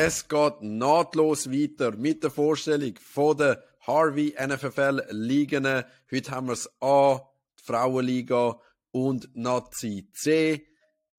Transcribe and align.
Es 0.00 0.28
geht 0.28 0.62
nahtlos 0.62 1.50
weiter 1.50 1.90
mit 1.90 2.22
der 2.22 2.30
Vorstellung 2.30 2.94
von 3.02 3.36
der 3.36 3.64
Harvey 3.80 4.32
NFL 4.40 5.02
Ligen. 5.10 5.66
Heute 6.08 6.30
haben 6.30 6.46
wir 6.46 6.52
es 6.52 6.70
A, 6.80 7.20
die 7.58 7.64
Frauenliga 7.64 8.60
und 8.92 9.28
Nazi 9.34 10.08
C. 10.12 10.68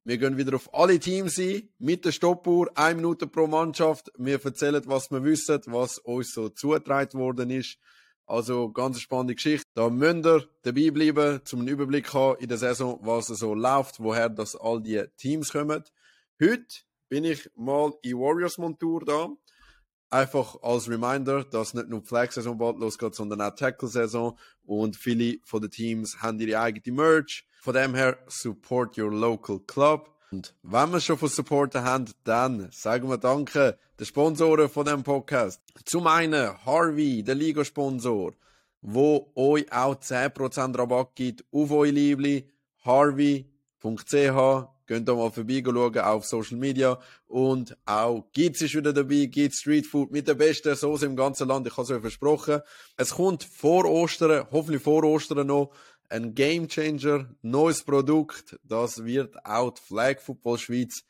Wir 0.06 0.18
gehen 0.18 0.38
wieder 0.38 0.56
auf 0.56 0.74
alle 0.74 0.98
Teams 0.98 1.38
ein, 1.40 1.68
mit 1.78 2.06
der 2.06 2.14
Stoppuhr, 2.14 2.72
eine 2.74 2.96
Minute 2.96 3.28
pro 3.28 3.48
Mannschaft. 3.48 4.14
Wir 4.18 4.42
erzählen, 4.42 4.82
was 4.86 5.12
wir 5.12 5.26
wissen, 5.26 5.60
was 5.66 5.98
uns 5.98 6.32
so 6.32 6.48
zugetragen 6.48 7.20
worden 7.20 7.50
ist. 7.50 7.80
Also, 8.28 8.72
ganz 8.72 9.02
spannende 9.02 9.36
Geschichte. 9.36 9.68
Da 9.74 9.90
müsst 9.90 10.26
ihr 10.26 10.48
dabei 10.62 10.92
bleiben, 10.92 11.42
zum 11.44 11.60
einen 11.60 11.68
Überblick 11.68 12.14
haben 12.14 12.40
in 12.40 12.48
der 12.48 12.58
Saison, 12.58 12.98
was 13.02 13.28
so 13.28 13.54
läuft, 13.54 14.00
woher 14.00 14.30
das 14.30 14.56
all 14.56 14.82
die 14.82 15.04
Teams 15.18 15.52
kommen. 15.52 15.84
Heute 16.42 16.66
bin 17.10 17.26
ich 17.26 17.50
mal 17.56 17.92
in 18.02 18.18
Warriors-Montur 18.18 19.04
da. 19.04 19.30
Einfach 20.12 20.56
als 20.62 20.90
Reminder, 20.90 21.44
dass 21.44 21.74
nicht 21.74 21.90
nur 21.90 22.00
die 22.02 22.08
Flag-Saison 22.08 22.58
bald 22.58 22.80
losgeht, 22.80 23.14
sondern 23.14 23.42
auch 23.42 23.54
Tackle-Saison. 23.54 24.38
Und 24.66 24.96
viele 24.96 25.40
von 25.44 25.62
den 25.62 25.70
Teams 25.70 26.22
haben 26.22 26.40
ihre 26.40 26.60
eigene 26.62 26.96
Merch. 26.96 27.46
Von 27.62 27.74
dem 27.74 27.94
her, 27.94 28.18
support 28.28 28.98
your 28.98 29.12
local 29.12 29.60
club. 29.60 30.16
Und 30.32 30.56
wenn 30.62 30.92
wir 30.92 31.00
schon 31.00 31.18
von 31.18 31.30
Supporter 31.30 31.84
haben, 31.84 32.06
dann 32.24 32.70
sagen 32.72 33.10
wir 33.10 33.18
Danke 33.18 33.78
den 34.00 34.06
Sponsoren 34.06 34.70
von 34.70 34.86
dem 34.86 35.04
Podcast. 35.04 35.62
Zum 35.86 36.08
einen 36.08 36.66
Harvey, 36.66 37.24
der 37.24 37.36
Liga-Sponsor, 37.36 38.34
wo 38.82 39.32
euch 39.36 39.72
auch 39.72 39.96
10% 39.96 40.78
Rabatt 40.78 41.16
gibt 41.16 41.44
auf 41.52 41.72
eure 41.72 41.90
Liebli. 41.90 42.50
Harvey.ch 42.86 44.79
Könnt 44.90 45.08
da 45.08 45.14
mal 45.14 45.30
vorbeischauen 45.30 46.00
auf 46.00 46.26
Social 46.26 46.58
Media. 46.58 47.00
Und 47.28 47.78
auch 47.86 48.26
Giz 48.34 48.60
ist 48.64 48.74
wieder 48.74 48.92
dabei. 48.92 49.28
Giz 49.28 49.60
Street 49.60 49.86
Food 49.86 50.10
mit 50.10 50.28
der 50.28 50.34
besten 50.34 50.76
Soße 50.76 51.06
im 51.06 51.16
ganzen 51.16 51.48
Land. 51.48 51.68
Ich 51.68 51.74
habe 51.74 51.84
es 51.84 51.92
euch 51.92 52.02
versprochen. 52.02 52.62
Es 52.98 53.12
kommt 53.12 53.44
vor 53.44 53.86
Ostern, 53.86 54.48
hoffentlich 54.50 54.82
vor 54.82 55.04
Ostern 55.04 55.46
noch, 55.46 55.76
ein 56.10 56.34
Game 56.34 56.68
Changer, 56.68 57.30
neues 57.44 57.84
Produkt. 57.84 58.58
Das 58.64 59.06
wird 59.06 59.36
auch 59.46 59.76
die 59.76 59.82
Flag 59.84 60.22
Football 60.22 60.58
Schweiz 60.58 61.04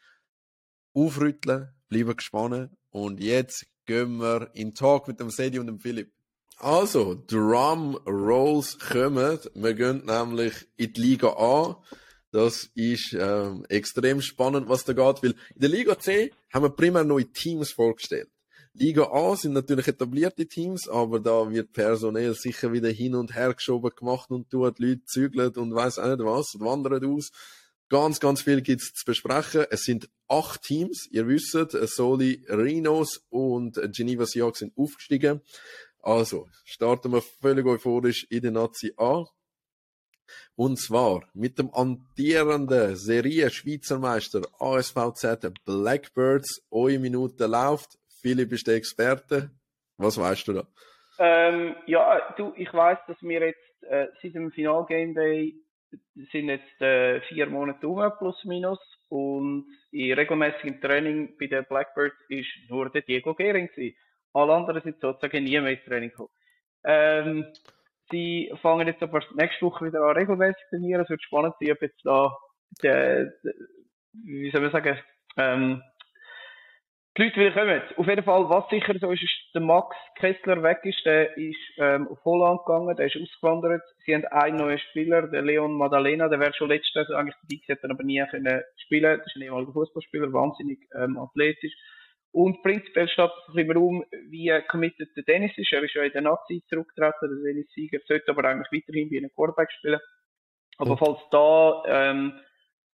aufrütteln. 0.93 1.69
Bleiben 1.87 2.17
gespannt. 2.17 2.71
Und 2.89 3.21
jetzt 3.21 3.65
gehen 3.85 4.17
wir 4.17 4.49
in 4.55 4.75
Talk 4.75 5.07
mit 5.07 5.21
dem 5.21 5.29
Sedi 5.29 5.57
und 5.57 5.67
dem 5.67 5.79
Philipp. 5.79 6.11
Also, 6.57 7.23
Drum 7.27 7.95
Rolls 8.05 8.77
kommen. 8.77 9.39
Wir 9.53 9.73
gehen 9.73 10.03
nämlich 10.05 10.67
in 10.75 10.91
die 10.91 11.01
Liga 11.01 11.29
an. 11.29 11.77
Das 12.31 12.69
ist 12.75 13.13
ähm, 13.19 13.65
extrem 13.69 14.21
spannend, 14.21 14.69
was 14.69 14.85
da 14.85 14.93
geht, 14.93 15.23
weil 15.23 15.35
in 15.55 15.61
der 15.61 15.69
Liga 15.69 15.97
C 15.97 16.31
haben 16.53 16.63
wir 16.63 16.69
primär 16.69 17.03
neue 17.03 17.31
Teams 17.31 17.71
vorgestellt. 17.71 18.29
Liga 18.73 19.11
A 19.11 19.35
sind 19.35 19.53
natürlich 19.53 19.87
etablierte 19.87 20.47
Teams, 20.47 20.87
aber 20.87 21.19
da 21.19 21.49
wird 21.49 21.73
personell 21.73 22.35
sicher 22.35 22.71
wieder 22.71 22.89
hin 22.89 23.15
und 23.15 23.33
her 23.33 23.53
geschoben 23.53 23.91
gemacht 23.95 24.29
und 24.29 24.49
tut, 24.49 24.77
Leute 24.77 25.03
zügeln 25.05 25.53
und 25.55 25.73
weiß 25.73 25.97
auch 25.97 26.07
nicht 26.07 26.23
was, 26.23 26.55
wandern 26.59 27.03
aus. 27.03 27.31
Ganz, 27.89 28.19
ganz 28.19 28.43
viel 28.43 28.61
gibt's 28.61 28.93
zu 28.93 29.03
besprechen. 29.05 29.65
Es 29.71 29.81
sind 29.81 30.07
acht 30.27 30.61
Teams. 30.61 31.07
Ihr 31.09 31.27
wisst, 31.27 31.57
Soli 31.71 32.45
Rhinos 32.47 33.25
und 33.29 33.81
Geneva 33.91 34.27
Seahawks 34.27 34.59
sind 34.59 34.77
aufgestiegen. 34.77 35.41
Also, 36.01 36.47
starten 36.63 37.11
wir 37.11 37.23
völlig 37.41 37.65
euphorisch 37.65 38.27
in 38.29 38.41
der 38.43 38.51
Nazi 38.51 38.93
A. 38.97 39.25
Und 40.55 40.77
zwar 40.77 41.27
mit 41.33 41.57
dem 41.57 41.69
amtierenden 41.73 42.95
Serie 42.95 43.49
Schweizer 43.49 43.99
Meister 43.99 44.41
ASVZ 44.59 45.53
Blackbirds. 45.65 46.67
Eure 46.71 46.99
Minute 46.99 47.45
läuft. 47.47 47.97
Philipp 48.21 48.51
ist 48.51 48.67
der 48.67 48.75
Experte. 48.75 49.51
Was 49.97 50.17
weißt 50.17 50.47
du 50.47 50.53
da? 50.53 50.67
Ähm, 51.19 51.75
ja, 51.85 52.33
du, 52.37 52.53
ich 52.55 52.73
weiß, 52.73 52.99
dass 53.07 53.17
wir 53.21 53.45
jetzt 53.45 53.83
äh, 53.83 54.07
seit 54.21 54.33
dem 54.33 54.51
Final 54.51 54.85
Game 54.85 55.13
Day 55.13 55.55
sind 56.31 56.49
jetzt 56.49 56.81
äh, 56.81 57.21
vier 57.21 57.47
Monate 57.47 57.87
um, 57.87 58.11
plus 58.17 58.43
minus. 58.45 58.79
Und 59.09 59.65
in 59.91 60.13
regelmäßigem 60.13 60.79
Training 60.81 61.35
bei 61.39 61.47
den 61.47 61.65
Blackbirds 61.65 62.15
ist 62.29 62.47
nur 62.69 62.89
der 62.89 63.01
Diego 63.01 63.33
Gehring 63.33 63.67
gewesen. 63.67 63.97
Alle 64.33 64.53
anderen 64.53 64.81
sind 64.83 65.01
sozusagen 65.01 65.43
nie 65.43 65.59
mehr 65.59 65.71
ins 65.71 65.83
Training 65.83 66.11
gekommen. 66.11 66.29
Ähm, 66.83 67.45
Sie 68.11 68.51
fangen 68.61 68.87
jetzt 68.87 69.03
aber 69.03 69.21
nächste 69.35 69.65
Woche 69.65 69.85
wieder 69.85 70.01
an 70.01 70.17
regelmäßig 70.17 70.63
trainieren. 70.69 71.01
Es 71.01 71.09
wird 71.09 71.23
spannend 71.23 71.55
sein, 71.59 71.71
ob 71.71 71.81
jetzt 71.81 72.01
da, 72.03 72.35
der, 72.83 73.25
der, 73.43 73.53
wie 74.13 74.51
soll 74.51 74.61
man 74.61 74.71
sagen, 74.71 74.99
ähm, 75.37 75.81
die 77.17 77.23
Leute 77.23 77.39
wieder 77.39 77.51
kommen. 77.51 77.81
Auf 77.97 78.07
jeden 78.07 78.23
Fall, 78.23 78.49
was 78.49 78.69
sicher 78.69 78.95
so 78.99 79.11
ist, 79.11 79.23
ist, 79.23 79.53
der 79.53 79.61
Max 79.61 79.95
Kessler 80.15 80.63
weg 80.63 80.79
ist, 80.83 81.05
der 81.05 81.35
ist 81.37 81.57
ähm, 81.77 82.07
auf 82.07 82.23
Holland 82.23 82.61
gegangen, 82.65 82.95
der 82.95 83.07
ist 83.07 83.17
ausgewandert. 83.17 83.81
Sie 84.05 84.15
haben 84.15 84.25
einen 84.25 84.57
neuen 84.57 84.79
Spieler, 84.79 85.27
der 85.27 85.41
Leon 85.41 85.73
Madalena, 85.73 86.29
der 86.29 86.39
wäre 86.39 86.53
schon 86.53 86.69
letztes 86.69 87.09
Jahr 87.09 87.19
eigentlich 87.19 87.35
dabei 87.41 87.61
gewesen, 87.67 87.91
aber 87.91 88.03
nie 88.03 88.23
können 88.29 88.61
spielen. 88.77 89.17
Das 89.17 89.27
ist 89.27 89.35
ein 89.35 89.41
ehemaliger 89.41 89.73
Fußballspieler, 89.73 90.31
wahnsinnig 90.31 90.79
ähm, 90.95 91.17
athletisch. 91.17 91.73
Und 92.31 92.61
prinzipiell 92.61 93.07
steht 93.07 93.31
es 93.47 93.55
im 93.55 93.71
Raum, 93.71 94.05
wie 94.29 94.51
committed 94.69 95.09
der 95.15 95.23
Dennis 95.23 95.51
ist. 95.57 95.71
Er 95.71 95.83
ist 95.83 95.95
ja 95.95 96.03
in 96.03 96.11
der 96.11 96.21
Nazi 96.21 96.63
zurückgetreten, 96.69 97.43
der 97.43 97.53
Dennis 97.53 97.67
Sieger, 97.73 97.99
sollte 98.07 98.29
aber 98.29 98.45
eigentlich 98.45 98.67
weiterhin 98.71 99.09
bei 99.09 99.17
einem 99.17 99.31
Quarterback 99.33 99.71
spielen. 99.71 99.99
Aber 100.77 100.97
falls 100.97 101.19
da 101.31 101.83
ähm, 101.87 102.33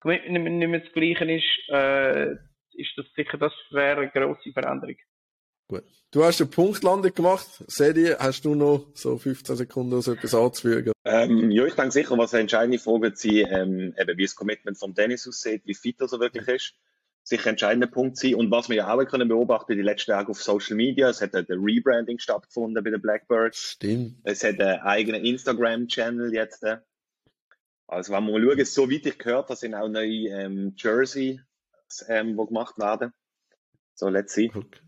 Commitment 0.01 0.59
nicht 0.59 0.69
mehr 0.69 0.81
das 0.81 0.93
Gleiche 0.93 1.25
ist, 1.31 1.69
äh, 1.69 2.33
ist 2.77 2.97
das 2.97 3.07
sicher, 3.17 3.39
das 3.39 3.53
wäre 3.71 4.03
eine 4.03 4.11
grosse 4.11 4.53
Veränderung. 4.53 4.97
Gut. 5.69 5.85
Du 6.11 6.23
hast 6.23 6.41
eine 6.41 6.51
Punktlandung 6.51 7.13
gemacht. 7.13 7.47
Sedi, 7.67 8.15
hast 8.19 8.45
du 8.45 8.55
noch 8.55 8.87
so 8.95 9.19
15 9.19 9.57
Sekunden 9.57 10.01
so 10.01 10.13
etwas 10.13 10.35
anzufügen? 10.35 10.93
Ähm, 11.05 11.51
ja, 11.51 11.65
ich 11.67 11.75
denke 11.75 11.91
sicher, 11.91 12.17
was 12.17 12.35
eine 12.35 12.43
entscheidende 12.43 12.79
Frage 12.79 13.13
sein, 13.15 13.47
ähm, 13.51 13.95
eben 13.99 14.19
wie 14.19 14.25
das 14.25 14.37
Commitment 14.37 14.79
von 14.79 14.95
Dennis 14.95 15.27
aussieht, 15.27 15.63
wie 15.65 15.75
fit 15.75 16.01
er 16.01 16.09
so 16.09 16.21
wirklich 16.21 16.47
ist 16.47 16.75
sicher 17.25 17.51
entscheidender 17.51 17.87
Punkt 17.87 18.19
sein. 18.19 18.35
Und 18.35 18.51
was 18.51 18.69
wir 18.69 18.77
ja 18.77 18.95
auch 18.95 19.05
können 19.07 19.29
beobachten 19.29 19.77
die 19.77 19.83
letzten 19.83 20.13
Tage 20.13 20.31
auf 20.31 20.41
Social 20.41 20.77
Media, 20.77 21.09
es 21.09 21.21
hat 21.21 21.35
ein 21.35 21.47
Rebranding 21.49 22.19
stattgefunden 22.19 22.85
bei 22.85 22.91
den 22.91 23.01
Blackbirds. 23.01 23.73
Stimmt. 23.73 24.19
Es 24.23 24.45
hat 24.45 24.61
einen 24.61 24.81
eigenen 24.81 25.25
Instagram-Channel 25.25 26.33
jetzt. 26.33 26.65
Also 27.87 28.13
wenn 28.13 28.27
wir 28.27 28.39
mal 28.39 28.57
schauen, 28.57 28.65
so 28.67 28.91
weit 28.91 29.07
ich 29.07 29.19
gehört, 29.19 29.51
da 29.51 29.57
sind 29.57 29.75
auch 29.75 29.89
neue 29.89 30.29
ähm, 30.29 30.75
Jersey, 30.77 31.41
ähm, 32.09 32.37
die 32.37 32.47
gemacht 32.47 32.79
werden. 32.79 33.13
So, 33.95 34.09
let's 34.09 34.35
see. 34.35 34.51
Okay. 34.55 34.81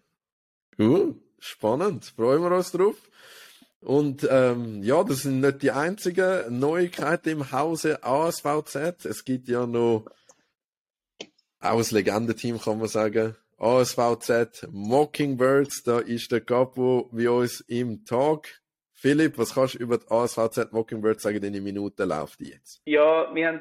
Cool, 0.78 1.14
spannend, 1.38 2.04
freuen 2.04 2.42
wir 2.42 2.54
uns 2.54 2.70
drauf. 2.70 2.96
Und 3.80 4.26
ähm, 4.30 4.82
ja, 4.82 5.04
das 5.04 5.22
sind 5.22 5.40
nicht 5.40 5.62
die 5.62 5.70
einzigen 5.70 6.58
Neuigkeiten 6.58 7.28
im 7.28 7.52
Hause 7.52 8.02
ASVZ. 8.02 9.04
Es 9.04 9.24
gibt 9.24 9.48
ja 9.48 9.66
noch 9.66 10.06
ein 11.70 11.84
Legendenteam, 11.90 12.58
kann 12.58 12.78
man 12.78 12.88
sagen. 12.88 13.36
ASVZ 13.58 14.68
Mockingbirds, 14.70 15.82
da 15.82 15.98
ist 16.00 16.30
der 16.30 16.42
Capo 16.42 17.08
wie 17.12 17.28
uns 17.28 17.60
im 17.60 18.04
Tag. 18.04 18.60
Philipp, 18.92 19.38
was 19.38 19.54
kannst 19.54 19.74
du 19.74 19.78
über 19.78 19.98
die 19.98 20.10
ASVZ 20.10 20.72
Mockingbirds 20.72 21.22
sagen, 21.22 21.40
deine 21.40 21.60
Minute 21.60 22.04
läuft 22.04 22.40
jetzt? 22.40 22.82
Ja, 22.84 23.34
wir 23.34 23.48
haben 23.48 23.60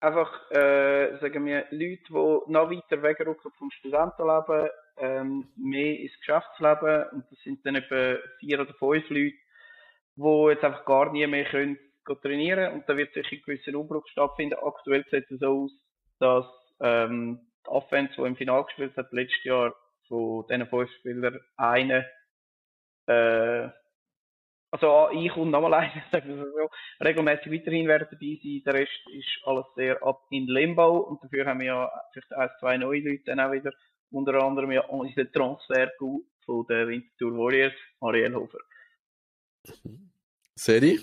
einfach, 0.00 0.50
äh, 0.50 1.18
sagen 1.18 1.44
wir, 1.46 1.66
Leute, 1.70 2.04
die 2.08 2.52
noch 2.52 2.70
weiter 2.70 3.02
wegrücken 3.02 3.50
vom 3.58 3.70
Studentenleben, 3.70 4.70
ähm, 4.98 5.48
mehr 5.56 5.98
ins 5.98 6.16
Geschäftsleben, 6.18 7.06
und 7.12 7.24
das 7.30 7.38
sind 7.42 7.64
dann 7.66 7.74
etwa 7.76 8.16
vier 8.38 8.60
oder 8.60 8.74
fünf 8.74 9.08
Leute, 9.08 9.36
die 10.16 10.46
jetzt 10.50 10.64
einfach 10.64 10.84
gar 10.84 11.12
nie 11.12 11.26
mehr 11.26 11.46
können 11.46 11.78
trainieren 12.22 12.74
und 12.74 12.88
da 12.88 12.96
wird 12.96 13.14
sicher 13.14 13.30
ein 13.32 13.42
gewisser 13.46 13.78
Umbruch 13.78 14.06
stattfinden. 14.08 14.56
Aktuell 14.62 15.04
sieht 15.10 15.30
es 15.30 15.40
so 15.40 15.64
aus, 15.64 15.70
dass 16.18 16.44
ähm, 16.80 17.40
die 17.64 17.70
Offense, 17.70 18.14
die 18.16 18.22
im 18.22 18.36
Finale 18.36 18.64
gespielt 18.64 18.96
hat, 18.96 19.12
letztes 19.12 19.44
Jahr 19.44 19.74
von 20.08 20.46
diesen 20.48 20.66
fünf 20.66 20.90
Spielern, 20.98 21.40
eine, 21.56 22.06
äh, 23.06 23.68
also 24.70 25.08
ich 25.12 25.34
und 25.36 25.50
nochmal 25.50 25.74
eine, 25.74 26.02
sagen 26.10 26.36
wir 26.36 26.44
so, 26.44 26.70
regelmäßig 27.04 27.52
weiterhin 27.52 27.88
werden 27.88 28.08
dabei 28.10 28.38
sein. 28.42 28.62
Der 28.66 28.74
Rest 28.74 29.08
ist 29.12 29.46
alles 29.46 29.66
sehr 29.76 30.02
ab 30.02 30.26
in 30.30 30.46
Limbo 30.46 30.98
und 30.98 31.22
dafür 31.22 31.46
haben 31.46 31.60
wir 31.60 31.66
ja 31.66 31.92
vielleicht 32.12 32.32
ein, 32.32 32.50
zwei 32.60 32.76
neue 32.76 33.00
Leute 33.00 33.24
dann 33.26 33.40
auch 33.40 33.52
wieder, 33.52 33.72
unter 34.10 34.34
anderem 34.42 34.72
ja 34.72 34.84
unseren 34.86 35.32
Transfer 35.32 35.90
von 35.98 36.66
der 36.68 36.88
Winterthur 36.88 37.32
Warriors, 37.32 37.74
Ariel 38.00 38.34
Hofer. 38.34 38.58
Seri? 40.56 41.00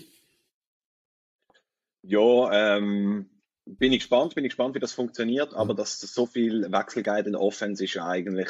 Ja, 2.03 2.77
ähm, 2.77 3.29
bin 3.65 3.93
ich 3.93 3.99
gespannt, 3.99 4.35
bin 4.35 4.45
ich 4.45 4.51
gespannt, 4.51 4.75
wie 4.75 4.79
das 4.79 4.93
funktioniert, 4.93 5.53
aber 5.53 5.73
mhm. 5.73 5.77
dass 5.77 5.99
so 5.99 6.25
viel 6.25 6.71
Wechsel 6.71 7.03
geht 7.03 7.25
in 7.25 7.33
der 7.33 7.41
Offense 7.41 7.83
ist 7.83 7.93
ja 7.93 8.07
eigentlich 8.07 8.49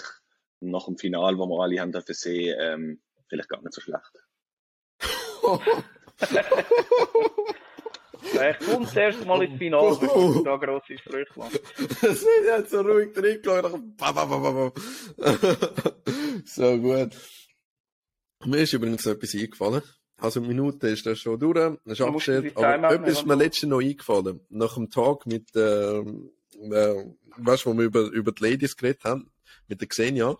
nach 0.60 0.86
dem 0.86 0.98
Final, 0.98 1.38
wo 1.38 1.48
wir 1.48 1.64
alle 1.64 1.80
haben 1.80 1.92
dafür 1.92 2.16
sehen, 2.16 2.58
ähm, 2.60 3.02
vielleicht 3.28 3.50
gar 3.50 3.62
nicht 3.62 3.74
so 3.74 3.82
schlecht. 3.82 4.12
Ich 8.24 8.66
komme 8.66 8.88
zuerst 8.88 9.26
mal 9.26 9.44
ins 9.44 9.58
Finale, 9.58 9.98
bevor 10.00 10.34
du 10.34 10.44
da 10.44 10.56
grosse 10.56 10.98
Sprüche 10.98 11.34
machst. 11.36 11.60
Das 12.02 12.22
wird 12.22 12.46
jetzt 12.46 12.72
so 12.72 12.82
ruhig 12.82 13.14
drin 13.14 13.42
geschaut. 13.42 14.74
So 16.46 16.78
gut. 16.78 17.12
Mir 18.46 18.62
ist 18.62 18.74
übrigens 18.74 19.06
etwas 19.06 19.36
eingefallen. 19.36 19.84
Also 20.22 20.40
eine 20.40 20.50
Minute 20.50 20.88
ist 20.88 21.04
das 21.06 21.20
schon 21.20 21.40
durch, 21.40 21.56
das 21.84 22.00
ist 22.00 22.02
abgestellt. 22.02 22.56
Aber 22.56 22.92
etwas 22.92 23.14
ist 23.14 23.26
mir 23.26 23.36
letztens 23.36 23.72
noch 23.72 23.82
eingefallen. 23.82 24.40
Nach 24.50 24.76
dem 24.76 24.90
Tag 24.92 25.26
mit, 25.26 25.48
ähm, 25.56 26.30
äh, 26.62 27.06
weißt 27.38 27.66
du, 27.66 27.72
wo 27.72 27.78
wir 27.78 27.86
über, 27.86 28.02
über 28.02 28.32
die 28.32 28.44
Ladies 28.44 28.78
geredet 28.78 29.04
haben, 29.04 29.32
mit 29.68 29.82
der 29.82 29.88
Xenia, 29.88 30.38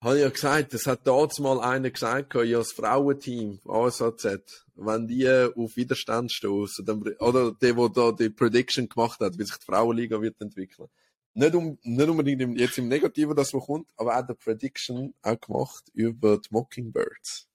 habe 0.00 0.16
ich 0.16 0.22
ja 0.22 0.30
gesagt, 0.30 0.74
es 0.74 0.86
hat 0.86 1.04
damals 1.06 1.40
mal 1.40 1.60
einer 1.60 1.90
gesagt, 1.90 2.34
ja, 2.34 2.58
das 2.58 2.72
Frauenteam, 2.72 3.58
ASAZ, 3.66 4.64
wenn 4.76 5.08
die 5.08 5.28
auf 5.28 5.76
Widerstand 5.76 6.30
stoßen, 6.30 6.84
dann, 6.84 7.02
oder 7.18 7.52
der, 7.52 7.74
der 7.74 7.88
da 7.88 8.12
die 8.12 8.30
Prediction 8.30 8.88
gemacht 8.88 9.18
hat, 9.18 9.38
wie 9.38 9.44
sich 9.44 9.58
die 9.58 9.64
Frauenliga 9.64 10.22
wird 10.22 10.40
entwickeln. 10.40 10.88
Nicht, 11.34 11.54
um, 11.54 11.78
nicht 11.82 12.08
unbedingt 12.08 12.42
im, 12.42 12.56
jetzt 12.56 12.78
im 12.78 12.86
Negativen, 12.86 13.34
das 13.34 13.54
was 13.54 13.64
kommt, 13.64 13.88
aber 13.96 14.16
auch 14.16 14.26
die 14.26 14.34
Prediction 14.34 15.14
auch 15.22 15.40
gemacht 15.40 15.84
über 15.94 16.38
die 16.38 16.48
Mockingbirds. 16.50 17.48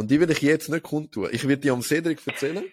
Und 0.00 0.10
die 0.10 0.18
will 0.18 0.30
ich 0.30 0.40
jetzt 0.40 0.70
nicht 0.70 0.82
kundtun. 0.82 1.28
Ich 1.30 1.46
werde 1.46 1.60
die 1.60 1.70
am 1.70 1.82
Cedric 1.82 2.26
erzählen. 2.26 2.64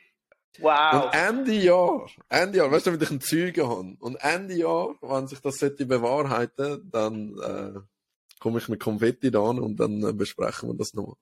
Wow. 0.59 1.03
Und 1.03 1.13
Ende 1.13 1.51
Jahr, 1.51 2.09
Ende 2.29 2.59
Jahr, 2.59 2.71
weißt 2.71 2.85
du, 2.85 2.91
damit 2.91 3.03
ich 3.03 3.11
einen 3.11 3.19
Zeugen 3.19 3.67
habe. 3.67 3.97
Und 3.99 4.15
Ende 4.15 4.55
Jahr, 4.55 4.95
wenn 5.01 5.27
sich 5.27 5.39
das 5.41 5.57
sollte 5.57 5.85
bewahrheiten, 5.85 6.89
dann 6.89 7.37
äh, 7.37 7.79
komme 8.39 8.59
ich 8.59 8.69
mit 8.69 8.79
Konfetti 8.79 9.29
da 9.29 9.43
an 9.43 9.59
und 9.59 9.75
dann 9.75 10.01
äh, 10.03 10.13
besprechen 10.13 10.69
wir 10.69 10.75
das 10.77 10.93
nochmal. 10.93 11.17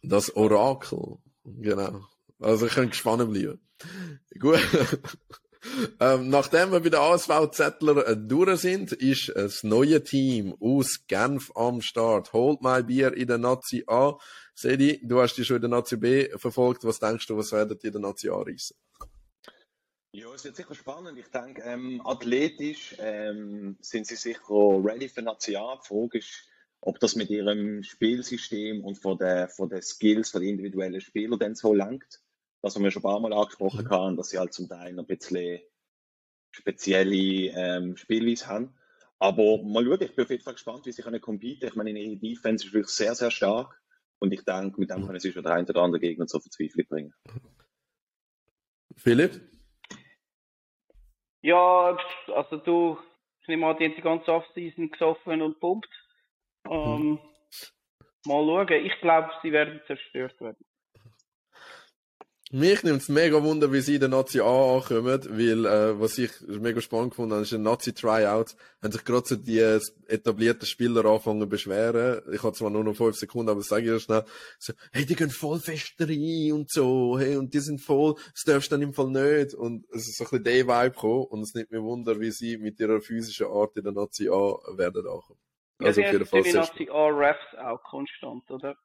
Das 0.00 0.36
Orakel, 0.36 1.18
genau. 1.44 2.06
Also 2.38 2.66
ich 2.66 2.74
kann 2.74 2.90
gespannt 2.90 3.28
bleiben. 3.32 3.58
Gut. 4.38 4.60
ähm, 6.00 6.28
nachdem 6.30 6.72
wir 6.72 6.80
bei 6.80 6.88
den 6.88 7.00
ASV-Zettler 7.00 8.08
äh, 8.08 8.16
durch 8.16 8.60
sind, 8.60 8.92
ist 8.92 9.32
das 9.34 9.62
neue 9.62 10.02
Team 10.02 10.54
aus 10.60 11.06
Genf 11.06 11.50
am 11.54 11.80
Start. 11.80 12.32
Holt 12.32 12.62
mein 12.62 12.86
Bier 12.86 13.14
in 13.14 13.28
der 13.28 13.38
Nazi 13.38 13.84
A. 13.86 14.18
Sedi, 14.54 15.00
du 15.02 15.20
hast 15.20 15.34
die 15.36 15.44
schon 15.44 15.56
in 15.56 15.62
der 15.62 15.70
Nazi 15.70 15.96
B 15.96 16.28
verfolgt. 16.36 16.84
Was 16.84 16.98
denkst 16.98 17.26
du, 17.26 17.36
was 17.36 17.52
werden 17.52 17.78
die 17.82 17.86
in 17.86 17.92
der 17.92 18.02
Nazi 18.02 18.28
A 18.28 18.36
reissen? 18.36 18.76
Ja, 20.12 20.32
es 20.32 20.44
wird 20.44 20.56
sicher 20.56 20.74
spannend. 20.74 21.18
Ich 21.18 21.28
denke, 21.28 21.62
ähm, 21.62 22.00
athletisch 22.04 22.96
ähm, 22.98 23.76
sind 23.80 24.06
sie 24.06 24.16
sicher 24.16 24.40
ready 24.82 25.10
für 25.10 25.20
National. 25.20 25.78
Die 25.82 25.88
Frage 25.88 26.18
ist, 26.18 26.48
ob 26.80 26.98
das 27.00 27.16
mit 27.16 27.28
ihrem 27.28 27.82
Spielsystem 27.82 28.82
und 28.82 28.96
von 28.96 29.18
den 29.18 29.48
von 29.48 29.68
der 29.68 29.82
Skills 29.82 30.30
von 30.30 30.40
den 30.40 30.50
individuellen 30.50 31.00
Spielern 31.00 31.38
dann 31.38 31.54
so 31.54 31.74
langt. 31.74 32.22
Das 32.62 32.74
haben 32.74 32.82
wir 32.82 32.90
schon 32.90 33.00
ein 33.00 33.04
paar 33.04 33.20
Mal 33.20 33.32
angesprochen 33.32 33.84
Mhm. 33.84 33.90
haben, 33.90 34.16
dass 34.16 34.30
sie 34.30 34.38
halt 34.38 34.52
zum 34.52 34.68
Teil 34.68 34.92
noch 34.92 35.04
ein 35.04 35.06
bisschen 35.06 35.60
spezielle 36.50 37.14
ähm, 37.14 37.96
Spielweise 37.96 38.46
haben. 38.48 38.74
Aber 39.18 39.62
mal 39.62 39.84
schauen, 39.84 40.02
ich 40.02 40.14
bin 40.14 40.24
auf 40.24 40.30
jeden 40.30 40.42
Fall 40.42 40.54
gespannt, 40.54 40.86
wie 40.86 40.92
sie 40.92 41.02
können 41.02 41.20
competen. 41.20 41.68
Ich 41.68 41.74
meine, 41.74 41.90
ihre 41.90 42.16
Defense 42.16 42.66
ist 42.66 42.72
wirklich 42.72 42.94
sehr, 42.94 43.14
sehr 43.14 43.30
stark. 43.30 43.80
Und 44.18 44.32
ich 44.32 44.44
denke, 44.44 44.80
mit 44.80 44.90
dem 44.90 45.06
können 45.06 45.20
sie 45.20 45.32
schon 45.32 45.42
den 45.42 45.52
einen 45.52 45.68
oder 45.68 45.82
anderen 45.82 46.00
Gegner 46.00 46.26
zur 46.26 46.40
Verzweiflung 46.40 46.86
bringen. 46.88 47.14
Philipp? 48.96 49.40
Ja, 51.42 51.96
also 52.34 52.56
du, 52.56 52.98
ich 53.42 53.48
nehme 53.48 53.66
an, 53.66 53.76
die 53.78 53.84
haben 53.84 53.94
die 53.94 54.02
ganze 54.02 54.32
Offseason 54.32 54.90
gesoffen 54.90 55.42
und 55.42 55.60
pumpt. 55.60 55.88
Ähm, 56.68 57.20
mal 58.24 58.66
schauen. 58.66 58.84
Ich 58.84 59.00
glaube, 59.00 59.30
sie 59.42 59.52
werden 59.52 59.80
zerstört 59.86 60.40
werden. 60.40 60.65
Mich 62.52 62.84
nimmt 62.84 63.02
es 63.02 63.08
mega 63.08 63.42
wunder, 63.42 63.72
wie 63.72 63.80
sie 63.80 63.94
in 63.94 64.00
der 64.00 64.08
Nazi 64.08 64.38
A 64.38 64.76
ankommen, 64.76 65.04
weil, 65.04 65.66
äh, 65.66 66.00
was 66.00 66.16
ich 66.16 66.30
mega 66.46 66.80
spannend 66.80 67.10
gefunden 67.10 67.32
habe, 67.32 67.42
ist 67.42 67.52
ein 67.52 67.62
Nazi-Tryout, 67.62 68.54
haben 68.80 68.92
sich 68.92 69.04
gerade 69.04 69.26
so 69.26 69.34
die 69.34 69.58
äh, 69.58 69.80
etablierten 70.06 70.64
Spieler 70.64 71.04
angefangen 71.04 71.40
zu 71.40 71.48
beschweren. 71.48 72.22
Ich 72.32 72.44
habe 72.44 72.52
zwar 72.52 72.70
nur 72.70 72.84
noch 72.84 72.94
fünf 72.94 73.16
Sekunden, 73.16 73.50
aber 73.50 73.58
das 73.58 73.68
sage 73.68 73.86
ich 73.86 73.90
ja 73.90 73.98
schnell. 73.98 74.24
So, 74.60 74.74
hey, 74.92 75.04
die 75.04 75.16
gehen 75.16 75.30
voll 75.30 75.58
fest 75.58 75.94
rein 75.98 76.52
und 76.52 76.70
so, 76.70 77.18
hey, 77.18 77.36
und 77.36 77.52
die 77.52 77.58
sind 77.58 77.80
voll, 77.80 78.14
das 78.32 78.44
darfst 78.44 78.70
du 78.70 78.76
dann 78.76 78.82
im 78.82 78.94
Fall 78.94 79.10
nicht. 79.10 79.52
Und 79.54 79.84
es 79.90 80.06
ist 80.06 80.16
so 80.16 80.22
ein 80.24 80.30
bisschen 80.30 80.44
der 80.44 80.68
Vibe 80.68 80.94
gekommen, 80.94 81.24
und 81.24 81.40
es 81.40 81.52
nimmt 81.52 81.72
mir 81.72 81.82
wunder, 81.82 82.20
wie 82.20 82.30
sie 82.30 82.58
mit 82.58 82.78
ihrer 82.78 83.00
physischen 83.00 83.48
Art 83.48 83.76
in 83.76 83.82
der 83.82 83.92
Nazi 83.92 84.28
A 84.28 84.54
werden 84.76 85.04
ankommen. 85.04 85.40
Ja, 85.80 85.86
Also 85.88 86.00
sie 86.00 86.06
auf 86.06 86.12
jeden 86.12 86.26
Fall 86.26 86.42
die 86.42 86.52
Nazi 86.52 86.88
A 86.92 87.08
Refs 87.08 87.54
auch 87.58 87.82
konstant, 87.82 88.48
oder? 88.52 88.76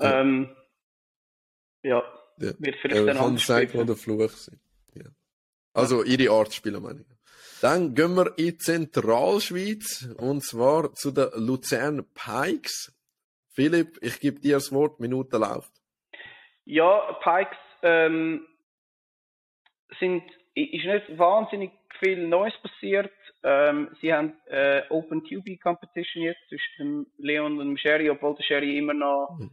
Ja. 0.00 0.20
Ähm, 0.20 0.54
ja, 1.82 2.04
Ja. 2.40 2.52
wird 2.58 2.76
vielleicht 2.80 3.08
dann 3.08 3.16
kann 3.16 3.36
sagen, 3.38 3.70
wo 3.74 3.84
der 3.84 3.96
Fluch 3.96 4.30
sein. 4.30 4.58
Ja. 4.94 5.06
Also, 5.72 6.02
ihre 6.04 6.32
Art 6.32 6.52
spielen, 6.54 6.82
meine 6.82 7.00
ich. 7.00 7.06
Dann 7.60 7.94
gehen 7.94 8.14
wir 8.14 8.38
in 8.38 8.46
die 8.46 8.58
Zentralschweiz, 8.58 10.08
und 10.16 10.42
zwar 10.42 10.94
zu 10.94 11.10
den 11.10 11.28
Luzern 11.36 12.06
Pikes. 12.14 12.96
Philipp, 13.52 13.98
ich 14.00 14.18
gebe 14.20 14.40
dir 14.40 14.54
das 14.54 14.72
Wort, 14.72 15.00
Minute 15.00 15.36
läuft. 15.36 15.72
Ja, 16.64 17.18
Pikes 17.22 17.58
ähm, 17.82 18.46
sind, 19.98 20.22
ist 20.54 20.84
nicht 20.84 21.18
wahnsinnig 21.18 21.72
viel 21.98 22.26
Neues 22.26 22.54
passiert. 22.62 23.12
Ähm, 23.42 23.94
sie 24.00 24.12
haben 24.12 24.34
äh, 24.46 24.82
Open 24.88 25.22
QB 25.22 25.60
Competition 25.60 26.22
jetzt 26.22 26.40
zwischen 26.48 26.78
dem 26.78 27.06
Leon 27.18 27.58
und 27.58 27.66
dem 27.66 27.76
Sherry, 27.76 28.08
obwohl 28.08 28.34
der 28.36 28.44
Sherry 28.44 28.78
immer 28.78 28.94
noch 28.94 29.36
Mhm. 29.38 29.50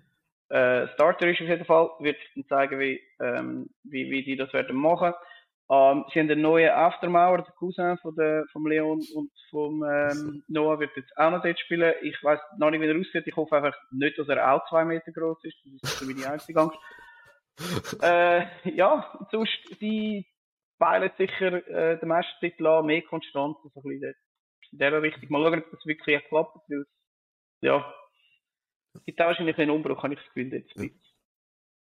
Äh, 0.50 0.88
Starter 0.94 1.28
ist 1.28 1.42
auf 1.42 1.48
jeden 1.48 1.66
Fall. 1.66 1.90
Wird 2.00 2.18
ich 2.18 2.34
dann 2.36 2.48
zeigen, 2.48 2.80
wie, 2.80 3.02
ähm, 3.20 3.70
wie, 3.84 4.10
wie 4.10 4.24
die 4.24 4.36
das 4.36 4.54
werden 4.54 4.76
machen. 4.76 5.14
Ähm, 5.70 6.06
sie 6.14 6.20
haben 6.20 6.32
einen 6.32 6.42
neuen 6.42 6.70
Aftermauer, 6.70 7.40
der 7.40 7.54
Cousin 7.58 7.98
von 7.98 8.16
der, 8.16 8.46
vom 8.54 8.66
Leon 8.68 9.04
und 9.16 9.32
vom 9.50 9.84
ähm, 9.84 10.44
Noah 10.48 10.80
wird 10.80 10.96
jetzt 10.96 11.12
auch 11.18 11.32
noch 11.32 11.44
dort 11.44 11.60
spielen. 11.60 11.94
Ich 12.04 12.24
weiß 12.24 12.40
noch 12.58 12.72
nicht, 12.72 12.82
wie 12.82 12.88
er 12.88 12.98
aussieht. 12.98 13.28
Ich 13.28 13.36
hoffe 13.36 13.58
einfach 13.58 13.78
nicht, 13.92 14.18
dass 14.18 14.30
er 14.30 14.54
auch 14.54 14.66
zwei 14.70 14.86
Meter 14.86 15.12
groß 15.12 15.44
ist. 15.44 15.58
Das 15.82 16.02
ist 16.02 16.08
meine 16.08 16.32
einzige 16.32 16.60
Angst. 16.60 16.78
Äh, 18.04 18.46
ja, 18.70 19.12
sonst, 19.32 19.58
sie 19.80 20.28
peilen 20.78 21.10
sicher 21.18 21.68
äh, 21.68 22.00
den 22.00 22.08
Meistertitel 22.08 22.68
an, 22.68 22.86
mehr 22.86 23.02
konstant, 23.02 23.58
so 23.64 23.70
ein 23.70 23.82
bisschen 23.82 24.14
in 24.74 24.78
dieser 24.78 25.02
Richtung. 25.02 25.24
Mal 25.30 25.42
schauen, 25.42 25.64
ob 25.64 25.72
das 25.72 25.86
wirklich 25.88 26.24
klappt, 26.28 26.56
weil 26.70 26.86
ja, 27.62 27.94
gibt 29.06 29.22
auch 29.22 29.26
wahrscheinlich 29.28 29.58
einen 29.58 29.72
Umbruch, 29.72 30.04
habe 30.04 30.14
ich 30.14 30.20
das 30.20 30.28
Gefühl, 30.34 30.54
jetzt. 30.54 30.76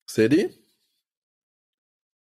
Sedi? 0.07 0.51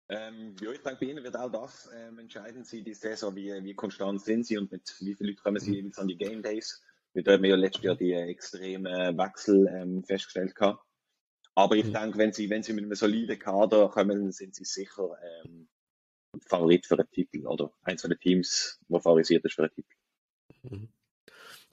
Ähm, 0.08 0.54
ja, 0.60 0.70
ich 0.72 0.82
denke, 0.82 1.00
bei 1.00 1.06
Ihnen 1.06 1.24
wird 1.24 1.36
auch 1.36 1.50
das 1.50 1.90
ähm, 1.94 2.18
entscheidend 2.18 2.66
sein, 2.66 2.84
die 2.84 2.92
Saison, 2.92 3.34
wie, 3.34 3.50
wie 3.64 3.74
konstant 3.74 4.20
sind 4.20 4.44
Sie 4.44 4.58
und 4.58 4.70
mit 4.70 4.94
wie 5.00 5.14
vielen 5.14 5.30
Leuten 5.30 5.42
kommen 5.42 5.60
Sie 5.60 5.76
jeweils 5.76 5.98
an 5.98 6.08
die 6.08 6.18
Game 6.18 6.42
Days. 6.42 6.82
Wir 7.14 7.24
haben 7.32 7.44
ja 7.44 7.56
letztes 7.56 7.84
Jahr 7.84 7.96
die 7.96 8.12
extremen 8.12 9.16
Wechsel 9.16 9.68
ähm, 9.68 10.04
festgestellt 10.04 10.54
gehabt. 10.54 10.84
Aber 11.54 11.76
ich 11.76 11.86
Mhm. 11.86 11.92
denke, 11.92 12.18
wenn 12.18 12.32
Sie, 12.32 12.50
wenn 12.50 12.62
Sie 12.62 12.72
mit 12.72 12.84
einem 12.84 12.94
soliden 12.94 13.38
Kader 13.38 13.88
kommen, 13.88 14.32
sind 14.32 14.54
Sie 14.54 14.64
sicher 14.64 15.16
ähm, 15.44 15.68
Favorit 16.46 16.86
für 16.86 16.98
einen 16.98 17.10
Titel 17.10 17.46
oder 17.46 17.72
eins 17.82 18.02
von 18.02 18.10
den 18.10 18.20
Teams, 18.20 18.80
wo 18.88 18.98
favorisiert 18.98 19.44
ist 19.44 19.54
für 19.54 19.62
einen 19.62 19.74
Titel. 19.74 19.94
Mhm. 20.62 20.88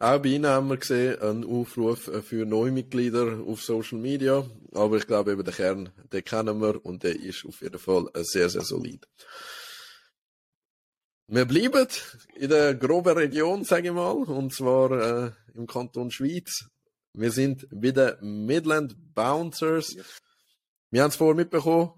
Auch 0.02 0.22
bei 0.22 0.30
Ihnen 0.30 0.48
haben 0.50 0.70
wir 0.70 0.78
gesehen, 0.78 1.20
einen 1.20 1.44
Aufruf 1.44 2.10
für 2.24 2.46
Neumitglieder 2.46 3.44
auf 3.46 3.62
Social 3.62 3.98
Media. 3.98 4.50
Aber 4.72 4.96
ich 4.96 5.06
glaube 5.06 5.34
eben, 5.34 5.44
den 5.44 5.54
Kern, 5.54 5.90
den 6.14 6.24
kennen 6.24 6.62
wir 6.62 6.86
und 6.86 7.04
der 7.04 7.20
ist 7.20 7.46
auf 7.46 7.62
jeden 7.62 7.80
Fall 7.80 8.10
sehr, 8.16 8.50
sehr 8.50 8.62
solid. 8.62 9.06
Wir 11.28 11.46
bleiben 11.46 11.88
in 12.36 12.50
der 12.50 12.76
groben 12.76 13.18
Region, 13.18 13.66
sage 13.66 13.90
ich 13.90 13.94
mal, 13.94 14.12
und 14.12 14.54
zwar 14.54 14.92
äh, 14.92 15.32
im 15.54 15.68
Kanton 15.68 16.12
Schweiz. 16.12 16.70
Wir 17.14 17.32
sind 17.32 17.68
bei 17.70 17.92
den 17.92 18.46
Midland 18.46 18.96
Bouncers. 19.14 19.96
Wir 20.92 21.04
haben 21.04 21.10
es 21.10 21.18
vorher 21.18 21.36
mitbekommen, 21.36 21.92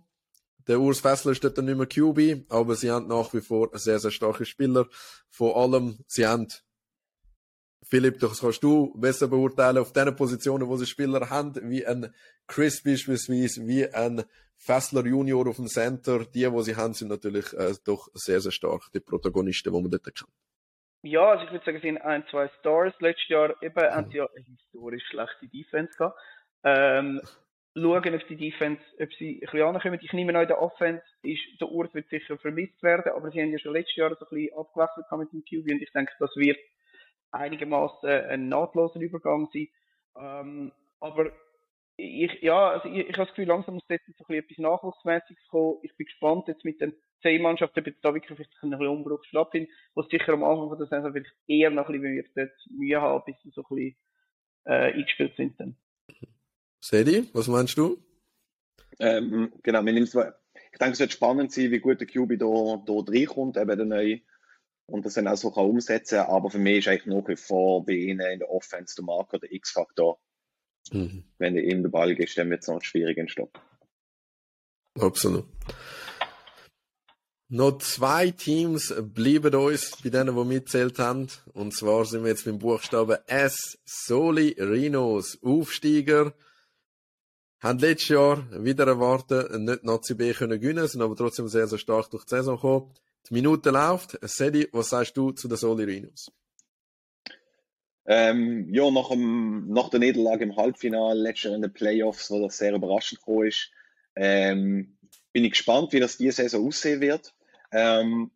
der 0.67 0.79
Urs 0.79 1.00
Fessler 1.00 1.31
ist 1.31 1.43
dort 1.43 1.58
nicht 1.58 1.77
mehr 1.77 1.86
QB, 1.86 2.51
aber 2.51 2.75
sie 2.75 2.91
haben 2.91 3.08
nach 3.08 3.34
wie 3.34 3.41
vor 3.41 3.70
sehr, 3.77 4.00
sehr 4.00 4.12
starke 4.12 4.46
Spieler. 4.46 4.88
Vor 5.29 5.55
allem, 5.55 6.00
sie 6.08 6.25
haben 6.25 6.48
Philipp, 7.91 8.19
das 8.19 8.39
kannst 8.39 8.63
du 8.63 8.93
besser 8.98 9.27
beurteilen, 9.27 9.79
auf 9.79 9.91
den 9.91 10.15
Positionen, 10.15 10.65
wo 10.69 10.77
sie 10.77 10.86
Spieler 10.86 11.29
haben, 11.29 11.53
wie 11.69 11.86
ein 11.86 12.13
Chris 12.48 12.81
beispielsweise, 12.81 13.67
wie 13.67 13.86
ein 13.86 14.24
Fessler 14.55 15.05
Junior 15.05 15.45
auf 15.50 15.57
dem 15.57 15.67
Center, 15.67 16.24
die, 16.24 16.50
wo 16.50 16.62
sie 16.62 16.77
haben, 16.77 16.93
sind 16.93 17.10
natürlich 17.10 17.51
äh, 17.51 17.74
doch 17.86 18.07
sehr, 18.13 18.39
sehr 18.39 18.53
stark, 18.53 18.83
die 18.93 19.01
Protagonisten, 19.01 19.74
die 19.74 19.81
man 19.81 19.91
dort 19.91 20.05
kennt. 20.05 20.24
Ja, 21.03 21.31
also 21.31 21.43
ich 21.43 21.51
würde 21.51 21.65
sagen, 21.65 21.77
es 21.77 21.83
sind 21.83 21.98
ein, 21.98 22.24
zwei 22.31 22.50
Stars. 22.60 22.93
Letztes 23.00 23.27
Jahr 23.27 23.62
eben 23.62 23.75
haben 23.75 24.10
sie 24.10 24.17
ja 24.17 24.29
eine 24.33 24.45
historisch 24.45 25.03
schlechte 25.10 25.48
Defense 25.50 25.91
gehabt. 25.98 26.17
Ähm, 26.63 27.19
schauen 27.75 28.15
auf 28.15 28.24
die 28.29 28.38
Defense, 28.38 28.81
ob 29.01 29.12
sie 29.15 29.36
ein 29.36 29.39
bisschen 29.41 29.63
ankommen. 29.63 30.00
Ich 30.01 30.13
nehme 30.13 30.33
an, 30.33 30.43
in 30.43 30.48
der 30.48 30.62
Offense 30.62 31.03
ist, 31.24 31.41
der 31.60 31.69
Ort 31.69 31.93
wird 31.93 32.07
sicher 32.07 32.38
vermisst 32.38 32.81
werden, 32.83 33.12
aber 33.13 33.31
sie 33.31 33.41
haben 33.41 33.51
ja 33.51 33.60
schon 33.60 33.74
letztes 33.74 33.98
Jahr 33.98 34.15
so 34.15 34.25
ein 34.25 34.29
bisschen 34.29 34.57
abgewechselt 34.57 35.05
mit 35.17 35.33
dem 35.33 35.43
QB 35.43 35.71
und 35.74 35.81
ich 35.81 35.91
denke, 35.91 36.13
das 36.19 36.33
wird 36.38 36.57
einigermaßen 37.31 38.09
ein 38.09 38.50
nahtloser 38.50 39.00
Übergang 39.00 39.50
sein. 39.53 39.67
Ähm, 40.15 40.71
aber 41.00 41.31
ich, 41.97 42.41
ja, 42.41 42.71
also 42.71 42.88
ich, 42.89 43.07
ich 43.07 43.13
habe 43.13 43.25
das 43.25 43.29
Gefühl, 43.29 43.47
langsam 43.47 43.75
muss 43.75 43.83
jetzt 43.89 44.05
so 44.05 44.11
ein 44.11 44.27
bisschen 44.27 44.43
etwas 44.43 44.57
Nachwuchsmäßiges 44.57 45.47
kommen. 45.50 45.79
Ich 45.83 45.95
bin 45.95 46.05
gespannt 46.05 46.47
jetzt 46.47 46.65
mit 46.65 46.81
den 46.81 46.93
zehn 47.21 47.41
Mannschaften, 47.41 47.79
ob 47.79 47.88
jetzt 47.88 48.03
da 48.03 48.13
wirklich 48.13 48.35
vielleicht 48.35 48.51
ein 48.63 48.71
bisschen 48.71 48.88
Umbruch 48.88 49.23
stattfindet, 49.25 49.69
was 49.93 50.07
sicher 50.07 50.33
am 50.33 50.43
Anfang 50.43 50.69
von 50.69 50.77
der 50.77 50.88
Saison 50.88 51.11
vielleicht 51.11 51.35
eher 51.47 51.69
noch 51.69 51.88
ein 51.89 52.01
bisschen 52.01 52.35
wird 52.35 52.51
Mühe 52.69 53.00
haben, 53.00 53.23
bis 53.25 53.35
sie 53.43 53.51
so 53.51 53.61
ein 53.61 53.75
bisschen 53.75 53.95
äh, 54.65 54.93
eingespielt 54.93 55.35
sind 55.35 55.59
dann. 55.59 55.75
Sedi, 56.79 57.29
was 57.33 57.47
meinst 57.47 57.77
du? 57.77 57.97
Ähm, 59.00 59.53
genau, 59.61 59.85
wir 59.85 59.93
ich 60.71 60.79
denke, 60.79 60.93
es 60.93 61.00
wird 61.00 61.11
spannend 61.11 61.51
sein, 61.51 61.71
wie 61.71 61.79
gut 61.79 62.00
der 62.00 62.07
QB 62.07 62.39
da, 62.39 62.83
da 62.85 62.93
reinkommt, 63.07 63.57
eben 63.57 63.77
der 63.77 63.85
neue, 63.85 64.21
und 64.91 65.05
das 65.05 65.13
dann 65.13 65.27
auch 65.27 65.38
so 65.38 65.51
kann 65.51 65.65
umsetzen 65.65 66.19
Aber 66.19 66.50
für 66.50 66.60
mich 66.60 66.79
ist 66.79 66.88
eigentlich 66.89 67.05
noch 67.05 67.27
wie 67.27 67.36
vor 67.36 67.86
bei 67.86 67.93
ihnen 67.93 68.31
in 68.31 68.39
der 68.39 68.50
Offense 68.51 68.95
der 68.95 69.05
Marker 69.05 69.39
der 69.39 69.51
X-Faktor. 69.51 70.19
Mhm. 70.91 71.24
Wenn 71.38 71.55
du 71.55 71.62
ihm 71.62 71.83
den 71.83 71.91
Ball 71.91 72.13
gibst, 72.15 72.38
dann 72.38 72.50
wird 72.50 72.62
es 72.62 72.67
noch 72.67 72.81
schwierig 72.83 73.17
entstehen. 73.17 73.50
Absolut. 75.00 75.45
Noch 77.48 77.79
zwei 77.79 78.31
Teams 78.31 78.93
bleiben 79.13 79.53
uns 79.55 79.98
bei 80.01 80.10
denen, 80.10 80.36
die 80.36 80.45
mitzählt 80.45 81.00
haben. 81.00 81.27
Und 81.53 81.74
zwar 81.74 82.05
sind 82.05 82.24
wir 82.24 82.29
jetzt 82.29 82.45
beim 82.45 82.60
Buchstaben 82.60 83.17
S. 83.27 83.77
Soli 83.83 84.55
Rhinos, 84.57 85.38
Aufsteiger. 85.43 86.33
Haben 87.60 87.79
letztes 87.79 88.10
Jahr 88.10 88.63
wieder 88.63 88.88
erwartet, 88.88 89.51
nicht 89.60 89.83
Nazi 89.83 90.15
B 90.15 90.33
können 90.33 90.60
gewinnen, 90.60 90.88
sind 90.88 91.01
aber 91.01 91.15
trotzdem 91.15 91.48
sehr, 91.48 91.67
sehr 91.67 91.77
stark 91.77 92.10
durch 92.10 92.25
die 92.25 92.29
Saison 92.29 92.55
gekommen. 92.55 92.93
Die 93.29 93.33
Minute 93.33 93.69
läuft. 93.69 94.17
Sedi, 94.21 94.67
was 94.71 94.89
sagst 94.89 95.15
du 95.15 95.31
zu 95.31 95.47
den 95.47 95.57
Soli 95.57 95.83
Rhinos? 95.83 96.31
Ähm, 98.05 98.67
ja, 98.73 98.89
nach, 98.89 99.09
dem, 99.09 99.69
nach 99.69 99.89
der 99.89 99.99
Niederlage 99.99 100.43
im 100.43 100.55
Halbfinale, 100.55 101.21
letztes 101.21 101.53
in 101.53 101.61
den 101.61 101.71
Playoffs, 101.71 102.31
wo 102.31 102.41
das 102.41 102.57
sehr 102.57 102.73
überraschend 102.73 103.21
ist, 103.45 103.71
ähm, 104.15 104.97
bin 105.31 105.45
ich 105.45 105.51
gespannt, 105.51 105.93
wie 105.93 105.99
das 105.99 106.17
diese 106.17 106.43
Saison 106.43 106.67
aussehen 106.67 106.99
wird. 106.99 107.33
Ähm, 107.71 108.31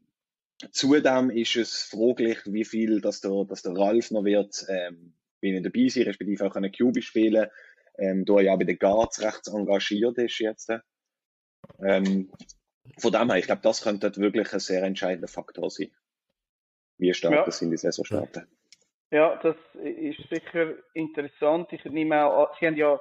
zudem 0.72 1.30
ist 1.32 1.56
es 1.56 1.84
fraglich, 1.84 2.40
wie 2.46 2.64
viel 2.64 3.02
dass 3.02 3.22
der, 3.22 3.44
dass 3.46 3.64
der 3.64 3.76
Ralf 3.76 4.12
noch 4.12 4.24
wird 4.24 4.66
ähm, 4.70 5.14
bin 5.42 5.56
ich 5.56 5.64
dabei 5.64 5.90
sein, 5.90 6.04
respektive 6.04 6.46
auch 6.46 6.56
eine 6.56 6.72
QB 6.72 7.04
spielen 7.04 7.48
ähm, 7.98 8.26
da 8.26 8.36
er 8.36 8.42
ja 8.42 8.56
bei 8.56 8.66
den 8.66 8.80
Guards 8.80 9.22
rechts 9.22 9.48
engagiert 9.48 10.18
ist 10.18 10.40
jetzt. 10.40 10.72
Ähm, 11.84 12.32
von 12.98 13.12
dem 13.12 13.30
her, 13.30 13.40
ich 13.40 13.46
glaube, 13.46 13.62
das 13.62 13.82
könnte 13.82 14.16
wirklich 14.18 14.54
ein 14.54 14.60
sehr 14.60 14.84
entscheidender 14.84 15.28
Faktor 15.28 15.70
sein, 15.70 15.92
wie 16.98 17.14
stark 17.14 17.34
ja. 17.34 17.46
das 17.46 17.62
in 17.62 17.72
die 17.72 17.78
Saison 17.78 18.06
starten. 18.06 18.48
Ja, 19.12 19.36
das 19.42 19.56
ist 19.76 20.28
sicher 20.30 20.74
interessant. 20.94 21.72
Ich 21.72 21.86
nehme 21.86 22.26
auch, 22.26 22.58
sie 22.60 22.68
haben 22.68 22.76
ja, 22.76 23.00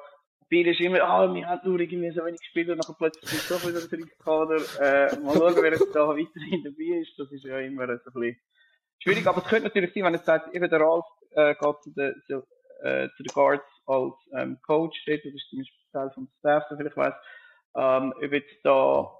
Bier 0.49 0.67
ist 0.67 0.81
immer, 0.81 1.03
ah, 1.03 1.33
wir 1.33 1.47
haben 1.47 1.69
nur 1.69 1.81
irgendwie 1.81 2.11
so 2.11 2.25
wenig 2.25 2.41
Spieler, 2.45 2.77
nachher 2.77 2.95
plötzlich 2.99 3.31
sind 3.31 3.51
doch 3.51 3.67
wieder 3.67 3.81
ein 3.81 4.11
Kader. 4.19 4.57
Äh, 4.81 5.19
mal 5.21 5.35
schauen, 5.35 5.57
wer 5.57 5.73
jetzt 5.73 5.95
da 5.95 6.09
weiterhin 6.09 6.63
dabei 6.63 7.01
ist. 7.01 7.19
Das 7.19 7.33
ist 7.33 7.45
ja 7.45 7.59
immer 7.61 7.89
ein 7.89 7.99
bisschen 8.05 8.37
schwierig. 8.99 9.27
Aber 9.27 9.43
es 9.43 9.49
könnte 9.49 9.65
natürlich 9.65 9.95
sein, 9.95 10.05
wenn 10.05 10.15
jetzt 10.15 10.27
sagt, 10.27 10.55
eben 10.55 10.69
der 10.69 10.81
Ralf 10.81 11.05
äh, 11.31 11.55
geht 11.55 11.83
zu 11.83 11.91
den, 11.93 12.23
zu, 12.27 12.47
äh, 12.83 13.09
zu 13.17 13.23
den 13.23 13.33
Guards 13.35 13.65
als 13.87 14.15
ähm, 14.37 14.59
Coach 14.67 14.99
steht, 15.01 15.25
oder 15.25 15.35
ist 15.35 15.49
zum 15.49 15.59
Beispiel 15.61 15.85
Teil 15.93 16.11
vom 16.15 16.29
Staff, 16.39 16.65
so 16.69 16.77
vielleicht 16.77 16.97
weiß, 16.97 17.15
ähm, 17.77 18.15
ob 18.17 18.33
jetzt 18.33 18.55
da, 18.63 19.11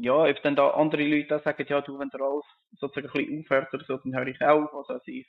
ja, 0.00 0.14
ob 0.14 0.42
dann 0.42 0.56
da 0.56 0.70
andere 0.70 1.06
Leute 1.06 1.36
auch 1.36 1.42
sagen, 1.42 1.66
ja, 1.68 1.80
du, 1.80 1.98
wenn 1.98 2.10
der 2.10 2.20
Ralf 2.20 2.44
sozusagen 2.78 3.06
ein 3.08 3.12
bisschen 3.12 3.44
aufhört 3.44 3.74
oder 3.74 3.84
so, 3.84 3.96
dann 3.98 4.16
höre 4.16 4.26
ich 4.28 4.40
auch, 4.40 4.72
was 4.72 4.88
also 4.88 5.02
ich, 5.06 5.26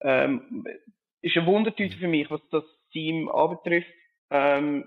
ähm, 0.00 0.64
ist 1.22 1.36
ein 1.36 1.46
Wundertüte 1.46 1.96
für 1.96 2.08
mich, 2.08 2.30
was 2.30 2.40
das 2.50 2.64
Team 2.92 3.28
anbetrifft, 3.28 3.88
ähm, 4.30 4.86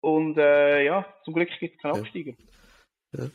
und 0.00 0.38
äh, 0.38 0.84
ja, 0.84 1.06
zum 1.24 1.34
Glück 1.34 1.48
gibt 1.58 1.76
es 1.76 1.82
keinen 1.82 2.00
Absteiger. 2.00 2.34
Ja. 3.12 3.24
ja. 3.24 3.30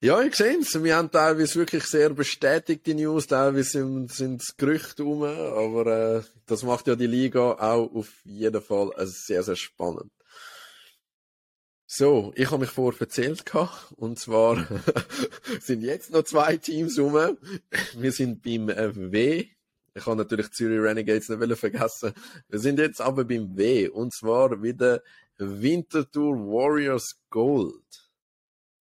Ja, 0.00 0.22
ich 0.22 0.36
sehe 0.36 0.58
es. 0.58 0.80
Wir 0.82 0.96
haben 0.96 1.10
teilweise 1.10 1.58
wirklich 1.58 1.82
sehr 1.82 2.10
bestätigte 2.10 2.94
News, 2.94 3.26
teilweise 3.26 4.06
sind 4.08 4.40
es 4.40 4.56
Gerüchte 4.56 5.02
rum, 5.02 5.24
aber 5.24 6.18
äh, 6.18 6.22
das 6.46 6.62
macht 6.62 6.86
ja 6.86 6.94
die 6.94 7.08
Liga 7.08 7.54
auch 7.54 7.92
auf 7.92 8.08
jeden 8.24 8.62
Fall 8.62 8.92
sehr, 9.06 9.42
sehr 9.42 9.56
spannend. 9.56 10.12
So, 11.90 12.34
ich 12.36 12.50
habe 12.50 12.60
mich 12.60 12.70
vorher 12.70 13.00
erzählt 13.00 13.42
und 13.96 14.18
zwar 14.18 14.68
sind 15.62 15.80
jetzt 15.80 16.10
noch 16.10 16.22
zwei 16.24 16.58
Teams 16.58 16.98
rum. 16.98 17.38
Wir 17.94 18.12
sind 18.12 18.42
beim 18.42 18.68
W. 18.68 19.46
Ich 19.94 20.06
habe 20.06 20.16
natürlich 20.16 20.50
Zürich 20.50 20.82
Renegades 20.82 21.30
nicht 21.30 21.58
vergessen. 21.58 22.12
Wir 22.50 22.58
sind 22.58 22.78
jetzt 22.78 23.00
aber 23.00 23.24
beim 23.24 23.56
W 23.56 23.88
und 23.88 24.12
zwar 24.12 24.62
wieder 24.62 25.02
Winterthur 25.38 26.36
Warriors 26.36 27.22
Gold. 27.30 28.10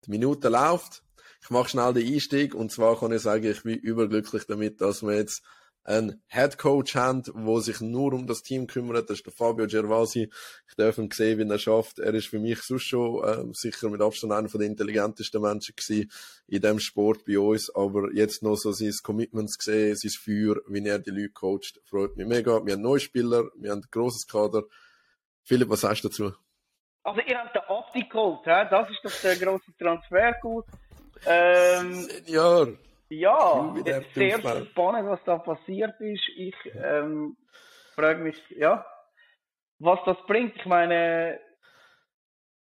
Die 0.05 0.11
Minute 0.11 0.49
läuft. 0.49 1.03
Ich 1.41 1.49
mache 1.49 1.69
schnell 1.69 1.95
den 1.95 2.13
Einstieg 2.13 2.53
und 2.53 2.71
zwar 2.71 2.99
kann 2.99 3.11
ich 3.11 3.23
sagen, 3.23 3.45
ich 3.45 3.63
bin 3.63 3.79
überglücklich 3.79 4.45
damit, 4.45 4.81
dass 4.81 5.01
wir 5.01 5.15
jetzt 5.15 5.41
einen 5.83 6.21
Head 6.27 6.57
Coach 6.57 6.95
haben, 6.95 7.23
der 7.23 7.61
sich 7.61 7.81
nur 7.81 8.13
um 8.13 8.25
das 8.25 8.41
Team 8.41 8.67
kümmert. 8.67 9.09
Das 9.09 9.17
ist 9.17 9.25
der 9.25 9.33
Fabio 9.33 9.67
Gervasi. 9.67 10.29
Ich 10.67 10.75
darf 10.75 10.97
ihn 10.97 11.11
sehen, 11.11 11.39
wie 11.39 11.51
er 11.51 11.59
schafft. 11.59 11.99
Er 11.99 12.13
ist 12.13 12.27
für 12.27 12.39
mich 12.39 12.61
sonst 12.61 12.83
schon 12.83 13.23
äh, 13.23 13.53
sicher 13.53 13.89
mit 13.89 14.01
Abstand 14.01 14.33
einer 14.33 14.47
der 14.47 14.61
intelligentesten 14.61 15.41
Menschen 15.41 15.75
gewesen 15.75 16.09
in 16.47 16.61
dem 16.61 16.79
Sport 16.79 17.25
bei 17.25 17.37
uns. 17.37 17.73
Aber 17.75 18.13
jetzt 18.13 18.43
noch 18.43 18.55
so 18.55 18.71
sein 18.71 18.93
Commitment 19.03 19.51
gesehen, 19.57 19.95
sein 19.95 20.11
Feuer, 20.11 20.55
wie 20.67 20.87
er 20.87 20.99
die 20.99 21.11
Leute 21.11 21.29
coacht, 21.29 21.81
freut 21.85 22.15
mich 22.15 22.27
mega. 22.27 22.65
Wir 22.65 22.73
haben 22.73 22.81
neue 22.81 22.99
Spieler, 22.99 23.49
wir 23.55 23.71
haben 23.71 23.79
ein 23.79 23.87
grosses 23.91 24.25
Kader. 24.25 24.63
Philipp, 25.43 25.69
was 25.69 25.81
sagst 25.81 26.03
du 26.03 26.07
dazu? 26.07 26.33
Also 27.03 27.19
ihr 27.27 27.37
habt 27.37 27.53
den 27.53 27.61
Optik 27.67 28.09
geholt, 28.09 28.39
he? 28.45 28.69
das 28.69 28.89
ist 28.89 29.01
doch 29.03 29.21
der 29.21 29.35
grosse 29.35 29.75
Transfer 29.77 30.33
gut. 30.41 30.65
Ähm, 31.25 32.03
Senior. 32.03 32.77
Ja, 33.19 33.75
sehr 34.13 34.39
spannend, 34.39 35.09
was 35.09 35.23
da 35.25 35.37
passiert 35.37 35.99
ist. 35.99 36.27
Ich 36.35 36.55
ähm, 36.75 37.37
frage 37.95 38.23
mich, 38.23 38.37
ja, 38.49 38.85
was 39.79 39.99
das 40.05 40.17
bringt. 40.25 40.55
Ich 40.55 40.65
meine, 40.65 41.39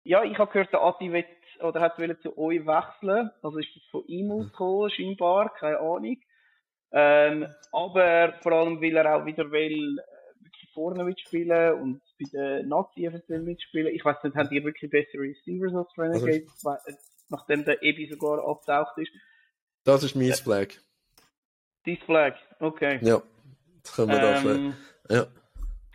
ja, 0.02 0.22
ich 0.22 0.38
habe 0.38 0.52
gehört, 0.52 0.72
der 0.72 0.82
Adi 0.82 1.12
will, 1.12 1.24
oder 1.60 1.80
hat 1.80 1.98
will 1.98 2.18
zu 2.18 2.36
euch 2.36 2.66
wechseln. 2.66 3.30
Also 3.42 3.58
ist 3.58 3.74
das 3.74 3.84
von 3.90 4.04
ihm 4.06 4.30
ausgekommen, 4.30 4.90
scheinbar, 4.90 5.52
keine 5.54 5.78
Ahnung. 5.78 6.16
Ähm, 6.92 7.46
aber 7.72 8.34
vor 8.42 8.52
allem, 8.52 8.80
weil 8.80 8.96
er 8.96 9.16
auch 9.16 9.26
wieder 9.26 9.50
will, 9.50 9.98
vorne 10.74 11.04
mitspielen 11.04 11.80
und 11.80 12.02
bei 12.18 12.28
den 12.32 12.68
Nazi 12.68 13.06
eventuell 13.06 13.40
mitspielen. 13.40 13.94
Ich 13.94 14.04
weiß 14.04 14.22
nicht, 14.22 14.36
haben 14.36 14.50
die 14.50 14.62
wirklich 14.62 14.90
bessere 14.90 15.22
Receivers 15.22 15.74
als 15.74 15.98
Renegades, 15.98 16.66
also, 16.66 16.98
nachdem 17.30 17.64
der 17.64 17.82
Ebi 17.82 18.06
sogar 18.06 18.46
abtaucht 18.46 18.98
ist? 18.98 19.12
Das 19.84 20.02
ist 20.02 20.16
mein 20.16 20.32
Flag. 20.32 20.68
Dein 21.84 21.98
Flag, 22.06 22.34
okay. 22.60 22.98
Ja, 23.02 23.22
das 23.82 23.92
können 23.94 24.08
wir 24.08 24.22
ähm, 24.22 24.74
da 25.08 25.14
Ja. 25.14 25.26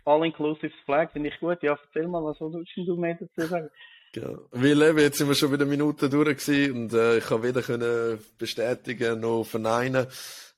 All-inclusive 0.04 0.72
Flag 0.84 1.12
finde 1.12 1.28
ich 1.28 1.40
gut. 1.40 1.62
Ja, 1.62 1.78
erzähl 1.86 2.08
mal, 2.08 2.24
was 2.24 2.40
willst 2.40 2.76
du 2.76 2.96
mehr 2.96 3.18
dazu 3.20 3.48
sagen? 3.48 3.70
Genau. 4.12 4.40
Weil 4.50 4.82
eben, 4.82 4.98
jetzt 4.98 5.18
sind 5.18 5.28
wir 5.28 5.34
schon 5.34 5.52
wieder 5.52 5.66
Minuten 5.66 6.10
durch 6.10 6.38
gewesen 6.38 6.76
und 6.76 6.92
äh, 6.92 7.18
ich 7.18 7.26
kann 7.26 7.42
weder 7.42 7.62
können 7.62 8.18
bestätigen, 8.38 9.20
noch 9.20 9.44
verneinen, 9.44 10.06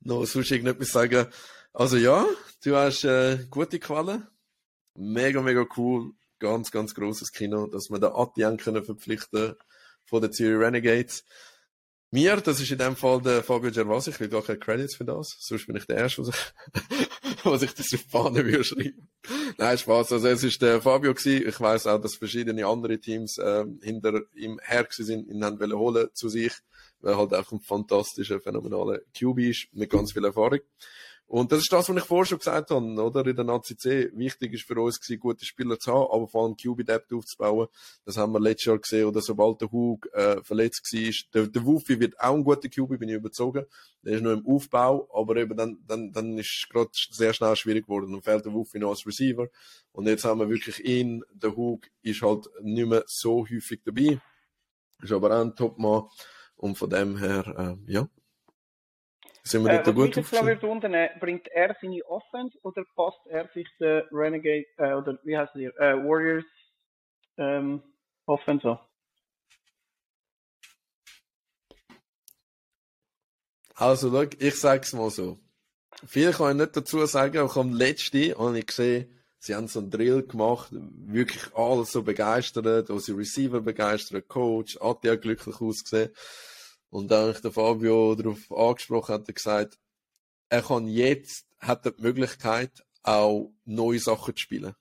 noch 0.01 0.25
sonst 0.25 0.51
irgendetwas 0.51 0.89
sagen. 0.89 1.27
Also 1.75 1.97
ja, 1.97 2.25
du 2.65 2.77
hast 2.77 3.05
äh, 3.05 3.39
gute 3.51 3.79
Quellen. 3.79 4.27
Mega, 4.95 5.43
mega 5.43 5.67
cool. 5.77 6.13
Ganz, 6.39 6.71
ganz 6.71 6.95
großes 6.95 7.33
Kino, 7.33 7.67
dass 7.67 7.91
wir 7.91 7.99
da 7.99 8.15
Atian 8.15 8.57
können 8.57 8.85
verpflichten 8.85 9.55
von 10.05 10.23
den 10.23 10.33
Zürich 10.33 10.65
Renegades. 10.65 11.25
Mir, 12.15 12.37
das 12.37 12.61
ist 12.61 12.71
in 12.71 12.77
dem 12.77 12.95
Fall 12.95 13.23
der 13.23 13.43
Fabio 13.43 13.71
Gervasi, 13.71 14.11
ich 14.11 14.21
will 14.21 14.29
gar 14.29 14.43
keine 14.43 14.59
Credits 14.59 14.97
für 14.97 15.07
das, 15.07 15.35
sonst 15.41 15.67
bin 15.67 15.77
ich 15.77 15.87
der 15.87 15.97
Erste, 15.97 16.21
was 16.21 16.29
ich, 16.29 17.45
was 17.45 17.63
ich 17.63 17.73
das 17.73 17.95
auf 17.95 18.05
Fahne 18.07 18.45
würde 18.45 18.63
schreiben. 18.63 19.09
Nein, 19.57 19.79
Spaß. 19.79 20.13
Also 20.13 20.29
es 20.29 20.45
ist 20.45 20.61
der 20.61 20.83
Fabio 20.83 21.15
gewesen. 21.15 21.49
Ich 21.49 21.59
weiß 21.59 21.87
auch, 21.87 21.99
dass 21.99 22.17
verschiedene 22.17 22.67
andere 22.67 22.99
Teams 22.99 23.39
ähm, 23.43 23.81
hinter 23.83 24.21
ihm 24.35 24.61
her 24.63 24.87
sind, 24.91 25.27
ihn 25.27 25.43
haben 25.43 25.59
wollen 25.59 25.73
holen 25.73 26.09
zu 26.13 26.29
sich, 26.29 26.53
weil 27.01 27.15
er 27.15 27.19
halt 27.19 27.33
einfach 27.33 27.53
ein 27.53 27.61
fantastischer, 27.61 28.41
phänomenaler 28.41 28.99
QB 29.19 29.39
ist, 29.39 29.69
mit 29.73 29.89
ganz 29.89 30.13
viel 30.13 30.27
Erfahrung. 30.27 30.61
Und 31.33 31.51
das 31.51 31.61
ist 31.61 31.73
das, 31.73 31.89
was 31.89 31.97
ich 31.97 32.05
vorher 32.05 32.27
schon 32.27 32.41
gesagt 32.41 32.69
habe, 32.69 33.03
oder? 33.03 33.25
In 33.25 33.35
der 33.35 33.47
Nazi 33.47 33.75
C. 33.75 34.11
Wichtig 34.13 34.53
ist 34.53 34.65
für 34.65 34.79
uns 34.79 35.01
gewesen, 35.01 35.19
gute 35.19 35.47
Spieler 35.47 35.79
zu 35.79 35.91
haben, 35.91 36.13
aber 36.13 36.29
vor 36.29 36.45
allem 36.45 36.59
QB-Depth 36.59 37.11
aufzubauen. 37.11 37.69
Das 38.05 38.19
haben 38.19 38.35
wir 38.35 38.39
letztes 38.39 38.67
Jahr 38.67 38.79
gesehen, 38.79 39.07
oder 39.07 39.23
sobald 39.23 39.63
der 39.63 39.73
Hug, 39.73 40.07
äh, 40.13 40.43
verletzt 40.43 40.93
war. 40.93 41.13
Der, 41.33 41.47
der 41.47 41.65
Wufi 41.65 41.99
wird 41.99 42.21
auch 42.21 42.35
ein 42.35 42.45
guter 42.45 42.69
QB, 42.69 42.99
bin 42.99 43.09
ich 43.09 43.15
überzogen. 43.15 43.65
Der 44.03 44.17
ist 44.17 44.23
nur 44.23 44.35
im 44.35 44.47
Aufbau, 44.47 45.09
aber 45.11 45.37
eben 45.37 45.57
dann, 45.57 45.79
dann, 45.87 46.13
dann 46.13 46.37
ist 46.37 46.67
gerade 46.69 46.91
sehr 46.93 47.33
schnell 47.33 47.57
schwierig 47.57 47.87
geworden. 47.87 48.13
Dann 48.13 48.21
fehlt 48.21 48.45
der 48.45 48.53
Wufi 48.53 48.79
noch 48.79 48.91
als 48.91 49.07
Receiver. 49.07 49.49
Und 49.93 50.07
jetzt 50.09 50.27
haben 50.27 50.41
wir 50.41 50.51
wirklich 50.51 50.85
ihn. 50.85 51.25
Der 51.33 51.57
Hug 51.57 51.87
ist 52.03 52.21
halt 52.21 52.47
nicht 52.61 52.87
mehr 52.87 53.05
so 53.07 53.47
häufig 53.51 53.81
dabei. 53.87 54.21
Ist 55.01 55.13
aber 55.13 55.35
auch 55.35 55.41
ein 55.41 55.57
Top-Mann. 55.57 56.03
Und 56.57 56.77
von 56.77 56.91
dem 56.91 57.17
her, 57.17 57.79
äh, 57.89 57.91
ja, 57.91 58.07
Sind 59.45 59.65
wir 59.65 59.73
Äh, 59.73 59.87
was 59.87 59.95
gut 59.95 60.17
jetzt 60.17 60.33
noch 60.33 60.45
würde 60.45 60.63
wundern, 60.63 61.09
bringt 61.19 61.49
er 61.49 61.77
seine 61.81 62.05
Offense 62.07 62.57
oder 62.63 62.85
passt 62.95 63.27
er 63.27 63.49
sich 63.53 63.69
der 63.81 64.07
Renegade, 64.13 64.67
äh, 64.77 64.93
oder 64.93 65.19
wie 65.25 65.37
heißt 65.37 65.55
der, 65.57 65.77
äh, 65.81 65.97
Warriors 65.97 66.45
ähm, 67.39 67.83
Offense 68.27 68.69
an? 68.69 68.79
Also, 73.75 74.11
schau, 74.11 74.29
ich 74.39 74.61
sag's 74.61 74.93
mal 74.93 75.11
so. 75.11 75.39
Viel 76.07 76.33
kann 76.33 76.53
ich 76.53 76.63
nicht 76.63 76.77
dazu 76.77 77.05
sagen, 77.07 77.39
aber 77.39 77.57
am 77.57 77.73
letzten 77.73 78.39
habe 78.39 78.59
ich 78.59 78.67
gesehen, 78.67 79.23
sie 79.39 79.55
haben 79.57 79.67
so 79.67 79.81
einen 79.81 79.91
Drill 79.91 80.23
gemacht, 80.23 80.69
wirklich 80.71 81.53
alles 81.55 81.91
so 81.91 82.03
begeistert, 82.03 82.91
unsere 82.91 83.19
Receiver 83.19 83.61
begeistert, 83.61 84.29
Coach, 84.29 84.79
hat 84.81 85.03
glücklich 85.03 85.61
ausgesehen. 85.61 86.11
Und 86.93 87.11
dann 87.11 87.23
habe 87.23 87.31
ich 87.33 87.41
den 87.41 87.53
Fabio 87.53 88.15
darauf 88.15 88.53
angesprochen, 88.53 89.15
hat 89.15 89.27
er 89.27 89.33
gesagt, 89.33 89.79
er 90.51 90.61
kann 90.61 90.87
jetzt, 90.89 91.47
hat 91.59 91.87
er 91.87 91.93
die 91.93 92.03
Möglichkeit, 92.03 92.85
auch 93.03 93.51
neue 93.65 93.99
Sachen 93.99 94.37
zu 94.37 94.43
spielen. 94.43 94.75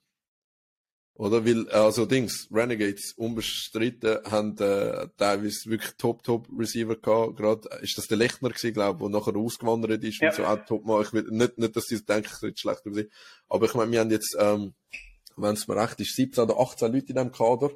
Oder? 1.14 1.46
Weil, 1.46 1.70
also 1.70 2.06
Dings, 2.06 2.50
Renegades, 2.52 3.14
unbestritten, 3.16 4.20
haben 4.30 4.58
äh, 4.58 5.08
teilweise 5.16 5.70
wirklich 5.70 5.94
Top-Top-Receiver 5.98 6.98
gehabt. 6.98 7.38
Gerade 7.38 7.70
ist 7.82 7.98
das 7.98 8.08
der 8.08 8.18
Lechner 8.18 8.50
gewesen, 8.50 8.74
glaube 8.74 9.06
ich, 9.06 9.10
der 9.12 9.20
nachher 9.20 9.38
ausgewandert 9.38 10.04
ist 10.04 10.20
Ja. 10.20 10.30
und 10.30 10.36
so 10.36 10.44
auch 10.46 10.66
top 10.66 10.84
mal. 10.86 11.02
Ich 11.04 11.14
will, 11.14 11.28
nicht, 11.30 11.58
nicht, 11.58 11.76
dass 11.78 11.86
sie 11.86 12.04
denken, 12.04 12.30
ich 12.36 12.44
rede 12.44 12.58
schlecht 12.58 12.86
über 12.86 12.96
sie. 12.96 13.10
Aber 13.48 13.66
ich 13.68 13.74
meine, 13.74 13.90
wir 13.90 14.02
haben 14.02 14.12
jetzt, 14.12 14.36
ähm, 14.38 14.74
wenn 15.38 15.54
es 15.54 15.66
mir 15.66 15.78
recht 15.78 16.02
ist, 16.02 16.14
17 16.18 16.44
oder 16.44 16.60
18 16.60 16.92
Leute 16.92 17.08
in 17.08 17.16
diesem 17.16 17.32
Kader. 17.32 17.72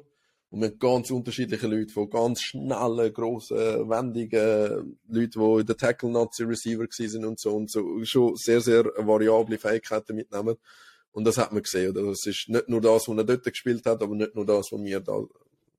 Und 0.50 0.60
wir 0.60 0.68
haben 0.68 0.78
ganz 0.78 1.10
unterschiedliche 1.10 1.66
Leute, 1.66 1.92
von 1.92 2.08
ganz 2.08 2.40
schnellen, 2.40 3.12
grossen, 3.12 3.56
wendigen 3.90 4.96
Leuten, 5.08 5.40
die 5.40 5.60
in 5.60 5.66
der 5.66 5.76
Tackle-Nazi-Receiver 5.76 6.86
sind 6.90 7.24
und 7.24 7.40
so 7.40 7.56
und 7.56 7.70
so, 7.70 8.04
schon 8.04 8.36
sehr, 8.36 8.60
sehr 8.60 8.84
variable 8.84 9.58
Fähigkeiten 9.58 10.14
mitnehmen. 10.14 10.56
Und 11.10 11.24
das 11.24 11.38
hat 11.38 11.52
man 11.52 11.62
gesehen, 11.62 11.90
oder? 11.90 12.10
Das 12.10 12.26
ist 12.26 12.48
nicht 12.48 12.68
nur 12.68 12.80
das, 12.80 13.08
was 13.08 13.16
er 13.16 13.24
dort 13.24 13.44
gespielt 13.44 13.84
hat, 13.86 14.02
aber 14.02 14.14
nicht 14.14 14.34
nur 14.34 14.46
das, 14.46 14.70
was 14.70 14.82
wir 14.82 15.00
da 15.00 15.20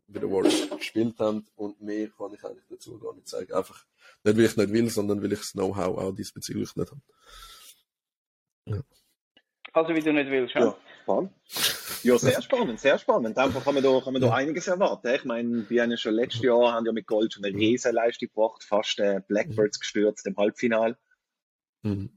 bei 0.08 0.20
den 0.20 0.32
Warriors 0.32 0.70
gespielt 0.78 1.20
haben. 1.20 1.46
Und 1.56 1.82
mehr 1.82 2.10
kann 2.10 2.34
ich 2.34 2.44
eigentlich 2.44 2.66
dazu 2.70 2.98
gar 3.00 3.14
nicht 3.14 3.28
sagen. 3.28 3.54
Einfach 3.54 3.86
nicht, 4.24 4.38
weil 4.38 4.46
ich 4.46 4.58
nicht 4.58 4.74
will, 4.74 4.90
sondern 4.90 5.22
weil 5.22 5.34
ich 5.34 5.40
das 5.40 5.52
Know-how 5.54 5.98
auch 5.98 6.12
diesbezüglich 6.12 6.76
nicht 6.76 6.92
habe. 6.92 8.84
Also 9.74 9.94
wie 9.94 10.00
du 10.00 10.12
nicht 10.12 10.30
willst, 10.30 10.56
ja? 10.56 10.76
Ja. 11.08 11.30
Ja, 12.04 12.18
sehr 12.18 12.42
spannend, 12.42 12.80
sehr 12.80 12.98
spannend. 13.00 13.38
Einfach 13.38 13.64
kann 13.64 13.74
man 13.74 13.84
da, 13.84 14.00
kann 14.04 14.14
man 14.14 14.22
da 14.22 14.34
einiges 14.34 14.68
erwarten. 14.68 15.08
Ich 15.16 15.26
meine, 15.26 15.70
wir 15.70 15.82
haben 15.84 15.92
ja 15.92 15.98
schon 15.98 16.14
letztes 16.14 16.42
Jahr 16.42 16.74
haben 16.74 16.86
ja 16.86 16.92
mit 16.92 17.08
Gold 17.08 17.34
schon 17.34 17.44
eine 17.46 17.56
Riesenleistung 17.58 18.30
gebracht, 18.30 18.64
fast 18.64 19.00
äh, 19.00 19.22
Blackbirds 19.28 19.80
gestürzt 19.80 20.26
im 20.28 20.36
Halbfinale. 20.38 20.98
Mhm. 21.84 22.10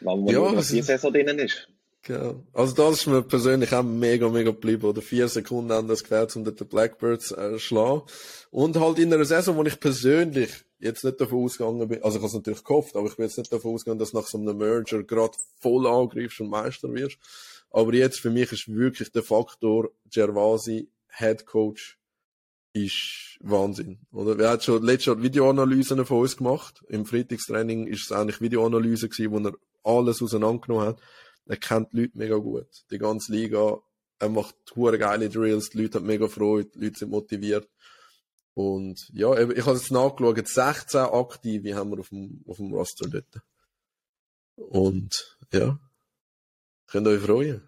Wollen 0.00 0.24
wir 0.26 0.32
Ja, 0.32 0.38
schauen, 0.40 0.56
was 0.56 0.68
die 0.68 0.78
ist- 0.80 0.86
Saison 0.86 1.12
drinnen 1.12 1.38
ist. 1.38 1.68
Genau. 2.04 2.42
Also 2.52 2.74
das 2.74 2.94
ist 2.94 3.06
mir 3.06 3.22
persönlich 3.22 3.72
auch 3.72 3.84
mega, 3.84 4.28
mega 4.28 4.50
geblieben. 4.50 4.84
Oder 4.86 5.00
vier 5.02 5.28
Sekunden 5.28 5.70
haben 5.72 5.86
das 5.86 6.02
gefährt, 6.02 6.34
um 6.34 6.42
den 6.44 6.54
Blackbirds 6.56 7.30
äh, 7.30 7.52
zu 7.52 7.58
schlagen. 7.60 8.02
Und 8.50 8.76
halt 8.80 8.98
in 8.98 9.14
einer 9.14 9.24
Saison, 9.24 9.56
wo 9.56 9.62
ich 9.62 9.78
persönlich 9.78 10.50
jetzt 10.80 11.04
nicht 11.04 11.20
davon 11.20 11.44
ausgegangen 11.44 11.86
bin, 11.86 12.02
also 12.02 12.16
ich 12.16 12.22
habe 12.22 12.26
es 12.26 12.34
natürlich 12.34 12.64
gehofft, 12.64 12.96
aber 12.96 13.06
ich 13.06 13.14
bin 13.14 13.26
jetzt 13.26 13.38
nicht 13.38 13.52
davon 13.52 13.74
ausgegangen, 13.74 14.00
dass 14.00 14.12
nach 14.14 14.26
so 14.26 14.36
einem 14.36 14.56
Merger 14.58 15.04
gerade 15.04 15.36
voll 15.60 15.86
angreifst 15.86 16.40
und 16.40 16.50
Meister 16.50 16.92
wirst. 16.92 17.18
Aber 17.72 17.94
jetzt 17.94 18.20
für 18.20 18.30
mich 18.30 18.52
ist 18.52 18.68
wirklich 18.68 19.10
der 19.12 19.22
Faktor 19.22 19.90
Gervasi, 20.10 20.90
Head 21.08 21.46
Coach, 21.46 21.98
ist 22.74 23.38
Wahnsinn. 23.40 23.98
Oder? 24.12 24.38
Wir 24.38 24.50
haben 24.50 24.60
schon 24.60 24.82
letztes 24.82 25.06
Jahr 25.06 25.22
Videoanalysen 25.22 26.04
von 26.06 26.20
uns 26.20 26.36
gemacht. 26.36 26.82
Im 26.88 27.06
Freitagstraining 27.06 27.86
ist 27.86 28.04
es 28.04 28.12
eigentlich 28.12 28.40
Videoanalyse 28.40 29.08
gewesen, 29.08 29.32
wo 29.32 29.48
er 29.48 29.54
alles 29.84 30.22
auseinandergenommen 30.22 30.88
hat. 30.88 31.00
Er 31.46 31.56
kennt 31.56 31.92
die 31.92 32.02
Leute 32.02 32.18
mega 32.18 32.36
gut. 32.36 32.68
Die 32.90 32.98
ganze 32.98 33.32
Liga. 33.32 33.78
Er 34.18 34.28
macht 34.28 34.54
hure 34.76 34.98
geile 34.98 35.28
Drills. 35.28 35.70
Die 35.70 35.82
Leute 35.82 35.98
haben 35.98 36.06
mega 36.06 36.28
Freude. 36.28 36.70
Die 36.74 36.84
Leute 36.84 36.98
sind 36.98 37.10
motiviert. 37.10 37.68
Und 38.54 39.08
ja, 39.12 39.32
ich 39.34 39.66
habe 39.66 39.76
jetzt 39.76 39.90
nachgeschaut. 39.90 40.46
16 40.46 41.00
Aktive 41.00 41.74
haben 41.74 41.90
wir 41.90 42.00
auf 42.00 42.10
dem, 42.10 42.42
auf 42.46 42.58
dem 42.58 42.72
Roster 42.72 43.08
dort. 43.08 43.42
Und 44.56 45.38
ja, 45.52 45.78
könnt 46.92 47.06
euch 47.08 47.20
freuen. 47.22 47.62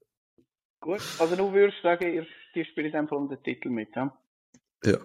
Gut. 0.80 1.00
Also 1.18 1.36
du 1.36 1.52
würdest 1.52 1.82
sagen, 1.82 2.12
ihr, 2.12 2.26
ihr 2.54 2.64
spielt 2.64 2.94
einfach 2.94 3.16
um 3.16 3.28
den 3.28 3.42
Titel 3.42 3.68
mit, 3.68 3.88
ja? 3.94 4.16
Ja. 4.84 4.98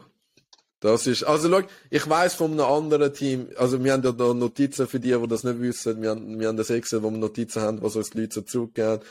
Das 0.80 1.08
ist, 1.08 1.24
also 1.24 1.50
schau, 1.50 1.68
ich 1.90 2.10
weiss 2.10 2.36
von 2.36 2.52
einem 2.52 2.62
anderen 2.62 3.14
Team, 3.14 3.50
also 3.58 3.84
wir 3.84 3.94
haben 3.94 4.04
ja 4.04 4.12
da 4.12 4.34
Notizen 4.34 4.88
für 4.88 5.00
die, 5.00 5.14
die 5.14 5.28
das 5.28 5.44
nicht 5.44 5.60
wissen, 5.60 6.02
wir 6.02 6.12
haben, 6.12 6.40
wir 6.40 6.48
haben 6.48 6.58
das 6.58 6.70
Excel, 6.70 7.02
wo 7.02 7.10
wir 7.10 7.18
Notizen 7.18 7.62
haben, 7.62 7.82
was 7.82 7.96
uns 7.96 8.12
die 8.12 8.20
Leute 8.22 8.36
so 8.36 8.42
zurückgeben. 8.42 9.02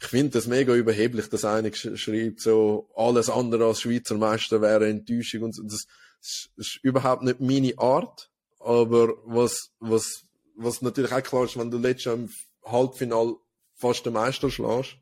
Ich 0.00 0.06
finde 0.06 0.30
das 0.30 0.46
mega 0.46 0.74
überheblich, 0.74 1.28
dass 1.28 1.44
einer 1.44 1.68
sch- 1.68 1.96
schreibt, 1.96 2.40
so, 2.40 2.88
alles 2.94 3.28
andere 3.28 3.66
als 3.66 3.80
Schweizer 3.80 4.16
Meister 4.16 4.62
wäre 4.62 4.88
Enttäuschung 4.88 5.42
und 5.42 5.54
so. 5.54 5.64
Das 5.64 5.86
ist, 6.20 6.50
ist 6.56 6.78
überhaupt 6.82 7.22
nicht 7.24 7.40
meine 7.40 7.74
Art, 7.78 8.30
aber 8.60 9.14
was, 9.24 9.70
was, 9.80 10.24
was 10.56 10.82
natürlich 10.82 11.12
auch 11.12 11.22
klar 11.22 11.44
ist, 11.44 11.58
wenn 11.58 11.70
du 11.70 11.78
letztes 11.78 12.04
Jahr 12.06 12.14
im 12.14 12.30
Halbfinal 12.64 13.34
fast 13.78 14.04
den 14.04 14.12
Meister 14.12 14.50
schlägst, 14.50 14.96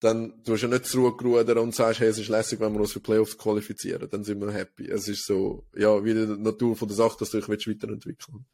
dann 0.00 0.42
tust 0.44 0.62
du 0.62 0.66
ja 0.66 0.72
nicht 0.74 0.84
zurückrudern 0.86 1.56
und 1.58 1.74
sagst, 1.74 2.00
hey, 2.00 2.08
es 2.08 2.18
ist 2.18 2.28
lässig, 2.28 2.60
wenn 2.60 2.74
wir 2.74 2.80
uns 2.80 2.92
für 2.92 3.00
Playoffs 3.00 3.38
qualifizieren. 3.38 4.06
Dann 4.10 4.24
sind 4.24 4.40
wir 4.40 4.52
happy. 4.52 4.86
Es 4.90 5.08
ist 5.08 5.24
so, 5.24 5.66
ja, 5.74 6.04
wie 6.04 6.12
die 6.12 6.26
Natur 6.26 6.76
von 6.76 6.86
der 6.88 6.96
Sache, 6.96 7.16
dass 7.18 7.30
du 7.30 7.38
dich 7.40 7.48
weiterentwickeln 7.48 8.44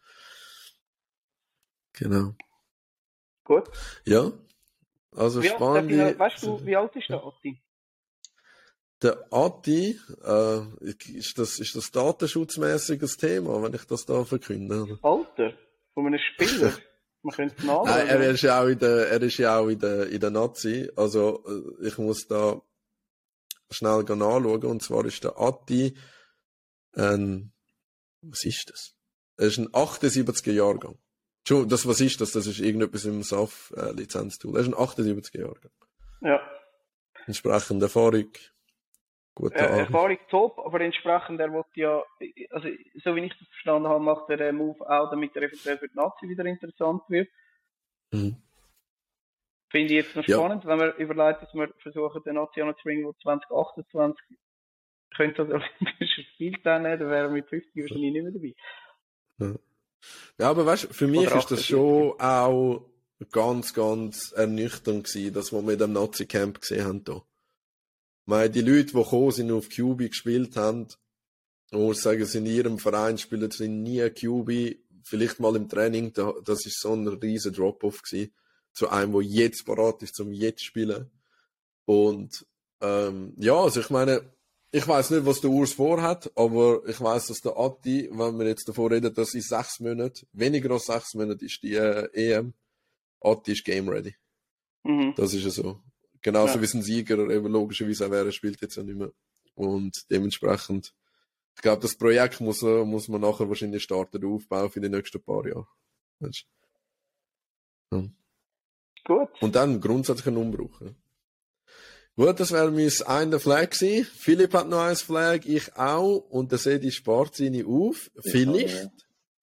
Genau. 1.95 2.35
Gut. 3.45 3.69
Ja. 4.05 4.33
Also 5.15 5.43
Wie, 5.43 5.49
alt- 5.51 5.57
spannend. 5.57 5.91
noch- 5.91 6.19
weißt 6.19 6.43
du, 6.45 6.65
wie 6.65 6.77
alt 6.77 6.95
ist 6.97 7.09
der 7.11 7.23
Atti? 7.25 7.61
Der 9.03 9.27
Ati, 9.33 9.99
äh, 10.25 10.61
ist 11.19 11.37
das, 11.37 11.59
ist 11.59 11.75
das 11.75 11.91
datenschutzmäßiges 11.91 13.17
Thema, 13.17 13.61
wenn 13.63 13.75
ich 13.75 13.85
das 13.85 14.07
da 14.07 14.25
verkünde? 14.25 14.99
Alter 15.03 15.53
von 15.93 16.07
einem 16.07 16.21
Spieler. 16.21 16.73
Man 17.23 17.35
könnte 17.35 17.55
es 17.59 17.65
nachschauen. 17.65 17.87
Nein, 17.87 18.09
er 18.09 18.31
ist 18.31 18.43
ja 18.43 18.63
auch 18.63 18.67
in 18.67 18.79
der, 18.79 19.09
er 19.11 19.23
ist 19.23 19.39
ja 19.39 19.59
auch 19.59 19.69
in 19.69 19.79
der, 19.79 20.09
in 20.09 20.21
der 20.21 20.31
Nazi. 20.31 20.91
Also, 20.97 21.45
äh, 21.47 21.87
ich 21.87 21.99
muss 21.99 22.27
da 22.27 22.61
schnell 23.71 24.05
gehen 24.05 24.23
anschauen. 24.23 24.65
Und 24.65 24.83
zwar 24.83 25.05
ist 25.05 25.23
der 25.25 25.39
Atti 25.39 25.97
ein, 26.95 27.53
was 28.23 28.45
ist 28.45 28.71
das? 28.71 28.95
Er 29.37 29.47
ist 29.47 29.59
ein 29.59 29.69
78er 29.69 30.53
Jahrgang. 30.53 30.99
Entschuldigung, 31.41 31.71
das, 31.71 31.87
was 31.87 32.01
ist 32.01 32.21
das? 32.21 32.33
Das 32.33 32.47
ist 32.47 32.61
irgendetwas 32.61 33.05
im 33.05 33.23
SAF, 33.23 33.73
äh. 33.77 33.81
Er 33.81 33.99
ist 33.99 34.17
ein 34.17 34.31
78er 34.31 35.41
Jahrgang. 35.41 35.73
ja. 36.21 36.41
Entsprechend 37.27 37.83
Erfahrung. 37.83 38.31
Gute 39.35 39.55
Äh. 39.55 39.81
Erfahrung 39.81 40.19
top, 40.29 40.59
aber 40.59 40.81
entsprechend, 40.83 41.41
er 41.41 41.53
will 41.53 41.65
ja, 41.75 42.03
also 42.51 42.69
so 43.03 43.17
wie 43.17 43.21
ich 43.25 43.39
das 43.39 43.49
verstanden 43.49 43.89
habe, 43.89 44.05
macht 44.05 44.29
er 44.29 44.37
den 44.37 44.57
Move 44.57 44.81
auch, 44.89 45.11
damit 45.11 45.35
er 45.37 45.43
eventuell 45.45 45.79
für 45.79 45.89
die 45.89 45.97
Nazi 45.97 46.29
wieder 46.29 46.45
interessant 46.45 47.03
wird. 47.09 47.29
Mhm. 48.13 48.37
Finde 49.71 49.87
ich 49.95 50.05
jetzt 50.05 50.17
noch 50.17 50.27
Ja. 50.29 50.37
spannend, 50.37 50.67
wenn 50.67 50.79
wir 50.79 50.95
überlegen, 50.97 51.39
dass 51.41 51.55
wir 51.55 51.73
versuchen, 51.79 52.23
den 52.25 52.35
Nazi 52.35 52.61
anzubringen, 52.61 53.07
wo 53.07 53.15
2028 53.23 54.23
könnte 55.17 55.47
das 55.47 55.63
Olympische 55.81 56.23
Spiel 56.35 56.53
teilnehmen, 56.63 56.99
dann 57.01 57.11
wäre 57.11 57.27
er 57.27 57.31
mit 57.31 57.49
50 57.49 57.83
wahrscheinlich 57.83 58.13
nicht 58.13 58.23
mehr 58.23 58.33
dabei. 59.39 59.59
Ja, 60.39 60.51
aber 60.51 60.67
weißt 60.67 60.85
du, 60.85 60.89
für 60.93 61.07
mich 61.07 61.21
Oder 61.27 61.37
ist 61.39 61.51
das 61.51 61.61
48. 61.61 61.67
schon 61.69 62.21
auch 62.21 62.91
ganz, 63.31 63.73
ganz 63.73 64.33
ernüchternd 64.33 65.07
gewesen, 65.07 65.33
dass 65.33 65.53
wir 65.53 65.63
mit 65.63 65.81
dem 65.81 65.93
Nazi-Camp 65.95 66.61
gesehen 66.61 66.85
haben 66.85 67.03
hier. 67.07 67.23
Meine, 68.25 68.51
die 68.51 68.61
Leute, 68.61 68.87
die 68.87 68.93
gekommen 68.93 69.33
sind 69.33 69.51
und 69.51 69.59
auf 69.59 69.69
QB 69.69 70.09
gespielt 70.11 70.57
haben, 70.57 70.87
ich 71.71 71.79
muss 71.79 72.03
sagen, 72.03 72.25
sie 72.25 72.39
in 72.39 72.47
ihrem 72.47 72.79
Verein 72.79 73.19
spielen 73.19 73.51
sie 73.51 73.69
nie 73.69 74.09
QB, 74.11 74.79
vielleicht 75.05 75.41
mal 75.41 75.57
im 75.57 75.69
Training, 75.69 76.13
da- 76.13 76.35
das 76.45 76.67
ist 76.67 76.81
so 76.81 76.93
ein 76.95 77.09
riesen 77.09 77.53
Drop-Off 77.53 78.03
gewesen, 78.03 78.33
zu 78.75 78.89
einem, 78.91 79.13
der 79.13 79.23
jetzt 79.23 79.65
parat 79.67 80.03
ist, 80.03 80.15
zum 80.15 80.33
jetzt 80.33 80.65
spielen. 80.65 81.11
Und, 81.85 82.47
ähm, 82.81 83.35
ja, 83.39 83.55
also 83.55 83.81
ich 83.81 83.91
meine, 83.91 84.23
ich 84.71 84.87
weiß 84.87 85.11
nicht, 85.11 85.27
was 85.27 85.41
der 85.41 85.51
Urs 85.51 85.73
vorhat, 85.75 86.31
aber 86.37 86.83
ich 86.87 87.01
weiß, 87.01 87.27
dass 87.27 87.41
der 87.41 87.59
Atti, 87.59 88.09
wenn 88.13 88.39
wir 88.39 88.47
jetzt 88.47 88.69
davon 88.69 88.93
reden, 88.93 89.13
dass 89.13 89.35
in 89.35 89.43
sechs 89.43 89.81
Monaten, 89.81 90.27
weniger 90.33 90.71
als 90.71 90.85
sechs 90.87 91.15
Monate 91.15 91.45
ist 91.45 91.63
die 91.63 91.75
äh, 91.75 92.09
EM, 92.15 92.55
Atti 93.21 93.53
ist 93.53 93.65
game 93.65 93.89
ready. 93.89 94.15
Mhm. 94.85 95.15
Das 95.17 95.35
ist 95.35 95.45
ja 95.45 95.51
so. 95.51 95.81
Genauso 96.23 96.55
Ja. 96.55 96.61
wie 96.61 96.65
es 96.65 96.75
ein 96.75 96.83
Sieger 96.83 97.19
eben 97.29 97.53
logischerweise 97.53 98.07
auch 98.07 98.11
wäre, 98.11 98.33
spielt 98.33 98.61
jetzt 98.61 98.77
ja 98.77 98.83
nicht 98.83 98.97
mehr. 98.97 99.13
Und 99.55 100.11
dementsprechend, 100.11 100.95
ich 101.57 101.63
glaube, 101.63 101.83
das 101.83 101.97
Projekt 101.97 102.41
muss, 102.41 102.63
muss 102.63 103.09
man 103.09 103.21
nachher 103.21 103.49
wahrscheinlich 103.49 103.83
starten, 103.83 104.25
aufbauen 104.25 104.71
für 104.71 104.81
die 104.81 104.89
nächsten 104.89 105.23
paar 105.23 105.47
Jahre. 105.47 105.67
Weißt 106.21 106.47
du? 107.91 107.97
Ja. 107.97 108.09
Gut. 109.05 109.43
Und 109.43 109.57
dann 109.57 109.81
grundsätzlich 109.81 110.29
einen 110.29 110.37
Umbruch. 110.37 110.81
Ja. 110.81 110.95
Gut, 112.15 112.41
das 112.41 112.53
wäre 112.53 112.71
mein 112.71 112.91
eine 113.07 113.41
Flag 113.41 113.71
gewesen. 113.71 114.05
Philipp 114.05 114.55
hat 114.55 114.69
noch 114.69 114.81
ein 114.81 114.97
Flag, 114.97 115.41
ich 115.45 115.75
auch. 115.77 116.19
Und 116.19 116.53
der 116.53 116.59
Sedi 116.59 116.93
spart 116.93 117.35
seine 117.35 117.67
auf. 117.67 118.11
Vielleicht, 118.21 118.85
ja. 118.85 118.91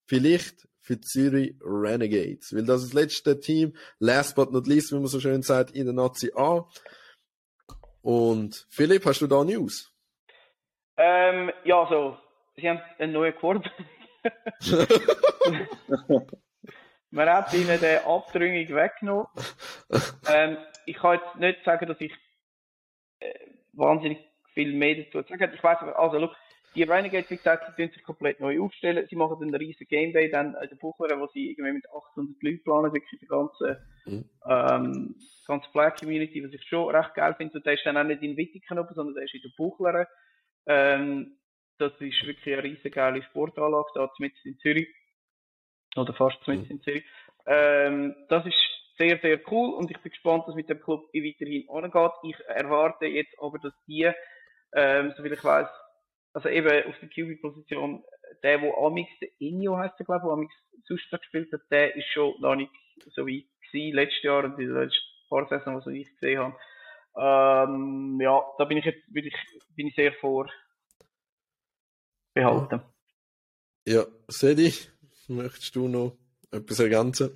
vielleicht 0.06 0.69
für 0.90 1.00
Zürich 1.00 1.54
Renegades. 1.62 2.52
Weil 2.52 2.66
das 2.66 2.82
ist 2.82 2.94
das 2.96 3.02
letzte 3.02 3.40
Team, 3.40 3.76
last 4.00 4.36
but 4.36 4.52
not 4.52 4.66
least, 4.66 4.92
wie 4.92 4.96
man 4.96 5.06
so 5.06 5.20
schön 5.20 5.44
sagt, 5.44 5.70
in 5.76 5.86
der 5.86 5.94
Nazi 5.94 6.32
A. 6.36 6.68
Und 8.02 8.66
Philipp, 8.72 9.06
hast 9.06 9.22
du 9.22 9.28
da 9.28 9.44
News? 9.44 9.94
Ähm, 10.98 11.52
ja, 11.64 11.86
so, 11.88 12.18
sie 12.56 12.68
haben 12.68 12.82
einen 12.98 13.14
neuen 13.14 13.36
Quarterback. 13.36 13.72
Man 17.12 17.30
hat 17.30 17.54
ihnen 17.54 17.80
den 17.80 18.00
abdringlich 18.00 18.74
weggenommen. 18.74 19.28
ähm, 20.28 20.58
ich 20.88 20.98
kann 20.98 21.20
jetzt 21.20 21.36
nicht 21.36 21.64
sagen, 21.66 21.88
dass 21.88 22.02
ich 22.02 22.14
äh, 23.20 23.34
wahnsinnig 23.74 24.18
viel 24.54 24.74
mehr 24.74 24.96
dazu 24.96 25.22
sagen 25.28 25.54
Ich 25.54 25.64
weiß 25.64 25.84
also, 25.96 26.18
look, 26.18 26.36
die 26.76 26.84
Renegades, 26.84 27.30
wie 27.30 27.38
gesagt, 27.38 27.74
sie 27.76 27.88
sich 27.88 28.04
komplett 28.04 28.40
neu 28.40 28.62
aufstellen. 28.62 29.06
Sie 29.10 29.16
machen 29.16 29.42
einen 29.42 29.56
riesen 29.56 29.88
Game 29.88 30.14
Day 30.14 30.30
dann 30.30 30.56
in 30.62 30.70
der 30.70 30.76
Buchler, 30.76 31.20
wo 31.20 31.28
sie 31.28 31.52
irgendwie 31.52 31.74
mit 31.74 31.86
800 31.90 32.42
Leuten 32.42 32.64
planen, 32.64 32.94
wirklich 32.94 33.20
die 33.20 33.28
ganze, 33.28 33.82
mhm. 34.06 34.30
ähm, 34.48 35.16
ganze 35.48 35.70
Flag 35.72 35.96
Community, 36.00 36.44
was 36.44 36.54
ich 36.54 36.64
schon 36.66 36.96
recht 36.96 37.16
geil 37.16 37.34
finde. 37.36 37.58
Und 37.58 37.66
der 37.66 37.74
ist 37.74 37.86
dann 37.86 37.98
auch 37.98 38.04
nicht 38.04 38.22
in 38.22 38.38
Wittigen 38.38 38.80
oben, 38.80 38.94
sondern 38.94 39.16
der 39.16 39.24
ist 39.24 39.34
in 39.34 39.42
der 39.42 39.52
Buchler. 39.58 40.08
Ähm, 40.68 41.38
das 41.80 41.94
ist 41.94 42.26
wirklich 42.26 42.54
eine 42.54 42.64
riesen 42.64 42.92
geile 42.92 43.24
Sportanlage, 43.24 43.90
da 43.96 44.12
zumindest 44.16 44.46
in 44.46 44.58
Zürich. 44.60 44.88
Oder 45.96 46.14
fast 46.14 46.38
zumindest 46.44 46.70
mhm. 46.70 46.78
in 46.78 46.84
Zürich. 46.84 47.04
Ähm, 47.48 48.16
das 48.28 48.46
ist 48.46 48.60
sehr, 49.00 49.18
sehr 49.20 49.40
cool 49.50 49.74
und 49.74 49.90
ich 49.90 49.98
bin 50.00 50.12
gespannt, 50.12 50.44
was 50.46 50.56
mit 50.56 50.70
dem 50.70 50.82
Club 50.82 51.06
weiterhin 51.14 51.68
angeht. 51.70 52.12
Ich 52.24 52.40
erwarte 52.48 53.06
jetzt 53.06 53.34
aber, 53.40 53.58
dass 53.58 53.74
die, 53.88 54.12
ähm, 54.74 55.14
soviel 55.16 55.34
ich 55.34 55.44
weiß, 55.44 55.68
also 56.34 56.50
eben 56.50 56.88
auf 56.88 56.96
der 57.00 57.10
QB-Position, 57.10 58.04
der, 58.44 58.62
wo 58.62 58.86
Amix, 58.86 59.10
der 59.22 59.30
Inyo 59.40 59.78
heißt 59.78 59.98
der, 60.00 60.06
glaube 60.06 60.22
ich, 60.22 60.26
wo 60.26 60.32
Amix 60.32 60.54
sonst 60.86 61.10
gespielt 61.12 61.52
hat, 61.52 61.62
der 61.72 61.96
ist 61.96 62.08
schon 62.08 62.40
noch 62.40 62.56
nicht 62.56 62.72
so 63.16 63.26
weit 63.26 63.46
gewesen, 63.72 63.96
letztes 63.96 64.24
Jahr 64.24 64.44
und 64.44 64.60
in 64.60 64.68
den 64.68 64.76
letzten 64.76 65.00
paar 65.30 65.48
Saison, 65.48 65.78
was 65.78 65.88
ich 65.88 66.10
gesehen 66.16 66.40
habe. 66.40 66.56
Ähm, 67.18 68.20
ja, 68.22 68.42
da 68.58 68.66
bin 68.66 68.78
ich 68.78 68.86
jetzt, 68.86 69.02
bin 69.12 69.26
ich, 69.26 69.36
bin 69.76 69.88
ich 69.88 69.96
sehr 69.96 70.14
vor 70.14 70.50
behalten. 72.34 72.82
Ja, 73.86 74.06
Sedi, 74.28 74.74
möchtest 75.28 75.76
du 75.76 75.88
noch 75.88 76.18
etwas 76.52 76.80
ergänzen? 76.80 77.32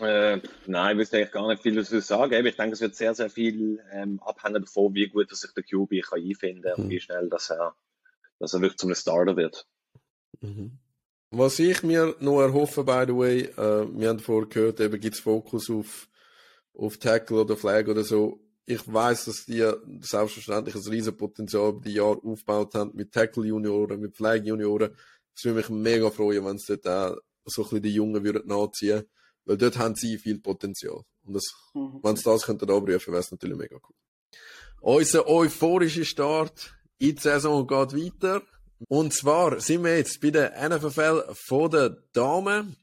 Äh, 0.00 0.40
nein, 0.66 0.92
ich 0.92 1.00
wüsste 1.00 1.16
eigentlich 1.16 1.32
gar 1.32 1.48
nicht 1.48 1.62
viel 1.62 1.74
dazu 1.74 1.98
sagen. 2.00 2.46
Ich 2.46 2.56
denke, 2.56 2.74
es 2.74 2.80
wird 2.80 2.94
sehr, 2.94 3.14
sehr 3.14 3.30
viel 3.30 3.82
ähm, 3.90 4.20
abhängen 4.22 4.62
davon, 4.62 4.94
wie 4.94 5.08
gut 5.08 5.34
sich 5.34 5.52
der 5.52 5.64
QB 5.64 6.02
kann 6.02 6.20
einfinden 6.20 6.62
kann 6.62 6.74
mhm. 6.76 6.84
und 6.84 6.90
wie 6.90 7.00
schnell 7.00 7.28
dass 7.28 7.50
er, 7.50 7.74
dass 8.38 8.54
er 8.54 8.60
wirklich 8.60 8.78
zum 8.78 8.94
Starter 8.94 9.36
wird. 9.36 9.66
Mhm. 10.40 10.78
Was 11.30 11.58
ich 11.58 11.82
mir 11.82 12.16
noch 12.20 12.40
erhoffe, 12.40 12.84
by 12.84 13.04
the 13.06 13.14
way, 13.14 13.40
äh, 13.42 13.86
wir 13.92 14.08
haben 14.08 14.18
vorher 14.18 14.48
gehört, 14.48 14.80
eben 14.80 15.00
gibt 15.00 15.16
es 15.16 15.20
Fokus 15.20 15.68
auf, 15.70 16.08
auf 16.74 16.96
Tackle 16.98 17.42
oder 17.42 17.56
Flag 17.56 17.86
oder 17.88 18.02
so. 18.02 18.40
Ich 18.64 18.80
weiß, 18.86 19.26
dass 19.26 19.44
die 19.46 19.70
selbstverständlich 20.00 20.74
ein 20.74 20.82
riesen 20.82 21.16
Potenzial 21.16 21.70
über 21.70 21.80
die 21.80 21.94
Jahre 21.94 22.20
aufgebaut 22.22 22.74
haben 22.74 22.92
mit 22.94 23.12
Tackle 23.12 23.44
Junioren, 23.44 24.00
mit 24.00 24.16
Flag 24.16 24.42
Junioren. 24.42 24.94
Es 25.34 25.44
würde 25.44 25.58
mich 25.58 25.68
mega 25.68 26.10
freuen, 26.10 26.44
wenn 26.44 26.56
es 26.56 26.66
dort 26.66 26.86
auch 26.86 27.16
so 27.44 27.62
ein 27.62 27.64
bisschen 27.64 27.82
die 27.82 27.94
Jungen 27.94 28.24
würden 28.24 28.46
nachziehen 28.46 29.04
weil 29.48 29.56
dort 29.56 29.78
haben 29.78 29.94
sie 29.94 30.18
viel 30.18 30.38
Potenzial. 30.38 31.00
Und 31.24 31.34
das, 31.34 31.44
mhm. 31.72 32.00
wenn 32.02 32.16
sie 32.16 32.22
das 32.22 32.44
könnten 32.44 32.70
abrufen, 32.70 33.12
wäre 33.12 33.20
es 33.20 33.30
natürlich 33.30 33.56
mega 33.56 33.76
cool. 33.76 33.96
Unser 34.80 35.26
euphorischer 35.26 36.04
Start 36.04 36.77
die 37.00 37.16
Saison 37.18 37.66
geht 37.66 37.94
weiter. 37.94 38.42
Und 38.88 39.12
zwar 39.12 39.60
sind 39.60 39.84
wir 39.84 39.96
jetzt 39.96 40.20
bei 40.20 40.30
der 40.30 40.52
NFL 40.68 41.24
von 41.34 41.70
der 41.70 41.90
Damen. 42.12 42.76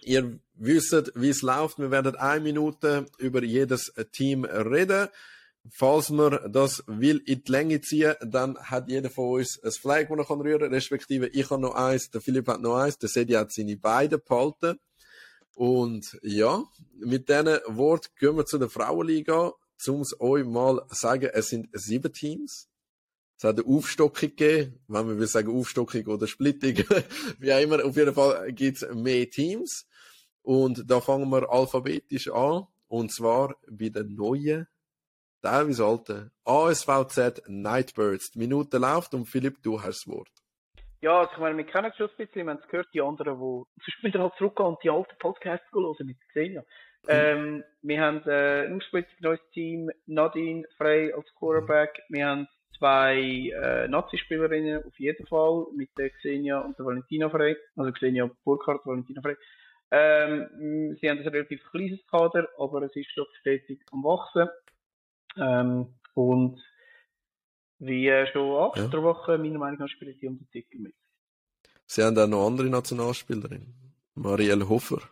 Ihr 0.00 0.38
wisst, 0.54 1.12
wie 1.14 1.28
es 1.28 1.42
läuft. 1.42 1.78
Wir 1.78 1.90
werden 1.90 2.16
eine 2.16 2.40
Minute 2.40 3.06
über 3.18 3.42
jedes 3.42 3.92
Team 4.12 4.44
reden. 4.44 5.08
Falls 5.70 6.10
man 6.10 6.50
das 6.50 6.82
will 6.88 7.22
in 7.24 7.44
die 7.44 7.52
Länge 7.52 7.80
ziehen, 7.80 8.14
dann 8.20 8.58
hat 8.58 8.88
jeder 8.88 9.10
von 9.10 9.38
uns 9.38 9.62
ein 9.62 9.70
Flag, 9.70 10.08
das 10.08 10.30
er 10.30 10.40
rühren 10.40 10.60
kann, 10.60 10.74
respektive 10.74 11.28
ich 11.28 11.50
habe 11.50 11.62
noch 11.62 11.76
eins, 11.76 12.10
der 12.10 12.20
Philipp 12.20 12.48
hat 12.48 12.60
noch 12.60 12.76
eins, 12.76 12.98
der 12.98 13.08
Sedi 13.08 13.34
hat 13.34 13.52
seine 13.52 13.76
beiden 13.76 14.20
behalten. 14.26 14.80
Und 15.54 16.18
ja, 16.22 16.64
mit 16.98 17.28
diesen 17.28 17.60
Worten 17.68 18.08
gehen 18.18 18.36
wir 18.36 18.46
zu 18.46 18.58
der 18.58 18.70
Frauenliga, 18.70 19.52
um 19.86 20.00
es 20.00 20.20
euch 20.20 20.44
mal 20.44 20.84
sagen, 20.90 21.30
es 21.32 21.48
sind 21.48 21.68
sieben 21.72 22.12
Teams. 22.12 22.68
Es 23.42 23.48
hat 23.48 23.58
eine 23.58 23.76
Aufstockung 23.76 24.28
gegeben, 24.28 24.78
wenn 24.86 25.04
man 25.04 25.18
will 25.18 25.26
sagen 25.26 25.50
Aufstockung 25.50 26.06
oder 26.06 26.28
Splittung, 26.28 26.76
wie 27.40 27.52
auch 27.52 27.60
immer, 27.60 27.84
auf 27.84 27.96
jeden 27.96 28.14
Fall 28.14 28.52
gibt 28.52 28.80
es 28.80 28.94
mehr 28.94 29.28
Teams. 29.28 29.84
Und 30.42 30.88
da 30.88 31.00
fangen 31.00 31.28
wir 31.28 31.50
alphabetisch 31.50 32.30
an, 32.30 32.68
und 32.86 33.10
zwar 33.10 33.56
bei 33.68 33.88
den 33.88 34.14
neuen, 34.14 34.68
teilweise 35.42 35.84
alten 35.84 36.30
ASVZ 36.44 37.42
Nightbirds. 37.48 38.30
Die 38.30 38.38
Minute 38.38 38.78
läuft 38.78 39.12
und 39.12 39.26
Philipp, 39.26 39.60
du 39.60 39.82
hast 39.82 40.06
das 40.06 40.06
Wort. 40.06 40.30
Ja, 41.00 41.18
also 41.18 41.32
ich 41.32 41.38
meine, 41.38 41.56
wir 41.56 41.66
kennen 41.66 41.90
es 41.90 41.96
schon 41.96 42.10
ein 42.10 42.16
bisschen, 42.16 42.46
wir 42.46 42.52
haben 42.52 42.60
es 42.62 42.68
gehört, 42.68 42.94
die 42.94 43.00
anderen, 43.00 43.40
die 43.40 43.64
sonst 43.82 44.04
wieder 44.04 44.20
halt 44.20 44.34
zurückgehen 44.38 44.68
und 44.68 44.84
die 44.84 44.90
alten 44.90 45.18
Podcasts 45.18 45.66
hören 45.72 46.06
mit 46.06 46.16
Xenia. 46.28 46.60
Mhm. 46.60 47.08
Ähm, 47.08 47.64
wir 47.82 48.00
haben 48.00 48.22
äh, 48.24 48.66
ein 48.66 48.80
neues 49.18 49.40
Team, 49.52 49.90
Nadine 50.06 50.62
Frey 50.76 51.12
als 51.12 51.26
Quarterback, 51.34 52.00
wir 52.08 52.24
haben 52.24 52.46
zwei 52.82 53.52
äh, 53.54 53.86
Nazi-Spielerinnen 53.86 54.84
auf 54.84 54.98
jeden 54.98 55.24
Fall, 55.28 55.66
mit 55.76 55.90
der 55.96 56.10
Xenia 56.10 56.58
und 56.58 56.76
der 56.76 56.84
Valentina 56.84 57.30
Frey, 57.30 57.56
also 57.76 57.92
Xenia 57.92 58.28
Burkhardt, 58.42 58.84
Valentina 58.84 59.22
Frey. 59.22 59.36
Ähm, 59.92 60.96
sie 61.00 61.08
haben 61.08 61.18
ein 61.18 61.28
relativ 61.28 61.62
kleines 61.70 62.04
Kader, 62.10 62.48
aber 62.58 62.82
es 62.82 62.96
ist 62.96 63.12
doch 63.14 63.28
stetig 63.38 63.80
am 63.92 64.02
Wachsen. 64.02 64.48
Ähm, 65.36 65.94
und 66.14 66.60
wie 67.78 68.08
äh, 68.08 68.26
schon 68.32 68.50
acht 68.60 68.92
ja. 68.92 69.02
Wochen, 69.02 69.40
meiner 69.42 69.58
Meinung 69.60 69.78
nach, 69.78 69.88
spielen 69.88 70.16
sie 70.20 70.26
um 70.26 70.38
den 70.38 70.50
Titel 70.50 70.78
mit. 70.78 70.94
Sie 71.86 72.02
haben 72.02 72.18
auch 72.18 72.26
noch 72.26 72.48
andere 72.48 72.68
Nationalspielerinnen. 72.68 73.74
Marielle 74.16 74.68
Hofer. 74.68 75.02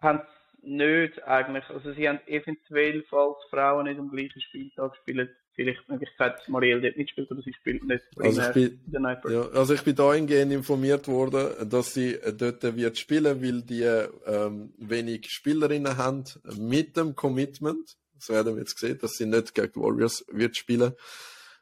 Haben 0.00 0.20
nicht 0.62 1.22
eigentlich. 1.24 1.64
Also 1.70 1.92
sie 1.92 2.08
haben 2.08 2.20
eventuell, 2.26 3.02
falls 3.08 3.36
Frauen 3.50 3.86
nicht 3.86 3.98
am 3.98 4.10
gleichen 4.10 4.40
Spieltag 4.40 4.96
spielen, 4.96 5.28
vielleicht 5.54 5.80
die 5.86 5.92
Möglichkeit, 5.92 6.38
dass 6.38 6.48
Marielle 6.48 6.80
dort 6.80 6.96
mitspielt 6.96 7.30
oder 7.30 7.42
sie 7.42 7.52
spielt 7.52 7.84
nicht 7.84 8.04
also 8.18 8.42
ich 8.42 8.52
bin, 8.52 8.80
ja, 9.28 9.42
also 9.50 9.74
ich 9.74 9.82
bin 9.82 9.94
dahingehend 9.94 10.52
informiert 10.52 11.08
worden, 11.08 11.68
dass 11.68 11.94
sie 11.94 12.18
dort 12.38 12.62
wird 12.76 12.98
spielen, 12.98 13.42
weil 13.42 13.62
die 13.62 13.82
ähm, 13.82 14.72
wenig 14.78 15.30
Spielerinnen 15.30 15.96
haben 15.96 16.24
mit 16.56 16.96
dem 16.96 17.14
Commitment. 17.14 17.96
So 18.18 18.34
werden 18.34 18.54
wir 18.54 18.60
jetzt 18.60 18.74
gesehen, 18.74 18.98
dass 18.98 19.12
sie 19.12 19.26
nicht 19.26 19.54
gegen 19.54 19.80
Warriors 19.80 20.24
wird 20.30 20.56
spielen. 20.56 20.92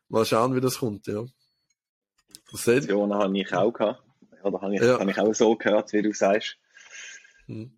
Mal 0.09 0.25
schauen, 0.25 0.55
wie 0.55 0.61
das 0.61 0.79
kommt, 0.79 1.07
ja. 1.07 1.25
Situationen 2.51 3.15
habe 3.15 3.39
ich 3.39 3.53
auch 3.53 3.73
gehabt. 3.73 4.03
Oder 4.43 4.61
habe 4.61 4.75
ich, 4.75 4.81
ja. 4.81 4.99
habe 4.99 5.11
ich 5.11 5.19
auch 5.19 5.35
so 5.35 5.57
gehört, 5.57 5.93
wie 5.93 6.03
du 6.03 6.13
sagst. 6.13 6.57
Hm. 7.47 7.78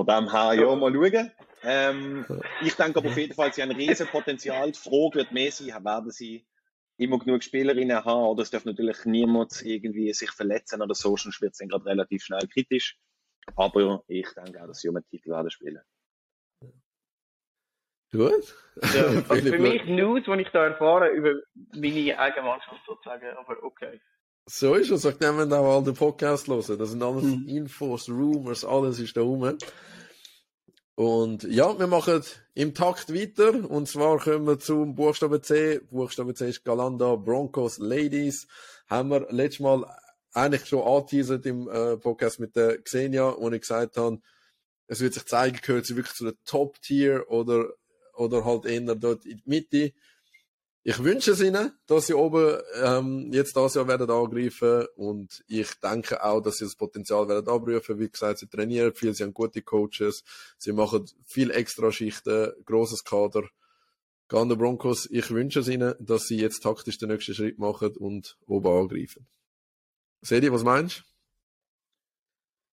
Von 0.00 0.06
dem 0.06 0.32
her, 0.32 0.54
ja, 0.54 0.74
mal 0.76 0.94
schauen. 0.94 1.30
Ähm, 1.62 2.24
ich 2.62 2.74
denke 2.74 3.00
aber 3.00 3.10
auf 3.10 3.18
jeden 3.18 3.34
Fall, 3.34 3.52
sie 3.52 3.60
haben 3.60 3.70
ein 3.70 3.76
riesen 3.76 4.06
Potenzial. 4.06 4.72
Die 4.72 4.78
Frage 4.78 5.16
wird 5.16 5.32
mehr 5.32 5.52
sein, 5.52 5.84
werden 5.84 6.10
sie 6.10 6.46
immer 6.96 7.18
genug 7.18 7.44
Spielerinnen 7.44 8.02
haben 8.02 8.24
oder 8.24 8.42
es 8.42 8.50
darf 8.50 8.64
natürlich 8.64 9.04
niemand 9.04 9.60
irgendwie 9.60 10.10
sich 10.14 10.30
verletzen 10.30 10.80
oder 10.80 10.94
so, 10.94 11.18
sonst 11.18 11.42
wird 11.42 11.52
es 11.52 11.58
dann 11.58 11.68
gerade 11.68 11.84
relativ 11.84 12.22
schnell 12.22 12.48
kritisch. 12.48 12.96
Aber 13.56 14.02
ich 14.06 14.26
denke 14.34 14.62
auch, 14.62 14.68
dass 14.68 14.80
sie 14.80 14.88
um 14.88 14.96
einen 14.96 15.06
Titel 15.10 15.32
werden 15.32 15.50
spielen. 15.50 15.82
Gut. 18.10 18.56
Ja, 18.94 19.04
also 19.28 19.52
für 19.52 19.58
mich 19.58 19.84
News, 19.84 20.22
die 20.24 20.40
ich 20.40 20.48
da 20.48 20.64
erfahre 20.66 21.08
über 21.08 21.34
meine 21.74 22.18
eigene 22.18 22.46
Mannschaft 22.46 22.80
sozusagen, 22.86 23.36
aber 23.36 23.62
okay. 23.62 24.00
So 24.52 24.74
ist 24.74 24.90
es. 24.90 25.04
Ich 25.04 25.20
nehme 25.20 25.46
auch 25.56 25.76
all 25.76 25.84
den 25.84 25.94
Podcast 25.94 26.48
hören. 26.48 26.76
Das 26.76 26.90
sind 26.90 27.04
alles 27.04 27.22
mhm. 27.22 27.46
Infos, 27.46 28.08
Rumors, 28.08 28.64
alles 28.64 28.98
ist 28.98 29.16
da 29.16 29.20
rum. 29.20 29.56
Und 30.96 31.44
ja, 31.44 31.78
wir 31.78 31.86
machen 31.86 32.24
im 32.54 32.74
Takt 32.74 33.14
weiter. 33.14 33.70
Und 33.70 33.86
zwar 33.86 34.18
kommen 34.18 34.48
wir 34.48 34.58
zum 34.58 34.96
Buchstabe 34.96 35.40
C. 35.40 35.78
Buchstabe 35.88 36.34
C 36.34 36.48
ist 36.48 36.64
Galanda 36.64 37.14
Broncos 37.14 37.78
Ladies. 37.78 38.48
Haben 38.88 39.10
wir 39.10 39.28
letztes 39.30 39.60
Mal 39.60 39.86
eigentlich 40.32 40.66
schon 40.66 40.82
angeteasert 40.82 41.46
im 41.46 41.68
äh, 41.68 41.96
Podcast 41.96 42.40
mit 42.40 42.56
der 42.56 42.82
Xenia, 42.82 43.36
wo 43.38 43.48
ich 43.52 43.60
gesagt 43.60 43.96
habe, 43.98 44.18
es 44.88 45.00
wird 45.00 45.14
sich 45.14 45.26
zeigen, 45.26 45.60
gehört 45.62 45.86
sie 45.86 45.94
wirklich 45.94 46.16
zu 46.16 46.24
der 46.24 46.34
Top-Tier 46.44 47.26
oder 47.28 47.68
oder 48.14 48.44
halt 48.44 48.66
eher 48.66 48.96
dort 48.96 49.24
in 49.26 49.36
die 49.36 49.42
Mitte. 49.48 49.92
Ich 50.82 51.04
wünsche 51.04 51.32
es 51.32 51.42
ihnen, 51.42 51.72
dass 51.86 52.06
sie 52.06 52.14
oben 52.14 52.58
ähm, 52.82 53.30
jetzt 53.32 53.54
das 53.54 53.74
Jahr 53.74 53.86
werden 53.86 54.10
angreifen 54.10 54.86
und 54.96 55.44
ich 55.46 55.74
denke 55.74 56.24
auch, 56.24 56.40
dass 56.40 56.56
sie 56.56 56.64
das 56.64 56.74
Potenzial 56.74 57.28
werden 57.28 57.48
abrufen. 57.48 57.98
Wie 57.98 58.08
gesagt, 58.08 58.38
sie 58.38 58.46
trainieren 58.46 58.94
viel, 58.94 59.12
sie 59.12 59.24
haben 59.24 59.34
gute 59.34 59.60
Coaches, 59.60 60.24
sie 60.56 60.72
machen 60.72 61.04
viel 61.26 61.50
extra 61.50 61.92
Schichten, 61.92 62.52
großes 62.64 63.04
Kader. 63.04 63.42
Gander 64.28 64.56
Broncos, 64.56 65.06
ich 65.10 65.30
wünsche 65.30 65.60
es 65.60 65.68
ihnen, 65.68 65.94
dass 65.98 66.28
sie 66.28 66.38
jetzt 66.38 66.62
taktisch 66.62 66.96
den 66.96 67.10
nächsten 67.10 67.34
Schritt 67.34 67.58
machen 67.58 67.96
und 67.98 68.38
oben 68.46 68.68
angreifen. 68.68 69.26
Seht 70.22 70.44
ihr, 70.44 70.52
was 70.52 70.64
meinst 70.64 71.04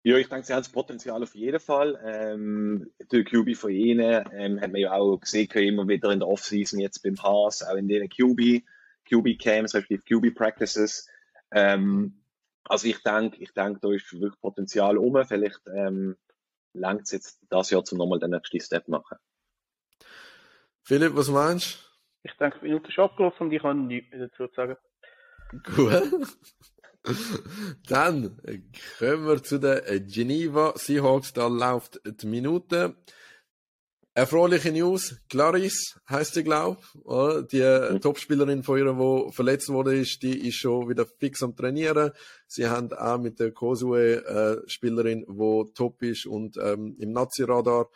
Ja, 0.07 0.15
ich 0.15 0.29
denke, 0.29 0.45
sie 0.45 0.53
haben 0.53 0.61
das 0.61 0.71
Potenzial 0.71 1.21
auf 1.21 1.35
jeden 1.35 1.59
Fall. 1.59 1.99
Ähm, 2.01 2.89
der 3.11 3.25
QB 3.25 3.57
von 3.57 3.71
ihnen 3.71 4.25
ähm, 4.31 4.61
hat 4.61 4.71
man 4.71 4.79
ja 4.79 4.93
auch 4.93 5.17
gesehen, 5.17 5.49
immer 5.51 5.85
wieder 5.85 6.11
in 6.11 6.19
der 6.19 6.29
Offseason, 6.29 6.79
jetzt 6.79 7.03
beim 7.03 7.21
Haas, 7.21 7.61
auch 7.61 7.75
in 7.75 7.89
den 7.89 8.07
QB, 8.07 8.63
QB 9.03 9.37
Camps, 9.37 9.75
respektive 9.75 10.03
QB 10.03 10.33
Practices. 10.33 11.09
Ähm, 11.51 12.21
also 12.63 12.87
ich 12.87 13.03
denke, 13.03 13.35
ich 13.41 13.51
denke, 13.51 13.81
da 13.81 13.91
ist 13.91 14.13
wirklich 14.13 14.39
Potenzial 14.39 14.97
um. 14.97 15.21
Vielleicht 15.25 15.59
ähm, 15.75 16.15
langt 16.71 17.01
es 17.01 17.11
jetzt 17.11 17.41
das 17.49 17.69
Jahr, 17.71 17.83
um 17.91 17.97
nochmal 17.97 18.19
den 18.19 18.29
nächsten 18.29 18.61
Step 18.61 18.87
machen. 18.87 19.17
Philipp, 20.83 21.17
was 21.17 21.27
meinst 21.27 21.83
du? 22.23 22.29
Ich 22.29 22.37
denke, 22.37 22.59
die 22.59 22.67
Minute 22.67 22.87
ist 22.87 22.97
abgelaufen 22.97 23.47
und 23.47 23.51
ich 23.53 23.61
kann 23.61 23.87
nichts 23.87 24.09
mehr 24.11 24.29
dazu 24.29 24.47
sagen. 24.55 24.77
Gut. 25.63 26.37
Dann 27.87 28.39
kommen 28.99 29.27
wir 29.27 29.43
zu 29.43 29.59
den 29.59 30.07
Geneva 30.07 30.73
Seahawks. 30.75 31.33
Da 31.33 31.47
läuft 31.47 32.01
die 32.05 32.27
Minute. 32.27 32.95
Erfreuliche 34.17 34.71
News. 34.71 35.15
Clarice 35.29 35.99
heißt 36.09 36.33
sie, 36.33 36.43
glaube 36.43 36.79
ich. 36.81 37.47
Die 37.51 37.61
mhm. 37.61 38.01
Topspielerin 38.01 38.63
von 38.63 38.79
ihr, 38.79 38.91
die 38.91 39.31
verletzt 39.31 39.69
wurde, 39.69 39.95
ist, 39.95 40.23
die 40.23 40.47
ist 40.47 40.55
schon 40.55 40.89
wieder 40.89 41.05
fix 41.05 41.43
am 41.43 41.55
Trainieren. 41.55 42.11
Sie 42.47 42.67
haben 42.67 42.91
auch 42.93 43.19
mit 43.19 43.39
der 43.39 43.51
Kosue 43.51 44.25
äh, 44.25 44.57
die 44.67 45.73
top 45.75 46.01
ist 46.01 46.25
und 46.25 46.57
ähm, 46.57 46.95
im 46.97 47.11
Nazi-Radar. 47.11 47.91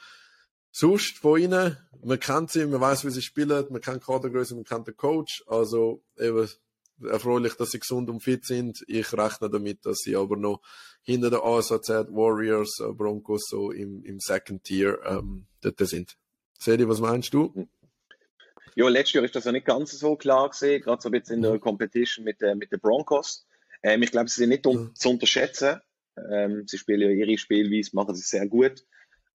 Sonst 0.70 1.18
von 1.18 1.42
ihnen, 1.42 1.78
man 2.04 2.20
kennt 2.20 2.52
sie, 2.52 2.68
man 2.68 2.82
weiß, 2.82 3.04
wie 3.04 3.10
sie 3.10 3.24
spielen, 3.24 3.66
man 3.72 3.82
kennt 3.82 4.06
Kadergröße, 4.06 4.54
man 4.54 4.64
kennt 4.64 4.88
den 4.88 4.96
Coach. 4.96 5.44
Also 5.48 6.04
eben 6.20 6.48
erfreulich, 7.04 7.54
dass 7.56 7.72
sie 7.72 7.80
gesund 7.80 8.10
und 8.10 8.22
fit 8.22 8.46
sind. 8.46 8.84
Ich 8.88 9.14
rechne 9.14 9.50
damit, 9.50 9.86
dass 9.86 10.00
sie 10.00 10.16
aber 10.16 10.38
noch 10.38 10.62
hinter 11.04 11.30
der 11.30 11.44
ASAZ 11.44 11.90
Warriors, 12.10 12.80
äh, 12.80 12.92
Broncos 12.94 13.48
so 13.50 13.72
im, 13.72 14.04
im 14.04 14.20
Second 14.20 14.64
Tier 14.64 15.00
ähm, 15.06 15.48
dort 15.62 15.80
sind. 15.80 16.18
Sedi, 16.60 16.88
was 16.88 17.00
meinst 17.00 17.34
du? 17.34 17.68
Ja, 18.76 18.88
letztes 18.88 19.14
Jahr 19.14 19.24
ist 19.26 19.36
das 19.36 19.46
ja 19.46 19.52
nicht 19.52 19.66
ganz 19.66 19.92
so 19.92 20.16
klar 20.16 20.50
gesehen, 20.50 20.82
gerade 20.82 21.02
so 21.02 21.10
ein 21.10 21.12
bisschen 21.12 21.38
in 21.38 21.42
der 21.42 21.60
Competition 21.60 22.24
mit, 22.24 22.42
äh, 22.42 22.56
mit 22.56 22.72
den 22.72 22.80
Broncos. 22.80 23.46
Ähm, 23.84 24.04
ich 24.04 24.12
glaube, 24.12 24.30
sie 24.30 24.42
sind 24.42 24.50
nicht 24.50 24.66
un 24.68 24.88
ja. 24.88 24.94
zu 24.94 25.10
unterschätzen. 25.10 25.82
Ähm, 26.32 26.66
sie 26.68 26.78
spielen 26.78 27.02
ja 27.02 27.10
ihre 27.10 27.38
Spielweise, 27.38 27.92
machen 27.94 28.16
sie 28.16 28.22
sehr 28.22 28.48
gut. 28.48 28.86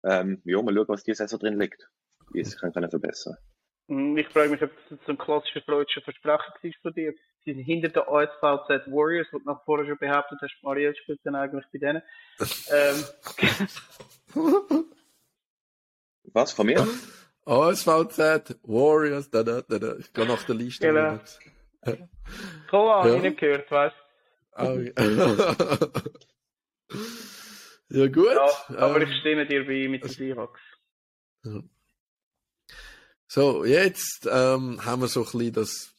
Ähm, 0.05 0.41
ja, 0.45 0.63
mal 0.63 0.75
schauen, 0.75 0.89
was 0.89 1.03
diese 1.03 1.17
Saison 1.17 1.41
drin 1.41 1.59
liegt, 1.59 1.89
wie 2.33 2.45
sie 2.45 2.51
sich 2.51 2.61
können 2.61 2.73
verbessern 2.73 3.35
können. 3.35 3.56
Hm, 3.89 4.17
ich 4.17 4.29
frage 4.29 4.51
mich, 4.51 4.63
ob 4.63 4.71
das 4.89 4.99
so 5.07 5.13
ein 5.13 5.19
klassischer 5.19 5.61
deutscher 5.61 6.01
Versprechen 6.01 6.53
war 6.63 6.73
von 6.83 6.93
dir. 6.93 7.15
Sie 7.45 7.53
sind 7.53 7.63
hinter 7.63 7.89
der 7.89 8.09
ASVZ 8.09 8.91
Warriors, 8.91 9.29
wo 9.31 9.39
du 9.39 9.45
nach 9.45 9.63
vorher 9.65 9.87
schon 9.87 9.99
behauptet 9.99 10.41
hast, 10.43 10.61
Marielle 10.63 10.97
spielt 10.97 11.21
dann 11.25 11.37
eigentlich 11.37 11.65
bei 11.73 11.79
denen. 11.79 12.03
ähm. 12.73 13.05
Was, 16.33 16.53
von 16.53 16.67
mir? 16.67 16.85
ASVZ 17.45 18.59
Warriors, 18.65 19.31
da, 19.31 19.45
da, 19.45 19.63
da, 19.63 19.79
da. 19.79 19.95
Ich 19.97 20.13
gehe 20.13 20.27
nach 20.27 20.43
der 20.43 20.57
Liste. 20.57 20.89
Genau. 20.89 21.21
Cool, 22.73 22.91
habe 22.91 23.11
ja. 23.11 23.17
ich 23.17 23.23
nicht 23.23 23.39
gehört, 23.39 23.71
weißt 23.71 23.95
du. 23.95 24.01
Okay. 24.59 24.93
ja, 27.91 28.09
gut. 28.09 28.35
Ja, 28.35 28.49
aber 28.79 29.01
ähm, 29.01 29.09
ich 29.09 29.21
stimme 29.21 29.47
dir 29.47 29.65
bei 29.65 29.87
mit 29.87 30.03
den 30.03 30.11
Seahawks. 30.11 30.61
So, 33.29 33.65
jetzt 33.65 34.29
ähm, 34.31 34.85
haben 34.85 35.03
wir 35.03 35.09
so 35.09 35.21
ein 35.21 35.25
bisschen 35.25 35.53
das 35.53 35.93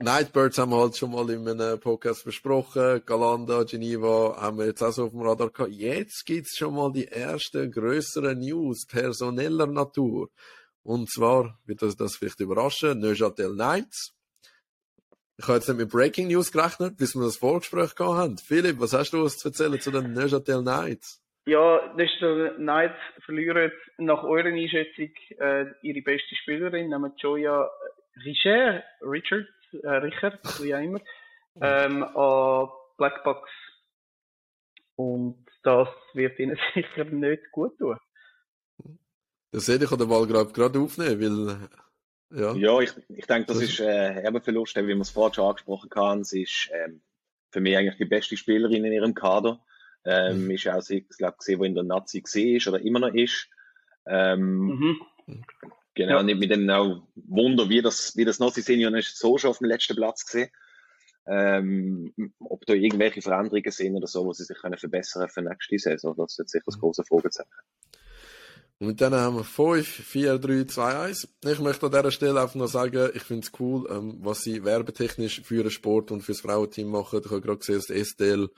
Nightbirds 0.00 0.58
haben 0.58 0.72
wir 0.72 0.78
halt 0.78 0.96
schon 0.96 1.12
mal 1.12 1.30
in 1.30 1.48
einem 1.48 1.78
Podcast 1.78 2.24
besprochen. 2.24 3.02
Galanda, 3.06 3.62
Geneva 3.62 4.36
haben 4.36 4.58
wir 4.58 4.66
jetzt 4.66 4.82
auch 4.82 4.90
so 4.90 5.04
auf 5.04 5.12
dem 5.12 5.20
Radar 5.20 5.50
gehabt. 5.50 5.70
Jetzt 5.70 6.26
gibt's 6.26 6.56
schon 6.56 6.74
mal 6.74 6.90
die 6.90 7.06
ersten 7.06 7.70
größeren 7.70 8.36
News 8.36 8.84
personeller 8.88 9.68
Natur. 9.68 10.28
Und 10.82 11.08
zwar 11.08 11.60
wird 11.66 11.82
das, 11.82 11.94
das 11.96 12.16
vielleicht 12.16 12.40
überraschen. 12.40 12.98
Neuchâtel 12.98 13.54
Knights. 13.54 14.12
Ich 15.36 15.46
habe 15.46 15.58
jetzt 15.58 15.68
nicht 15.68 15.78
mit 15.78 15.90
Breaking 15.90 16.26
News 16.26 16.50
gerechnet, 16.50 16.96
bis 16.96 17.14
wir 17.14 17.22
das 17.22 17.36
Vorgespräch 17.36 17.94
gehabt 17.94 18.16
haben. 18.16 18.38
Philipp, 18.38 18.80
was 18.80 18.94
hast 18.94 19.12
du 19.12 19.22
uns 19.22 19.36
zu 19.36 19.48
erzählen 19.48 19.80
zu 19.80 19.92
den 19.92 20.14
Neuchâtel 20.14 20.62
Knights? 20.62 21.21
Ja, 21.44 21.92
Leicester 21.96 22.54
Knights 22.54 22.98
verlieren 23.24 23.72
nach 23.98 24.22
eurer 24.22 24.48
Einschätzung 24.48 25.10
äh, 25.38 25.66
ihre 25.82 26.02
beste 26.02 26.36
Spielerin, 26.36 26.88
nämlich 26.90 27.14
Joya 27.18 27.68
Richard, 28.24 28.84
Richard, 29.00 29.48
äh, 29.82 29.88
Richard, 29.88 30.38
wie 30.62 30.74
auch 30.74 30.80
immer, 30.80 31.00
ähm, 31.60 32.04
an 32.04 32.68
Blackbox. 32.96 33.50
Und 34.94 35.44
das 35.64 35.88
wird 36.14 36.38
ihnen 36.38 36.58
sicher 36.74 37.04
nicht 37.04 37.50
gut 37.50 37.76
tun. 37.78 37.98
Das 39.50 39.66
sehe 39.66 39.76
ich 39.76 39.90
an 39.90 39.98
der 39.98 40.08
Wahl 40.08 40.26
gerade 40.26 40.78
aufnehmen, 40.78 41.20
weil 41.20 41.68
ja. 42.34 42.54
Ja, 42.54 42.80
ich, 42.80 42.92
ich 43.08 43.26
denke, 43.26 43.48
das, 43.48 43.58
das 43.58 43.68
ist 43.68 43.80
äh, 43.80 44.26
ein 44.26 44.42
Verlust, 44.42 44.76
wie 44.76 44.82
man 44.82 45.02
es 45.02 45.10
vorher 45.10 45.34
schon 45.34 45.48
angesprochen 45.48 45.90
hat. 45.94 46.24
Sie 46.24 46.42
ist 46.42 46.70
ähm, 46.72 47.02
für 47.50 47.60
mich 47.60 47.76
eigentlich 47.76 47.98
die 47.98 48.06
beste 48.06 48.36
Spielerin 48.36 48.84
in 48.84 48.92
ihrem 48.92 49.14
Kader. 49.14 49.60
Ähm, 50.04 50.44
mhm. 50.44 50.50
Ist 50.50 50.68
auch, 50.68 50.88
ich 50.88 51.08
glaube, 51.08 51.36
gesehen, 51.38 51.60
wo 51.60 51.64
in 51.64 51.74
der 51.74 51.84
Nazi 51.84 52.22
ist 52.24 52.66
oder 52.66 52.80
immer 52.80 52.98
noch 52.98 53.14
ist. 53.14 53.48
Ähm, 54.06 54.66
mhm. 54.66 55.00
Genau, 55.94 56.16
ja. 56.16 56.22
nicht 56.22 56.40
mit 56.40 56.50
dem 56.50 56.68
auch 56.70 57.02
Wunder, 57.14 57.68
wie 57.68 57.82
das, 57.82 58.16
wie 58.16 58.24
das 58.24 58.38
Nazi-Senior 58.38 58.96
ist 58.96 59.18
so 59.18 59.36
schon 59.38 59.50
auf 59.50 59.58
dem 59.58 59.68
letzten 59.68 59.94
Platz 59.94 60.24
gesehen. 60.24 60.50
Ähm, 61.24 62.12
ob 62.40 62.66
da 62.66 62.72
irgendwelche 62.72 63.22
Veränderungen 63.22 63.70
sind 63.70 63.94
oder 63.94 64.08
so, 64.08 64.24
wo 64.24 64.32
sie 64.32 64.44
sich 64.44 64.58
können 64.58 64.76
verbessern 64.76 65.28
für 65.28 65.42
nächste 65.42 65.78
Saison, 65.78 66.16
das 66.16 66.36
ist 66.38 66.50
sicher 66.50 66.64
das 66.66 66.76
mhm. 66.76 66.80
große 66.80 67.04
Fragezeichen. 67.04 67.50
Und 68.80 68.88
mit 68.88 69.00
denen 69.00 69.14
haben 69.14 69.36
wir 69.36 69.44
5, 69.44 69.86
4, 69.86 70.38
3, 70.38 70.64
2, 70.64 70.98
1. 71.02 71.28
Ich 71.44 71.60
möchte 71.60 71.86
an 71.86 71.92
dieser 71.92 72.10
Stelle 72.10 72.40
einfach 72.40 72.56
noch 72.56 72.66
sagen, 72.66 73.10
ich 73.14 73.22
finde 73.22 73.46
es 73.46 73.52
cool, 73.60 73.86
ähm, 73.88 74.18
was 74.22 74.42
sie 74.42 74.64
werbetechnisch 74.64 75.42
für 75.42 75.62
den 75.62 75.70
Sport 75.70 76.10
und 76.10 76.22
für 76.22 76.32
das 76.32 76.40
Frauenteam 76.40 76.88
machen. 76.88 77.20
Ich 77.24 77.30
habe 77.30 77.40
gerade 77.40 77.58
gesehen, 77.58 77.76
dass 77.76 77.86
die 77.86 78.04
STL 78.04 78.50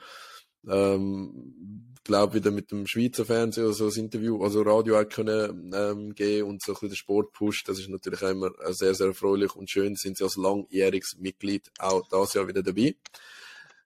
ähm, 0.69 1.95
glaube 2.05 2.35
wieder 2.35 2.51
mit 2.51 2.71
dem 2.71 2.87
Schweizer 2.87 3.25
Fernsehen 3.25 3.65
oder 3.65 3.73
so 3.73 3.85
das 3.87 3.97
Interview, 3.97 4.41
also 4.41 4.61
Radio 4.61 4.99
auch 4.99 5.09
können 5.09 5.73
ähm, 5.73 6.13
gehen 6.13 6.43
und 6.43 6.61
so 6.61 6.71
ein 6.71 6.75
bisschen 6.75 6.89
den 6.89 6.95
Sport 6.95 7.33
pusht. 7.33 7.67
Das 7.67 7.79
ist 7.79 7.89
natürlich 7.89 8.21
auch 8.23 8.29
immer 8.29 8.51
sehr, 8.69 8.93
sehr 8.93 9.07
erfreulich 9.07 9.55
und 9.55 9.69
schön. 9.69 9.95
Sind 9.95 10.17
sie 10.17 10.23
als 10.23 10.37
langjähriges 10.37 11.17
Mitglied 11.17 11.71
auch 11.79 12.07
das 12.07 12.35
Jahr 12.35 12.47
wieder 12.47 12.63
dabei. 12.63 12.95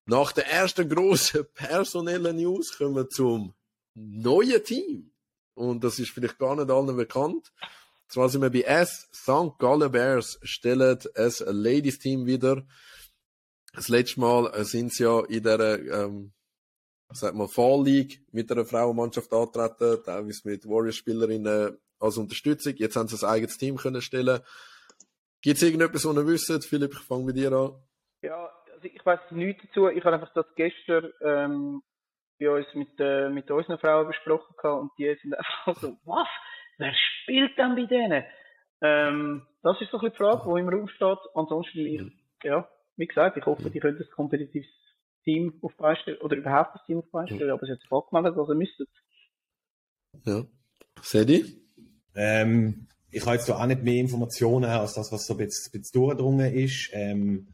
Nach 0.05 0.31
der 0.33 0.47
ersten 0.51 0.89
großen 0.89 1.45
personellen 1.53 2.35
News 2.35 2.77
kommen 2.77 2.95
wir 2.95 3.09
zum 3.09 3.53
neuen 3.95 4.63
Team. 4.63 5.11
Und 5.53 5.83
das 5.83 5.97
ist 5.99 6.11
vielleicht 6.11 6.37
gar 6.39 6.55
nicht 6.55 6.69
allen 6.69 6.95
bekannt. 6.95 7.51
Zwar 8.09 8.27
sind 8.27 8.41
wir 8.41 8.49
bei 8.49 8.61
S. 8.61 9.07
St. 9.13 9.57
Gallen 9.59 9.91
Bears, 9.91 10.39
stellen 10.41 10.97
ein 11.15 11.31
Ladies 11.55 11.99
Team 11.99 12.25
wieder. 12.25 12.65
Das 13.73 13.87
letzte 13.87 14.19
Mal 14.19 14.65
sind 14.65 14.93
sie 14.93 15.03
ja 15.03 15.23
in 15.25 15.43
der 15.43 15.79
ähm, 15.79 16.33
sag 17.11 17.35
mal, 17.35 17.47
Fall 17.47 17.83
League 17.83 18.21
mit 18.31 18.51
einer 18.51 18.65
Frauenmannschaft 18.65 19.31
antreten, 19.33 20.03
teilweise 20.03 20.47
mit 20.47 20.65
Warriors-Spielerinnen 20.65 21.77
als 21.99 22.17
Unterstützung. 22.17 22.73
Jetzt 22.77 22.95
haben 22.95 23.07
sie 23.07 23.25
ein 23.25 23.29
eigenes 23.29 23.57
Team 23.57 23.77
können 23.77 24.01
stellen. 24.01 24.39
Gibt 25.41 25.57
es 25.57 25.63
irgendetwas, 25.63 26.05
was 26.05 26.15
ihr 26.15 26.27
wisst? 26.27 26.65
Philipp, 26.69 26.93
ich 26.93 26.99
fange 26.99 27.25
mit 27.25 27.37
dir 27.37 27.51
an. 27.51 27.71
Ja, 28.21 28.49
also 28.73 28.85
ich 28.85 29.05
weiß 29.05 29.19
nichts 29.31 29.63
dazu. 29.67 29.87
Ich 29.87 30.03
habe 30.03 30.15
einfach 30.15 30.33
das 30.33 30.45
gestern 30.55 31.11
ähm, 31.21 31.81
bei 32.39 32.49
uns 32.49 32.67
mit, 32.73 32.89
äh, 32.99 33.29
mit 33.29 33.49
unseren 33.49 33.79
Frauen 33.79 34.07
besprochen 34.07 34.55
gehabt 34.61 34.81
und 34.81 34.91
die 34.97 35.15
sind 35.21 35.33
einfach 35.37 35.81
so, 35.81 35.97
was? 36.05 36.27
Wer 36.77 36.93
spielt 36.93 37.57
denn 37.57 37.75
bei 37.75 37.85
denen? 37.85 38.23
Ähm, 38.81 39.47
das 39.63 39.81
ist 39.81 39.91
so 39.91 39.97
ein 39.97 40.01
bisschen 40.01 40.11
die 40.11 40.17
Frage, 40.17 40.43
die 40.45 40.59
im 40.59 40.69
Raum 40.69 40.87
steht. 40.87 41.17
Ansonsten, 41.33 41.79
ich, 41.79 42.01
ja, 42.43 42.67
wie 42.95 43.07
gesagt, 43.07 43.37
ich 43.37 43.45
hoffe, 43.45 43.69
die 43.69 43.79
können 43.79 43.97
das 43.97 44.09
kompetitives 44.11 44.69
Team 45.23 45.53
auf 45.61 45.75
Beistellen 45.75 46.19
oder 46.19 46.35
überhaupt 46.35 46.75
das 46.75 46.85
Team 46.85 46.99
auf 46.99 47.09
Beistellen, 47.11 47.47
ja. 47.47 47.53
aber 47.53 47.63
es 47.63 47.69
ist 47.69 47.75
jetzt 47.75 47.87
vorgemeldet, 47.87 48.35
was 48.35 48.49
ihr 48.49 48.55
müsstet. 48.55 48.89
Ja. 50.25 50.45
Sedi? 51.01 51.61
Ähm, 52.15 52.87
ich 53.11 53.25
habe 53.25 53.35
jetzt 53.35 53.45
so 53.45 53.53
auch 53.53 53.65
nicht 53.65 53.83
mehr 53.83 53.95
Informationen 53.95 54.65
als 54.65 54.93
das, 54.93 55.11
was 55.11 55.25
so 55.25 55.33
ein 55.33 55.37
bisschen, 55.37 55.71
ein 55.71 55.79
bisschen 55.79 56.01
durchgedrungen 56.01 56.53
ist. 56.53 56.89
Ähm, 56.93 57.47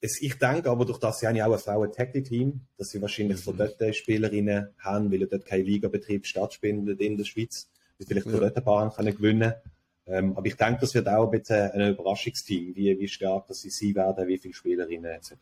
es, 0.00 0.20
ich 0.20 0.38
denke 0.38 0.70
aber, 0.70 0.84
durch 0.84 0.98
das 0.98 1.18
sie 1.18 1.26
haben 1.26 1.36
ja 1.36 1.46
auch 1.46 1.52
ein 1.52 1.58
Frauen-Tactic-Team, 1.58 2.60
dass 2.76 2.90
sie 2.90 3.00
wahrscheinlich 3.00 3.40
von 3.40 3.54
mhm. 3.54 3.70
dort 3.78 3.96
Spielerinnen 3.96 4.68
haben, 4.78 5.10
weil 5.10 5.26
dort 5.26 5.46
kein 5.46 5.64
Ligabetrieb 5.64 6.26
stattfindet 6.26 7.00
in 7.00 7.16
der 7.16 7.24
Schweiz, 7.24 7.70
die 7.98 8.04
vielleicht 8.04 8.26
ja. 8.26 8.32
von 8.32 8.40
dort 8.40 8.56
ein 8.56 8.64
paar 8.64 8.94
können 8.94 9.16
gewinnen 9.16 9.54
ähm, 10.06 10.36
aber 10.36 10.46
ich 10.46 10.56
denke, 10.56 10.80
das 10.80 10.94
wird 10.94 11.08
auch 11.08 11.24
ein 11.24 11.38
bisschen 11.38 11.70
ein 11.72 11.90
Überraschungsteam, 11.90 12.76
wie, 12.76 12.98
wie 12.98 13.08
stark 13.08 13.48
dass 13.48 13.60
sie 13.60 13.70
sie 13.70 13.94
werden, 13.94 14.28
wie 14.28 14.38
viele 14.38 14.54
Spielerinnen 14.54 15.10
etc. 15.10 15.32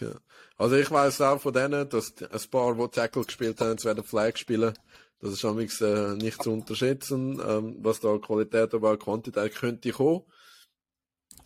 Ja. 0.00 0.12
Also 0.56 0.76
ich 0.76 0.90
weiß 0.90 1.20
auch 1.22 1.40
von 1.40 1.52
denen, 1.52 1.88
dass 1.88 2.14
ein 2.20 2.50
paar, 2.50 2.74
die 2.74 2.88
Tackle 2.88 3.24
gespielt 3.24 3.60
haben, 3.60 3.82
werden 3.82 4.04
Flag 4.04 4.36
spielen. 4.36 4.74
Das 5.20 5.32
ist 5.32 5.44
amigs 5.44 5.80
äh, 5.82 6.14
nicht 6.16 6.42
zu 6.42 6.52
unterschätzen, 6.52 7.40
ähm, 7.46 7.76
was 7.80 8.00
da 8.00 8.16
Qualität, 8.18 8.72
aber 8.72 8.92
auch 8.92 8.98
Quantität 8.98 9.54
könnte 9.54 9.92
kommen. 9.92 10.22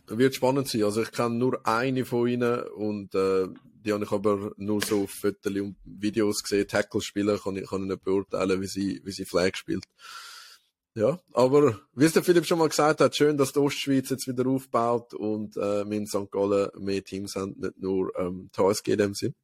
Wird 0.07 0.35
spannend 0.35 0.69
sein. 0.69 0.85
Also 0.85 1.03
ich 1.03 1.11
kenne 1.11 1.35
nur 1.35 1.67
eine 1.67 2.05
von 2.05 2.29
ihnen 2.29 2.63
und 2.69 3.15
äh, 3.15 3.49
die 3.85 3.93
habe 3.93 4.05
ich 4.05 4.13
aber 4.13 4.53
nur 4.57 4.81
so 4.81 5.05
auf 5.05 5.11
Fotos 5.11 5.53
und 5.53 5.77
Videos 5.85 6.43
gesehen. 6.43 6.69
Tackle 6.69 7.01
spielen 7.01 7.39
kann 7.39 7.57
ich, 7.57 7.69
kann 7.69 7.83
ich 7.83 7.89
nicht 7.89 8.05
beurteilen, 8.05 8.61
wie 8.61 8.67
sie, 8.67 9.01
wie 9.05 9.13
sie 9.13 9.25
Flag 9.25 9.57
spielt. 9.57 9.85
Ja, 10.97 11.19
aber 11.33 11.81
wie 11.95 12.05
es 12.05 12.13
der 12.13 12.23
Philipp 12.23 12.47
schon 12.47 12.61
mal 12.61 12.69
gesagt 12.69 13.01
hat, 13.01 13.17
schön, 13.17 13.37
dass 13.37 13.53
die 13.53 13.59
Ostschweiz 13.59 14.11
jetzt 14.11 14.29
wieder 14.29 14.47
aufbaut 14.49 15.13
und 15.13 15.57
äh, 15.57 15.81
in 15.83 16.07
St. 16.07 16.31
Gallen 16.31 16.71
mehr 16.79 17.03
Teams 17.03 17.35
haben, 17.35 17.57
nicht 17.59 17.79
nur 17.79 18.17
ähm, 18.17 18.49
die 18.57 18.93
in 18.93 18.99
dem 18.99 19.15
Sinn. 19.15 19.35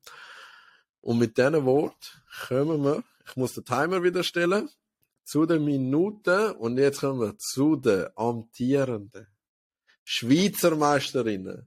Und 1.01 1.19
mit 1.19 1.37
diesen 1.37 1.65
Wort 1.65 2.23
kommen 2.47 2.85
wir, 2.85 3.03
ich 3.27 3.35
muss 3.35 3.55
den 3.55 3.65
Timer 3.65 4.01
wieder 4.05 4.23
stellen, 4.23 4.71
zu 5.25 5.45
den 5.45 5.65
Minuten 5.65 6.53
und 6.53 6.79
jetzt 6.79 7.01
kommen 7.01 7.21
wir 7.21 7.37
zu 7.39 7.75
den 7.75 8.07
amtierenden 8.15 9.27
Schweizer 10.05 10.77
Meisterinnen. 10.77 11.67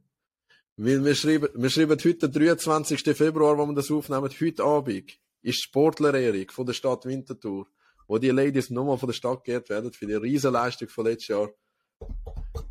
Wir 0.77 1.13
schreiben, 1.13 1.49
wir 1.55 1.69
schreiben 1.69 1.99
heute 1.99 2.29
den 2.29 2.31
23. 2.31 3.01
Februar, 3.17 3.57
wo 3.57 3.65
wir 3.65 3.75
das 3.75 3.91
aufnehmen, 3.91 4.29
heute 4.39 4.63
Abend, 4.63 5.11
ist 5.41 5.61
Sportlerehrung 5.61 6.49
von 6.51 6.65
der 6.65 6.73
Stadt 6.73 7.05
Winterthur 7.05 7.67
wo 8.07 8.17
die 8.17 8.29
Ladies 8.29 8.69
nochmal 8.69 8.97
von 8.97 9.07
der 9.07 9.13
Stadt 9.13 9.43
geehrt 9.43 9.69
werden 9.69 9.91
für 9.91 10.05
die 10.05 10.13
Riesenleistung 10.13 10.89
von 10.89 11.05
letztes 11.05 11.29
Jahr. 11.29 11.49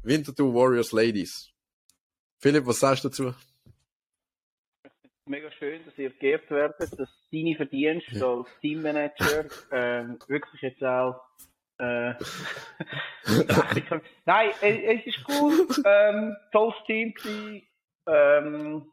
Winterthur 0.02 0.54
Warriors 0.54 0.92
Ladies. 0.92 1.50
Philipp, 2.38 2.66
was 2.66 2.80
sagst 2.80 3.04
du 3.04 3.08
dazu? 3.08 3.34
Mega 5.26 5.50
schön, 5.52 5.84
dass 5.84 5.96
ihr 5.96 6.10
geehrt 6.10 6.50
werdet, 6.50 6.98
dass 6.98 7.08
deine 7.32 7.54
Verdienste 7.56 8.18
ja. 8.18 8.26
als 8.26 8.48
Teammanager 8.60 9.46
ähm, 9.70 10.18
wirklich 10.26 10.60
jetzt 10.62 10.82
auch 10.82 11.20
äh, 11.78 12.14
Nein, 14.24 14.50
es, 14.60 15.06
ist 15.06 15.18
cool. 15.28 15.66
Ähm, 15.84 16.36
tolles 16.52 16.74
Team. 16.86 17.14
Ähm, 18.06 18.92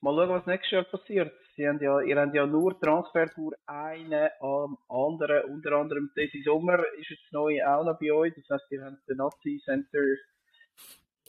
mal 0.00 0.14
schauen, 0.14 0.28
was 0.30 0.46
nächstes 0.46 0.70
Jahr 0.70 0.84
passiert. 0.84 1.32
Sie 1.56 1.66
haben 1.66 1.80
ja, 1.80 2.00
ihr 2.02 2.20
habt 2.20 2.34
ja 2.34 2.46
nur 2.46 2.78
Transfer 2.78 3.28
für 3.28 3.52
einen 3.66 4.28
am 4.40 4.76
anderen. 4.88 5.50
Unter 5.50 5.72
anderem 5.72 6.10
diesen 6.14 6.42
Sommer 6.44 6.80
ist 6.98 7.10
es 7.10 7.18
neu 7.32 7.64
auch 7.64 7.82
noch 7.82 7.98
bei 7.98 8.12
euch. 8.12 8.34
Das 8.34 8.44
heißt, 8.50 8.70
ihr 8.72 8.84
habt 8.84 9.08
den 9.08 9.16
Nazi 9.16 9.60
Center 9.64 9.98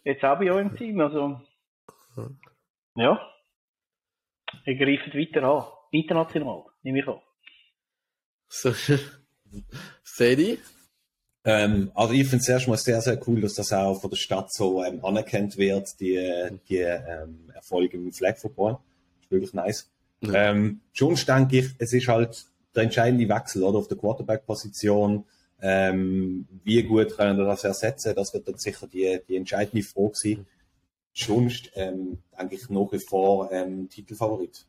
jetzt 0.03 0.23
auch 0.25 0.37
bei 0.37 0.51
euch 0.51 0.61
im 0.65 0.75
Team. 0.75 0.99
Also, 0.99 1.39
ja. 2.95 3.21
Ihr 4.65 4.75
greift 4.75 5.15
weiter 5.15 5.43
an. 5.43 5.63
International, 5.91 6.65
nehme 6.83 6.99
ich 6.99 7.07
an. 7.07 7.21
So, 8.49 8.73
Sadie? 10.03 10.59
Ähm, 11.45 11.91
also 11.95 12.13
ich 12.13 12.27
finde 12.27 12.41
es 12.41 12.49
erstmal 12.49 12.77
sehr, 12.77 12.99
sehr 12.99 13.17
cool, 13.25 13.39
dass 13.39 13.53
das 13.53 13.71
auch 13.71 14.01
von 14.01 14.09
der 14.09 14.17
Stadt 14.17 14.51
so 14.51 14.83
ähm, 14.83 15.03
anerkannt 15.05 15.57
wird, 15.57 15.97
die, 16.01 16.19
die 16.67 16.79
ähm, 16.79 17.49
Erfolge 17.53 17.95
im 17.95 18.11
Flag 18.11 18.37
Football. 18.37 18.73
Das 18.73 19.23
ist 19.23 19.31
wirklich 19.31 19.53
nice. 19.53 19.89
Ja. 20.21 20.51
Ähm, 20.51 20.81
schon 20.93 21.15
denke 21.15 21.59
ich, 21.59 21.69
es 21.77 21.93
ist 21.93 22.07
halt 22.07 22.45
der 22.75 22.83
entscheidende 22.83 23.29
Wechsel 23.29 23.63
oder 23.63 23.79
auf 23.79 23.87
der 23.87 23.97
Quarterback-Position. 23.97 25.25
Ähm, 25.61 26.47
wie 26.63 26.83
gut 26.83 27.15
können 27.17 27.37
wir 27.37 27.45
das 27.45 27.63
ersetzen? 27.63 28.13
Das 28.15 28.33
wird 28.33 28.47
dann 28.47 28.57
sicher 28.57 28.87
die, 28.87 29.19
die 29.27 29.35
entscheidende 29.35 29.83
Frage 29.83 30.11
sein. 30.13 30.45
Sonst 31.13 31.71
ähm, 31.73 32.19
denke 32.37 32.55
ich 32.55 32.69
nach 32.69 32.91
wie 32.91 32.99
vor 32.99 33.51
ähm, 33.51 33.89
Titelfavorit. 33.89 34.65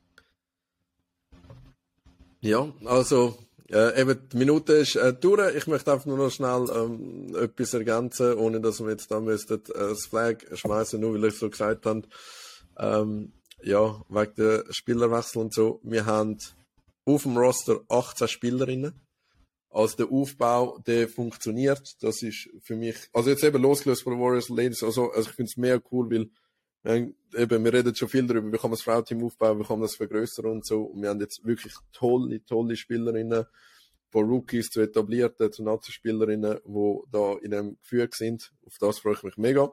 Ja, 2.40 2.72
also 2.84 3.36
äh, 3.70 4.00
eben 4.00 4.18
die 4.32 4.36
Minute 4.38 4.72
ist 4.74 4.96
äh, 4.96 5.12
durch. 5.12 5.54
Ich 5.56 5.66
möchte 5.66 5.92
einfach 5.92 6.06
nur 6.06 6.16
noch 6.16 6.30
schnell 6.30 6.66
ähm, 6.74 7.36
etwas 7.36 7.74
ergänzen, 7.74 8.34
ohne 8.34 8.60
dass 8.60 8.80
wir 8.80 8.90
jetzt 8.90 9.10
da 9.10 9.20
müssten, 9.20 9.54
äh, 9.54 9.60
das 9.74 10.06
Flag 10.06 10.36
schmeißen, 10.52 10.98
nur 10.98 11.14
weil 11.14 11.28
ich 11.28 11.38
so 11.38 11.50
gesagt 11.50 11.84
habe. 11.84 12.02
Ähm, 12.78 13.32
ja, 13.62 14.02
wegen 14.08 14.34
der 14.36 14.64
Spielerwechsel 14.70 15.42
und 15.42 15.54
so. 15.54 15.80
Wir 15.82 16.06
haben 16.06 16.38
auf 17.04 17.22
dem 17.22 17.36
Roster 17.36 17.80
18 17.88 18.28
Spielerinnen. 18.28 19.00
Also 19.70 19.96
der 19.96 20.10
Aufbau, 20.10 20.78
der 20.86 21.08
funktioniert. 21.08 22.02
Das 22.02 22.22
ist 22.22 22.48
für 22.62 22.76
mich, 22.76 22.96
also 23.12 23.30
jetzt 23.30 23.44
eben 23.44 23.60
losgelöst 23.60 24.02
von 24.02 24.18
Warriors 24.18 24.48
Ladies, 24.48 24.82
also, 24.82 25.10
also 25.10 25.28
ich 25.28 25.36
finde 25.36 25.50
es 25.50 25.56
mehr 25.56 25.82
cool, 25.92 26.10
weil 26.10 26.30
wir, 26.82 27.12
eben, 27.40 27.64
wir 27.64 27.72
reden 27.72 27.94
schon 27.94 28.08
viel 28.08 28.26
darüber, 28.26 28.50
wie 28.50 28.56
kann 28.56 28.70
man 28.70 28.76
das 28.76 28.82
Frauteam 28.82 29.24
aufbauen, 29.24 29.58
wie 29.58 29.64
kann 29.64 29.78
man 29.78 29.86
das 29.86 29.96
vergrößern 29.96 30.46
und 30.46 30.66
so. 30.66 30.82
Und 30.84 31.02
wir 31.02 31.10
haben 31.10 31.20
jetzt 31.20 31.44
wirklich 31.44 31.74
tolle, 31.92 32.44
tolle 32.44 32.76
Spielerinnen, 32.76 33.44
von 34.10 34.26
Rookies 34.26 34.70
zu 34.70 34.80
etablierten, 34.80 35.52
zu 35.52 35.62
Nazi-Spielerinnen, 35.62 36.60
die 36.64 36.98
da 37.10 37.34
in 37.42 37.54
einem 37.54 37.78
Gefühl 37.82 38.08
sind. 38.12 38.52
Auf 38.66 38.78
das 38.78 39.00
freue 39.00 39.14
ich 39.14 39.22
mich 39.22 39.36
mega. 39.36 39.70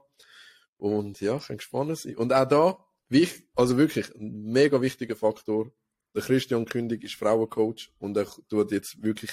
Und 0.78 1.22
ja, 1.22 1.40
kann 1.40 1.58
gespannt 1.58 1.98
sein. 1.98 2.18
Und 2.18 2.34
auch 2.34 2.48
da, 2.48 2.85
Wicht, 3.10 3.44
also 3.56 3.78
wirklich 3.78 4.14
ein 4.16 4.52
mega 4.52 4.82
wichtiger 4.82 5.16
Faktor. 5.16 5.72
Der 6.14 6.24
Christian 6.24 6.66
Kündig 6.66 7.04
ist 7.04 7.16
Frauencoach 7.16 7.92
und 8.00 8.18
er 8.18 8.28
tut 8.50 8.72
jetzt 8.72 9.02
wirklich 9.04 9.32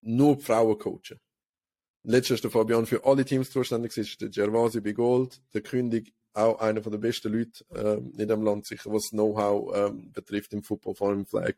nur 0.00 0.38
Frauen 0.38 0.78
coachen. 0.78 1.20
Letztes 2.04 2.42
der 2.42 2.50
Fabian 2.50 2.86
für 2.86 3.04
alle 3.04 3.24
Teams 3.24 3.50
zuständig 3.50 3.96
ist, 3.96 4.20
der 4.20 4.28
Gervasi 4.28 4.80
bei 4.80 4.92
Gold, 4.92 5.40
der 5.52 5.62
Kündig 5.62 6.12
auch 6.34 6.58
einer 6.58 6.80
der 6.80 6.98
besten 6.98 7.32
Leute 7.32 7.64
ähm, 7.74 8.12
in 8.18 8.28
dem 8.28 8.42
Land, 8.42 8.66
sicher 8.66 8.92
was 8.92 9.10
Know-how 9.10 9.74
ähm, 9.74 10.12
betrifft 10.12 10.52
im 10.52 10.62
Football, 10.62 10.94
vor 10.94 11.08
allem 11.08 11.20
im 11.20 11.26
Flag. 11.26 11.54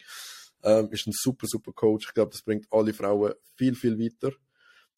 Ähm, 0.62 0.88
ist 0.90 1.06
ein 1.06 1.12
super, 1.12 1.46
super 1.46 1.72
Coach. 1.72 2.06
Ich 2.08 2.14
glaube, 2.14 2.30
das 2.30 2.42
bringt 2.42 2.66
alle 2.70 2.92
Frauen 2.92 3.34
viel, 3.56 3.74
viel 3.74 3.98
weiter. 3.98 4.32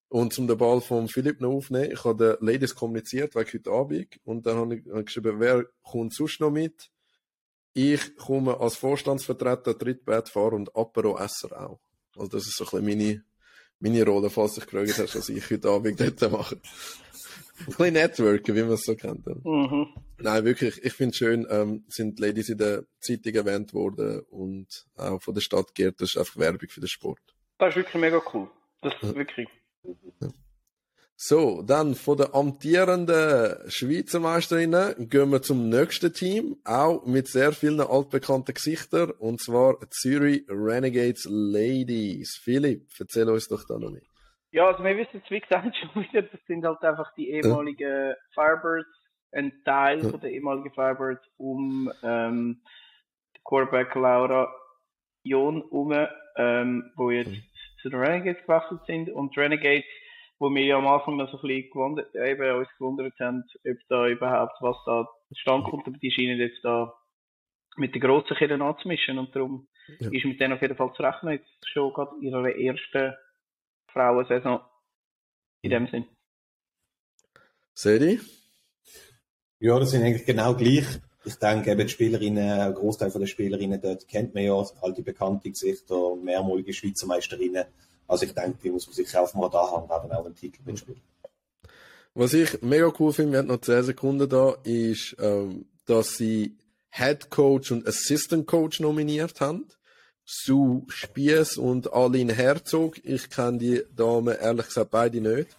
Und 0.09 0.33
zum 0.33 0.47
den 0.47 0.57
Ball 0.57 0.81
von 0.81 1.09
Philipp 1.09 1.41
noch 1.41 1.53
aufnehmen, 1.53 1.93
ich 1.93 2.05
habe 2.05 2.39
den 2.39 2.47
Ladies 2.47 2.75
kommuniziert, 2.75 3.35
wegen 3.35 3.53
heute 3.53 3.71
Abend, 3.71 4.21
und 4.25 4.47
dann 4.47 4.57
habe 4.57 4.77
ich 4.77 4.85
geschrieben, 5.05 5.39
wer 5.39 5.67
kommt 5.83 6.15
sonst 6.15 6.41
noch 6.41 6.51
mit? 6.51 6.91
Ich 7.75 8.17
komme 8.17 8.59
als 8.59 8.77
Vorstandsvertreter, 8.77 9.79
Trittbettfahrer 9.79 10.55
und 10.55 10.75
Apero-Esser 10.75 11.61
auch. 11.61 11.81
Also 12.17 12.29
das 12.31 12.47
ist 12.47 12.57
so 12.57 12.65
ein 12.65 12.85
bisschen 12.85 12.99
meine, 12.99 13.25
meine 13.81 14.05
Rolle, 14.05 14.31
falls 14.31 14.55
du 14.55 14.61
dich 14.61 14.71
gefragt 14.71 14.99
hast, 14.99 15.15
was 15.15 15.29
ich 15.29 15.51
heute 15.51 15.69
Abend 15.69 16.01
dort 16.21 16.33
mache. 16.33 16.57
ein 16.57 17.67
bisschen 17.67 17.93
Networken, 17.93 18.57
wie 18.57 18.63
man 18.63 18.73
es 18.73 18.85
so 18.85 18.97
kennt. 18.97 19.27
Mhm. 19.27 19.89
Nein, 20.19 20.45
wirklich, 20.45 20.83
ich 20.83 20.93
finde 20.95 21.11
es 21.11 21.17
schön, 21.19 21.47
ähm, 21.51 21.85
sind 21.89 22.19
Ladies 22.19 22.49
in 22.49 22.59
der 22.59 22.85
Zeitung 23.01 23.35
erwähnt 23.35 23.75
worden 23.75 24.21
und 24.31 24.87
auch 24.97 25.23
von 25.23 25.35
der 25.35 25.43
Stadt 25.43 25.75
Gerd, 25.75 26.01
das 26.01 26.15
ist 26.15 26.17
einfach 26.17 26.39
Werbung 26.39 26.69
für 26.69 26.81
den 26.81 26.89
Sport. 26.89 27.21
Das 27.59 27.71
ist 27.71 27.77
wirklich 27.77 28.01
mega 28.01 28.21
cool. 28.33 28.49
Das 28.81 28.95
ist 29.03 29.15
wirklich 29.15 29.49
so, 31.21 31.63
dann 31.63 31.97
von 31.97 32.17
den 32.17 32.33
amtierenden 32.33 33.69
Schweizer 33.69 34.21
Meisterinnen 34.21 35.09
gehen 35.09 35.33
wir 35.33 35.43
zum 35.43 35.69
nächsten 35.69 36.13
Team, 36.13 36.59
auch 36.65 37.05
mit 37.07 37.27
sehr 37.27 37.51
vielen 37.51 37.81
altbekannten 37.81 38.55
Gesichtern, 38.55 39.11
und 39.19 39.41
zwar 39.41 39.79
Zürich 39.91 40.45
Renegades 40.49 41.27
Ladies. 41.29 42.41
Philipp, 42.41 42.87
erzähl 43.01 43.29
uns 43.29 43.49
doch 43.49 43.65
da 43.67 43.81
noch 43.81 43.91
mehr. 43.91 44.03
Ja, 44.53 44.69
also 44.69 44.85
wir 44.85 44.97
wissen 44.97 45.21
es 45.25 45.29
wie 45.29 45.41
gesagt 45.41 45.77
schon 45.93 46.05
wieder, 46.05 46.23
das 46.23 46.41
sind 46.47 46.65
halt 46.65 46.81
einfach 46.85 47.13
die 47.17 47.31
ehemaligen. 47.31 48.15
Firebirds, 48.35 48.89
ein 49.33 49.53
Teil 49.65 50.01
von 50.09 50.21
der 50.21 50.31
ehemaligen 50.31 50.71
Firebirds 50.73 51.27
um 51.37 51.93
ähm, 52.05 52.63
Quarterback 53.45 53.93
Laura 53.97 54.55
Jon 55.25 55.63
um, 55.63 55.93
ähm, 56.37 56.93
wo 56.95 57.11
jetzt 57.11 57.31
mhm 57.31 57.43
zu 57.83 57.89
den 57.89 58.01
Renegades 58.01 58.43
gewechselt 58.47 58.81
sind 58.87 59.11
und 59.11 59.37
Renegades, 59.37 59.85
wo 60.39 60.51
wir 60.51 60.65
ja 60.65 60.79
am 60.79 60.87
Anfang 60.87 61.17
noch 61.17 61.31
so 61.31 61.39
ein 61.39 61.49
bisschen 61.49 61.71
gewundert, 61.71 62.15
eben 62.15 62.57
uns 62.57 62.69
gewundert 62.79 63.19
haben, 63.21 63.45
ob 63.69 63.79
da 63.89 64.07
überhaupt 64.07 64.57
was 64.61 64.77
da 64.87 65.09
zustande 65.29 65.69
kommt, 65.71 65.87
aber 65.87 65.99
die 65.99 66.11
scheinen 66.11 66.39
jetzt 66.39 66.65
da 66.65 66.95
mit 67.77 67.95
den 67.95 68.01
grossen 68.01 68.37
Kindern 68.37 68.63
anzumischen 68.63 69.19
und 69.19 69.35
darum 69.35 69.69
ja. 69.99 70.11
ist 70.11 70.25
mit 70.25 70.41
denen 70.41 70.55
auf 70.55 70.63
jeden 70.63 70.77
Fall 70.77 70.93
zu 70.95 71.03
rechnen, 71.03 71.35
jetzt 71.35 71.69
schon 71.69 71.93
gerade 71.93 72.15
in 72.17 72.29
ihrer 72.29 72.57
ersten 72.57 73.15
Frauensaison 73.93 74.61
in 75.63 75.71
dem 75.71 75.87
Sinn. 75.89 76.07
Sedi? 77.75 78.21
Ja, 79.61 79.79
das 79.79 79.91
sind 79.91 80.05
eigentlich 80.05 80.27
genau 80.27 80.55
gleich. 80.55 81.01
Ich 81.29 81.37
denke, 81.37 81.71
eben 81.71 81.87
die 81.87 81.91
Spielerinnen, 81.91 82.61
ein 82.61 82.73
Großteil 82.73 83.11
der 83.11 83.27
Spielerinnen 83.27 83.79
dort 83.83 84.09
kennt 84.09 84.35
man 84.35 84.45
ja, 84.45 84.65
alte 84.81 85.03
bekannte 85.03 85.51
Gesichter, 85.51 86.17
mehrmalige 86.17 86.73
Schweizer 86.73 87.07
Meisterinnen. 87.07 87.67
Also 88.07 88.25
ich 88.25 88.33
denke, 88.33 88.57
die 88.63 88.71
muss 88.71 88.87
man 88.87 88.95
sich 88.95 89.15
auch 89.15 89.35
mal 89.35 89.51
da 89.51 89.71
haben, 89.71 89.91
haben 89.91 90.11
auch 90.11 90.25
einen 90.25 90.35
Titel 90.35 90.63
mitspielen. 90.65 91.03
Was 92.15 92.33
ich 92.33 92.63
mega 92.63 92.91
cool 92.99 93.13
finde, 93.13 93.33
wir 93.33 93.39
haben 93.41 93.49
noch 93.49 93.61
10 93.61 93.83
Sekunden 93.83 94.27
da, 94.27 94.57
ist, 94.65 95.17
ähm, 95.21 95.67
dass 95.85 96.17
sie 96.17 96.57
Head 96.89 97.29
Coach 97.29 97.73
und 97.73 97.87
Assistant 97.87 98.47
Coach 98.47 98.81
nominiert 98.81 99.43
haben. 99.43 99.67
Sue 100.25 100.85
Spiess 100.89 101.59
und 101.59 101.93
Aline 101.93 102.33
Herzog. 102.33 103.05
Ich 103.05 103.29
kenne 103.29 103.59
die 103.59 103.83
Damen 103.95 104.35
ehrlich 104.35 104.67
gesagt 104.67 104.91
beide 104.91 105.21
nicht. 105.21 105.59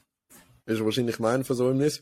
Ist 0.65 0.83
wahrscheinlich 0.83 1.19
mein 1.19 1.43
Versäumnis. 1.43 2.01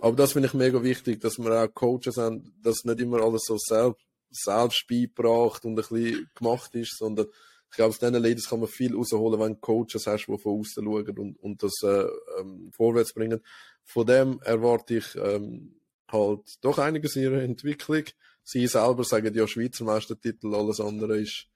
Aber 0.00 0.16
das 0.16 0.32
finde 0.32 0.48
ich 0.48 0.54
mega 0.54 0.82
wichtig, 0.82 1.20
dass 1.20 1.38
wir 1.38 1.52
auch 1.52 1.72
Coaches 1.74 2.16
haben, 2.16 2.52
dass 2.62 2.84
nicht 2.84 3.00
immer 3.00 3.22
alles 3.22 3.42
so 3.46 3.56
selbst, 3.58 4.04
selbst 4.30 4.86
beigebracht 4.88 5.64
und 5.64 5.72
ein 5.72 5.76
bisschen 5.76 6.30
gemacht 6.34 6.74
ist, 6.74 6.98
sondern 6.98 7.26
ich 7.70 7.76
glaube, 7.76 7.90
aus 7.90 7.98
diesen 7.98 8.14
Ladies 8.14 8.48
kann 8.48 8.60
man 8.60 8.68
viel 8.68 8.94
rausholen, 8.94 9.40
wenn 9.40 9.54
du 9.54 9.60
Coaches 9.60 10.06
hast, 10.06 10.26
die 10.26 10.38
von 10.38 10.60
außen 10.60 10.84
schauen 10.84 11.18
und, 11.18 11.36
und 11.40 11.62
das 11.62 11.74
äh, 11.82 12.06
ähm, 12.38 12.70
vorwärts 12.72 13.12
bringen. 13.12 13.40
Von 13.84 14.06
dem 14.06 14.40
erwarte 14.42 14.96
ich 14.96 15.14
ähm, 15.16 15.80
halt 16.08 16.42
doch 16.60 16.78
einiges 16.78 17.16
in 17.16 17.22
ihrer 17.22 17.42
Entwicklung. 17.42 18.04
Sie 18.44 18.66
selber 18.66 19.04
sagen 19.04 19.34
ja 19.34 19.46
Schweizer 19.48 19.84
Meistertitel, 19.84 20.54
alles 20.54 20.80
andere 20.80 21.18
ist, 21.18 21.48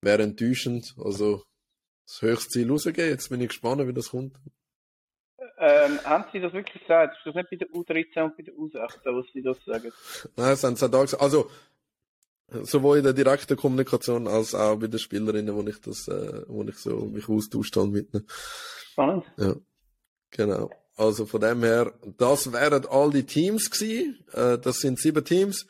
wäre 0.00 0.22
enttäuschend. 0.22 0.94
Also, 0.98 1.44
das 2.06 2.22
höchste 2.22 2.50
Ziel 2.50 2.70
rausgehen. 2.70 3.10
Jetzt 3.10 3.28
bin 3.28 3.40
ich 3.40 3.48
gespannt, 3.48 3.86
wie 3.86 3.92
das 3.92 4.10
kommt. 4.10 4.36
Ähm, 5.58 5.98
haben 6.04 6.24
Sie 6.32 6.40
das 6.40 6.52
wirklich 6.52 6.82
gesagt? 6.82 7.16
Ist 7.16 7.26
das 7.26 7.34
nicht 7.34 7.50
bei 7.50 7.56
der 7.56 7.68
U13 7.68 8.22
und 8.24 8.36
bei 8.36 8.42
der 8.42 8.54
U16, 8.54 9.00
was 9.04 9.26
Sie 9.32 9.42
das 9.42 9.64
sagen? 9.64 9.92
Nein, 10.36 10.50
das 10.50 10.64
haben 10.64 10.76
sie 10.76 10.88
da 10.88 11.00
gesagt. 11.00 11.22
Also, 11.22 11.50
sowohl 12.48 12.98
in 12.98 13.04
der 13.04 13.12
direkten 13.12 13.56
Kommunikation 13.56 14.28
als 14.28 14.54
auch 14.54 14.76
bei 14.76 14.86
den 14.86 14.98
Spielerinnen, 14.98 15.54
wo 15.54 15.62
ich 15.66 15.80
das, 15.80 16.08
äh, 16.08 16.42
wo 16.46 16.62
ich 16.64 16.76
so 16.76 17.06
mich 17.06 17.28
austauscht 17.28 17.76
mit 17.76 18.12
ihnen. 18.12 18.26
Spannend. 18.92 19.24
Ja, 19.38 19.54
genau. 20.30 20.70
Also 20.96 21.26
von 21.26 21.40
dem 21.40 21.62
her, 21.62 21.92
das 22.16 22.52
wären 22.52 22.86
all 22.86 23.10
die 23.10 23.24
Teams 23.24 23.70
gewesen. 23.70 24.24
Äh, 24.32 24.58
das 24.58 24.80
sind 24.80 24.98
sieben 24.98 25.24
Teams. 25.24 25.66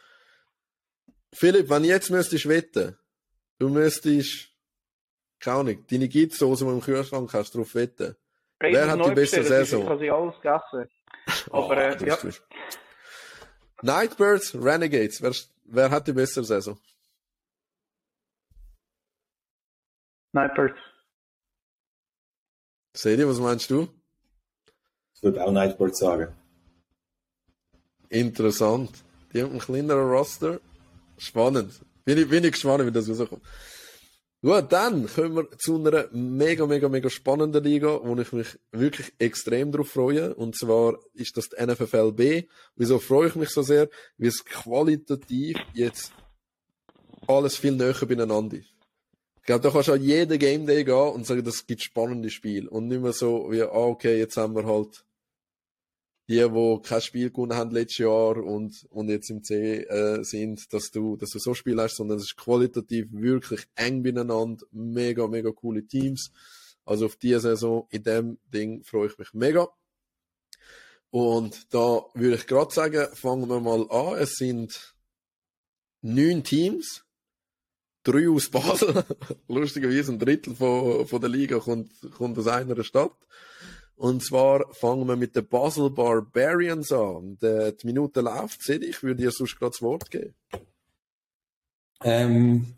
Philipp, 1.33 1.69
wenn 1.69 1.85
jetzt 1.85 2.11
müsstest 2.11 2.49
wetten, 2.49 2.97
du 3.59 3.69
müsstest, 3.69 4.49
keine 5.41 5.59
Ahnung, 5.59 5.85
deine 5.91 6.09
Gitsoße, 6.09 6.65
die 6.65 6.71
du 6.71 6.77
im 6.77 6.81
Kühlschrank 6.81 7.33
hast, 7.33 7.55
drauf 7.55 7.75
wetten. 7.75 8.17
Wer 8.61 8.91
hat 8.91 9.05
die 9.05 9.15
beste 9.15 9.43
Saison? 9.43 9.83
Ich 9.83 9.89
habe 9.89 10.01
sie 10.01 10.11
alles 10.11 10.35
gegessen. 10.37 10.91
Aber, 11.53 11.77
äh, 11.77 11.97
du 11.97 12.07
ja. 12.07 12.19
Nightbirds, 13.83 14.55
Renegades, 14.55 15.21
wer, 15.21 15.33
wer 15.65 15.91
hat 15.91 16.07
die 16.07 16.13
bessere 16.13 16.45
Saison? 16.45 16.79
Snipers. 20.31 20.73
Sedi, 22.95 23.27
was 23.27 23.39
meinst 23.39 23.71
du? 23.71 23.89
Ich 25.15 25.23
würde 25.23 25.45
auch 25.45 25.53
Nightbird 25.53 25.97
sagen. 25.97 26.35
Interessant. 28.09 28.91
Die 29.33 29.43
haben 29.43 29.51
einen 29.51 29.61
kleineren 29.61 30.09
Roster. 30.09 30.61
Spannend. 31.19 31.81
Bin 32.05 32.19
ich, 32.19 32.29
bin 32.29 32.45
ich 32.45 32.53
gespannt, 32.53 32.87
wie 32.87 32.93
das 32.93 33.09
rauskommt. 33.09 33.43
Gut, 34.47 34.71
dann 34.71 35.09
kommen 35.09 35.35
wir 35.35 35.59
zu 35.59 35.75
einer 35.75 36.07
mega, 36.13 36.67
mega, 36.67 36.89
mega 36.89 37.11
spannenden 37.11 37.65
Liga, 37.65 37.99
wo 38.05 38.17
ich 38.17 38.31
mich 38.31 38.47
wirklich 38.71 39.13
extrem 39.19 39.73
drauf 39.73 39.89
freue. 39.89 40.37
Und 40.37 40.57
zwar 40.57 41.01
ist 41.15 41.37
das 41.37 41.49
die 41.49 41.61
NFFL 41.61 42.13
B. 42.13 42.45
Wieso 42.77 43.01
freue 43.01 43.27
ich 43.27 43.35
mich 43.35 43.49
so 43.49 43.63
sehr? 43.63 43.89
Weil 44.19 44.29
es 44.29 44.45
qualitativ 44.45 45.57
jetzt 45.75 46.13
alles 47.27 47.57
viel 47.57 47.73
näher 47.73 48.07
beieinander 48.07 48.59
ist. 48.59 48.73
Ich 49.39 49.47
glaube, 49.47 49.63
da 49.63 49.71
kannst 49.71 49.89
du 49.89 49.95
an 49.95 50.03
jeden 50.05 50.39
Game 50.39 50.65
Day 50.65 50.85
gehen 50.85 50.95
und 50.95 51.27
sagen, 51.27 51.43
das 51.43 51.67
gibt 51.67 51.83
spannende 51.83 52.31
Spiele. 52.31 52.71
Und 52.71 52.87
nicht 52.87 53.03
mehr 53.03 53.13
so 53.13 53.51
wie, 53.51 53.63
ah, 53.63 53.67
okay, 53.73 54.17
jetzt 54.17 54.37
haben 54.37 54.55
wir 54.55 54.65
halt 54.65 55.05
die, 56.29 56.39
die 56.39 56.79
kein 56.83 57.01
Spiel 57.01 57.31
gewonnen 57.31 57.57
haben 57.57 57.71
letztes 57.71 57.99
Jahr 57.99 58.37
und, 58.37 58.87
und 58.91 59.09
jetzt 59.09 59.31
im 59.31 59.45
C 59.45 59.83
äh, 59.83 60.25
sind, 60.25 60.73
dass 60.73 60.91
du, 60.91 61.17
dass 61.17 61.31
du 61.31 61.39
so 61.39 61.55
Spiel 61.55 61.81
hast, 61.81 61.97
sondern 61.97 62.19
es 62.19 62.25
ist 62.25 62.37
qualitativ 62.37 63.07
wirklich 63.13 63.67
eng 63.77 64.03
beieinander, 64.03 64.65
mega, 64.73 65.29
mega 65.29 65.53
coole 65.53 65.87
Teams. 65.87 66.33
Also 66.85 67.07
auf 67.07 67.17
diese 67.17 67.41
Saison 67.41 67.87
in 67.91 68.03
dem 68.03 68.39
Ding 68.53 68.83
freue 68.83 69.09
ich 69.09 69.19
mich 69.19 69.35
mega. 69.35 69.69
Und 71.11 71.73
da 71.73 72.05
würde 72.15 72.37
ich 72.37 72.47
gerade 72.47 72.75
sagen, 72.75 73.07
fangen 73.15 73.49
wir 73.49 73.61
mal 73.61 73.89
an. 73.91 74.19
Es 74.19 74.35
sind 74.35 74.95
neun 76.03 76.43
Teams, 76.43 77.05
drei 78.03 78.29
aus 78.29 78.51
Basel. 78.51 79.05
Lustigerweise 79.49 80.13
ein 80.13 80.19
Drittel 80.19 80.55
von, 80.57 81.07
von 81.07 81.21
der 81.21 81.31
Liga 81.31 81.59
kommt, 81.61 81.93
kommt 82.13 82.39
aus 82.39 82.49
einer 82.49 82.83
Stadt. 82.83 83.17
Und 83.97 84.23
zwar 84.23 84.73
fangen 84.75 85.09
wir 85.09 85.17
mit 85.17 85.35
den 85.35 85.47
Basel 85.47 85.91
Barbarians 85.91 86.93
an. 86.93 87.39
Die, 87.41 87.73
die 87.81 87.87
Minute 87.87 88.21
läuft, 88.21 88.63
sehe 88.63 88.79
ich. 88.79 89.03
Würde 89.03 89.23
dir 89.23 89.31
sonst 89.31 89.59
gerade 89.59 89.71
das 89.71 89.81
Wort 89.81 90.11
geben. 90.11 90.35
Ähm, 92.05 92.75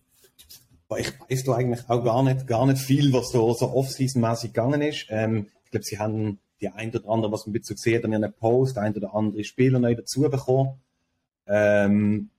ich 0.96 1.12
weiß 1.20 1.44
da 1.44 1.54
eigentlich 1.54 1.88
auch 1.88 2.04
gar 2.04 2.22
nicht, 2.22 2.46
gar 2.46 2.66
nicht 2.66 2.80
viel, 2.80 3.12
was 3.12 3.30
so, 3.30 3.52
so 3.52 3.66
off-season-mäßig 3.66 4.52
gegangen 4.52 4.80
ist. 4.80 5.06
Ähm, 5.10 5.48
ich 5.64 5.70
glaube, 5.72 5.84
sie 5.84 5.98
haben 5.98 6.38
die 6.60 6.68
ein 6.68 6.94
oder 6.94 7.08
andere, 7.08 7.32
was 7.32 7.46
man 7.46 7.50
ein 7.50 7.60
bisschen 7.60 7.76
gesehen 7.76 7.98
hat, 7.98 8.04
an 8.04 8.12
ihren 8.12 8.32
Post, 8.32 8.78
ein 8.78 8.96
oder 8.96 9.14
andere 9.14 9.44
Spieler 9.44 9.80
neu 9.80 9.96
dazu 9.96 10.22
bekommen. 10.22 10.80
Ähm, 11.46 12.30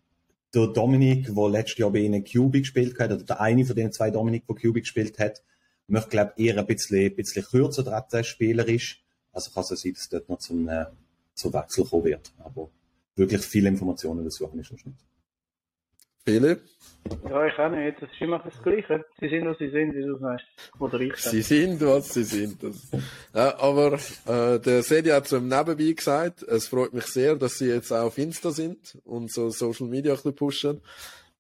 der 0.54 0.68
Dominik, 0.68 1.34
der 1.36 1.50
letztes 1.50 1.78
Jahr 1.78 1.92
bei 1.92 2.00
ihnen 2.00 2.24
QB 2.24 2.54
gespielt 2.54 2.98
hat, 3.00 3.12
oder 3.12 3.24
der 3.24 3.42
eine 3.42 3.66
von 3.66 3.76
den 3.76 3.92
zwei 3.92 4.10
Dominik, 4.10 4.48
der 4.48 4.56
QB 4.56 4.76
gespielt 4.76 5.20
hat, 5.20 5.44
möchte, 5.90 6.10
glaube 6.10 6.34
eher 6.38 6.58
ein 6.58 6.66
bisschen, 6.66 7.06
ein 7.06 7.16
bisschen 7.16 7.46
kürzer 7.46 7.84
treten, 7.84 8.24
spielerisch. 8.24 9.04
Also 9.32 9.52
kann 9.52 9.64
es 9.64 9.82
sein, 9.82 9.94
dass 9.94 10.10
dort 10.10 10.30
noch 10.30 10.40
zum, 10.40 10.68
äh, 10.68 10.86
zum 11.34 11.54
Wechsel 11.54 11.86
kommen 11.86 12.06
wird. 12.06 12.32
Aber 12.40 12.70
wirklich 13.16 13.42
viele 13.42 13.70
Informationen 13.70 14.24
dazu 14.24 14.48
habe 14.48 14.60
ich 14.60 14.68
schon 14.68 14.78
nicht. 14.78 15.10
Philipp? 16.26 16.62
Ja, 17.28 17.46
ich 17.46 17.58
auch 17.58 17.70
nicht. 17.70 18.02
Das 18.02 18.12
ist 18.12 18.22
immer 18.22 18.40
das 18.40 18.62
Gleiche. 18.62 19.06
Sie 19.20 19.30
sind, 19.30 19.46
was 19.46 19.58
sie 19.58 19.70
sind, 19.70 19.96
wie 19.96 20.02
du 20.02 20.18
sagst. 20.18 20.46
Oder 20.80 21.00
ich 21.00 21.16
sage. 21.16 21.38
Sie 21.38 21.42
sind, 21.42 21.82
was 21.82 22.14
sie 22.14 22.24
sind. 22.24 22.62
Das, 22.62 22.92
ja, 23.34 23.58
aber 23.60 23.94
äh, 24.28 24.60
der 24.60 24.84
Sedi 24.84 25.10
hat 25.10 25.28
so 25.28 25.38
im 25.38 25.48
Nebenbei 25.48 25.94
gesagt, 25.94 26.44
es 26.44 26.68
freut 26.68 26.94
mich 26.94 27.06
sehr, 27.06 27.36
dass 27.36 27.58
sie 27.58 27.68
jetzt 27.68 27.92
auch 27.92 28.08
auf 28.08 28.18
Insta 28.18 28.52
sind 28.52 28.98
und 29.06 29.32
so 29.32 29.50
Social 29.50 29.88
Media 29.88 30.12
ein 30.12 30.18
bisschen 30.18 30.36
pushen. 30.36 30.82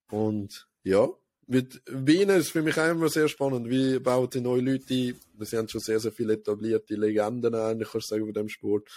Und 0.10 0.68
ja, 0.84 1.08
mit 1.50 1.82
Wien 1.88 2.30
ist 2.30 2.52
für 2.52 2.62
mich 2.62 2.78
immer 2.78 3.10
sehr 3.10 3.28
spannend. 3.28 3.70
Wie 3.70 3.98
bauen 3.98 4.30
die 4.30 4.40
neue 4.40 4.62
Leute 4.62 4.94
ein? 4.94 5.20
Sie 5.40 5.58
haben 5.58 5.68
schon 5.68 5.82
sehr, 5.82 6.00
sehr 6.00 6.12
viele 6.12 6.34
etablierte 6.34 6.94
Legenden 6.94 7.56
eigentlich, 7.56 7.90
kannst 7.90 8.12
du 8.12 8.16
sagen, 8.16 8.26
von 8.26 8.34
dem 8.36 8.50
Sport. 8.50 8.88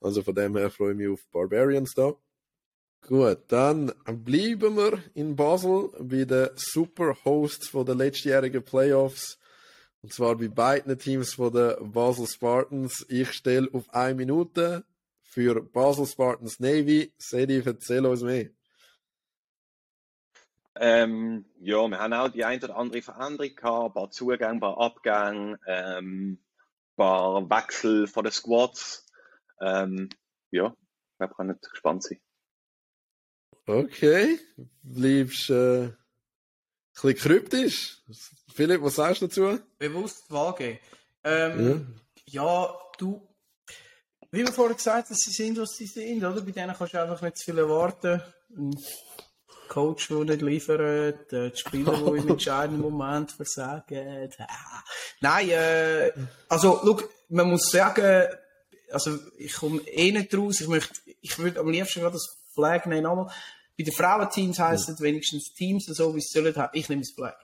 Also 0.00 0.22
von 0.22 0.34
dem 0.34 0.56
her 0.56 0.70
freue 0.70 0.92
ich 0.92 0.96
mich 0.96 1.08
auf 1.08 1.20
Barbarians 1.30 1.92
da. 1.94 2.14
Gut, 3.06 3.40
dann 3.48 3.92
bleiben 4.06 4.76
wir 4.76 5.02
in 5.12 5.36
Basel 5.36 5.90
bei 6.00 6.24
den 6.24 6.48
Superhosts 6.56 7.68
von 7.68 7.84
den 7.84 7.98
letztjährigen 7.98 8.64
Playoffs. 8.64 9.38
Und 10.00 10.14
zwar 10.14 10.36
bei 10.36 10.48
beiden 10.48 10.98
Teams 10.98 11.34
von 11.34 11.52
den 11.52 11.92
Basel 11.92 12.26
Spartans. 12.26 13.04
Ich 13.10 13.32
stelle 13.32 13.68
auf 13.74 13.92
eine 13.92 14.14
Minute 14.14 14.84
für 15.20 15.60
Basel 15.62 16.06
Spartans 16.06 16.58
Navy. 16.58 17.12
Sedi, 17.18 17.62
erzähl 17.62 18.06
uns 18.06 18.22
mehr. 18.22 18.48
Ähm, 20.80 21.44
ja, 21.60 21.86
wir 21.88 21.98
haben 21.98 22.12
auch 22.12 22.28
die 22.28 22.44
ein 22.44 22.62
oder 22.62 22.76
andere 22.76 23.02
Veränderung 23.02 23.54
gehabt, 23.54 23.86
ein 23.86 23.92
paar 23.94 24.10
Zugänge, 24.10 24.48
ein 24.48 24.60
paar 24.60 24.78
Abgänge, 24.78 25.58
ähm, 25.66 26.38
ein 26.92 26.96
paar 26.96 27.50
Wechsel 27.50 28.06
von 28.06 28.24
den 28.24 28.32
Squads. 28.32 29.06
Ähm, 29.60 30.08
ja, 30.50 30.66
ich 30.68 31.18
glaube, 31.18 31.34
kann 31.34 31.46
nicht 31.48 31.68
gespannt 31.68 32.04
sein. 32.04 32.20
Okay, 33.66 34.38
bleibst 34.82 35.50
äh, 35.50 35.84
ein 35.84 35.96
bisschen 36.94 37.16
kryptisch. 37.16 38.02
Philipp, 38.54 38.82
was 38.82 38.94
sagst 38.94 39.22
du 39.22 39.26
dazu? 39.26 39.58
Bewusst 39.78 40.30
vage. 40.30 40.78
Ähm, 41.24 41.98
ja. 42.26 42.44
ja, 42.44 42.78
du, 42.98 43.28
wie 44.30 44.38
wir 44.38 44.52
vorher 44.52 44.76
gesagt 44.76 45.08
haben, 45.08 45.16
sie 45.16 45.30
sind, 45.30 45.58
was 45.58 45.76
sie 45.76 45.86
sind, 45.86 46.24
oder? 46.24 46.40
Bei 46.40 46.50
denen 46.50 46.74
kannst 46.74 46.94
du 46.94 47.02
einfach 47.02 47.20
nicht 47.20 47.36
zu 47.36 47.44
viel 47.46 47.58
erwarten. 47.58 48.22
Ein 48.56 48.76
Coach, 49.68 50.08
der 50.08 50.24
nicht 50.24 50.42
liefert, 50.42 51.32
äh, 51.32 51.50
die 51.50 51.56
Spieler, 51.56 51.92
die 51.96 52.18
im 52.18 52.28
entscheidenden 52.28 52.82
Moment 52.90 53.32
versagen. 53.32 54.30
Nein, 55.20 55.50
äh, 55.50 56.12
also, 56.48 56.80
schau, 56.82 57.00
man 57.28 57.50
muss 57.50 57.70
sagen, 57.70 58.26
also, 58.90 59.18
ich 59.36 59.54
komme 59.54 59.80
eh 59.82 60.12
nicht 60.12 60.34
raus. 60.34 60.60
Ich 60.60 60.68
möchte, 60.68 60.94
ich 61.20 61.38
würde 61.38 61.60
am 61.60 61.70
liebsten 61.70 62.00
gerade 62.00 62.14
das 62.14 62.36
Flag 62.54 62.86
nehmen, 62.86 63.04
nochmal. 63.04 63.32
Bei 63.78 63.84
den 63.84 63.92
Frauenteams 63.92 64.58
heisst 64.58 64.88
es 64.88 65.00
wenigstens 65.00 65.54
Teams 65.54 65.86
so, 65.86 66.14
wie 66.14 66.18
es 66.18 66.30
sollen 66.30 66.56
haben. 66.56 66.70
Ich 66.72 66.88
nehme 66.88 67.02
das 67.02 67.12
Flag. 67.12 67.36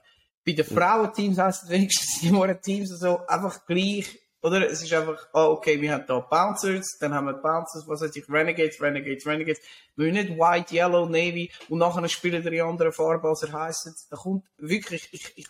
Bei 0.45 0.51
den 0.51 0.65
Frauenteams 0.65 1.37
heisst 1.37 1.63
es 1.63 1.69
wenigstens 1.69 2.19
die 2.21 2.55
Teams 2.61 2.89
so, 2.89 3.25
einfach 3.25 3.65
gleich, 3.65 4.19
oder? 4.45 4.69
Es 4.69 4.83
ist 4.83 4.93
einfach, 4.93 5.27
oh, 5.33 5.55
okay, 5.57 5.81
wir 5.81 5.91
haben 5.91 6.05
da 6.07 6.19
Bouncers, 6.19 6.97
dann 6.99 7.13
haben 7.15 7.25
wir 7.25 7.33
Bouncers, 7.33 7.87
was 7.87 8.01
heißt 8.01 8.15
ich, 8.15 8.29
Renegades, 8.29 8.79
Renegades, 8.79 9.25
Renegades. 9.25 9.59
Wir 9.95 10.11
nicht 10.11 10.37
White, 10.37 10.75
Yellow, 10.75 11.07
Navy 11.07 11.51
und 11.67 11.79
nachher 11.79 12.07
spielen 12.07 12.43
die 12.43 12.61
andere 12.61 12.91
Farbe, 12.91 13.27
als 13.27 13.41
er 13.41 13.53
heisst. 13.53 14.07
Da 14.11 14.17
kommt 14.17 14.45
wirklich, 14.57 15.09
ich, 15.11 15.33
ich, 15.35 15.47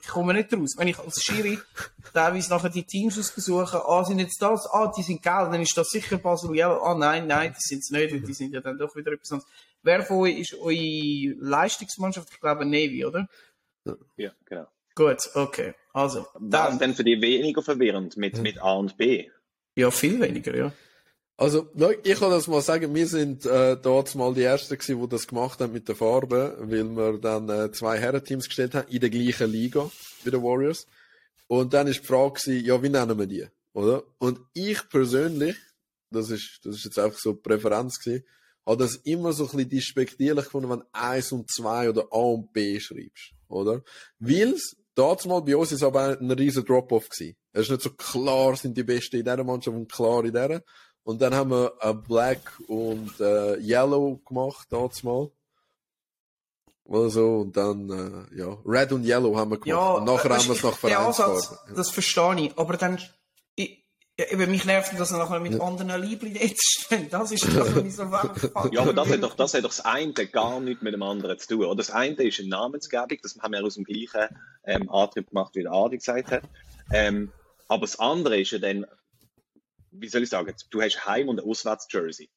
ich 0.00 0.08
komme 0.08 0.34
nicht 0.34 0.52
raus. 0.52 0.74
Wenn 0.76 0.88
ich 0.88 0.98
als 0.98 1.22
Schiri 1.22 1.58
teilweise 2.12 2.50
nachher 2.50 2.70
die 2.70 2.82
Teams 2.82 3.16
ausgesuche, 3.16 3.84
ah, 3.86 4.04
sind 4.04 4.18
jetzt 4.18 4.42
das, 4.42 4.66
ah, 4.72 4.92
die 4.96 5.02
sind 5.02 5.22
gelb, 5.22 5.52
dann 5.52 5.62
ist 5.62 5.76
das 5.76 5.90
sicher 5.90 6.18
Basel 6.18 6.56
Yellow, 6.56 6.82
ah, 6.82 6.96
nein, 6.96 7.28
nein, 7.28 7.52
das 7.52 7.62
sind 7.62 7.78
es 7.78 7.90
nicht, 7.90 8.12
weil 8.12 8.20
die 8.20 8.34
sind 8.34 8.52
ja 8.52 8.60
dann 8.60 8.76
doch 8.76 8.96
wieder 8.96 9.12
etwas 9.12 9.30
anderes. 9.30 9.50
Wer 9.84 10.02
von 10.02 10.16
euch 10.18 10.38
ist 10.38 10.54
eure 10.54 11.36
Leistungsmannschaft? 11.38 12.28
Ich 12.32 12.40
glaube 12.40 12.64
Navy, 12.64 13.04
oder? 13.04 13.28
Ja, 14.16 14.32
genau. 14.44 14.66
Gut, 14.94 15.18
okay. 15.34 15.74
Also, 15.92 16.26
Was 16.34 16.40
dann. 16.40 16.78
denn 16.78 16.94
für 16.94 17.04
die 17.04 17.20
weniger 17.20 17.62
verwirrend 17.62 18.16
mit, 18.16 18.38
mit 18.38 18.60
A 18.60 18.74
und 18.74 18.96
B? 18.96 19.28
Ja, 19.74 19.90
viel 19.90 20.20
weniger, 20.20 20.56
ja. 20.56 20.72
Also, 21.36 21.68
ich 22.04 22.18
kann 22.18 22.30
das 22.30 22.46
mal 22.46 22.60
sagen, 22.60 22.94
wir 22.94 23.06
sind 23.06 23.46
äh, 23.46 23.76
dort 23.76 24.14
mal 24.14 24.34
die 24.34 24.42
Ersten 24.42 24.74
gewesen, 24.78 25.00
die 25.00 25.08
das 25.08 25.26
gemacht 25.26 25.60
haben 25.60 25.72
mit 25.72 25.88
der 25.88 25.96
Farbe, 25.96 26.56
weil 26.60 26.84
wir 26.84 27.18
dann 27.18 27.48
äh, 27.48 27.72
zwei 27.72 27.98
Herrenteams 27.98 28.46
gestellt 28.46 28.74
haben 28.74 28.88
in 28.88 29.00
der 29.00 29.10
gleichen 29.10 29.50
Liga 29.50 29.90
wie 30.24 30.30
die 30.30 30.42
Warriors. 30.42 30.86
Und 31.48 31.74
dann 31.74 31.86
ist 31.86 32.00
die 32.02 32.06
Frage 32.06 32.34
gewesen, 32.34 32.64
ja, 32.64 32.82
wie 32.82 32.88
nennen 32.88 33.18
wir 33.18 33.26
die, 33.26 33.46
oder? 33.72 34.04
Und 34.18 34.40
ich 34.54 34.88
persönlich, 34.88 35.56
das 36.10 36.30
ist, 36.30 36.60
das 36.64 36.76
ist 36.76 36.84
jetzt 36.84 36.98
einfach 36.98 37.18
so 37.18 37.30
eine 37.30 37.38
Präferenz 37.40 37.98
gewesen, 37.98 38.24
hat 38.64 38.80
das 38.80 38.96
immer 38.96 39.32
so 39.32 39.44
ein 39.44 39.50
bisschen 39.50 39.70
despektierlich 39.70 40.44
gefunden, 40.44 40.70
wenn 40.70 40.80
du 40.80 40.86
eins 40.92 41.32
und 41.32 41.50
zwei 41.50 41.88
oder 41.88 42.06
A 42.10 42.18
und 42.18 42.52
B 42.52 42.78
schreibst, 42.78 43.32
oder? 43.48 43.82
Weil's, 44.18 44.76
damals 44.94 45.26
bei 45.44 45.56
uns 45.56 45.72
ist 45.72 45.82
aber 45.82 46.18
ein 46.18 46.30
riesen 46.30 46.64
Drop-off 46.64 47.08
gewesen. 47.08 47.36
Es 47.52 47.62
ist 47.62 47.70
nicht 47.70 47.82
so 47.82 47.90
klar, 47.90 48.56
sind 48.56 48.76
die 48.76 48.82
Besten 48.82 49.16
in 49.16 49.24
dieser 49.24 49.44
Mannschaft 49.44 49.76
und 49.76 49.90
klar 49.90 50.24
in 50.24 50.32
dieser. 50.32 50.62
Und 51.04 51.20
dann 51.20 51.34
haben 51.34 51.50
wir 51.50 51.72
äh, 51.80 51.94
Black 51.94 52.60
und 52.68 53.18
äh, 53.20 53.56
Yellow 53.58 54.20
gemacht, 54.26 54.68
damals 54.70 55.02
mal. 55.02 55.30
Oder 56.84 57.10
so, 57.10 57.40
und 57.40 57.56
dann, 57.56 57.90
äh, 57.90 58.38
ja, 58.38 58.56
Red 58.64 58.92
und 58.92 59.04
Yellow 59.04 59.36
haben 59.36 59.50
wir 59.50 59.58
gemacht. 59.58 59.66
Ja, 59.66 59.92
und 59.92 60.04
nachher 60.04 60.30
äh, 60.30 60.34
haben 60.34 60.46
wir 60.46 60.54
es 60.54 60.62
nach 60.62 60.78
der 60.78 60.98
Ansatz, 60.98 61.46
Vereinsfarben. 61.46 61.74
Das 61.76 61.90
verstehe 61.90 62.40
ich, 62.40 62.58
aber 62.58 62.76
dann, 62.76 62.98
ja, 64.18 64.26
eben, 64.30 64.50
mich 64.50 64.66
nervt, 64.66 64.98
dass 64.98 65.10
er 65.10 65.18
nachher 65.18 65.40
mit 65.40 65.58
anderen 65.58 66.02
Liebling 66.02 66.34
jetzt 66.34 66.82
steht. 66.84 67.12
Das 67.12 67.32
ist 67.32 67.44
das, 67.44 67.74
was 67.74 67.82
mich 67.82 67.96
so 67.96 68.10
wegfuckt. 68.10 68.74
Ja, 68.74 68.82
aber 68.82 68.92
das 68.92 69.08
hat 69.08 69.22
doch 69.22 69.34
das, 69.34 69.54
hat 69.54 69.64
doch 69.64 69.70
das 69.70 69.80
eine 69.80 70.12
gar 70.12 70.60
nichts 70.60 70.82
mit 70.82 70.92
dem 70.92 71.02
anderen 71.02 71.38
zu 71.38 71.48
tun. 71.48 71.64
Oder 71.64 71.76
das 71.76 71.90
eine 71.90 72.22
ist 72.22 72.38
eine 72.38 72.48
Namensgebung, 72.48 73.18
das 73.22 73.38
haben 73.40 73.52
wir 73.52 73.64
aus 73.64 73.76
dem 73.76 73.84
gleichen 73.84 74.28
ähm, 74.64 74.90
Antrieb 74.90 75.28
gemacht, 75.28 75.54
wie 75.54 75.62
der 75.62 75.72
Adi 75.72 75.96
gesagt 75.96 76.30
hat. 76.30 76.42
Ähm, 76.92 77.32
aber 77.68 77.82
das 77.82 77.98
andere 77.98 78.38
ist 78.38 78.50
ja 78.50 78.58
dann, 78.58 78.84
wie 79.92 80.08
soll 80.08 80.24
ich 80.24 80.28
sagen, 80.28 80.54
du 80.70 80.82
hast 80.82 81.06
Heim- 81.06 81.30
und 81.30 81.42
Auswärts-Jersey. 81.42 82.28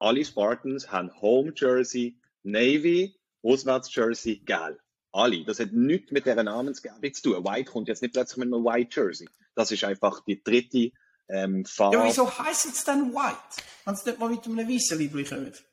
Alle 0.00 0.24
Spartans 0.24 0.90
haben 0.90 1.12
Home-Jersey, 1.20 2.18
Navy, 2.42 3.14
Auswärts-Jersey, 3.44 4.42
Gel. 4.44 4.80
Alle. 5.12 5.44
Das 5.44 5.60
hat 5.60 5.72
nichts 5.72 6.10
mit 6.10 6.26
dieser 6.26 6.42
Namensgebung 6.42 7.14
zu 7.14 7.22
tun. 7.22 7.44
White 7.44 7.70
kommt 7.70 7.86
jetzt 7.86 8.02
nicht 8.02 8.14
plötzlich 8.14 8.38
mit 8.38 8.52
einem 8.52 8.64
White-Jersey. 8.64 9.28
Das 9.54 9.70
ist 9.70 9.84
einfach 9.84 10.24
die 10.24 10.42
dritte 10.42 10.90
ähm, 11.32 11.64
Farbe. 11.64 11.96
Ja, 11.96 12.04
wieso 12.04 12.38
heisst 12.38 12.66
es 12.66 12.84
dann 12.84 13.12
White? 13.12 13.36
Wenn 13.84 13.94
es 13.94 14.04
nicht 14.04 14.18
mal 14.18 14.28
mit 14.28 14.44
einem 14.44 14.58
weißen 14.58 14.98
Liebling 14.98 15.26
kommt? 15.26 15.64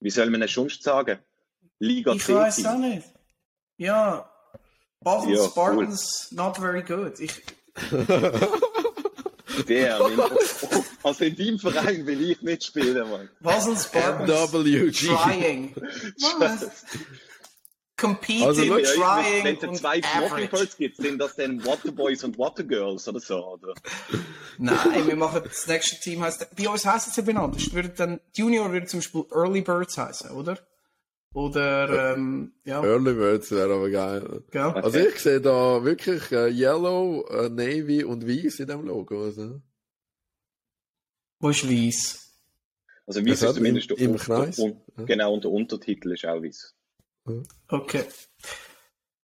Wie 0.00 0.10
soll 0.10 0.30
man 0.30 0.42
es 0.42 0.52
sonst 0.52 0.82
sagen? 0.82 1.18
Liga 1.78 2.12
Ich 2.12 2.28
weiß 2.28 2.64
auch 2.66 2.78
nicht. 2.78 3.06
Ja, 3.76 4.30
Basel 5.00 5.36
Ja, 5.36 5.44
Spartans, 5.44 6.28
not 6.32 6.56
very 6.56 6.82
good. 6.82 7.20
Ich, 7.20 7.32
Der, 9.68 10.00
also 11.02 11.24
in 11.24 11.36
deinem 11.36 11.58
Verein 11.58 12.06
will 12.06 12.30
ich 12.30 12.40
nicht 12.42 12.64
spielen, 12.64 13.10
Mann. 13.10 13.28
Basel 13.40 13.76
Spartans, 13.76 14.52
MWG. 14.52 14.92
trying. 14.92 15.74
Was? 16.38 16.84
Competing, 17.98 18.44
Also, 18.46 18.62
schau, 18.62 18.76
trying 19.20 19.44
Wenn 19.44 19.56
es 19.56 19.62
und 19.64 19.76
zwei 19.76 19.98
average. 19.98 20.28
Flockenpölz 20.28 20.76
gibt, 20.76 20.96
sind 20.96 21.18
das 21.18 21.34
dann 21.36 21.64
Waterboys 21.66 22.22
und 22.24 22.38
Watergirls 22.38 23.06
oder 23.08 23.20
so, 23.20 23.44
oder? 23.54 23.74
Nein, 24.58 25.06
wir 25.06 25.16
machen 25.16 25.42
das 25.44 25.66
nächste 25.66 26.00
Team 26.00 26.22
heißt, 26.22 26.54
bei 26.56 26.68
uns 26.68 26.86
heisst 26.86 27.08
es 27.08 27.18
eben 27.18 27.36
anders. 27.36 27.72
Würde 27.74 27.90
dann, 27.90 28.20
Junior 28.34 28.70
würde 28.72 28.86
zum 28.86 29.00
Beispiel 29.00 29.24
Early 29.32 29.62
Birds 29.62 29.98
heißen, 29.98 30.30
oder? 30.30 30.58
Oder, 31.34 32.14
ähm, 32.14 32.52
ja, 32.64 32.82
Early 32.82 33.12
Birds 33.14 33.50
wäre 33.50 33.74
aber 33.74 33.90
geil. 33.90 34.42
gell? 34.50 34.62
Also 34.62 34.98
ich 34.98 35.18
sehe 35.18 35.40
da 35.40 35.84
wirklich 35.84 36.32
äh, 36.32 36.48
Yellow, 36.48 37.26
äh, 37.28 37.48
Navy 37.50 38.02
und 38.04 38.26
Weiß 38.26 38.60
in 38.60 38.68
dem 38.68 38.86
Logo. 38.86 39.24
Also. 39.24 39.60
Wo 41.40 41.50
ist 41.50 41.68
weiss? 41.68 42.32
Also 43.06 43.24
wie 43.24 43.30
Das 43.30 43.42
ist 43.42 43.54
zumindest 43.54 43.90
im- 43.90 43.96
der 43.96 44.04
im 44.06 44.12
Unter- 44.12 44.24
Kreis. 44.24 44.58
Un 44.58 44.80
Genau, 45.06 45.34
und 45.34 45.44
der 45.44 45.50
Untertitel 45.50 46.12
ist 46.12 46.24
auch 46.24 46.42
weiß. 46.42 46.74
Okay. 47.68 48.04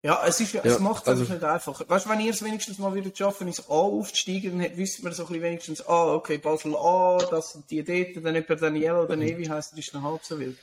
Ja, 0.03 0.25
es, 0.27 0.41
ist, 0.41 0.55
es 0.55 0.65
Ja, 0.65 0.79
macht 0.79 1.03
es 1.03 1.09
also- 1.09 1.23
einfach 1.23 1.35
nicht 1.35 1.45
einfach. 1.45 1.89
Weißt 1.89 2.07
du, 2.07 2.11
wenn 2.11 2.21
ihr 2.21 2.31
es 2.33 2.43
wenigstens 2.43 2.79
mal 2.79 2.95
wieder 2.95 3.15
schaffen, 3.15 3.47
ins 3.49 3.61
A 3.69 3.73
aufzusteigen, 3.73 4.59
dann 4.59 4.77
wüsste 4.77 5.03
man 5.03 5.13
so 5.13 5.25
ein 5.25 5.29
bisschen 5.29 5.43
wenigstens, 5.43 5.87
ah, 5.87 6.15
okay, 6.15 6.39
Basel 6.39 6.75
A, 6.75 7.19
das 7.31 7.53
sind 7.53 7.71
die 7.71 7.85
dort, 7.85 8.25
dann 8.25 8.35
etwa 8.35 8.55
dann 8.55 8.77
Yellow 8.77 9.03
oder 9.03 9.17
Navy 9.17 9.45
heisst, 9.45 9.73
das 9.73 9.79
ist 9.79 9.93
noch 9.93 10.03
halb 10.03 10.25
so 10.25 10.39
wild. 10.39 10.57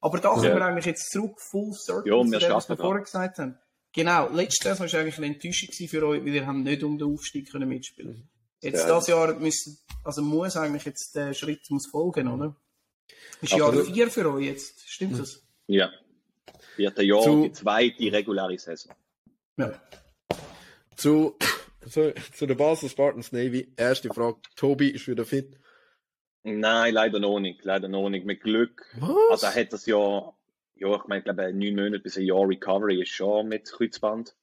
Aber 0.00 0.18
da 0.18 0.30
kommen 0.30 0.44
Ja. 0.44 0.54
wir 0.56 0.62
eigentlich 0.64 0.86
jetzt 0.86 1.08
zurück, 1.12 1.40
full 1.40 1.72
circle, 1.72 2.12
Ja, 2.12 2.20
zu 2.24 2.30
wir 2.32 2.38
dem, 2.40 2.52
was 2.52 2.68
wir 2.68 2.76
vorher 2.76 3.02
gesagt 3.04 3.38
haben. 3.38 3.56
Genau, 3.92 4.28
letztes 4.30 4.64
Jahr 4.64 4.78
war 4.80 5.00
eigentlich 5.00 5.18
eine 5.18 5.26
Enttäuschung 5.26 5.68
gewesen 5.68 5.88
für 5.88 6.06
euch, 6.08 6.20
weil 6.24 6.34
ihr 6.34 6.46
habt 6.46 6.58
nicht 6.58 6.82
um 6.82 6.98
den 6.98 7.12
Aufstieg 7.14 7.50
können 7.52 7.68
mitspielen 7.68 8.28
Jetzt 8.60 8.80
Ja. 8.80 8.88
das 8.88 9.06
Jahr 9.06 9.34
müssen, 9.34 9.78
also 10.02 10.20
muss 10.20 10.56
eigentlich 10.56 10.84
jetzt 10.84 11.14
der 11.14 11.32
Schritt 11.32 11.60
muss 11.70 11.86
folgen, 11.88 12.26
oder? 12.26 12.56
Ist 13.40 13.52
Jahr 13.52 13.68
Absolut. 13.68 13.86
4 13.94 14.10
für 14.10 14.32
euch 14.32 14.46
jetzt, 14.46 14.80
stimmt 14.90 15.20
das? 15.20 15.42
Ja. 15.68 15.90
Vierte 16.76 17.02
Jahr, 17.02 17.22
Zu- 17.22 17.42
die 17.44 17.52
zweite 17.52 18.12
reguläre 18.12 18.58
Saison. 18.58 18.94
Ja. 19.56 19.72
Zu, 20.96 21.36
zu, 21.88 22.14
zu 22.32 22.46
der 22.46 22.54
Basel 22.54 22.88
Spartans 22.88 23.32
Navy. 23.32 23.72
Erste 23.76 24.08
Frage. 24.08 24.38
Tobi 24.56 24.90
ist 24.90 25.08
wieder 25.08 25.24
fit. 25.24 25.58
Nein, 26.42 26.92
leider 26.94 27.20
noch 27.20 27.40
nicht, 27.40 27.64
leider 27.64 27.88
noch 27.88 28.10
nicht. 28.10 28.26
Mit 28.26 28.42
Glück. 28.42 28.84
Was? 28.98 29.42
Also 29.42 29.46
er 29.46 29.62
hat 29.64 29.72
das 29.72 29.86
ja, 29.86 30.32
ja, 30.76 30.94
ich 30.96 31.04
meine, 31.06 31.20
ich 31.20 31.24
glaube, 31.24 31.52
neun 31.54 31.74
Monate 31.76 32.00
bis 32.00 32.18
ein 32.18 32.24
Jahr 32.24 32.46
Recovery 32.48 33.00
ist 33.02 33.10
schon 33.10 33.48
mit 33.48 33.70
Kreuzband. 33.70 34.34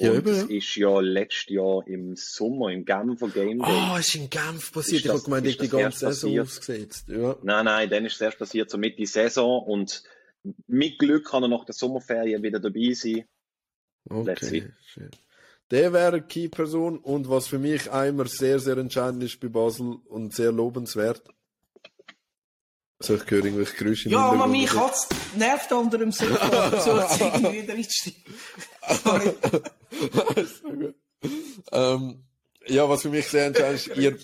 Ja, 0.00 0.10
Und 0.12 0.26
das 0.26 0.44
ist 0.44 0.74
ja 0.74 0.98
letztes 1.00 1.50
Jahr 1.54 1.86
im 1.86 2.16
Sommer, 2.16 2.70
im 2.70 2.84
Genfer 2.84 3.28
Game 3.28 3.58
Day. 3.60 3.68
Ah, 3.70 3.98
ist 3.98 4.14
in 4.16 4.28
Genf 4.30 4.72
passiert. 4.72 4.96
Ist 4.96 5.04
ich 5.04 5.08
habe 5.08 5.18
das- 5.18 5.24
gemeint, 5.24 5.46
ich 5.46 5.58
die 5.58 5.68
das 5.68 5.70
ganze 5.80 5.98
Saison 6.06 6.30
passiert? 6.36 6.46
ausgesetzt. 6.46 7.08
Ja. 7.08 7.36
Nein, 7.42 7.64
nein, 7.66 7.88
dann 7.90 8.04
ist 8.04 8.14
es 8.14 8.20
erst 8.20 8.38
passiert, 8.38 8.68
so 8.70 8.78
Mitte 8.78 9.06
Saison. 9.06 9.62
Und 9.62 10.02
mit 10.66 10.98
Glück 10.98 11.26
kann 11.26 11.42
er 11.42 11.48
nach 11.48 11.64
der 11.64 11.74
Sommerferien 11.74 12.42
wieder 12.42 12.60
dabei 12.60 12.92
sein. 12.94 13.24
Okay. 14.08 14.70
Der 15.70 15.92
wäre 15.92 16.08
eine 16.08 16.22
Key-Person 16.22 16.98
und 16.98 17.30
was 17.30 17.46
für 17.46 17.58
mich 17.58 17.86
immer 17.86 18.26
sehr, 18.26 18.58
sehr 18.58 18.76
entscheidend 18.76 19.22
ist 19.22 19.40
bei 19.40 19.48
Basel 19.48 19.96
und 20.06 20.34
sehr 20.34 20.52
lobenswert. 20.52 21.22
So, 23.00 23.14
ich 23.16 23.28
höre 23.30 23.44
irgendwelche 23.44 23.76
Geräusche 23.76 24.08
Ja, 24.10 24.30
aber 24.30 24.46
mich 24.46 24.72
hat's 24.74 25.08
nervt 25.36 25.72
unter 25.72 25.98
dem 25.98 26.12
Sofa, 26.12 26.80
so 26.84 26.98
jetzt 26.98 27.20
irgendwie 27.20 27.62
wieder 27.62 27.74
gut. 30.62 30.94
ähm, 31.72 32.24
ja, 32.66 32.88
was 32.88 33.02
für 33.02 33.08
mich 33.08 33.26
sehr 33.26 33.46
entscheidend 33.46 33.86
ist, 33.86 33.96
ihr, 33.96 34.18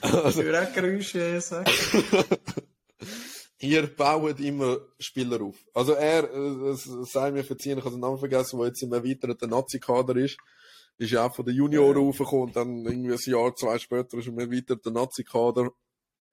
Ich 0.02 0.36
würde 0.36 0.62
auch 0.62 0.72
Geräusche 0.72 1.40
sagen. 1.40 1.70
Ihr 3.60 3.86
baut 3.86 4.40
immer 4.40 4.78
Spieler 4.98 5.42
auf. 5.42 5.56
Also 5.74 5.92
er, 5.92 6.24
äh, 6.32 6.70
es 6.70 6.84
sei 6.84 7.30
mir 7.30 7.44
verziehen, 7.44 7.78
ich 7.78 7.84
habe 7.84 7.94
den 7.94 8.00
Namen 8.00 8.18
vergessen, 8.18 8.58
der 8.58 8.68
jetzt 8.68 8.82
im 8.82 8.92
erweiterten 8.92 9.50
Nazi-Kader 9.50 10.16
ist, 10.16 10.38
ist 10.98 11.10
ja 11.10 11.26
auch 11.26 11.34
von 11.34 11.44
den 11.44 11.54
Junioren 11.54 11.96
raufgekommen 11.96 12.48
und 12.48 12.56
dann 12.56 12.84
irgendwie 12.84 13.12
ein 13.12 13.32
Jahr, 13.32 13.54
zwei 13.54 13.78
später 13.78 14.18
ist 14.18 14.26
er 14.26 14.32
im 14.32 14.38
erweiterten 14.38 14.92
Nazi-Kader. 14.92 15.70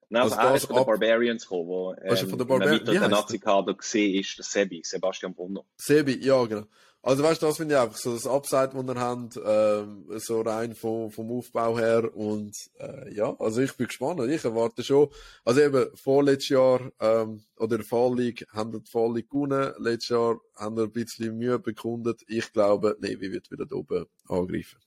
Nein, 0.09 0.21
also, 0.21 0.35
Also 0.35 0.49
er 0.49 0.55
ist 0.55 0.65
von 0.65 0.75
den 0.75 0.85
Barbarians 0.85 1.43
gekommen, 1.43 1.67
wo 1.67 1.91
ist 1.93 2.21
ähm, 2.21 2.29
von 2.29 2.37
den 2.37 2.41
im 2.41 2.47
Barbarians? 2.47 2.81
Wie 2.81 2.85
erweiterten 2.87 3.11
er? 3.11 3.17
Nazi-Kader 3.17 3.73
gesehen 3.73 4.19
ist, 4.19 4.37
der 4.37 4.45
Sebi, 4.45 4.81
Sebastian 4.83 5.33
Brunner. 5.33 5.63
Sebi, 5.77 6.23
ja, 6.23 6.43
genau. 6.45 6.65
Also 7.05 7.21
weißt 7.21 7.39
du, 7.39 7.45
das 7.45 7.57
finde 7.57 7.75
ich 7.75 7.79
einfach 7.79 7.97
so 7.97 8.13
das 8.13 8.25
Upside, 8.25 8.71
das 8.73 8.87
wir 8.87 8.95
haben, 8.95 9.29
ähm, 9.45 10.05
so 10.17 10.41
rein 10.41 10.73
vom, 10.73 11.11
vom 11.11 11.31
Aufbau 11.31 11.77
her 11.77 12.11
und 12.15 12.55
äh, 12.79 13.13
ja, 13.13 13.35
also 13.37 13.61
ich 13.61 13.77
bin 13.77 13.85
gespannt, 13.85 14.21
ich 14.21 14.43
erwarte 14.43 14.83
schon, 14.83 15.09
also 15.43 15.61
eben 15.61 15.95
vorletztes 15.95 16.49
Jahr 16.49 16.91
ähm, 16.99 17.43
oder 17.57 17.77
League 18.15 18.47
haben 18.51 18.71
die 18.71 19.13
League 19.13 19.29
gewonnen, 19.29 19.75
letztes 19.77 20.09
Jahr 20.09 20.41
haben 20.55 20.77
wir 20.77 20.85
ein 20.85 20.91
bisschen 20.91 21.37
Mühe 21.37 21.59
bekundet, 21.59 22.23
ich 22.25 22.51
glaube, 22.51 22.97
Navy 22.99 23.31
wird 23.31 23.51
wieder 23.51 23.67
da 23.67 23.75
oben 23.75 24.07
angreifen. 24.27 24.79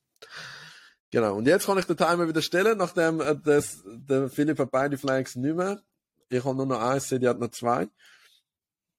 Genau, 1.13 1.37
und 1.37 1.47
jetzt 1.47 1.67
kann 1.67 1.79
ich 1.79 1.85
den 1.85 1.97
Timer 1.97 2.27
wieder 2.27 2.43
stellen, 2.43 2.79
nachdem 2.79 3.21
äh, 3.21 3.37
das, 3.37 3.85
der 3.87 4.29
Philipp 4.29 4.59
hat 4.59 4.73
beide 4.73 4.99
Flags 4.99 5.37
nicht 5.37 5.55
mehr, 5.55 5.81
ich 6.31 6.45
habe 6.45 6.57
nur 6.57 6.67
noch 6.67 6.81
eins, 6.81 7.11
die 7.11 7.29
hat 7.29 7.39
noch 7.39 7.53
zwei. 7.53 7.87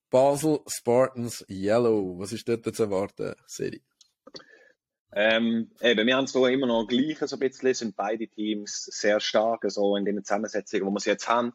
Basel 0.10 0.60
Spartans 0.68 1.45
Yellow. 1.49 2.18
Was 2.18 2.32
ist 2.32 2.47
dort 2.47 2.76
zu 2.76 2.84
erwarten, 2.84 3.36
Serie? 3.45 3.82
Ähm, 5.12 5.72
eben, 5.82 6.05
wir 6.05 6.16
haben 6.16 6.26
es 6.26 6.36
immer 6.36 6.68
noch 6.68 6.88
gleich 6.88 7.18
so 7.20 7.36
ein 7.36 7.39
bisschen, 7.39 7.74
sind 7.74 7.95
beide 7.95 8.28
Teams 8.28 8.86
sehr 8.86 9.20
stark, 9.20 9.64
so 9.68 9.95
in 9.95 10.05
den 10.05 10.24
Zusammensetzungen, 10.24 10.86
wo 10.86 10.91
wir 10.91 10.99
sie 10.99 11.10
jetzt 11.10 11.28
haben. 11.28 11.53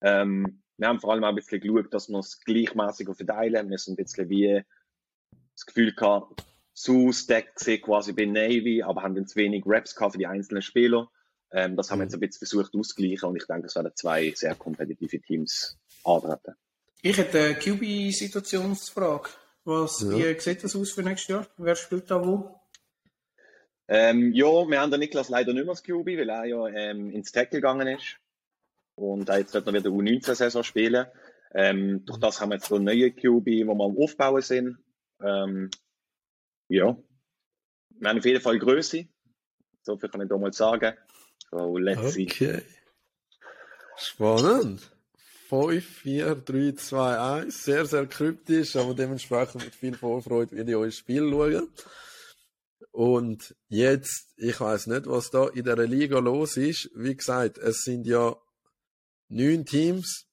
Ähm, 0.00 0.62
wir 0.76 0.88
haben 0.88 1.00
vor 1.00 1.12
allem 1.12 1.24
auch 1.24 1.28
ein 1.28 1.34
bisschen 1.34 1.60
geschaut, 1.60 1.92
dass 1.92 2.08
wir 2.08 2.18
es 2.18 2.40
gleichmäßig 2.40 3.08
verteilen. 3.14 3.70
Wir 3.70 3.78
sind 3.78 3.98
ein 3.98 4.04
bisschen 4.04 4.28
wie 4.28 4.62
das 5.54 5.66
Gefühl 5.66 5.94
gehabt, 5.94 6.44
zu 6.74 7.12
stacked 7.12 7.56
gesehen 7.56 7.82
quasi 7.82 8.12
bei 8.12 8.24
Navy, 8.24 8.82
aber 8.82 9.02
haben 9.02 9.14
dann 9.14 9.26
zu 9.26 9.36
wenig 9.36 9.64
Raps 9.66 9.94
gehabt 9.94 10.12
für 10.12 10.18
die 10.18 10.26
einzelnen 10.26 10.62
Spieler. 10.62 11.10
Ähm, 11.52 11.76
das 11.76 11.90
haben 11.90 11.98
wir 11.98 12.04
jetzt 12.04 12.14
ein 12.14 12.20
bisschen 12.20 12.46
versucht 12.46 12.74
auszugleichen 12.74 13.28
und 13.28 13.36
ich 13.36 13.46
denke, 13.46 13.66
es 13.66 13.76
werden 13.76 13.92
zwei 13.94 14.32
sehr 14.34 14.54
kompetitive 14.54 15.20
Teams 15.20 15.78
antreten. 16.04 16.54
Ich 17.04 17.18
hätte 17.18 17.40
eine 17.40 17.54
QB-Situationsfrage. 17.56 19.28
Was, 19.64 20.02
Ja. 20.02 20.10
Wie 20.10 20.40
sieht 20.40 20.62
das 20.62 20.76
aus 20.76 20.92
für 20.92 21.02
nächstes 21.02 21.28
Jahr? 21.28 21.46
Wer 21.56 21.74
spielt 21.74 22.08
da 22.08 22.24
wo? 22.24 22.60
Ähm, 23.88 24.32
ja, 24.32 24.46
wir 24.46 24.80
haben 24.80 24.90
den 24.90 25.00
Niklas 25.00 25.28
leider 25.28 25.52
nicht 25.52 25.64
mehr 25.64 25.70
als 25.70 25.82
QB, 25.82 26.06
weil 26.06 26.30
er 26.30 26.44
ja 26.44 26.66
ähm, 26.68 27.10
ins 27.10 27.32
Tackle 27.32 27.58
gegangen 27.58 27.88
ist. 27.88 28.18
Und 28.94 29.28
er 29.28 29.38
jetzt 29.38 29.52
wird 29.52 29.66
noch 29.66 29.72
wieder 29.72 29.90
U19-Saison 29.90 30.62
spielen. 30.62 31.06
Ähm, 31.52 32.04
durch 32.06 32.18
das 32.18 32.40
haben 32.40 32.50
wir 32.50 32.56
jetzt 32.56 32.68
so 32.68 32.78
neue 32.78 33.10
QB, 33.10 33.66
wo 33.66 33.74
wir 33.74 33.84
am 33.84 33.98
Aufbauen 33.98 34.40
sind. 34.40 34.78
Ähm, 35.20 35.70
ja. 36.68 36.96
Wir 37.90 38.08
haben 38.08 38.18
auf 38.18 38.24
jeden 38.24 38.40
Fall 38.40 38.58
Größe. 38.60 39.08
So 39.82 39.96
viel 39.96 40.08
kann 40.08 40.22
ich 40.22 40.28
da 40.28 40.38
mal 40.38 40.52
sagen. 40.52 40.96
So, 41.50 41.76
let's 41.78 42.14
see. 42.14 42.28
Okay. 42.30 42.62
Spannend. 43.96 44.88
5, 45.52 45.84
4, 45.84 46.34
3, 46.36 46.72
2, 46.72 47.18
1. 47.42 47.64
Sehr, 47.64 47.84
sehr 47.84 48.06
kryptisch, 48.06 48.74
aber 48.74 48.94
dementsprechend 48.94 49.62
mit 49.62 49.74
viel 49.74 49.94
Vorfreude 49.94 50.56
werde 50.56 50.70
ich 50.70 50.76
euch 50.78 50.96
Spiel 50.96 51.28
schauen. 51.30 51.68
Und 52.90 53.54
jetzt, 53.68 54.32
ich 54.38 54.58
weiß 54.58 54.86
nicht, 54.86 55.06
was 55.06 55.28
da 55.28 55.48
in 55.48 55.64
der 55.64 55.76
Liga 55.86 56.20
los 56.20 56.56
ist. 56.56 56.88
Wie 56.94 57.14
gesagt, 57.14 57.58
es 57.58 57.82
sind 57.82 58.06
ja 58.06 58.34
neun 59.28 59.66
Teams, 59.66 60.24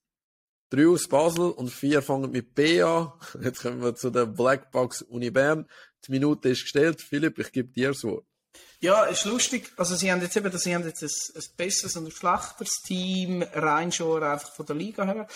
drei 0.70 0.86
aus 0.88 1.06
Basel 1.06 1.50
und 1.50 1.68
vier 1.68 2.00
fangen 2.00 2.30
mit 2.30 2.54
B 2.54 2.80
an. 2.80 3.12
Jetzt 3.42 3.60
kommen 3.60 3.82
wir 3.82 3.94
zu 3.94 4.08
der 4.08 4.24
Blackbox 4.24 5.02
Uni 5.02 5.30
Bern. 5.30 5.68
Die 6.06 6.12
Minute 6.12 6.48
ist 6.48 6.62
gestellt. 6.62 7.02
Philipp, 7.02 7.38
ich 7.38 7.52
gebe 7.52 7.68
dir 7.68 7.88
das 7.88 8.04
Wort. 8.04 8.24
Ja, 8.82 9.04
ist 9.04 9.26
lustig. 9.26 9.70
Also 9.76 9.94
sie 9.94 10.10
haben 10.10 10.22
jetzt 10.22 10.36
eben, 10.36 10.56
sie 10.56 10.74
haben 10.74 10.86
jetzt 10.86 11.02
ein, 11.02 11.10
ein 11.36 11.56
besseres 11.56 11.96
und 11.96 12.06
ein 12.06 12.10
schlechteres 12.10 12.80
Team, 12.82 13.42
rein 13.52 13.92
schon 13.92 14.22
einfach 14.22 14.54
von 14.54 14.64
der 14.64 14.76
Liga 14.76 15.04
her. 15.04 15.28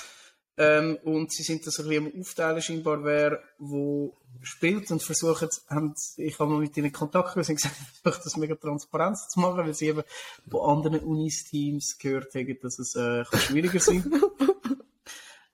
Ähm, 0.57 0.99
und 1.03 1.33
sie 1.33 1.43
sind 1.43 1.67
das 1.67 1.79
ein 1.79 1.89
bisschen 1.89 2.07
am 2.07 2.21
Aufteilen 2.21 2.63
scheinbar, 2.63 3.05
wer 3.05 3.43
wo 3.59 4.17
spielt 4.41 4.91
und 4.93 5.03
versuchen, 5.03 5.49
haben, 5.69 5.95
ich 6.17 6.39
habe 6.39 6.51
mal 6.51 6.61
mit 6.61 6.77
ihnen 6.77 6.93
Kontakt 6.93 7.35
gehabt 7.35 7.49
und 7.49 7.57
gesagt, 7.57 7.75
versucht 8.03 8.25
das 8.25 8.37
mega 8.37 8.55
transparent 8.55 9.19
zu 9.19 9.41
machen, 9.41 9.67
weil 9.67 9.75
sie 9.75 9.89
eben 9.89 10.05
von 10.49 10.79
anderen 10.79 11.01
Unis-Teams 11.01 11.99
gehört 11.99 12.35
haben, 12.35 12.59
dass 12.63 12.79
es 12.79 12.95
äh, 12.95 13.25
schwieriger 13.25 13.81
sein 13.81 14.05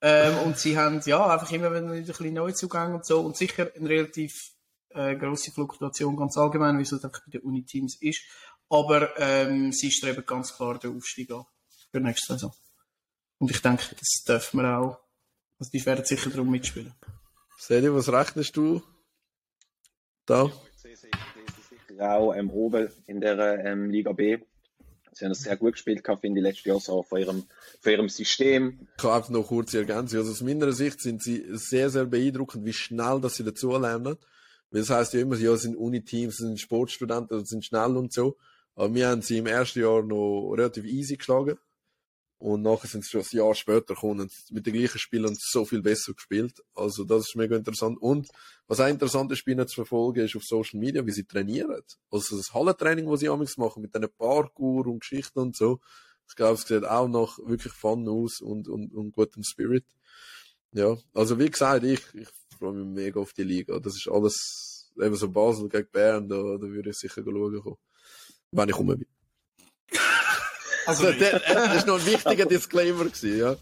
ähm, 0.03 0.39
Und 0.45 0.59
sie 0.59 0.77
haben, 0.77 1.01
ja, 1.07 1.27
einfach 1.27 1.51
immer 1.51 1.71
wieder 1.71 1.91
ein 1.91 2.05
bisschen 2.05 2.35
Neuzugänge 2.35 2.95
und 2.95 3.07
so 3.07 3.21
und 3.21 3.37
sicher 3.37 3.69
ein 3.75 3.87
relativ 3.87 4.53
äh, 4.91 5.17
grosse 5.17 5.51
Fluktuation 5.53 6.17
ganz 6.17 6.37
allgemein, 6.37 6.79
wie 6.79 6.83
es 6.83 6.93
halt 6.93 7.05
einfach 7.05 7.23
bei 7.25 7.33
den 7.33 7.43
Uni-Teams 7.43 7.97
ist. 8.01 8.23
Aber 8.69 9.19
ähm, 9.19 9.73
sie 9.73 9.91
streben 9.91 10.25
ganz 10.27 10.55
klar 10.55 10.79
den 10.79 10.97
Aufstieg 10.97 11.31
an 11.31 11.45
für 11.91 12.01
nächste 12.01 12.35
Saison. 12.35 12.55
Und 13.39 13.51
ich 13.51 13.61
denke, 13.61 13.85
das 13.99 14.25
dürfen 14.27 14.61
wir 14.61 14.79
auch. 14.79 14.99
Also 15.59 15.71
die 15.73 15.85
werden 15.85 16.05
sicher 16.05 16.31
darum 16.31 16.51
mitspielen. 16.51 16.95
Sedi, 17.59 17.93
was 17.93 18.11
rechnest 18.11 18.57
du 18.57 18.83
da? 20.25 20.51
sicher 20.77 22.17
auch 22.17 22.35
ähm, 22.35 22.51
oben 22.51 22.89
in 23.07 23.21
der 23.21 23.65
ähm, 23.65 23.91
Liga 23.91 24.13
B. 24.13 24.39
Sie 25.13 25.25
haben 25.25 25.33
es 25.33 25.41
sehr 25.41 25.57
gut 25.57 25.73
gespielt, 25.73 26.07
finde 26.21 26.41
ich, 26.41 26.45
letztes 26.45 26.65
Jahr 26.65 26.81
so 26.81 27.03
von 27.03 27.21
ihrem, 27.21 27.45
von 27.81 27.93
ihrem 27.93 28.09
System. 28.09 28.87
Ich 28.97 29.03
kann 29.03 29.11
einfach 29.11 29.31
noch 29.31 29.49
kurz 29.49 29.75
ergänzen. 29.75 30.19
Also 30.19 30.31
aus 30.31 30.41
meiner 30.41 30.73
Sicht 30.73 31.01
sind 31.01 31.23
sie 31.23 31.45
sehr, 31.51 31.91
sehr 31.91 32.07
beeindruckend, 32.07 32.65
wie 32.65 32.73
schnell 32.73 33.21
dass 33.21 33.37
sie 33.37 33.45
dazulernen. 33.45 34.17
Das 34.71 34.91
heisst 34.91 35.15
ja 35.15 35.21
immer, 35.21 35.37
ja, 35.37 35.57
sind 35.57 35.77
Uni-Teams, 35.77 36.37
sind 36.37 36.61
Sportstudenten, 36.61 37.45
sind 37.45 37.65
schnell 37.65 37.97
und 37.97 38.13
so. 38.13 38.37
Aber 38.75 38.95
wir 38.95 39.09
haben 39.09 39.23
sie 39.23 39.39
im 39.39 39.47
ersten 39.47 39.81
Jahr 39.81 40.03
noch 40.03 40.53
relativ 40.53 40.85
easy 40.85 41.17
geschlagen. 41.17 41.59
Und 42.39 42.63
nachher 42.63 42.89
sind 42.89 43.05
sie 43.05 43.11
schon 43.11 43.21
ein 43.21 43.37
Jahr 43.37 43.55
später 43.55 43.95
gekommen 43.95 44.21
und 44.21 44.33
mit 44.51 44.65
den 44.65 44.73
gleichen 44.73 44.99
Spielern 44.99 45.37
so 45.39 45.67
viel 45.67 45.83
besser 45.83 46.15
gespielt. 46.15 46.63
Also 46.75 47.05
das 47.05 47.29
ist 47.29 47.37
mega 47.37 47.55
interessant. 47.55 48.01
Und 48.01 48.29
was 48.67 48.81
auch 48.81 48.89
interessant 48.89 49.31
ist, 49.31 49.47
ihnen 49.47 49.69
zu 49.69 49.75
verfolgen, 49.75 50.25
ist 50.25 50.37
auf 50.37 50.45
Social 50.45 50.81
Media, 50.81 51.05
wie 51.05 51.13
sie 51.13 51.25
trainieren. 51.25 51.83
Also 52.11 52.39
das 52.39 52.55
Hallentraining, 52.55 53.11
das 53.11 53.21
sie 53.21 53.29
amigs 53.29 53.59
machen, 53.59 53.83
mit 53.83 53.95
diesen 53.95 54.09
Parkour 54.17 54.87
und 54.87 55.01
Geschichten 55.01 55.39
und 55.39 55.55
so. 55.55 55.81
Ich 56.31 56.35
glaube, 56.35 56.55
es 56.55 56.63
sieht 56.63 56.87
auch 56.87 57.09
noch 57.09 57.39
wirklich 57.47 57.75
fun 57.75 58.09
aus 58.09 58.41
und, 58.41 58.69
und, 58.69 58.95
und 58.95 59.13
gutem 59.13 59.43
Spirit. 59.43 59.85
Ja, 60.73 60.97
also 61.13 61.39
wie 61.39 61.51
gesagt, 61.51 61.85
ich, 61.85 62.01
ich 62.15 62.29
freue 62.61 62.75
mich 62.75 62.87
mega 62.87 63.21
auf 63.21 63.33
die 63.33 63.43
Liga. 63.43 63.81
Das 63.81 63.97
ist 63.97 64.09
alles, 64.09 64.93
eben 65.01 65.17
so 65.17 65.29
Basel 65.29 65.69
gegen 65.69 65.89
Bern, 65.91 66.29
da, 66.29 66.37
da 66.37 66.63
würde 66.63 66.91
ich 66.91 66.97
sicher 66.97 67.23
schauen 67.25 67.61
kommen. 67.61 67.77
Wenn 68.53 68.69
ich 68.69 68.79
rum 68.79 68.87
bin. 68.99 69.07
Also, 70.87 71.05
das, 71.05 71.19
das, 71.19 71.43
das 71.43 71.77
ist 71.77 71.87
noch 71.87 71.99
ein 71.99 72.07
wichtiger 72.07 72.47
Disclaimer 72.47 73.05
gewesen, 73.05 73.39
ja. 73.39 73.57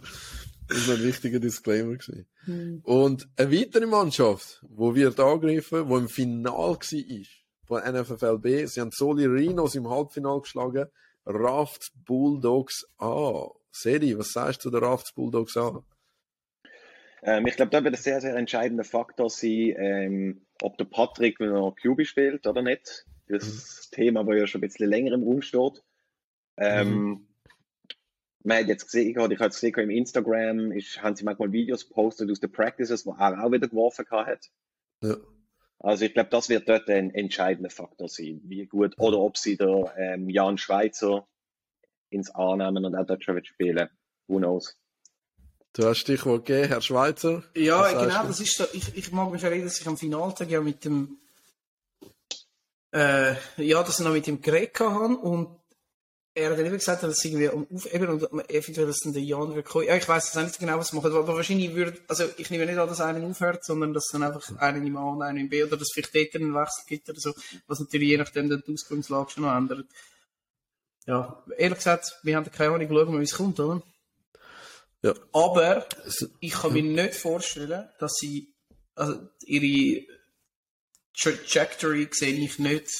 Das 0.68 0.78
ist 0.78 0.88
noch 0.88 0.96
ein 0.96 1.04
wichtiger 1.04 1.40
Disclaimer 1.40 1.96
gewesen. 1.96 2.26
Hm. 2.44 2.80
Und 2.84 3.28
eine 3.36 3.52
weitere 3.52 3.86
Mannschaft, 3.86 4.62
wo 4.68 4.94
wir 4.94 5.18
angegriffen, 5.18 5.88
wo 5.88 5.96
im 5.96 6.08
Final 6.08 6.52
war, 6.52 6.78
von 7.66 7.82
NFFLB, 7.82 8.66
sie 8.66 8.80
haben 8.80 8.90
Soli 8.92 9.26
Rhinos 9.26 9.74
im 9.74 9.88
Halbfinale 9.88 10.40
geschlagen, 10.40 10.86
Rafts 11.26 11.90
Bulldogs 12.06 12.86
A. 12.98 13.48
Seri, 13.70 14.18
was 14.18 14.32
sagst 14.32 14.60
du 14.60 14.62
zu 14.64 14.70
der 14.70 14.82
Rafts 14.82 15.12
Bulldogs 15.12 15.56
A? 15.56 15.82
Ähm, 17.22 17.46
ich 17.46 17.56
glaube, 17.56 17.70
da 17.70 17.82
wird 17.82 17.94
ein 17.94 18.00
sehr, 18.00 18.20
sehr 18.20 18.36
entscheidender 18.36 18.84
Faktor 18.84 19.30
sein, 19.30 19.74
ähm, 19.76 20.46
ob 20.62 20.78
der 20.78 20.84
Patrick 20.84 21.40
noch 21.40 21.74
QB 21.74 22.06
spielt 22.06 22.46
oder 22.46 22.62
nicht. 22.62 23.06
Das 23.28 23.88
mhm. 23.90 23.94
Thema, 23.94 24.24
das 24.24 24.38
ja 24.38 24.46
schon 24.46 24.60
ein 24.60 24.68
bisschen 24.68 24.88
länger 24.88 25.12
im 25.12 25.22
Raum 25.22 25.42
steht. 25.42 25.82
Ähm, 26.56 26.92
mhm. 26.92 27.28
Man 28.44 28.58
hat 28.58 28.68
jetzt 28.68 28.84
gesehen, 28.84 29.10
ich 29.10 29.16
habe 29.16 29.34
jetzt 29.34 29.60
gesehen, 29.60 29.74
im 29.74 29.90
Instagram 29.90 30.72
ist, 30.72 31.02
haben 31.02 31.16
sie 31.16 31.24
manchmal 31.24 31.52
Videos 31.52 31.88
gepostet 31.88 32.30
aus 32.30 32.40
den 32.40 32.52
Practices, 32.52 33.04
wo 33.04 33.12
er 33.12 33.44
auch 33.44 33.52
wieder 33.52 33.68
geworfen 33.68 34.06
hat. 34.10 34.48
Ja. 35.02 35.16
Also 35.80 36.04
ich 36.04 36.14
glaube, 36.14 36.30
das 36.30 36.48
wird 36.48 36.68
dort 36.68 36.88
ein 36.88 37.14
entscheidender 37.14 37.70
Faktor 37.70 38.08
sein, 38.08 38.40
wie 38.44 38.66
gut, 38.66 38.94
oder 38.98 39.18
ob 39.18 39.36
sie 39.36 39.56
der 39.56 39.94
ähm, 39.96 40.28
Jan 40.28 40.58
Schweizer 40.58 41.28
ins 42.10 42.34
A 42.34 42.56
nehmen 42.56 42.84
und 42.84 42.96
auch 42.96 43.06
dort 43.06 43.22
schon 43.22 43.44
spielen. 43.44 43.88
Who 44.26 44.38
knows? 44.38 44.76
Du 45.78 45.86
hast 45.86 45.98
Stichwort 45.98 46.44
gegeben, 46.44 46.66
Herr 46.66 46.80
Schweizer. 46.80 47.44
Ja, 47.54 47.92
genau, 47.92 48.26
das 48.26 48.40
ist 48.40 48.56
so, 48.56 48.64
ich, 48.72 48.96
ich 48.96 49.12
mag 49.12 49.30
mich 49.30 49.44
erinnern, 49.44 49.66
dass 49.66 49.80
ich 49.80 49.86
am 49.86 49.96
Finaltag 49.96 50.50
ja 50.50 50.60
mit 50.60 50.84
dem 50.84 51.18
äh, 52.92 53.34
ja, 53.58 53.80
dass 53.84 54.00
ich 54.00 54.04
noch 54.04 54.12
mit 54.12 54.26
dem 54.26 54.42
geredet 54.42 54.80
habe 54.80 55.16
und 55.16 55.56
er 56.34 56.50
hat 56.50 56.58
dann 56.58 56.66
eben 56.66 56.74
gesagt, 56.74 57.04
dass 57.04 57.24
irgendwie 57.24 57.46
um 57.46 57.64
Aufheben 57.72 58.08
und 58.08 58.50
eventuell, 58.50 58.88
dass 58.88 58.98
dann 59.04 59.12
der 59.12 59.22
Jan 59.22 59.54
wird 59.54 59.66
kommen. 59.66 59.86
Ja, 59.86 59.94
ich 59.94 60.08
weiß 60.08 60.26
jetzt 60.26 60.36
auch 60.36 60.42
nicht 60.42 60.58
genau, 60.58 60.78
was 60.78 60.92
machen, 60.92 61.12
aber 61.12 61.36
wahrscheinlich 61.36 61.72
würde, 61.72 61.96
also 62.08 62.24
ich 62.38 62.50
nehme 62.50 62.66
nicht 62.66 62.78
an, 62.78 62.88
dass 62.88 63.00
einer 63.00 63.24
aufhört, 63.24 63.64
sondern 63.64 63.94
dass 63.94 64.08
dann 64.10 64.24
einfach 64.24 64.56
einer 64.56 64.84
im 64.84 64.96
A 64.96 65.12
und 65.12 65.22
einer 65.22 65.38
im 65.38 65.48
B 65.48 65.62
oder 65.62 65.76
dass 65.76 65.82
es 65.82 65.92
vielleicht 65.94 66.12
dort 66.12 66.42
einen 66.42 66.56
Wechsel 66.56 66.86
gibt 66.88 67.08
oder 67.08 67.20
so, 67.20 67.32
was 67.68 67.78
natürlich 67.78 68.08
je 68.08 68.16
nachdem 68.16 68.50
dann 68.50 68.64
die 68.66 68.72
Ausgangslage 68.72 69.30
schon 69.30 69.44
noch 69.44 69.56
ändert. 69.56 69.86
Ja, 71.06 71.40
ehrlich 71.56 71.78
gesagt, 71.78 72.18
wir 72.24 72.34
haben 72.34 72.50
keine 72.50 72.74
Ahnung, 72.74 72.88
schauen 72.88 73.12
wir, 73.12 73.20
wie 73.20 73.24
es 73.24 73.36
kommt, 73.36 73.60
oder? 73.60 73.80
Ja. 75.02 75.14
Aber 75.32 75.86
ich 76.40 76.52
kann 76.52 76.72
mir 76.72 76.82
nicht 76.82 77.14
vorstellen, 77.14 77.88
dass 77.98 78.14
sie, 78.14 78.54
also 78.94 79.28
ihre 79.44 80.04
Trajectory 81.16 82.08
sehe 82.10 82.34
ich 82.34 82.58
nicht, 82.58 82.90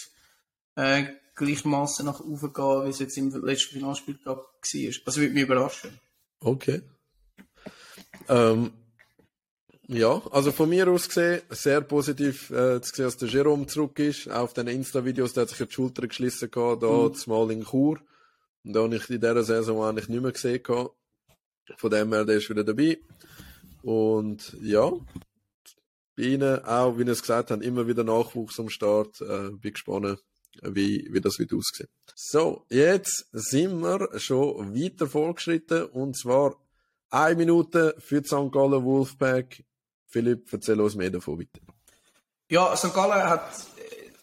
äh, 0.76 1.04
gleichermaßen 1.34 2.04
nach 2.04 2.20
oben 2.20 2.52
gehen, 2.52 2.84
wie 2.84 2.90
es 2.90 2.98
jetzt 2.98 3.16
im 3.16 3.30
letzten 3.44 3.74
Finalspiel 3.74 4.18
war. 4.24 4.44
Also 5.04 5.20
würde 5.20 5.34
mich 5.34 5.42
überraschen. 5.44 5.98
Okay. 6.40 6.82
Ähm, 8.28 8.72
ja, 9.86 10.22
also 10.30 10.52
von 10.52 10.68
mir 10.68 10.86
aus 10.88 11.08
gesehen, 11.08 11.40
sehr 11.48 11.80
positiv 11.80 12.50
äh, 12.50 12.80
zu 12.82 12.94
sehen, 12.94 13.04
dass 13.06 13.16
der 13.16 13.28
Jerome 13.28 13.66
zurück 13.66 13.98
ist. 13.98 14.28
Auch 14.28 14.42
auf 14.42 14.52
den 14.52 14.66
Insta-Videos, 14.66 15.32
der 15.32 15.42
hat 15.42 15.48
sich 15.48 15.66
die 15.66 15.72
Schulter 15.72 16.06
geschlissen 16.06 16.50
gehabt, 16.50 16.82
da 16.82 16.88
mhm. 16.88 17.14
mal 17.26 17.50
in 17.50 17.64
Chur. 17.64 17.98
Und 18.64 18.72
da 18.74 18.82
habe 18.82 18.96
ich 18.96 19.08
in 19.08 19.20
dieser 19.20 19.42
Saison 19.44 19.84
eigentlich 19.84 20.08
nicht 20.08 20.20
mehr 20.20 20.32
gesehen 20.32 20.62
gehabt. 20.62 20.94
Von 21.76 21.90
dem 21.90 22.12
her, 22.12 22.24
der 22.24 22.36
ist 22.36 22.48
wieder 22.50 22.64
dabei. 22.64 22.98
Und 23.82 24.56
ja, 24.60 24.90
bei 26.16 26.22
ihnen 26.22 26.64
auch, 26.64 26.98
wie 26.98 27.02
ihr 27.02 27.08
es 27.12 27.20
gesagt 27.20 27.50
habt, 27.50 27.62
immer 27.62 27.86
wieder 27.86 28.04
Nachwuchs 28.04 28.58
am 28.58 28.68
Start. 28.68 29.20
Äh, 29.20 29.50
bin 29.50 29.72
gespannt, 29.72 30.18
wie, 30.62 31.08
wie 31.10 31.20
das 31.20 31.38
wird 31.38 31.52
aussehen. 31.52 31.88
So, 32.14 32.64
jetzt 32.68 33.28
sind 33.32 33.80
wir 33.80 34.08
schon 34.18 34.74
weiter 34.74 35.06
vorgeschritten 35.06 35.84
und 35.86 36.18
zwar 36.18 36.56
eine 37.10 37.36
Minute 37.36 37.94
für 37.98 38.20
die 38.20 38.26
St. 38.26 38.52
Gallen 38.52 38.84
Wolfpack. 38.84 39.64
Philipp, 40.06 40.52
erzähl 40.52 40.80
uns 40.80 40.94
mehr 40.94 41.10
davon, 41.10 41.38
bitte. 41.38 41.60
Ja, 42.50 42.74
St. 42.76 42.94
Gallen 42.94 43.28
hat, 43.28 43.50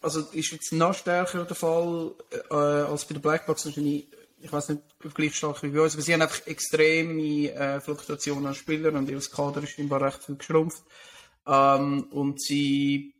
also 0.02 0.20
ist 0.32 0.52
jetzt 0.52 0.72
noch 0.72 0.94
stärker 0.94 1.44
der 1.44 1.56
Fall 1.56 2.12
äh, 2.50 2.54
als 2.54 3.04
bei 3.04 3.14
der 3.14 3.20
Blackbox. 3.20 3.66
Wahrscheinlich, 3.66 4.08
ich 4.46 4.52
weiß 4.52 4.70
nicht, 4.70 4.82
gleich 5.14 5.34
stark 5.34 5.62
wie 5.62 5.68
bei 5.68 5.80
uns, 5.80 5.94
aber 5.94 6.02
sie 6.02 6.14
haben 6.14 6.22
einfach 6.22 6.46
extreme 6.46 7.52
äh, 7.52 7.80
Fluktuationen 7.80 8.46
an 8.46 8.54
Spielern 8.54 8.96
und 8.96 9.10
ihr 9.10 9.20
Kader 9.20 9.62
ist 9.62 9.72
scheinbar 9.72 10.02
recht 10.02 10.22
viel 10.22 10.36
geschrumpft. 10.36 10.82
Ähm, 11.46 12.04
und 12.10 12.40
sie 12.40 13.14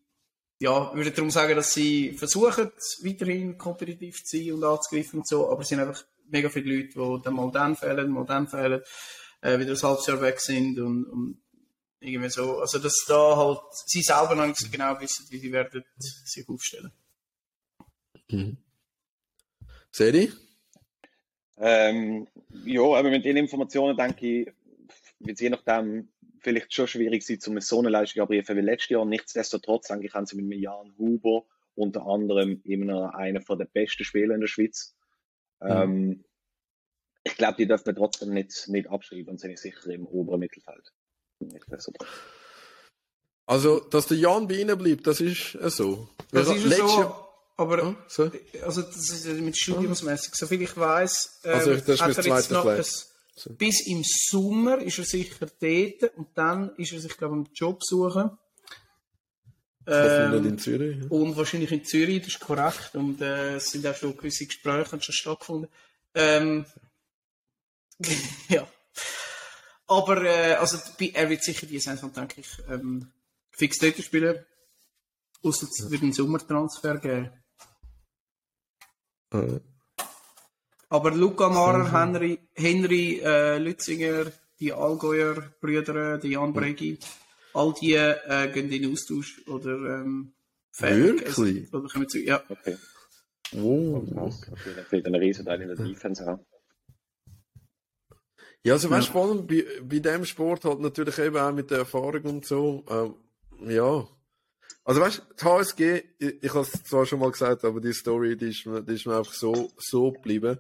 ja, 0.59 0.91
ich 0.91 0.97
würde 0.97 1.11
darum 1.11 1.31
sagen, 1.31 1.55
dass 1.55 1.75
sie 1.75 2.13
versuchen, 2.13 2.71
weiterhin 3.03 3.59
kompetitiv 3.59 4.25
zu 4.25 4.39
sein 4.39 4.53
und 4.53 4.65
anzugreifen 4.65 5.19
und 5.19 5.29
so, 5.29 5.51
aber 5.51 5.63
es 5.63 5.69
sind 5.69 5.81
einfach 5.81 6.03
mega 6.29 6.49
viele 6.49 6.75
Leute, 6.75 6.89
die 6.95 7.23
dann 7.25 7.35
mal 7.35 7.51
dann 7.51 7.77
fehlen, 7.77 8.11
mal 8.11 8.25
dann 8.25 8.49
fehlen, 8.49 8.81
äh, 9.43 9.59
wieder 9.59 9.73
ein 9.73 9.83
halbes 9.83 10.07
Jahr 10.07 10.21
weg 10.23 10.41
sind 10.41 10.79
und, 10.79 11.05
und 11.05 11.43
irgendwie 12.01 12.31
so. 12.31 12.61
Also, 12.61 12.79
dass 12.79 13.05
da 13.07 13.37
halt 13.37 13.61
sie 13.87 14.03
selber 14.03 14.35
noch 14.35 14.47
nicht 14.47 14.59
so 14.59 14.71
genau 14.71 14.99
wissen, 14.99 15.27
wie 15.31 15.39
sie 15.39 15.53
werden 15.53 15.85
sich 15.99 16.49
aufstellen. 16.49 16.93
Mhm. 18.31 18.57
Seri? 19.91 20.33
Ähm, 21.59 22.29
ja, 22.65 22.83
aber 22.83 23.11
mit 23.11 23.25
den 23.25 23.37
Informationen 23.37 23.97
denke 23.97 24.27
ich, 24.27 24.53
wird 25.21 25.41
je 25.41 25.51
nachdem 25.51 26.09
vielleicht 26.41 26.73
schon 26.73 26.87
schwierig 26.87 27.25
sein, 27.25 27.39
um 27.47 27.61
so 27.61 27.79
eine 27.79 27.89
Leistung 27.89 28.23
abrufen 28.23 28.57
wie 28.57 28.61
letztes 28.61 28.91
Jahr. 28.91 29.05
Nichtsdestotrotz, 29.05 29.89
denke 29.89 30.07
ich, 30.07 30.15
haben 30.15 30.27
sie 30.27 30.41
mit 30.41 30.61
Jan 30.61 30.95
Huber 30.99 31.45
unter 31.75 32.07
anderem 32.07 32.61
immer 32.65 33.15
einer 33.15 33.41
der 33.41 33.65
besten 33.65 34.05
Spieler 34.05 34.35
in 34.35 34.41
der 34.41 34.49
Schweiz. 34.49 34.95
Mhm. 35.61 35.71
Ähm, 35.71 36.25
ich 37.25 37.37
glaube, 37.37 37.57
die 37.57 37.67
dürfen 37.67 37.87
wir 37.87 37.95
trotzdem 37.95 38.33
nicht, 38.33 38.69
nicht 38.69 38.89
abschreiben 38.89 39.31
und 39.31 39.41
sind 39.41 39.59
sicher 39.59 39.91
im 39.91 40.07
oberen 40.07 40.41
Mittelfeld. 40.41 40.93
Also, 43.47 43.81
dass 43.81 44.07
der 44.07 44.19
Jan 44.19 44.47
bei 44.47 44.55
ihnen 44.55 44.79
bleibt, 44.79 45.07
das 45.07 45.21
ist 45.21 45.55
äh, 45.57 45.71
so. 45.71 46.09
Das 46.33 46.49
ist 46.49 46.65
letztes 46.65 46.93
so, 46.93 47.01
Jahr- 47.01 47.26
aber 47.57 47.83
Ja, 47.83 47.97
so. 48.09 48.31
also 48.63 48.83
das 48.83 49.11
ist 49.11 49.27
mit 49.27 49.57
studiumsmäßig. 49.57 50.35
Soviel 50.35 50.63
ich 50.63 50.77
weiß, 50.77 51.41
ähm, 51.45 51.53
Also, 51.55 51.75
das 51.75 51.89
ist 51.89 52.03
hat 52.03 52.19
er 52.19 52.37
jetzt 52.37 52.51
noch 52.51 52.67
ein, 52.67 52.85
bis 53.59 53.87
im 53.87 54.03
Sommer 54.05 54.79
ist 54.79 54.99
er 54.99 55.05
sicher 55.05 55.47
dort 55.61 56.17
und 56.17 56.29
dann 56.35 56.75
ist 56.77 56.93
er 56.93 57.01
sich 57.01 57.17
glaube 57.17 57.35
ich 57.35 57.47
einen 57.47 57.55
Job 57.55 57.83
suchen. 57.85 58.31
Hoffentlich 59.89 60.31
nicht 60.31 60.45
Ähm, 60.45 60.47
in 60.47 60.59
Zürich. 60.59 60.97
ja. 61.03 61.09
und 61.11 61.37
wahrscheinlich 61.37 61.71
in 61.73 61.85
Zürich, 61.85 62.19
das 62.21 62.29
ist 62.35 62.41
korrekt. 62.41 62.91
Und 62.95 63.21
äh, 63.21 63.57
es 63.57 63.71
sind 63.71 63.87
auch 63.87 63.95
schon 63.95 64.17
gewisse 64.17 64.47
Gespräche 64.47 64.91
haben 64.93 65.01
schon 65.01 65.15
stattgefunden. 65.15 65.71
Ähm, 66.15 66.67
ja. 68.49 68.67
Aber 69.87 70.25
äh, 70.25 70.55
also, 70.55 70.79
er 70.99 71.31
wird 71.31 71.45
sicher 71.45 71.67
die 71.67 71.79
Saison, 71.79 72.13
denke 72.13 72.41
ich, 72.41 72.49
ähm, 72.69 73.13
fix 73.53 73.79
dort 73.79 73.97
spielen. 74.03 74.45
Außer 75.45 75.69
es 75.69 75.89
wird 75.91 76.03
einen 76.03 76.13
Sommertransfer 76.13 76.99
geben. 76.99 77.31
Äh, 79.33 79.61
Aber 80.89 81.11
Luca 81.11 81.49
Marer, 81.49 81.93
Henry, 81.93 82.39
Henry 82.55 83.21
äh, 83.25 83.59
Lützinger, 83.59 84.33
die 84.61 84.73
Allgäuer 84.73 85.53
Brüder, 85.61 86.19
die 86.19 86.31
Jan 86.31 86.53
Bregi, 86.53 86.99
all 87.55 87.75
die 87.81 87.95
äh, 87.95 88.51
gehen 88.53 88.71
in 88.71 88.93
Austausch 88.93 89.43
oder 89.47 89.75
ähm, 89.75 90.33
Wirklich? 90.79 91.73
Oder 91.73 91.89
kommen 91.89 92.09
zu, 92.09 92.19
ja. 92.19 92.43
Okay. 92.49 92.77
Oh. 93.55 94.01
Krass. 94.13 94.47
Okay, 94.51 94.71
dann 94.75 94.85
fehlt 94.85 95.07
ein 95.07 95.15
Riesenteil 95.15 95.63
in 95.63 95.69
der 95.69 95.77
Defense 95.77 96.27
auch. 96.31 96.45
Ja, 98.63 98.75
also 98.75 98.89
du, 98.89 99.03
vor 99.03 99.29
allem 99.29 99.47
bei, 99.47 99.65
bei 99.83 100.01
dem 100.01 100.25
Sport 100.25 100.65
halt 100.65 100.81
natürlich 100.81 101.19
eben 101.19 101.37
auch 101.37 101.53
mit 101.53 101.71
der 101.71 101.79
Erfahrung 101.79 102.23
und 102.25 102.45
so. 102.45 102.85
Ähm, 102.91 103.71
ja. 103.71 104.07
Also 104.89 105.01
weißt 105.01 105.23
du, 105.37 105.45
HSG, 105.45 106.03
ich, 106.19 106.43
ich 106.45 106.51
habe 106.55 106.61
es 106.61 106.71
zwar 106.85 107.05
schon 107.07 107.19
mal 107.19 107.31
gesagt, 107.33 107.65
aber 107.65 107.81
die 107.81 107.93
Story, 107.93 108.37
die 108.37 108.51
ist, 108.51 108.65
mir- 108.67 108.83
die 108.83 108.95
ist 108.95 109.05
mir 109.05 109.17
einfach 109.19 109.33
so, 109.33 109.73
so 109.77 110.13
geblieben. 110.13 110.59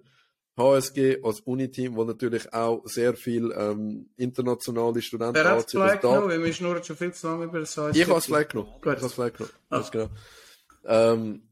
HSG 0.58 1.22
als 1.22 1.40
Uniteam, 1.40 1.94
wo 1.94 2.02
natürlich 2.04 2.52
auch 2.52 2.82
sehr 2.86 3.14
viel 3.14 3.52
ähm, 3.56 4.08
internationale 4.16 5.00
Studenten 5.02 5.34
Wer 5.36 5.50
hat 5.50 5.70
vielleicht 5.70 6.02
da- 6.02 6.18
genommen? 6.20 6.42
Wir 6.42 6.52
schnurren 6.52 6.82
schon 6.82 6.96
viel 6.96 7.12
zu 7.12 7.28
lange 7.28 7.44
über 7.44 7.60
das 7.60 7.76
heißt. 7.76 7.96
Ich 7.96 8.08
habe 8.08 8.18
es 8.18 8.24
vielleicht 8.26 8.50
genommen. 8.50 8.70
Ich 8.80 8.86
habe 8.86 9.06
es 9.06 9.12
vielleicht 9.12 9.36
genommen. 9.36 9.54
Ah. 9.68 9.78
Das 9.78 9.90
genau. 9.92 10.08
Ähm, 10.86 11.42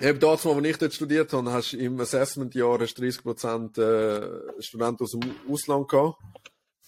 eben 0.00 0.18
damals, 0.20 0.44
als 0.46 0.64
ich 0.66 0.76
dort 0.78 0.94
studiert 0.94 1.32
habe, 1.32 1.52
hast 1.52 1.72
du 1.72 1.76
im 1.78 2.00
Assessment-Jahr 2.00 2.80
hast 2.80 2.94
du 2.98 3.02
30% 3.02 3.80
äh, 3.80 4.62
Studenten 4.62 5.04
aus 5.04 5.10
dem 5.12 5.20
Ausland 5.48 5.88
gehabt. 5.88 6.16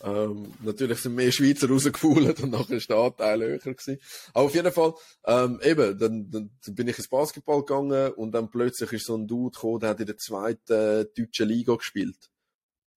Ähm, 0.05 0.53
natürlich 0.63 0.99
sind 0.99 1.15
mehr 1.15 1.31
Schweizer 1.31 1.69
rausgefuhlt 1.69 2.43
und 2.43 2.51
nachher 2.51 2.77
ist 2.77 2.91
der 2.91 2.97
Anteil 2.97 3.41
höher 3.41 3.59
gewesen. 3.59 3.99
Aber 4.35 4.47
auf 4.47 4.55
jeden 4.55 4.73
Fall, 4.73 4.95
ähm, 5.27 5.61
eben, 5.63 5.97
dann, 5.97 6.29
dann 6.29 6.51
bin 6.75 6.89
ich 6.89 6.99
ins 6.99 7.09
Basketball 7.09 7.61
gegangen 7.61 8.13
und 8.15 8.33
dann 8.33 8.51
plötzlich 8.51 8.93
ist 8.93 9.07
so 9.07 9.17
ein 9.17 9.29
Dude 9.29 9.55
gekommen, 9.55 9.79
der 9.79 9.91
hat 9.91 10.01
in 10.01 10.07
der 10.07 10.19
zweiten 10.19 10.73
äh, 10.73 11.07
deutschen 11.17 11.49
Liga 11.49 11.77
gespielt. 11.77 12.31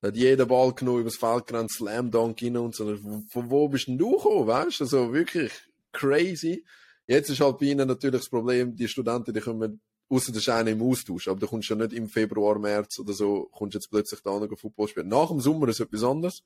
Der 0.01 0.07
hat 0.07 0.17
jeden 0.17 0.47
Ball 0.47 0.73
genommen, 0.73 1.01
übers 1.01 1.17
Feld 1.17 1.45
gerannt, 1.45 1.71
Slam 1.71 2.09
Dunk 2.09 2.41
rein 2.41 2.57
und 2.57 2.75
so. 2.75 2.97
Von 3.29 3.51
wo 3.51 3.67
bist 3.69 3.87
denn 3.87 3.99
du 3.99 4.17
gekommen, 4.17 4.47
weißt 4.47 4.79
du? 4.79 4.83
Also 4.85 5.13
wirklich 5.13 5.51
crazy. 5.91 6.65
Jetzt 7.05 7.29
ist 7.29 7.39
halt 7.39 7.59
bei 7.59 7.67
ihnen 7.67 7.87
natürlich 7.87 8.21
das 8.21 8.29
Problem, 8.29 8.75
die 8.75 8.87
Studenten, 8.87 9.31
die 9.31 9.41
kommen, 9.41 9.79
außer 10.09 10.31
der 10.31 10.39
Schein 10.39 10.65
im 10.65 10.81
Austausch, 10.81 11.27
aber 11.27 11.39
du 11.39 11.47
kommst 11.47 11.69
ja 11.69 11.75
nicht 11.75 11.93
im 11.93 12.09
Februar, 12.09 12.57
März 12.57 12.97
oder 12.97 13.13
so, 13.13 13.47
kommst 13.51 13.75
jetzt 13.75 13.91
plötzlich 13.91 14.21
da 14.21 14.39
noch 14.39 14.59
Football 14.59 14.87
spielen. 14.87 15.07
Nach 15.07 15.27
dem 15.27 15.39
Sommer 15.39 15.67
ist 15.67 15.79
etwas 15.79 16.03
anderes. 16.03 16.43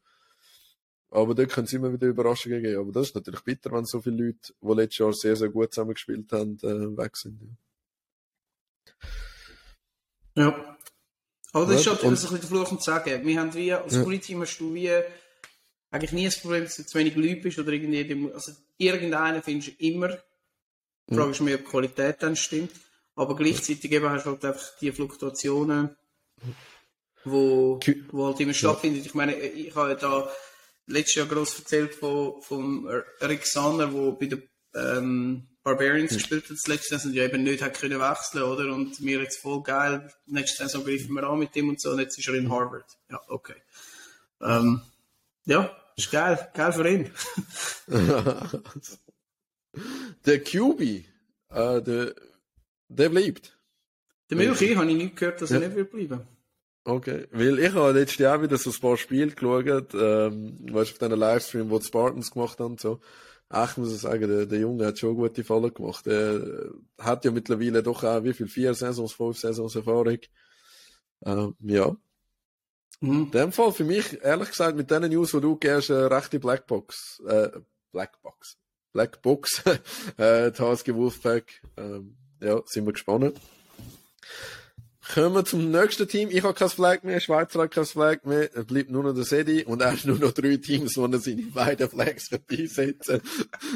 Aber 1.12 1.34
dort 1.34 1.50
können 1.52 1.66
es 1.66 1.74
immer 1.74 1.92
wieder 1.92 2.08
Überraschungen 2.08 2.62
geben. 2.62 2.80
Aber 2.82 2.92
das 2.92 3.08
ist 3.08 3.16
natürlich 3.16 3.42
bitter, 3.42 3.72
wenn 3.72 3.86
so 3.86 4.00
viele 4.02 4.26
Leute, 4.28 4.54
die 4.62 4.74
letztes 4.74 4.98
Jahr 5.00 5.14
sehr, 5.14 5.36
sehr 5.36 5.50
gut 5.50 5.74
zusammen 5.74 5.94
gespielt 5.94 6.32
haben, 6.32 6.58
äh, 6.62 6.98
weg 6.98 7.18
sind. 7.18 7.40
Ja. 10.36 10.44
Ja. 10.44 10.78
Aber 11.52 11.66
das 11.66 11.80
ist 11.80 11.86
Ja, 11.88 11.94
halt 11.94 12.04
und- 12.04 12.12
das 12.12 12.20
ist 12.24 12.30
ein 12.30 12.36
bisschen 12.38 12.50
der 12.50 12.58
Fluch 12.60 12.72
und 12.72 12.84
Sagen. 12.84 13.26
Wir 13.26 13.40
haben 13.40 13.54
wie, 13.56 13.74
als 13.74 13.96
Ja. 13.96 14.04
Uni-Team 14.04 14.42
hast 14.42 14.60
du 14.60 14.74
wie, 14.74 14.92
eigentlich 15.90 16.12
nie 16.12 16.26
das 16.26 16.40
Problem, 16.40 16.64
dass 16.64 16.76
du 16.76 16.86
zu 16.86 16.98
wenig 17.00 17.16
Leute 17.16 17.38
bist 17.42 17.58
oder 17.58 17.72
irgendwie, 17.72 18.32
also 18.32 18.52
irgendeinen 18.78 19.42
findest 19.42 19.70
du 19.80 19.84
immer. 19.86 20.10
Die 21.10 21.16
Frage 21.16 21.32
ist 21.32 21.42
mehr, 21.42 21.56
ob 21.56 21.62
die 21.66 21.72
Qualität 21.72 22.18
dann 22.22 22.36
stimmt. 22.36 22.72
Aber 23.16 23.36
gleichzeitig 23.36 23.92
eben 23.92 24.08
hast 24.08 24.26
du 24.28 24.30
halt 24.30 24.46
einfach 24.46 24.78
die 24.80 24.92
Fluktuationen, 24.92 25.96
wo, 27.26 27.80
wo 28.12 28.28
halt 28.28 28.40
immer 28.40 28.54
stattfinden. 28.54 29.00
Ich 29.04 29.16
meine, 29.16 29.36
ich 29.36 29.76
habe 29.76 29.90
ja 29.90 29.96
da 29.96 30.30
letztes 30.90 31.16
Jahr 31.16 31.28
groß 31.28 31.60
erzählt 31.60 31.96
von, 31.96 32.42
von 32.42 32.88
Rick 33.22 33.46
Sanner, 33.46 33.88
der 33.88 34.12
bei 34.12 34.26
den 34.26 34.44
ähm, 34.76 35.48
Barbarians 35.64 36.14
gespielt 36.14 36.44
hat, 36.46 36.52
das 36.52 36.68
letzte 36.68 36.98
Saison, 36.98 37.14
ja 37.14 37.26
eben 37.26 37.44
nicht 37.44 37.62
hat 37.62 37.80
können 37.80 38.00
wechseln, 38.00 38.44
oder? 38.44 38.74
Und 38.74 39.00
mir 39.02 39.20
jetzt 39.22 39.42
voll 39.42 39.62
geil, 39.62 40.12
nächste 40.26 40.64
Saison 40.64 40.84
greifen 40.84 41.14
wir 41.14 41.24
an 41.24 41.40
mit 41.40 41.54
dem 41.56 41.70
und 41.70 41.82
so, 41.82 41.92
und 41.92 42.00
jetzt 42.00 42.18
ist 42.18 42.28
er 42.28 42.36
in 42.36 42.50
Harvard. 42.50 42.86
Ja, 43.10 43.22
okay. 43.28 43.56
Ähm, 44.42 44.82
ja, 45.46 45.76
ist 45.98 46.12
geil, 46.12 46.50
geil 46.54 46.74
für 46.74 46.90
ihn. 46.90 47.12
der 50.26 50.44
QB, 50.44 50.82
äh, 50.82 51.04
der, 51.82 52.16
der 52.88 53.10
bleibt. 53.10 53.58
Der 54.30 54.38
Milchi 54.38 54.76
habe 54.76 54.90
ich 54.90 54.98
nicht 54.98 55.16
gehört, 55.16 55.42
dass 55.42 55.52
er 55.52 55.60
Ja. 55.60 55.68
nicht 55.68 55.76
wird 55.76 55.92
bleiben. 55.92 56.28
Okay, 56.90 57.28
weil 57.32 57.60
ich 57.60 57.72
habe 57.76 57.92
letztes 57.92 58.18
Jahr 58.18 58.42
wieder 58.42 58.58
so 58.58 58.72
ein 58.72 58.80
paar 58.80 58.98
Spiele 58.98 59.30
geschaut, 59.30 59.94
ähm, 59.94 60.58
weißt 60.74 60.90
du, 60.90 60.94
auf 60.94 60.98
diesen 60.98 61.20
Livestream, 61.20 61.70
wo 61.70 61.78
die 61.78 61.86
Spartans 61.86 62.32
gemacht 62.32 62.60
haben, 62.60 62.80
so. 62.80 63.00
Ach, 63.48 63.72
ich 63.72 63.78
muss 63.78 63.94
ich 63.94 64.02
sagen, 64.02 64.28
der, 64.28 64.48
der 64.48 64.60
Junge 64.60 64.88
hat 64.88 64.98
schon 64.98 65.16
gute 65.16 65.44
Fallen 65.44 65.72
gemacht. 65.72 66.08
Er 66.08 66.38
äh, 66.38 66.70
hat 66.98 67.26
ja 67.26 67.32
mittlerweile 67.32 67.84
doch 67.84 68.04
auch, 68.04 68.24
wie 68.24 68.34
viel, 68.34 68.48
vier 68.48 68.74
Saisons, 68.74 69.14
fünf 69.14 69.38
Saisons 69.38 69.76
Erfahrung. 69.76 70.18
Ähm, 71.24 71.56
ja. 71.62 71.96
Mhm. 73.02 73.24
In 73.26 73.32
dem 73.32 73.52
Fall 73.52 73.72
für 73.72 73.84
mich, 73.84 74.20
ehrlich 74.24 74.50
gesagt, 74.50 74.76
mit 74.76 74.90
diesen 74.90 75.10
News, 75.10 75.32
die 75.32 75.42
du 75.42 75.58
gehst, 75.58 75.92
eine 75.92 76.10
rechte 76.10 76.40
Blackbox, 76.40 77.22
äh, 77.28 77.50
Blackbox, 77.92 78.58
Blackbox, 78.94 79.64
äh, 80.18 80.52
die 80.52 80.60
HSG 80.60 80.96
Wolfpack, 80.96 81.62
ähm, 81.78 82.18
ja, 82.42 82.60
sind 82.66 82.88
wir 82.88 82.94
gespannt. 82.94 83.40
Kommen 85.12 85.34
wir 85.34 85.44
zum 85.44 85.72
nächsten 85.72 86.08
Team. 86.08 86.30
Ich 86.30 86.44
habe 86.44 86.54
kein 86.54 86.70
Flag 86.70 87.02
mehr, 87.02 87.20
Schweizer 87.20 87.64
hat 87.64 87.72
kein 87.72 87.86
Flag 87.86 88.26
mehr. 88.26 88.56
Es 88.56 88.66
bleibt 88.66 88.92
nur 88.92 89.02
noch 89.02 89.16
der 89.16 89.24
Sedi 89.24 89.64
und 89.64 89.82
er 89.82 89.94
hat 89.94 90.06
nur 90.06 90.20
noch 90.20 90.34
drei 90.34 90.58
Teams, 90.58 90.98
wo 90.98 91.06
er 91.08 91.18
seine 91.18 91.42
beiden 91.42 91.90
Flags 91.90 92.32
wird 92.32 92.44
einsetzen 92.52 93.20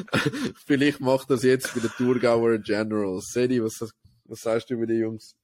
Vielleicht 0.67 0.99
macht 0.99 1.31
das 1.31 1.41
jetzt 1.41 1.73
bei 1.73 1.79
den 1.79 1.89
Thurgauer 1.97 2.59
Generals. 2.59 3.31
Sedi, 3.33 3.63
was, 3.63 3.79
was 4.25 4.41
sagst 4.41 4.69
du 4.69 4.75
über 4.75 4.85
die 4.85 4.99
Jungs 4.99 5.35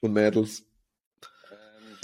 und 0.00 0.14
Mädels? 0.14 0.64
Ähm, 1.50 1.98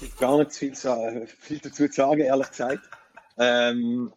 ich 0.00 0.16
gar 0.16 0.38
nicht 0.38 0.50
viel, 0.50 0.74
viel 0.74 1.58
dazu 1.60 1.86
zu 1.86 1.92
sagen, 1.92 2.22
ehrlich 2.22 2.50
gesagt. 2.50 2.90
Ähm, 3.38 4.12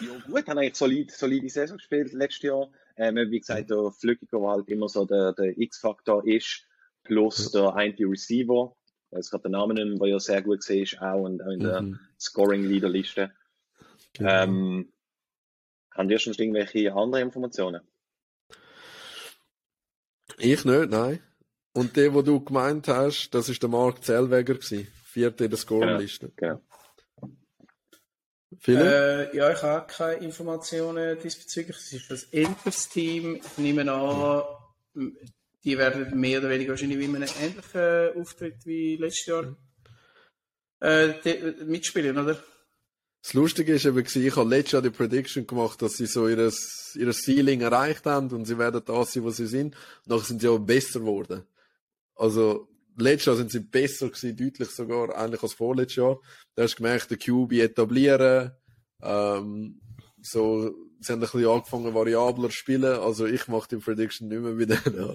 ja, 0.00 0.18
gut, 0.26 0.48
haben 0.48 0.56
eigentlich 0.56 0.76
solid, 0.76 1.10
solide 1.10 1.50
Saison 1.50 1.76
gespielt 1.76 2.14
letztes 2.14 2.44
Jahr. 2.44 2.70
Ähm, 2.96 3.16
wie 3.30 3.40
gesagt, 3.40 3.70
der 3.70 3.90
Flückiger, 3.90 4.38
der 4.38 4.48
halt 4.48 4.68
immer 4.68 4.88
so 4.88 5.04
der, 5.04 5.32
der 5.32 5.58
X-Faktor 5.58 6.26
ist, 6.26 6.66
plus 7.02 7.50
der 7.50 7.74
eine 7.74 7.94
Receiver, 7.98 8.76
ich 9.10 9.30
gerade 9.30 9.42
den 9.44 9.52
Namen 9.52 9.74
nicht 9.76 9.86
mehr, 9.86 9.98
der 9.98 10.08
ja 10.08 10.18
sehr 10.18 10.42
gut 10.42 10.68
ist, 10.68 11.00
auch, 11.00 11.22
und 11.22 11.42
auch 11.42 11.50
in 11.50 11.60
der 11.60 11.82
Mhm. 11.82 12.00
Scoring-Leader-Liste. 12.18 13.32
Genau. 14.14 14.30
Ähm, 14.30 14.92
haben 15.92 16.08
wir 16.08 16.18
schon 16.18 16.34
irgendwelche 16.34 16.92
andere 16.94 17.20
Informationen? 17.20 17.80
Ich 20.38 20.64
nicht, 20.64 20.90
nein. 20.90 21.20
Und 21.72 21.96
der, 21.96 22.14
wo 22.14 22.22
du 22.22 22.40
gemeint 22.40 22.88
hast, 22.88 23.30
das 23.30 23.48
ist 23.48 23.62
der 23.62 23.70
Mark 23.70 24.04
Zellweger 24.04 24.54
gewesen. 24.54 24.88
Vierte 25.04 25.44
in 25.44 25.50
der 25.50 25.58
Scorenliste. 25.58 26.32
Genau. 26.36 26.56
Philipp? 26.56 26.83
Äh, 28.66 29.36
ja, 29.36 29.52
ich 29.52 29.62
habe 29.62 29.86
keine 29.86 30.24
Informationen 30.24 31.18
diesbezüglich. 31.20 31.76
Es 31.76 31.92
ist 31.92 32.10
das 32.10 32.24
älteres 32.24 32.88
Team. 32.88 33.36
Ich 33.36 33.58
nehme 33.58 33.90
an, 33.90 34.42
die 35.64 35.78
werden 35.78 36.18
mehr 36.18 36.40
oder 36.40 36.50
weniger 36.50 36.70
wahrscheinlich 36.70 36.98
wie 36.98 37.04
einem 37.04 37.22
ähnlichen 37.22 38.20
Auftritt 38.20 38.66
wie 38.66 38.96
letztes 38.96 39.26
Jahr 39.26 39.56
äh, 40.80 41.14
mitspielen, 41.64 42.18
oder? 42.18 42.42
Das 43.22 43.32
Lustige 43.32 43.72
ist 43.72 43.86
eben, 43.86 44.04
ich 44.04 44.36
habe 44.36 44.50
letztes 44.50 44.72
Jahr 44.72 44.82
die 44.82 44.90
Prediction 44.90 45.46
gemacht, 45.46 45.80
dass 45.80 45.94
sie 45.94 46.04
so 46.04 46.28
ihr, 46.28 46.52
ihr 46.94 47.12
Ceiling 47.12 47.62
erreicht 47.62 48.04
haben 48.04 48.28
und 48.30 48.44
sie 48.44 48.58
werden 48.58 48.82
da 48.84 49.02
sein, 49.06 49.22
wo 49.22 49.30
sie 49.30 49.46
sind. 49.46 49.74
Nachher 50.04 50.26
sind 50.26 50.42
sie 50.42 50.48
auch 50.48 50.58
besser 50.58 51.00
geworden. 51.00 51.42
Also, 52.14 52.68
letztes 52.96 53.26
Jahr 53.26 53.36
sind 53.36 53.50
sie 53.50 53.60
besser 53.60 54.08
gewesen, 54.08 54.36
deutlich 54.36 54.70
sogar, 54.70 55.16
eigentlich 55.16 55.42
als 55.42 55.54
vorletztes 55.54 55.96
Jahr. 55.96 56.20
Da 56.54 56.62
hast 56.62 56.74
du 56.74 56.82
gemerkt, 56.82 57.10
der 57.10 57.18
QB 57.18 57.52
etablieren, 57.52 58.52
ähm, 59.02 59.80
so, 60.22 60.74
sie 61.00 61.12
haben 61.12 61.18
ein 61.18 61.20
bisschen 61.20 61.46
angefangen, 61.46 61.94
variabler 61.94 62.48
zu 62.48 62.56
spielen. 62.56 62.98
Also, 62.98 63.26
ich 63.26 63.46
mache 63.48 63.68
die 63.68 63.76
Prediction 63.76 64.28
nicht 64.28 64.40
mehr 64.40 64.58
wieder. 64.58 64.78
Ja. 64.96 65.14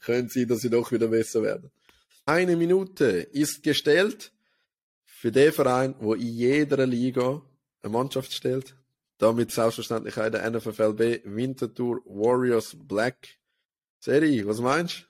Könnte 0.00 0.32
sein, 0.32 0.48
dass 0.48 0.60
sie 0.60 0.70
doch 0.70 0.90
wieder 0.90 1.08
besser 1.08 1.42
werden. 1.42 1.70
eine 2.26 2.56
Minute 2.56 3.06
ist 3.06 3.62
gestellt 3.62 4.32
für 5.04 5.30
den 5.30 5.52
Verein, 5.52 5.94
wo 6.00 6.14
in 6.14 6.26
jeder 6.26 6.86
Liga 6.86 7.42
eine 7.82 7.92
Mannschaft 7.92 8.32
stellt. 8.32 8.74
Damit 9.18 9.52
selbstverständlich 9.52 10.16
auch 10.16 10.30
der 10.30 10.50
NFFLB 10.50 11.22
Winterthur 11.24 12.00
Warriors 12.06 12.74
Black 12.74 13.28
Serie. 13.98 14.46
Was 14.46 14.60
meinst 14.60 15.00
Ähm, 15.00 15.09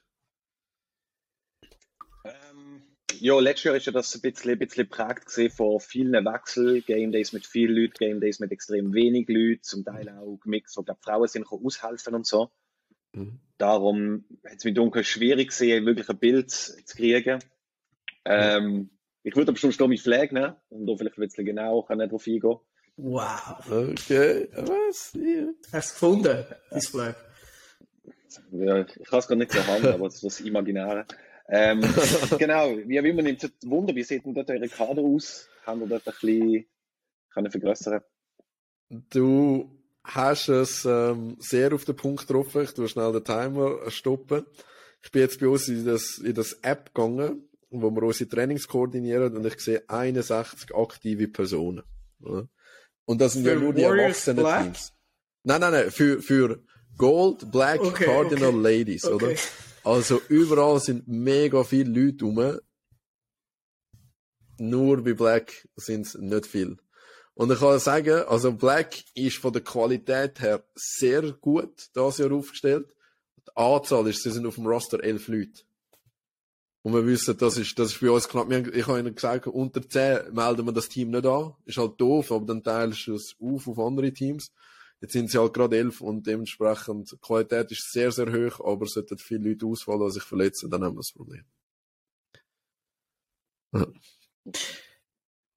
ja, 3.20 3.38
letztes 3.38 3.64
Jahr 3.64 3.76
ist 3.76 3.86
ja 3.86 3.92
das 3.92 4.14
ein 4.14 4.20
bisschen, 4.20 4.52
ein 4.52 4.58
bisschen 4.58 4.88
prägt 4.88 5.26
gesehen 5.26 5.50
von 5.50 5.80
vielen 5.80 6.24
Wechsel, 6.24 6.82
Game 6.82 7.12
Days 7.12 7.32
mit 7.32 7.46
vielen 7.46 7.76
Leuten, 7.76 7.94
Game 7.98 8.20
Days 8.20 8.40
mit 8.40 8.52
extrem 8.52 8.92
wenig 8.92 9.28
Leuten, 9.28 9.62
zum 9.62 9.84
Teil 9.84 10.08
auch 10.08 10.38
gemixt, 10.42 10.76
wo 10.76 10.82
glaub, 10.82 11.02
Frauen 11.02 11.28
sind 11.28 11.46
aushelfen 11.46 12.14
und 12.14 12.26
so. 12.26 12.50
Mhm. 13.12 13.40
Darum 13.58 14.24
hat 14.44 14.58
es 14.58 14.64
mir 14.64 14.72
dunkel 14.72 15.04
schwierig 15.04 15.48
gesehen, 15.48 15.86
wirklich 15.86 16.08
ein 16.08 16.18
Bild 16.18 16.50
zu 16.50 16.96
kriegen. 16.96 17.40
Ähm, 18.24 18.90
ich 19.22 19.36
würde 19.36 19.50
aber 19.50 19.58
schon 19.58 19.72
Stormy 19.72 19.98
Flag 19.98 20.32
nehmen 20.32 20.54
und 20.70 20.86
da 20.86 20.96
vielleicht 20.96 21.18
ein 21.18 21.22
bisschen 21.22 21.44
genau 21.44 21.82
kann 21.82 21.98
darauf 21.98 22.26
eingehen. 22.26 22.58
Wow. 22.96 23.70
Okay, 23.70 24.48
was? 24.52 25.12
Ja. 25.14 25.46
Hast 25.72 25.90
du 25.90 25.94
gefunden, 25.94 26.44
das 26.70 26.88
Flag? 26.88 27.16
Ja, 28.52 28.80
ich 28.80 29.08
kann 29.08 29.18
es 29.18 29.28
gar 29.28 29.36
nicht 29.36 29.52
so 29.52 29.66
haben, 29.66 29.86
aber 29.86 30.04
das 30.04 30.16
ist 30.16 30.24
das 30.24 30.40
Imaginäre. 30.40 31.06
Ähm, 31.50 31.80
genau, 32.38 32.76
wie 32.76 33.02
will 33.02 33.12
man 33.12 33.24
nimmt 33.24 33.42
es 33.42 33.50
Wunder, 33.64 33.94
wie 33.94 34.04
sieht 34.04 34.24
denn 34.24 34.34
dort 34.34 34.50
eure 34.50 34.68
Kader 34.68 35.02
aus? 35.02 35.48
Haben 35.66 35.80
wir 35.80 35.88
dort 35.88 36.06
ein 36.06 36.14
bisschen 36.14 36.66
können 37.32 37.50
vergrößern? 37.50 38.00
Du 38.88 39.70
hast 40.04 40.48
es 40.48 40.84
ähm, 40.84 41.36
sehr 41.40 41.74
auf 41.74 41.84
den 41.84 41.96
Punkt 41.96 42.26
getroffen. 42.26 42.62
Ich 42.62 42.72
tue 42.72 42.88
schnell 42.88 43.12
den 43.12 43.24
Timer 43.24 43.90
stoppen. 43.90 44.46
Ich 45.02 45.10
bin 45.10 45.22
jetzt 45.22 45.40
bei 45.40 45.48
uns 45.48 45.68
in 45.68 45.84
das, 45.84 46.18
in 46.18 46.34
das 46.34 46.52
App 46.62 46.94
gegangen, 46.94 47.48
wo 47.70 47.90
wir 47.90 48.02
unsere 48.02 48.28
Trainings 48.28 48.68
koordinieren 48.68 49.36
und 49.36 49.46
ich 49.46 49.58
sehe 49.60 49.82
61 49.88 50.74
aktive 50.74 51.28
Personen. 51.28 51.82
Ja. 52.20 52.44
Und 53.06 53.20
das 53.20 53.32
sind 53.32 53.44
ja 53.44 53.54
Für 53.54 53.60
nur 53.60 53.72
die 53.72 53.82
Warriors 53.82 54.26
erwachsenen 54.28 54.36
Black? 54.36 54.62
Teams. 54.64 54.92
Nein, 55.42 55.60
nein, 55.60 55.72
nein, 55.72 55.90
für, 55.90 56.22
für 56.22 56.62
Gold, 56.96 57.50
Black, 57.50 57.80
Okay, 57.80 58.04
Cardinal 58.04 58.50
okay. 58.50 58.78
Ladies, 58.78 59.04
oder? 59.06 59.30
Also 59.82 60.20
überall 60.28 60.78
sind 60.80 61.08
mega 61.08 61.64
viele 61.64 61.90
Leute 61.90 62.24
rum. 62.24 62.58
Nur 64.58 65.02
bei 65.02 65.14
Black 65.14 65.68
sind 65.76 66.06
es 66.06 66.14
nicht 66.14 66.46
viel. 66.46 66.76
Und 67.34 67.50
ich 67.50 67.58
kann 67.58 67.78
sagen, 67.78 68.24
also 68.28 68.52
Black 68.52 69.02
ist 69.14 69.38
von 69.38 69.52
der 69.52 69.62
Qualität 69.62 70.40
her 70.40 70.62
sehr 70.74 71.32
gut 71.32 71.88
das 71.94 72.18
Jahr 72.18 72.32
aufgestellt. 72.32 72.94
Die 73.38 73.56
Anzahl 73.56 74.06
ist, 74.08 74.22
sie 74.22 74.30
sind 74.30 74.46
auf 74.46 74.56
dem 74.56 74.66
Roster 74.66 75.02
elf 75.02 75.28
Leute. 75.28 75.62
Und 76.82 76.94
wir 76.94 77.06
wissen, 77.06 77.36
das 77.36 77.56
ist, 77.56 77.78
das 77.78 77.92
ist 77.92 78.00
bei 78.00 78.10
uns 78.10 78.28
knapp. 78.28 78.50
Ich 78.50 78.86
habe 78.86 79.00
ihnen 79.00 79.14
gesagt, 79.14 79.46
unter 79.46 79.86
10 79.86 80.34
melden 80.34 80.66
wir 80.66 80.72
das 80.72 80.88
Team 80.88 81.10
nicht 81.10 81.26
an. 81.26 81.54
Ist 81.64 81.78
halt 81.78 82.00
doof, 82.00 82.32
aber 82.32 82.46
dann 82.46 82.62
teilst 82.62 83.06
du 83.06 83.14
es 83.14 83.36
auf 83.40 83.68
auf 83.68 83.78
andere 83.78 84.12
Teams. 84.12 84.52
Jetzt 85.00 85.12
sind 85.14 85.30
sie 85.30 85.38
halt 85.38 85.54
gerade 85.54 85.78
elf 85.78 86.00
und 86.02 86.26
dementsprechend, 86.26 87.10
die 87.12 87.16
Qualität 87.18 87.70
ist 87.72 87.90
sehr, 87.92 88.12
sehr 88.12 88.30
hoch, 88.32 88.60
aber 88.64 88.84
es 88.84 88.92
sollten 88.92 89.16
viele 89.18 89.48
Leute 89.48 89.66
ausfallen, 89.66 90.06
die 90.06 90.12
sich 90.12 90.22
verletzen, 90.22 90.70
dann 90.70 90.84
haben 90.84 90.94
wir 90.94 91.00
das 91.00 91.12
Problem. 91.12 91.44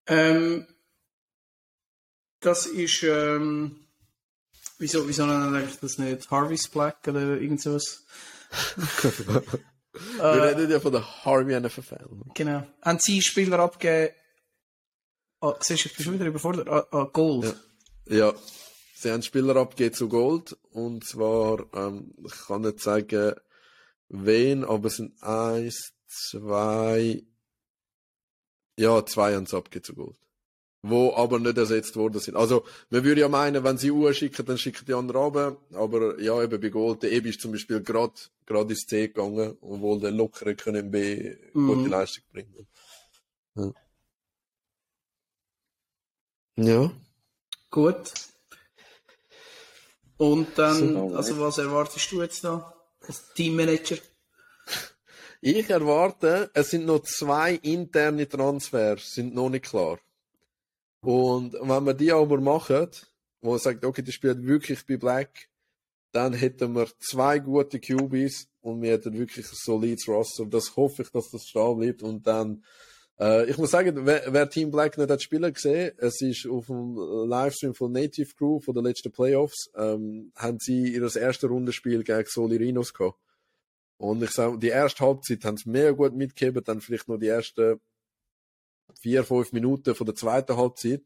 Ähm, 0.07 0.67
das 2.39 2.65
ist, 2.65 3.03
ähm, 3.03 3.87
wieso, 4.77 5.07
wieso 5.07 5.25
nennt 5.25 5.69
ich 5.69 5.79
das 5.79 5.97
nicht 5.97 6.29
Harvey's 6.29 6.67
Black 6.67 6.99
oder 7.07 7.39
irgend 7.39 7.61
sowas? 7.61 8.05
Wir 9.93 10.23
Äh, 10.23 10.25
reden 10.55 10.71
ja 10.71 10.79
von 10.79 10.91
der 10.91 11.25
Harvey 11.25 11.59
NFL. 11.59 12.07
genau. 12.33 12.65
Haben 12.81 12.99
Sie 12.99 13.21
Spieler 13.21 13.59
abgegeben, 13.59 14.13
ah, 15.39 15.53
siehst 15.59 15.85
du, 15.85 15.89
ich 15.89 15.95
bin 15.95 16.03
schon 16.05 16.13
wieder 16.15 16.25
überfordert, 16.25 16.67
ah, 16.67 16.87
ah, 16.91 17.03
Gold. 17.13 17.55
Ja. 18.07 18.15
Ja. 18.31 18.33
Sie 19.03 19.11
haben 19.11 19.21
Spieler 19.21 19.57
abgegeben 19.57 19.93
zu 19.93 20.07
Gold. 20.07 20.57
Und 20.71 21.05
zwar, 21.05 21.65
ähm, 21.73 22.13
ich 22.25 22.47
kann 22.47 22.61
nicht 22.61 22.79
sagen, 22.79 23.33
wen, 24.07 24.63
aber 24.63 24.87
es 24.87 24.95
sind 24.95 25.21
eins, 25.21 25.91
zwei, 26.07 27.21
ja, 28.79 29.05
zwei 29.05 29.35
haben 29.35 29.45
sie 29.45 29.57
abgegeben 29.57 29.83
zu 29.83 29.93
Gold. 29.93 30.17
Wo 30.83 31.13
aber 31.15 31.39
nicht 31.39 31.57
ersetzt 31.57 31.97
worden 31.97 32.21
sind. 32.21 32.37
Also, 32.37 32.63
man 32.91 33.03
würde 33.03 33.19
ja 33.21 33.27
meinen, 33.27 33.65
wenn 33.65 33.77
sie 33.77 33.91
Uhr 33.91 34.13
schicken, 34.13 34.45
dann 34.45 34.57
schicken 34.57 34.85
die 34.85 34.93
anderen 34.93 35.21
runter. 35.21 35.57
Aber 35.73 36.19
ja, 36.21 36.41
eben 36.41 36.61
bei 36.61 36.69
Gold, 36.69 37.03
der 37.03 37.11
Ebi 37.11 37.29
ist 37.31 37.41
zum 37.41 37.51
Beispiel 37.51 37.81
gerade, 37.81 38.13
gerade 38.45 38.69
ins 38.69 38.85
C 38.85 39.07
gegangen, 39.09 39.57
obwohl 39.59 39.99
der 39.99 40.11
lockere 40.11 40.55
können 40.55 40.91
B 40.91 41.35
Mhm. 41.53 41.67
gute 41.67 41.89
Leistung 41.89 42.23
bringen. 42.31 42.67
Ja. 43.55 43.73
ja. 46.55 46.91
Gut. 47.69 48.13
Und 50.18 50.47
dann, 50.57 50.93
So, 50.93 51.16
also 51.16 51.39
was 51.39 51.57
erwartest 51.57 52.11
du 52.11 52.22
jetzt 52.22 52.43
da 52.43 52.74
als 53.07 53.34
Teammanager? 53.34 53.97
Ich 55.41 55.70
erwarte, 55.70 56.49
es 56.53 56.70
sind 56.70 56.86
noch 56.86 57.01
zwei 57.01 57.55
interne 57.55 58.30
Transfers, 58.30 59.11
sind 59.11 59.36
noch 59.36 59.49
nicht 59.49 59.66
klar. 59.66 59.99
Und 61.01 61.53
wenn 61.53 61.84
wir 61.84 61.93
die 61.93 62.14
aber 62.14 62.39
machen, 62.39 62.88
wo 63.41 63.51
man 63.51 63.59
sagt, 63.59 63.84
okay, 63.84 64.01
die 64.01 64.14
spielt 64.14 64.41
wirklich 64.45 64.86
bei 64.88 64.95
Black, 64.95 65.49
dann 66.14 66.34
hätten 66.34 66.74
wir 66.76 66.88
zwei 66.99 67.39
gute 67.39 67.80
QBs 67.80 68.47
und 68.61 68.82
wir 68.82 68.91
hätten 68.91 69.18
wirklich 69.18 69.45
ein 69.45 69.55
solides 69.55 70.07
Roster. 70.07 70.45
Das 70.45 70.78
hoffe 70.78 71.01
ich, 71.01 71.09
dass 71.09 71.30
das 71.32 71.45
stehen 71.47 71.78
bleibt. 71.78 72.03
Und 72.03 72.26
dann, 72.26 72.64
äh, 73.20 73.49
ich 73.49 73.57
muss 73.57 73.72
sagen, 73.72 74.05
wer, 74.05 74.24
wer 74.28 74.49
Team 74.49 74.72
Black 74.72 74.97
nicht 74.97 75.09
hat 75.09 75.22
spielen 75.22 75.53
gesehen, 75.53 75.91
es 75.97 76.22
ist 76.22 76.47
auf 76.47 76.68
dem 76.68 76.95
Livestream 76.95 77.74
von 77.74 77.91
Native 77.91 78.34
Crew 78.36 78.59
von 78.59 78.74
den 78.74 78.86
letzten 78.86 79.11
Playoffs, 79.11 79.70
ähm, 79.76 80.32
haben 80.36 80.59
sie 80.59 80.93
ihr 80.93 81.16
erstes 81.16 81.49
Rundenspiel 81.49 82.03
gegen 82.03 82.26
Solirinos 82.28 82.93
gehabt. 82.93 83.20
Und 83.97 84.22
ich 84.24 84.32
sage, 84.32 84.57
die 84.57 84.68
erste 84.68 85.05
Halbzeit 85.05 85.45
haben 85.45 85.57
sie 85.57 85.70
mega 85.70 85.91
gut 85.91 86.14
mitgegeben, 86.14 86.64
dann 86.64 86.82
vielleicht 86.82 87.07
noch 87.07 87.18
die 87.18 87.28
ersten 87.28 87.80
vier, 88.99 89.24
fünf 89.24 89.51
Minuten 89.53 89.95
von 89.95 90.05
der 90.05 90.16
zweiten 90.16 90.57
Halbzeit. 90.57 91.03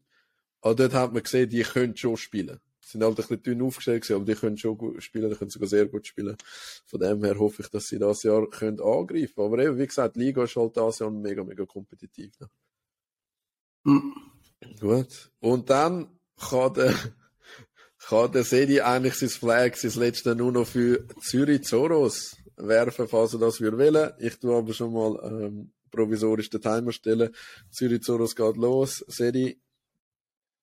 Aber 0.60 0.74
dort 0.74 0.94
hat 0.94 1.12
man 1.12 1.22
gesehen, 1.22 1.48
die 1.48 1.62
können 1.62 1.96
schon 1.96 2.16
spielen. 2.16 2.60
Sind 2.88 3.02
halt 3.02 3.12
ein 3.12 3.16
bisschen 3.16 3.42
dünn 3.42 3.60
aufgestellt 3.60 4.02
gewesen, 4.02 4.16
aber 4.16 4.24
die 4.24 4.40
können 4.40 4.56
schon 4.56 4.78
gut 4.78 5.02
spielen, 5.02 5.28
die 5.28 5.36
können 5.36 5.50
sogar 5.50 5.68
sehr 5.68 5.84
gut 5.84 6.06
spielen. 6.06 6.38
Von 6.86 7.00
dem 7.00 7.22
her 7.22 7.38
hoffe 7.38 7.60
ich, 7.60 7.68
dass 7.68 7.84
sie 7.84 7.98
das 7.98 8.22
Jahr 8.22 8.48
können 8.48 8.80
angreifen 8.80 9.42
Aber 9.42 9.58
eben, 9.58 9.76
wie 9.76 9.86
gesagt, 9.86 10.16
die 10.16 10.20
Liga 10.20 10.44
ist 10.44 10.56
halt 10.56 10.74
das 10.74 11.00
Jahr 11.00 11.10
mega, 11.10 11.44
mega 11.44 11.66
kompetitiv. 11.66 12.32
Ne? 12.40 12.48
Hm. 13.84 14.14
Gut. 14.80 15.30
Und 15.40 15.68
dann 15.68 16.18
kann 16.40 16.72
der, 16.72 16.94
kann 18.08 18.32
der 18.32 18.44
Sedi 18.44 18.80
eigentlich 18.80 19.16
sein 19.16 19.28
Flag, 19.28 19.76
sein 19.76 19.92
letzte 20.00 20.34
nur 20.34 20.52
noch 20.52 20.66
für 20.66 21.06
Zürich 21.20 21.64
Zoros 21.64 22.36
werfen, 22.56 23.06
falls 23.06 23.34
er 23.34 23.40
das 23.40 23.60
wählen. 23.60 24.12
Ich 24.18 24.38
tue 24.38 24.56
aber 24.56 24.72
schon 24.72 24.94
mal 24.94 25.20
ähm, 25.24 25.72
provisorisch 25.90 26.48
den 26.48 26.62
Timer 26.62 26.92
stellen. 26.92 27.34
Zürich 27.70 28.02
Zoros 28.02 28.34
geht 28.34 28.56
los. 28.56 29.04
Sedi, 29.08 29.60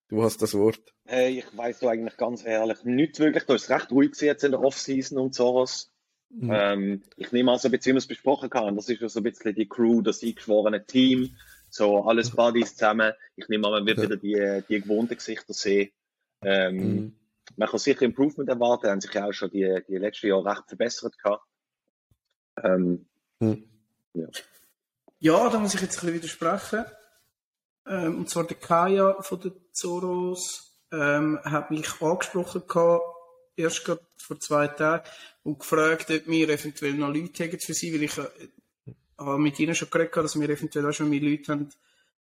du 0.10 0.24
hast 0.24 0.42
das 0.42 0.54
Wort. 0.54 0.80
Hey, 1.06 1.40
ich 1.40 1.58
weiss 1.58 1.80
da 1.80 1.90
eigentlich 1.90 2.18
ganz 2.18 2.46
ehrlich 2.46 2.84
nicht 2.84 3.20
wirklich. 3.20 3.44
Da 3.46 3.56
ist 3.56 3.64
es 3.64 3.70
recht 3.70 3.92
ruhig 3.92 4.12
jetzt 4.22 4.44
in 4.44 4.52
der 4.52 4.62
Offseason 4.62 5.18
und 5.18 5.34
sowas. 5.36 5.92
Mhm. 6.30 6.52
Ähm, 6.54 7.04
ich 7.18 7.32
nehme 7.32 7.52
an, 7.52 7.60
so 7.60 7.68
ein 7.68 7.72
bisschen, 7.72 7.92
wie 7.92 7.96
wir 7.96 8.00
es 8.00 8.08
besprochen 8.08 8.50
haben, 8.54 8.76
das 8.76 8.90
ist 8.90 9.02
ja 9.02 9.08
so 9.10 9.20
ein 9.20 9.24
bisschen 9.24 9.54
die 9.56 9.68
Crew, 9.70 10.02
das 10.02 10.24
eingeschworene 10.24 10.86
Team, 10.86 11.36
so 11.70 12.04
alles 12.04 12.32
Buddies 12.32 12.76
zusammen. 12.76 13.14
Ich 13.36 13.48
nehme 13.48 13.68
an, 13.68 13.74
man 13.74 13.86
wird 13.86 13.98
Ja. 14.00 14.04
wieder 14.04 14.18
die, 14.18 14.64
die 14.68 14.82
gewohnten 14.82 15.16
Gesichter 15.16 15.54
sehen. 15.54 15.92
Ähm, 16.42 16.76
Mhm. 16.78 17.16
Man 17.58 17.70
kann 17.70 17.80
sicher 17.80 18.02
Improvement 18.02 18.50
erwarten, 18.50 18.88
haben 18.90 19.02
sich 19.02 19.14
ja 19.14 19.28
auch 19.28 19.32
schon 19.32 19.52
die, 19.52 19.80
die 19.88 19.98
letzten 19.98 20.28
Jahre 20.28 20.46
recht 20.46 20.64
verbessert 20.68 21.16
gehabt. 21.20 21.46
Ähm, 22.64 23.06
Mhm. 23.40 23.66
Ja, 25.20 25.50
da 25.50 25.60
muss 25.60 25.74
ich 25.76 25.82
jetzt 25.82 25.98
ein 25.98 26.08
bisschen 26.08 26.14
widersprechen. 26.16 26.86
Ähm, 27.88 28.20
und 28.20 28.30
zwar 28.30 28.46
der 28.46 28.58
Kaya 28.58 29.22
von 29.22 29.40
den 29.40 29.54
Zoros 29.72 30.80
ähm, 30.92 31.40
hat 31.44 31.72
mich 31.72 32.02
angesprochen 32.02 32.64
gehabt, 32.68 33.04
erst 33.56 33.86
gerade 33.86 34.06
vor 34.18 34.40
zwei 34.40 34.68
Tagen 34.68 35.08
und 35.44 35.60
gefragt, 35.60 36.10
ob 36.10 36.28
wir 36.28 36.50
eventuell 36.50 36.94
noch 36.94 37.14
Leute 37.14 37.44
haben 37.44 37.60
für 37.60 37.74
sie, 37.74 37.94
weil 37.94 38.04
ich 38.04 38.18
äh, 38.18 38.28
habe 39.18 39.40
mit 39.40 39.60
ihnen 39.60 39.76
schon 39.76 39.90
geredet, 39.90 40.14
gehabt, 40.14 40.26
dass 40.26 40.40
wir 40.40 40.50
eventuell 40.50 40.88
auch 40.88 40.94
schon 40.94 41.10
mehr 41.10 41.22
Leute 41.22 41.52
haben, 41.52 41.70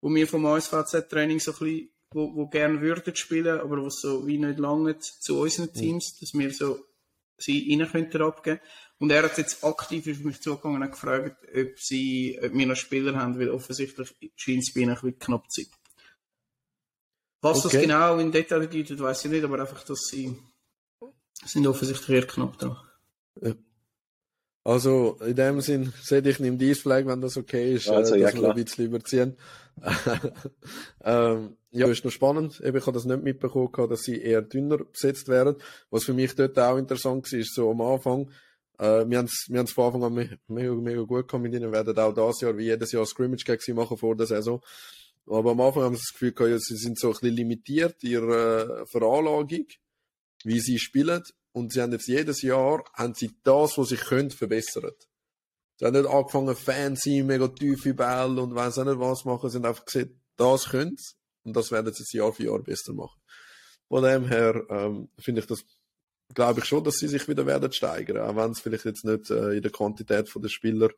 wo 0.02 0.10
wir 0.10 0.28
vom 0.28 0.46
ASVZ-Training 0.46 1.40
so 1.40 1.52
ein 1.52 1.58
bisschen, 1.60 1.90
wo, 2.12 2.36
wo 2.36 2.48
gerne 2.48 2.82
würden 2.82 3.16
spielen, 3.16 3.60
aber 3.60 3.82
wo 3.82 3.90
so 3.90 4.26
wie 4.26 4.38
nicht 4.38 4.60
lange 4.60 4.98
zu 4.98 5.42
unseren 5.42 5.74
Teams, 5.74 6.20
dass 6.20 6.34
wir 6.34 6.52
so 6.52 6.80
sie 7.38 7.68
rein 7.70 7.90
könnten 7.90 8.22
abgeben. 8.22 8.60
Und 9.00 9.12
er 9.12 9.24
hat 9.24 9.38
jetzt 9.38 9.64
aktiv 9.64 10.08
auf 10.10 10.20
mich 10.26 10.42
zugegangen 10.42 10.82
und 10.82 10.92
gefragt, 10.92 11.38
ob 11.56 11.80
sie, 11.80 12.38
ob 12.44 12.54
wir 12.54 12.68
noch 12.68 12.76
Spieler 12.76 13.16
haben, 13.16 13.40
weil 13.40 13.50
offensichtlich 13.50 14.14
scheint 14.36 14.60
es 14.60 14.74
bei 14.74 14.82
ihnen 14.82 14.90
ein 14.90 14.96
bisschen 14.96 15.20
knapp 15.20 15.50
zu 15.50 15.62
sein. 15.62 15.72
Was 17.42 17.64
das 17.64 17.74
Okay. 17.74 17.84
genau 17.84 18.18
in 18.18 18.32
Detail 18.32 18.60
bedeutet, 18.60 19.00
weiß 19.00 19.26
ich 19.26 19.32
nicht, 19.32 19.44
aber 19.46 19.62
einfach, 19.62 19.84
dass 19.84 20.08
sie 20.12 20.38
sind 21.46 21.66
offensichtlich 21.66 22.10
eher 22.10 22.28
knapp 22.28 22.58
dran. 22.58 22.78
Also, 24.66 25.18
in 25.26 25.36
dem 25.36 25.62
Sinn, 25.62 25.94
sehe 26.02 26.20
ich 26.20 26.40
nimm 26.40 26.58
dies 26.58 26.82
Flag, 26.82 27.06
wenn 27.06 27.22
das 27.22 27.38
okay 27.38 27.76
ist, 27.76 27.88
Also, 27.88 28.16
äh, 28.16 28.20
ja, 28.20 28.26
dass 28.26 28.34
wir 28.36 28.42
klar. 28.42 28.56
ein 28.56 28.64
bisschen 28.64 28.86
überziehen. 28.86 29.38
ähm, 31.06 31.56
ja, 31.72 31.88
ist 31.88 32.04
noch 32.04 32.12
spannend. 32.12 32.60
Eben, 32.60 32.78
ich 32.78 32.86
habe 32.86 32.94
das 32.94 33.06
nicht 33.06 33.24
mitbekommen, 33.24 33.72
gehabt, 33.72 33.92
dass 33.94 34.02
sie 34.02 34.22
eher 34.22 34.42
dünner 34.42 34.80
besetzt 34.80 35.30
werden. 35.30 35.56
Was 35.90 36.04
für 36.04 36.14
mich 36.14 36.36
dort 36.36 36.60
auch 36.60 36.78
interessant 36.78 37.32
war, 37.32 37.40
ist 37.40 37.56
so 37.56 37.72
am 37.72 37.80
Anfang, 37.80 38.30
äh, 38.80 39.08
wir 39.08 39.18
haben 39.18 39.26
es 39.26 39.46
wir 39.50 39.60
haben's 39.60 39.74
von 39.74 39.86
Anfang 39.86 40.04
an 40.04 40.14
me 40.14 40.40
mega, 40.48 40.74
mega 40.74 41.02
gut 41.02 41.32
mit 41.34 41.54
ihnen, 41.54 41.72
werden 41.72 41.98
auch 41.98 42.14
das 42.14 42.42
Jahr 42.42 42.58
wie 42.58 42.66
jedes 42.66 42.92
Jahr 42.92 43.06
Scrimmage 43.06 43.44
gegen 43.44 43.62
sie 43.62 43.74
machen 43.74 43.98
vor 43.98 44.16
der 44.16 44.26
Saison. 44.26 44.62
Aber 45.28 45.52
am 45.52 45.62
Anfang 45.62 45.84
haben 45.84 45.96
sie 45.96 46.02
das 46.02 46.14
Gefühl 46.14 46.32
gehabt, 46.32 46.52
ja, 46.52 46.60
sie 46.60 46.78
sind 46.78 46.98
so 46.98 47.10
ein 47.10 47.14
bisschen 47.14 47.36
limitiert, 47.36 48.04
ihre 48.04 48.82
äh, 48.82 48.86
Veranlagung, 48.88 49.66
wie 50.44 50.60
sie 50.60 50.80
spielen. 50.80 51.24
Und 51.52 51.74
sie 51.74 51.82
haben 51.82 51.92
jetzt 51.92 52.08
jedes 52.08 52.42
Jahr, 52.42 52.84
haben 52.94 53.14
sie 53.14 53.32
das, 53.44 53.78
was 53.78 53.90
sie 53.90 53.98
können, 53.98 54.32
verbessert. 54.32 55.08
Sie 55.78 55.86
haben 55.86 55.94
nicht 55.94 56.10
angefangen, 56.10 56.56
fancy, 56.56 57.24
mega 57.24 57.48
tiefe 57.48 57.94
Bälle 57.94 58.42
und 58.42 58.56
weiss 58.56 58.78
auch 58.78 58.86
nicht 58.86 59.00
was 59.00 59.26
machen. 59.26 59.50
Sie 59.50 59.58
haben 59.58 59.66
einfach 59.66 59.86
gesehen, 59.86 60.22
das 60.36 60.70
können 60.70 60.96
sie. 60.98 61.16
Und 61.44 61.56
das 61.56 61.72
werden 61.72 61.94
sie 61.94 62.02
jetzt 62.02 62.14
Jahr 62.14 62.34
für 62.34 62.44
Jahr 62.44 62.60
besser 62.60 62.94
machen. 62.94 63.20
Von 63.88 64.04
dem 64.04 64.28
her, 64.28 64.64
ähm, 64.70 65.10
finde 65.20 65.42
ich 65.42 65.48
das, 65.48 65.64
glaube 66.34 66.60
ich 66.60 66.66
schon, 66.66 66.84
dass 66.84 66.98
sie 66.98 67.08
sich 67.08 67.28
wieder 67.28 67.46
werden 67.46 67.72
steigern. 67.72 68.18
Auch 68.18 68.36
wenn 68.36 68.52
es 68.52 68.60
vielleicht 68.60 68.86
jetzt 68.86 69.06
nicht 69.06 69.30
äh, 69.30 69.56
in 69.56 69.62
der 69.62 69.72
Quantität 69.72 70.30
der 70.34 70.50
Spieler 70.50 70.90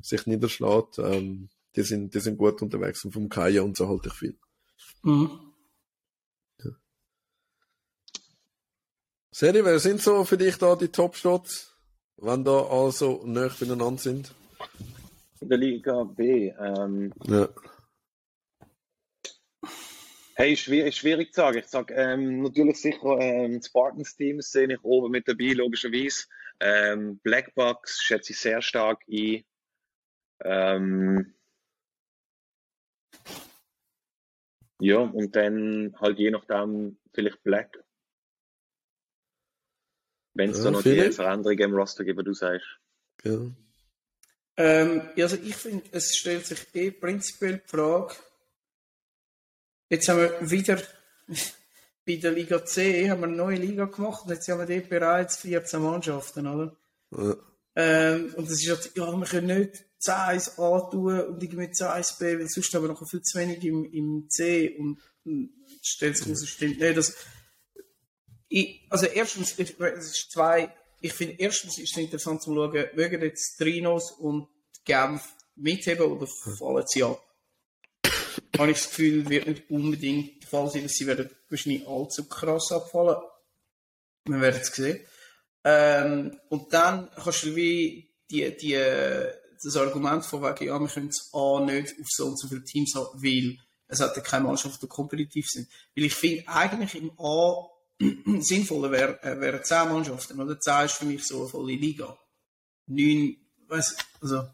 sich 0.00 0.26
niederschlägt. 0.26 0.98
Ähm, 0.98 1.48
die 1.76 1.82
sind, 1.82 2.14
die 2.14 2.20
sind 2.20 2.38
gut 2.38 2.62
unterwegs 2.62 3.04
und 3.04 3.12
vom 3.12 3.28
Kaya 3.28 3.62
und 3.62 3.76
so 3.76 3.88
halte 3.88 4.08
ich 4.08 4.14
viel. 4.14 4.36
Mhm. 5.02 5.30
Seri, 9.30 9.64
wer 9.64 9.78
sind 9.78 10.02
so 10.02 10.24
für 10.24 10.36
dich 10.36 10.56
da 10.56 10.74
die 10.74 10.88
Top-Shots, 10.88 11.72
wenn 12.16 12.42
da 12.42 12.60
also 12.66 13.22
näher 13.24 13.52
beieinander 13.60 13.96
sind? 13.98 14.34
In 15.40 15.48
der 15.48 15.58
Liga 15.58 16.02
B. 16.02 16.52
Ähm, 16.58 17.12
Ja. 17.24 17.48
Hey, 20.38 20.56
schwierig, 20.56 20.96
schwierig 20.96 21.32
zu 21.34 21.40
sagen. 21.40 21.58
Ich 21.58 21.66
sage 21.66 21.94
ähm, 21.94 22.42
natürlich 22.42 22.80
sicher, 22.80 23.18
ähm, 23.18 23.60
Spartans 23.60 24.16
Teams 24.16 24.50
sehe 24.52 24.72
ich 24.72 24.84
oben 24.84 25.10
mit 25.10 25.26
dabei, 25.26 25.52
logischerweise. 25.52 26.26
Ähm, 26.60 27.18
Blackbox 27.18 28.00
schätze 28.02 28.32
ich 28.32 28.38
sehr 28.38 28.62
stark 28.62 29.02
ein. 29.10 29.44
Ähm, 30.44 31.34
ja, 34.80 34.98
und 34.98 35.34
dann 35.34 35.94
halt 36.00 36.18
je 36.18 36.30
nachdem 36.30 36.98
vielleicht 37.12 37.42
Black. 37.42 37.76
Wenn 40.34 40.50
es 40.50 40.58
Ja, 40.58 40.64
da 40.64 40.70
noch 40.70 40.82
die 40.82 41.10
Veränderungen 41.10 41.58
im 41.58 41.74
Roster 41.74 42.04
gibt, 42.04 42.20
wie 42.20 42.24
du 42.24 42.32
sagst. 42.32 42.78
ja. 43.24 43.50
Ähm, 44.56 45.02
ja, 45.16 45.24
also 45.24 45.36
ich 45.36 45.56
finde, 45.56 45.84
es 45.92 46.16
stellt 46.16 46.46
sich 46.46 46.74
eh 46.74 46.90
prinzipiell 46.92 47.58
die 47.58 47.68
Frage, 47.68 48.14
jetzt 49.88 50.08
haben 50.08 50.20
wir 50.20 50.50
wieder 50.50 50.80
bei 52.06 52.16
der 52.16 52.32
Liga 52.32 52.64
C 52.64 53.10
haben 53.10 53.20
wir 53.20 53.28
eine 53.28 53.36
neue 53.36 53.56
Liga 53.56 53.84
gemacht 53.84 54.24
und 54.24 54.30
jetzt 54.30 54.48
haben 54.48 54.66
wir 54.66 54.66
dort 54.66 54.88
bereits 54.88 55.36
14 55.38 55.82
Mannschaften, 55.82 56.46
oder? 56.46 56.76
Ja. 57.10 57.36
Ähm, 57.76 58.34
und 58.36 58.50
das 58.50 58.62
ist 58.62 58.68
halt, 58.68 58.90
ja, 58.96 59.12
wir 59.12 59.26
können 59.26 59.58
nicht 59.58 59.84
10 59.98 60.14
A 60.14 60.80
tun 60.90 61.20
und 61.20 61.42
irgendwie 61.42 61.70
10 61.70 61.86
B, 62.18 62.38
weil 62.38 62.48
sonst 62.48 62.74
haben 62.74 62.82
wir 62.82 62.88
noch 62.88 63.08
viel 63.08 63.22
zu 63.22 63.38
wenig 63.38 63.62
im, 63.64 63.84
im 63.92 64.28
C 64.28 64.76
und 64.78 65.00
hm, 65.24 65.50
stellt 65.82 66.16
sich 66.16 66.26
heraus, 66.26 66.42
es 66.42 66.48
stimmt 66.48 66.80
nicht. 66.80 66.96
Das, 66.96 67.14
ich, 68.48 68.86
also 68.90 69.06
erstens, 69.06 69.58
ich, 69.58 69.78
es 69.78 70.06
ist 70.06 70.32
zwei, 70.32 70.74
ich 71.00 71.12
finde, 71.12 71.36
erstens 71.38 71.78
ist 71.78 71.92
es 71.92 71.96
interessant 71.96 72.42
zu 72.42 72.54
schauen, 72.54 72.86
mögen 72.94 73.22
jetzt 73.22 73.58
Trinos 73.58 74.12
und 74.12 74.48
Genf 74.84 75.22
mitheben 75.54 76.06
oder 76.06 76.26
fallen 76.26 76.86
sie 76.86 77.04
ab? 77.04 77.22
Habe 78.58 78.72
ich 78.72 78.78
das 78.78 78.88
Gefühl, 78.88 79.28
wird 79.28 79.46
nicht 79.46 79.70
unbedingt 79.70 80.42
der 80.42 80.48
Fall 80.48 80.68
sein, 80.68 80.82
dass 80.82 80.92
sie 80.92 81.06
werden 81.06 81.30
wahrscheinlich 81.48 81.86
allzu 81.86 82.28
krass 82.28 82.72
abfallen. 82.72 83.16
Wir 84.24 84.40
werden 84.40 84.60
es 84.60 84.68
sehen. 84.68 85.00
Ähm, 85.64 86.38
und 86.48 86.72
dann 86.72 87.08
kannst 87.14 87.44
du 87.44 87.54
wie 87.54 88.10
die, 88.30 88.56
die, 88.56 88.74
das 89.62 89.76
Argument 89.76 90.24
von 90.24 90.42
wegen, 90.42 90.66
ja, 90.66 90.78
wir 90.78 90.88
können 90.88 91.08
es 91.08 91.30
A 91.32 91.60
nicht 91.64 91.98
auf 92.00 92.06
so 92.08 92.26
und 92.26 92.38
so 92.38 92.48
viele 92.48 92.64
Teams 92.64 92.94
haben, 92.94 93.22
weil 93.22 93.58
es 93.86 94.00
hat 94.00 94.16
ja 94.16 94.22
keine 94.22 94.46
Mannschaft, 94.46 94.82
die 94.82 94.86
kompetitiv 94.86 95.46
sind. 95.48 95.68
Weil 95.96 96.04
ich 96.04 96.14
finde, 96.14 96.46
eigentlich 96.48 96.94
im 96.94 97.12
A 97.18 97.68
sinnvoller 98.40 99.22
äh, 99.24 99.40
wären 99.40 99.64
10 99.64 99.88
Mannschaften, 99.88 100.40
oder? 100.40 100.58
10 100.58 100.84
ist 100.84 100.94
für 100.94 101.06
mich 101.06 101.26
so 101.26 101.40
eine 101.40 101.48
volle 101.48 101.74
Liga. 101.74 102.16
9, 102.86 103.36
weiss, 103.66 103.96
also, 104.20 104.48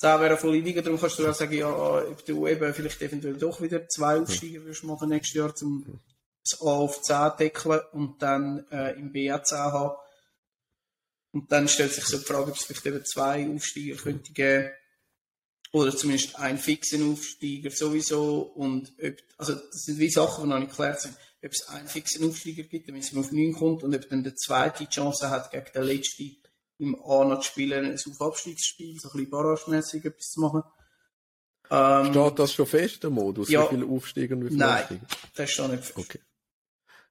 10 0.00 0.08
wäre 0.08 0.26
eine 0.26 0.36
volle 0.38 0.60
Liga, 0.60 0.80
darum 0.80 0.98
kannst 0.98 1.18
du 1.18 1.28
auch 1.28 1.34
sagen, 1.34 1.52
ja, 1.52 1.68
ob 1.68 2.24
du 2.24 2.46
eben 2.46 2.72
vielleicht 2.72 3.02
eventuell 3.02 3.36
doch 3.36 3.60
wieder 3.60 3.86
zwei 3.86 4.18
Aufsteiger 4.18 4.62
würdest 4.62 4.82
machen 4.84 5.10
nächstes 5.10 5.34
Jahr, 5.34 5.54
zum 5.54 6.00
das 6.42 6.58
A 6.62 6.64
auf 6.64 7.02
10 7.02 7.32
deckeln 7.38 7.80
und 7.92 8.22
dann 8.22 8.66
äh, 8.70 8.92
im 8.92 9.12
B 9.12 9.30
auch 9.30 9.42
10 9.42 9.58
haben. 9.58 9.96
Und 11.32 11.52
dann 11.52 11.68
stellt 11.68 11.92
sich 11.92 12.04
so 12.06 12.16
die 12.16 12.24
Frage, 12.24 12.50
ob 12.50 12.56
es 12.56 12.64
vielleicht 12.64 12.86
eben 12.86 13.04
zwei 13.04 13.46
Aufsteiger 13.46 13.96
könnte 13.96 14.32
geben. 14.32 14.70
Oder 15.72 15.94
zumindest 15.94 16.36
einen 16.36 16.58
fixen 16.58 17.12
Aufsteiger 17.12 17.70
sowieso. 17.70 18.40
Und 18.40 18.92
ob, 19.00 19.14
also, 19.36 19.54
das 19.54 19.82
sind 19.84 19.98
wie 19.98 20.10
Sachen, 20.10 20.44
die 20.44 20.50
noch 20.50 20.58
nicht 20.58 20.70
geklärt 20.70 21.02
sind. 21.02 21.14
Ob 21.44 21.52
es 21.52 21.68
einen 21.68 21.88
fixen 21.88 22.26
Aufsteiger 22.26 22.62
gibt, 22.62 22.88
damit 22.88 23.04
es 23.04 23.14
auf 23.14 23.30
9 23.30 23.52
kommt 23.52 23.84
und 23.84 23.94
ob 23.94 24.08
dann 24.08 24.24
der 24.24 24.34
zweite 24.34 24.84
die 24.84 24.90
Chance 24.90 25.28
hat, 25.28 25.50
gegen 25.50 25.72
den 25.74 25.82
letzten 25.84 26.39
im 26.80 26.96
A 27.04 27.24
noch 27.24 27.40
zu 27.40 27.48
spielen, 27.48 27.84
ein 27.84 27.94
Auf-Abstiegsspiel, 27.94 28.98
so 28.98 29.08
ein 29.08 29.12
bisschen 29.12 29.30
barragemässig 29.30 30.04
etwas 30.04 30.30
zu 30.30 30.40
machen. 30.40 30.62
Ähm, 31.70 32.06
Steht 32.12 32.38
das 32.38 32.52
schon 32.52 32.66
fest, 32.66 33.02
der 33.02 33.10
Modus? 33.10 33.48
Ja. 33.48 33.64
Wie 33.64 33.76
viele 33.76 33.86
Aufsteiger 33.86 34.34
und 34.34 34.44
wie 34.44 34.48
viele 34.48 34.58
nein, 34.58 34.82
Absteiger? 34.82 35.06
das 35.36 35.48
ist 35.48 35.54
schon 35.54 35.70
nicht 35.70 35.84
fest. 35.84 35.98
Okay. 35.98 36.20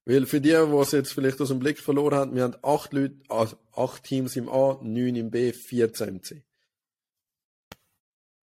Weil 0.05 0.25
für 0.25 0.41
die, 0.41 0.49
die 0.49 0.55
es 0.55 0.91
jetzt 0.91 1.13
vielleicht 1.13 1.39
aus 1.39 1.49
dem 1.49 1.59
Blick 1.59 1.79
verloren 1.79 2.17
haben, 2.17 2.35
wir 2.35 2.43
haben 2.43 2.55
acht 2.63 2.93
Leute, 2.93 3.15
also 3.29 3.57
acht 3.75 4.03
Teams 4.03 4.35
im 4.35 4.49
A, 4.49 4.79
neun 4.81 5.15
im 5.15 5.29
B, 5.29 5.53
14 5.53 6.07
im 6.07 6.23
C. 6.23 6.43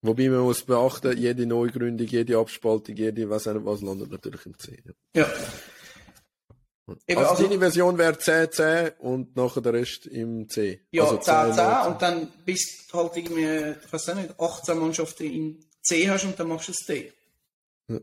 Wobei 0.01 0.29
man 0.29 0.41
muss 0.41 0.63
beachten, 0.63 1.17
jede 1.17 1.45
Neugründung, 1.45 2.07
jede 2.07 2.37
Abspaltung, 2.37 2.95
jede, 2.95 3.29
was 3.29 3.47
auch 3.47 3.65
was, 3.65 3.81
landet 3.81 4.11
natürlich 4.11 4.45
im 4.45 4.57
C. 4.57 4.81
Ja. 5.13 5.21
Ja. 5.21 5.33
Eben, 7.07 7.19
also, 7.19 7.31
also- 7.31 7.43
deine 7.43 7.59
Version 7.59 7.97
wäre 7.97 8.17
10, 8.17 8.51
10 8.51 8.91
und 8.99 9.35
nachher 9.35 9.61
der 9.61 9.73
Rest 9.73 10.05
im 10.07 10.47
C. 10.49 10.79
Ja, 10.91 11.03
also 11.03 11.17
10, 11.17 11.53
10 11.53 11.65
19. 11.65 11.91
und 11.93 12.01
dann 12.01 12.31
bis 12.45 12.87
du 12.89 12.97
halt 12.97 13.17
irgendwie, 13.17 13.75
ich 13.85 13.91
weiß 13.93 14.15
nicht, 14.15 14.39
18 14.39 14.77
Mannschaften 14.79 15.23
in 15.25 15.65
C 15.81 16.09
hast 16.09 16.23
und 16.25 16.39
dann 16.39 16.47
machst 16.47 16.69
du 16.69 16.71
das 16.71 16.85
D. 16.85 17.11
Ja. 17.89 17.99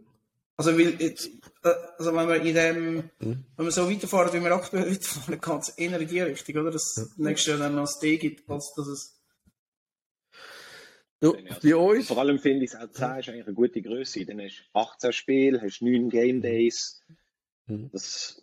Also, 0.57 0.79
weil, 0.79 1.01
jetzt, 1.01 1.27
äh, 1.63 1.69
also 1.99 2.15
wenn 2.15 2.29
wir 2.29 2.37
in 2.43 2.55
dem, 2.55 2.95
Mhm. 3.21 3.45
wenn 3.57 3.65
wir 3.67 3.71
so 3.73 3.91
weiterfahren, 3.91 4.33
wie 4.35 4.45
wir 4.45 4.53
aktuell 4.53 4.91
weiterfahren, 4.91 5.41
kann 5.41 5.59
es 5.61 5.71
eher 5.71 5.99
in 5.99 6.07
die 6.09 6.21
Richtung, 6.21 6.57
oder? 6.57 6.71
Dass 6.71 6.97
es 6.97 7.17
nächstes 7.17 7.49
Jahr 7.51 7.59
dann 7.59 7.75
noch 7.75 7.83
das 7.87 7.99
D 8.01 8.19
gibt, 8.19 8.49
als 8.51 8.73
dass 8.77 8.87
es, 8.87 9.11
Du, 11.21 11.33
bei 11.63 11.75
uns, 11.75 12.09
Vor 12.09 12.19
allem 12.19 12.39
finde 12.39 12.67
ich, 12.67 12.77
auch 12.77 12.91
10 12.91 13.19
ist 13.19 13.29
eigentlich 13.31 13.47
eine 13.47 13.55
gute 13.55 13.81
Größe. 13.81 14.27
Dann 14.27 14.43
hast 14.43 14.59
du 14.75 14.79
18 14.79 15.13
Spiele, 15.15 15.63
hast 15.63 15.81
9 15.81 16.11
Game 16.11 16.43
Days. 16.43 17.01
Mhm. 17.67 17.89
Das, 17.93 18.43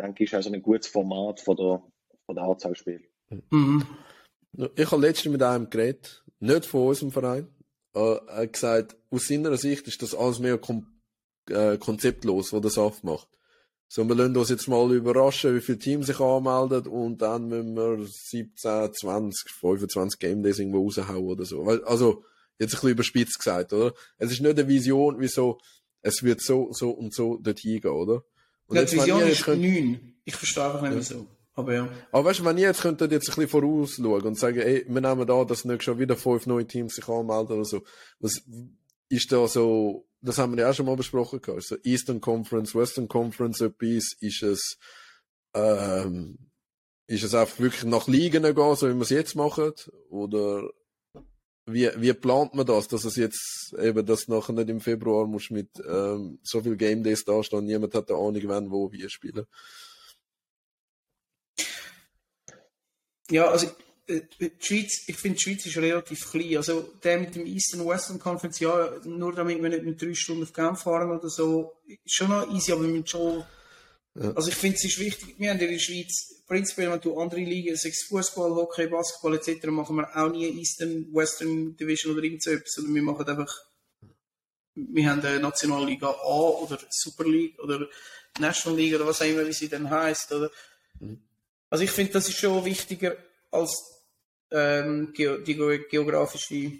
denke 0.00 0.24
ich, 0.24 0.30
ist 0.30 0.34
also 0.34 0.52
ein 0.52 0.62
gutes 0.62 0.88
Format 0.88 1.40
von 1.40 1.56
der, 1.56 1.82
von 2.26 2.34
der 2.34 2.44
Anzahl 2.44 2.74
mhm. 3.50 3.86
Ich 4.74 4.90
habe 4.90 5.02
letztens 5.02 5.32
mit 5.32 5.42
einem 5.42 5.70
geredet, 5.70 6.24
nicht 6.40 6.66
von 6.66 6.88
unserem 6.88 7.12
Verein. 7.12 7.48
Äh, 7.94 8.16
Er 8.26 8.42
hat 8.42 8.52
gesagt, 8.52 8.96
aus 9.10 9.28
seiner 9.28 9.56
Sicht 9.56 9.86
ist 9.86 10.02
das 10.02 10.14
alles 10.14 10.38
mehr 10.38 10.58
kom 10.58 10.86
äh, 11.48 11.78
konzeptlos, 11.78 12.52
was 12.52 12.60
der 12.60 12.70
Saft 12.70 13.04
macht. 13.04 13.28
So, 13.88 14.06
wir 14.06 14.14
lassen 14.14 14.36
uns 14.36 14.50
jetzt 14.50 14.68
mal 14.68 14.92
überraschen, 14.92 15.56
wie 15.56 15.60
viele 15.60 15.78
Teams 15.78 16.06
sich 16.06 16.20
anmelden 16.20 16.86
und 16.86 17.20
dann 17.22 17.48
müssen 17.48 17.74
wir 17.74 18.06
17, 18.06 18.94
20, 18.94 19.50
25 19.50 20.20
Game 20.20 20.44
Days 20.44 20.60
irgendwo 20.60 20.84
raushauen 20.84 21.24
oder 21.24 21.44
so. 21.44 21.64
Also, 21.64 22.22
jetzt 22.60 22.72
ein 22.72 22.76
bisschen 22.76 22.90
überspitzt 22.90 23.38
gesagt, 23.38 23.72
oder? 23.72 23.92
Es 24.18 24.30
ist 24.30 24.42
nicht 24.42 24.58
eine 24.58 24.68
Vision, 24.68 25.16
wieso 25.18 25.58
es 26.02 26.22
wird 26.22 26.40
so, 26.40 26.72
so 26.72 26.90
und 26.90 27.12
so 27.12 27.38
dorthin 27.38 27.80
gehen, 27.80 27.90
oder? 27.90 28.22
Ja, 28.70 28.84
die 28.84 28.96
Vision 28.96 29.22
ist 29.22 29.44
könnt- 29.44 29.62
9. 29.62 30.14
Ich 30.24 30.36
verstehe 30.36 30.64
einfach 30.64 30.82
nicht 30.82 30.96
wieso. 30.96 31.26
Aber 31.54 31.74
ja. 31.74 31.88
aber 32.12 32.24
weißt 32.26 32.40
du, 32.40 32.44
wenn 32.44 32.58
ihr 32.58 32.68
jetzt 32.68 32.82
könntet 32.82 33.10
jetzt 33.12 33.28
ein 33.28 33.34
bisschen 33.34 33.48
vorausschauen 33.48 34.22
und 34.22 34.38
sagen, 34.38 34.60
ey, 34.60 34.84
wir 34.88 35.00
nehmen 35.00 35.26
da, 35.26 35.44
dass 35.44 35.64
nicht 35.64 35.82
schon 35.82 35.98
wieder 35.98 36.16
fünf 36.16 36.46
neue 36.46 36.66
Teams 36.66 36.94
sich 36.94 37.08
anmelden 37.08 37.56
oder 37.56 37.64
so. 37.64 37.82
Was 38.20 38.42
ist 39.08 39.32
da 39.32 39.46
so, 39.48 40.06
das 40.22 40.38
haben 40.38 40.56
wir 40.56 40.62
ja 40.62 40.70
auch 40.70 40.74
schon 40.74 40.86
mal 40.86 40.96
besprochen 40.96 41.40
gehabt. 41.40 41.64
So 41.64 41.76
Eastern 41.82 42.20
Conference, 42.20 42.74
Western 42.74 43.08
Conference 43.08 43.60
etwas, 43.60 44.14
ist 44.20 44.42
es, 44.42 44.78
ähm, 45.54 46.38
ist 47.08 47.24
es 47.24 47.34
einfach 47.34 47.58
wirklich 47.58 47.84
nach 47.84 48.06
Ligen 48.06 48.44
gehen, 48.44 48.76
so 48.76 48.88
wie 48.88 48.94
wir 48.94 49.02
es 49.02 49.10
jetzt 49.10 49.34
machen? 49.34 49.72
Oder 50.08 50.70
wie, 51.72 51.90
wie 51.96 52.12
plant 52.12 52.54
man 52.54 52.66
das, 52.66 52.88
dass 52.88 53.04
es 53.04 53.16
jetzt 53.16 53.74
eben, 53.78 54.04
dass 54.04 54.28
nachher 54.28 54.52
nicht 54.52 54.68
im 54.68 54.80
Februar 54.80 55.26
musst 55.26 55.50
mit 55.50 55.68
ähm, 55.88 56.38
so 56.42 56.62
viel 56.62 56.76
Game 56.76 57.02
Days 57.02 57.24
da 57.24 57.42
stehen, 57.42 57.66
niemand 57.66 57.94
hat 57.94 58.10
eine 58.10 58.18
Ahnung, 58.18 58.42
wann, 58.44 58.70
wo, 58.70 58.90
wie 58.92 59.08
spielen. 59.08 59.46
Ja, 63.30 63.48
also 63.48 63.68
äh, 64.10 64.22
die 64.40 64.52
Schweiz, 64.58 65.04
ich 65.06 65.16
finde, 65.16 65.38
die 65.38 65.42
Schweiz 65.42 65.66
ist 65.66 65.76
relativ 65.76 66.30
klein. 66.30 66.56
Also, 66.56 66.92
der 67.02 67.20
mit 67.20 67.34
dem 67.34 67.46
Eastern 67.46 67.86
Western 67.86 68.18
Conference, 68.18 68.58
ja, 68.58 68.92
nur 69.04 69.32
damit 69.32 69.62
wir 69.62 69.68
nicht 69.68 69.84
mit 69.84 70.02
drei 70.02 70.14
Stunden 70.14 70.42
auf 70.42 70.52
Genf 70.52 70.80
fahren 70.82 71.10
oder 71.10 71.28
so, 71.28 71.72
ist 71.86 72.00
schon 72.06 72.30
noch 72.30 72.52
easy, 72.52 72.72
aber 72.72 72.82
wir 72.82 72.88
müssen 72.88 73.06
schon, 73.06 73.44
Ja. 74.14 74.32
also 74.32 74.48
ich 74.48 74.56
finde, 74.56 74.76
es 74.76 74.84
ist 74.84 74.98
wichtig, 74.98 75.36
wir 75.38 75.50
haben 75.50 75.60
in 75.60 75.70
der 75.70 75.78
Schweiz, 75.78 76.42
prinzipiell, 76.46 76.90
wenn 76.90 77.00
du 77.00 77.18
andere 77.18 77.40
Ligen, 77.42 77.76
sechs 77.76 78.04
Fußball, 78.08 78.50
Hockey, 78.50 78.88
Basketball 78.88 79.36
etc., 79.36 79.66
machen 79.66 79.96
wir 79.96 80.16
auch 80.16 80.30
nie 80.30 80.46
Eastern 80.58 81.06
Western 81.12 81.76
Division 81.76 82.14
oder 82.14 82.24
irgend 82.24 82.42
so 82.42 82.50
etwas, 82.50 82.72
sondern 82.72 82.94
wir 82.94 83.02
machen 83.02 83.28
einfach, 83.28 83.54
wir 84.74 85.08
haben 85.10 85.20
eine 85.24 85.38
Nationalliga 85.38 86.08
A 86.08 86.40
oder 86.60 86.78
Super 86.90 87.24
League 87.24 87.58
oder 87.60 87.88
National 88.40 88.78
League 88.78 88.94
oder 88.96 89.06
was 89.06 89.20
auch 89.22 89.26
immer, 89.26 89.46
wie 89.46 89.52
sie 89.52 89.68
dann 89.68 89.88
heisst, 89.90 90.32
oder? 90.32 90.50
Also 91.68 91.84
ich 91.84 91.90
finde, 91.92 92.12
das 92.12 92.28
ist 92.28 92.38
schon 92.38 92.64
wichtiger 92.64 93.16
als 93.52 94.02
ähm, 94.50 95.12
die 95.16 95.24
geo- 95.54 95.88
geografische 95.88 96.72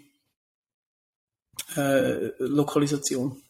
äh, 1.77 2.31
Lokalisation. 2.39 3.41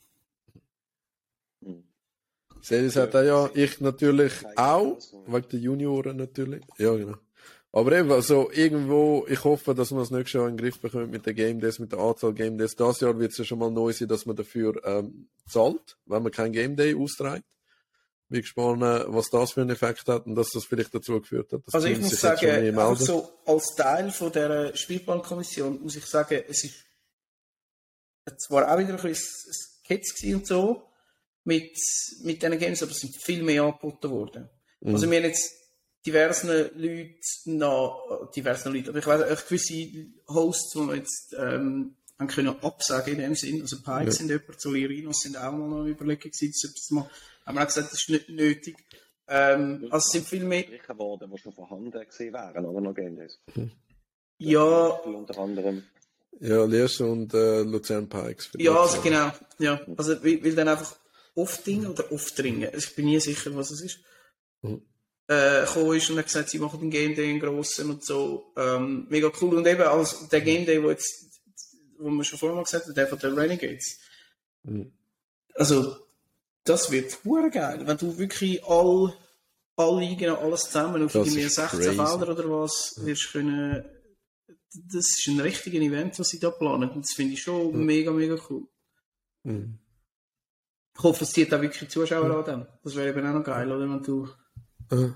Seli 2.61 2.89
sagt 2.89 3.15
auch, 3.15 3.23
ja, 3.23 3.49
ich 3.53 3.79
natürlich 3.81 4.33
auch, 4.55 4.97
wegen 5.27 5.49
der 5.49 5.59
Junioren 5.59 6.17
natürlich. 6.17 6.63
Ja, 6.77 6.95
genau. 6.95 7.17
Aber 7.73 7.93
eben, 7.93 8.11
also 8.11 8.51
irgendwo, 8.51 9.25
ich 9.29 9.43
hoffe, 9.45 9.73
dass 9.73 9.91
man 9.91 10.01
das 10.01 10.11
nächste 10.11 10.39
Jahr 10.39 10.47
in 10.49 10.57
den 10.57 10.63
Griff 10.65 10.79
bekommt 10.81 11.11
mit 11.11 11.25
der 11.25 11.33
Game 11.33 11.61
Days, 11.61 11.79
mit 11.79 11.91
der 11.93 11.99
Anzahl 11.99 12.33
Game 12.33 12.57
Days. 12.57 12.75
Das 12.75 12.99
Jahr 12.99 13.17
wird 13.17 13.31
es 13.31 13.37
ja 13.37 13.45
schon 13.45 13.59
mal 13.59 13.71
neu 13.71 13.93
sein, 13.93 14.09
dass 14.09 14.25
man 14.25 14.35
dafür 14.35 14.81
ähm, 14.85 15.29
zahlt, 15.49 15.97
wenn 16.05 16.21
man 16.21 16.31
kein 16.33 16.51
Game 16.51 16.75
Day 16.75 16.93
austrägt. 16.95 17.45
Bin 18.27 18.41
gespannt, 18.41 18.83
äh, 18.83 19.05
was 19.07 19.29
das 19.29 19.53
für 19.53 19.61
einen 19.61 19.69
Effekt 19.69 20.05
hat 20.07 20.25
und 20.25 20.35
dass 20.35 20.51
das 20.51 20.65
vielleicht 20.65 20.93
dazu 20.93 21.19
geführt 21.21 21.53
hat, 21.53 21.61
dass 21.65 21.73
Also 21.73 21.87
ich 21.87 21.99
muss 21.99 22.19
sagen, 22.19 22.45
mehr 22.45 22.57
einfach 22.57 22.89
melden. 22.89 23.05
so 23.05 23.29
als 23.45 23.73
Teil 23.75 24.11
von 24.11 24.31
der 24.33 24.75
Spielplankommission 24.75 25.81
muss 25.81 25.95
ich 25.95 26.05
sagen, 26.05 26.43
es 26.49 26.63
ist 26.65 26.85
zwar 28.37 28.69
auch 28.69 28.77
wieder 28.79 28.95
ein 28.95 29.01
bisschen 29.01 29.53
Sketch 29.85 30.33
und 30.33 30.45
so 30.45 30.90
mit, 31.43 31.75
mit 32.23 32.41
diesen 32.41 32.59
Games, 32.59 32.83
aber 32.83 32.91
es 32.91 32.99
sind 32.99 33.15
viel 33.15 33.43
mehr 33.43 33.63
angeboten 33.63 34.09
worden. 34.09 34.49
Mhm. 34.81 34.93
Also 34.93 35.09
wir 35.09 35.17
haben 35.17 35.25
jetzt 35.25 35.53
diversen 36.05 36.49
Leuten 36.75 37.57
noch, 37.57 38.31
diversen 38.35 38.73
Leuten, 38.73 38.89
aber 38.89 38.99
ich 38.99 39.07
weiß 39.07 39.21
auch 39.23 39.47
gewisse 39.47 40.05
Hosts, 40.27 40.73
die 40.73 40.79
wir 40.87 40.95
jetzt 40.95 41.35
ähm, 41.37 41.95
haben 42.19 42.27
können 42.27 42.55
absagen 42.61 43.13
in 43.13 43.19
dem 43.19 43.35
Sinn. 43.35 43.61
Also 43.61 43.77
Pike 43.81 44.05
Ja. 44.05 44.11
sind 44.11 44.29
jemand, 44.29 44.61
Solirinos 44.61 45.19
sind 45.21 45.37
auch 45.37 45.51
mal 45.51 45.67
noch 45.67 45.85
überlegen 45.85 46.21
gewesen, 46.31 46.51
das 46.73 46.91
mal, 46.91 47.09
haben 47.45 47.55
wir 47.55 47.61
auch 47.61 47.67
gesagt, 47.67 47.91
das 47.91 47.99
ist 48.01 48.09
nicht 48.09 48.29
nötig. 48.29 48.75
Ähm, 49.27 49.87
also 49.89 49.97
es 49.97 50.11
sind 50.11 50.27
viel 50.27 50.43
mehr, 50.43 50.63
Gestrichen 50.63 50.97
worden, 50.99 51.31
die 51.33 51.37
schon 51.39 51.53
vorhanden 51.53 51.91
gewesen 51.91 52.33
wären, 52.33 52.65
oder 52.65 52.81
noch 52.81 52.93
Game 52.93 53.15
Days. 53.15 53.39
ja, 54.37 54.63
Unter 54.87 55.37
anderem. 55.39 55.83
Ja, 56.39 56.65
Liers 56.65 56.99
und 57.01 57.33
äh, 57.33 57.61
Luzern 57.61 58.09
Pikes. 58.09 58.49
Ja, 58.57 58.73
also 58.75 58.99
genau. 59.01 59.31
Ja. 59.59 59.79
Also 59.97 60.21
will, 60.23 60.41
will 60.43 60.55
dann 60.55 60.69
einfach 60.69 60.95
oft 61.41 61.65
Ding 61.65 61.85
oder 61.85 62.11
oft 62.11 62.37
dringen. 62.37 62.69
Also 62.71 62.87
ich 62.89 62.95
bin 62.95 63.05
nie 63.05 63.19
sicher, 63.19 63.55
was 63.55 63.71
es 63.71 63.81
ist. 63.81 63.99
Mhm. 64.61 64.81
Äh, 65.27 65.65
gekommen 65.65 65.95
ist 65.95 66.09
und 66.09 66.17
hat 66.17 66.25
gesagt, 66.25 66.49
sie 66.49 66.59
machen 66.59 66.79
den 66.79 66.89
Game 66.89 67.15
Day 67.15 67.29
in 67.29 67.39
grossen 67.39 67.89
und 67.89 68.03
so. 68.03 68.51
Ähm, 68.57 69.07
mega 69.09 69.31
cool. 69.41 69.55
Und 69.55 69.67
eben 69.67 69.83
als 69.83 70.27
der 70.29 70.41
Game 70.41 70.65
Day, 70.65 70.83
wo 70.83 70.89
jetzt, 70.89 71.41
wo 71.97 72.09
wir 72.09 72.23
schon 72.23 72.39
vorher 72.39 72.55
mal 72.55 72.63
gesagt 72.63 72.85
haben, 72.85 72.95
der 72.95 73.07
von 73.07 73.19
den 73.19 73.37
Renegades. 73.37 73.99
Mhm. 74.63 74.91
Also, 75.55 75.95
das 76.63 76.91
wird 76.91 77.23
hure 77.23 77.49
geil. 77.49 77.81
Wenn 77.85 77.97
du 77.97 78.17
wirklich 78.17 78.63
all, 78.65 79.13
all 79.75 79.99
Ligen, 79.99 80.35
alles 80.35 80.63
zusammen 80.63 81.03
auf 81.03 81.15
irgendwie 81.15 81.41
ist 81.41 81.55
16 81.55 81.79
crazy. 81.79 81.95
Felder 81.95 82.31
oder 82.31 82.49
was, 82.49 82.95
wirst 82.97 83.31
können, 83.31 83.85
das 84.73 85.17
ist 85.17 85.27
ein 85.27 85.39
richtiges 85.39 85.81
Event, 85.81 86.19
was 86.19 86.29
sie 86.29 86.39
da 86.39 86.51
planen. 86.51 86.89
Und 86.89 87.03
das 87.03 87.13
finde 87.13 87.33
ich 87.33 87.41
schon 87.41 87.85
mega, 87.85 88.11
mega 88.11 88.37
cool. 88.49 88.67
Mhm. 89.43 89.79
Ich 91.01 91.03
hoffe, 91.03 91.23
es 91.23 91.31
zieht 91.31 91.51
auch 91.51 91.59
wirklich 91.61 91.89
Zuschauer 91.89 92.29
an 92.29 92.45
dem. 92.45 92.67
Das 92.83 92.95
wäre 92.95 93.09
eben 93.09 93.27
auch 93.27 93.33
noch 93.33 93.43
geil, 93.43 93.71
oder? 93.71 93.89
Wenn 93.89 94.03
du 94.03 94.27
Äh. 94.91 95.09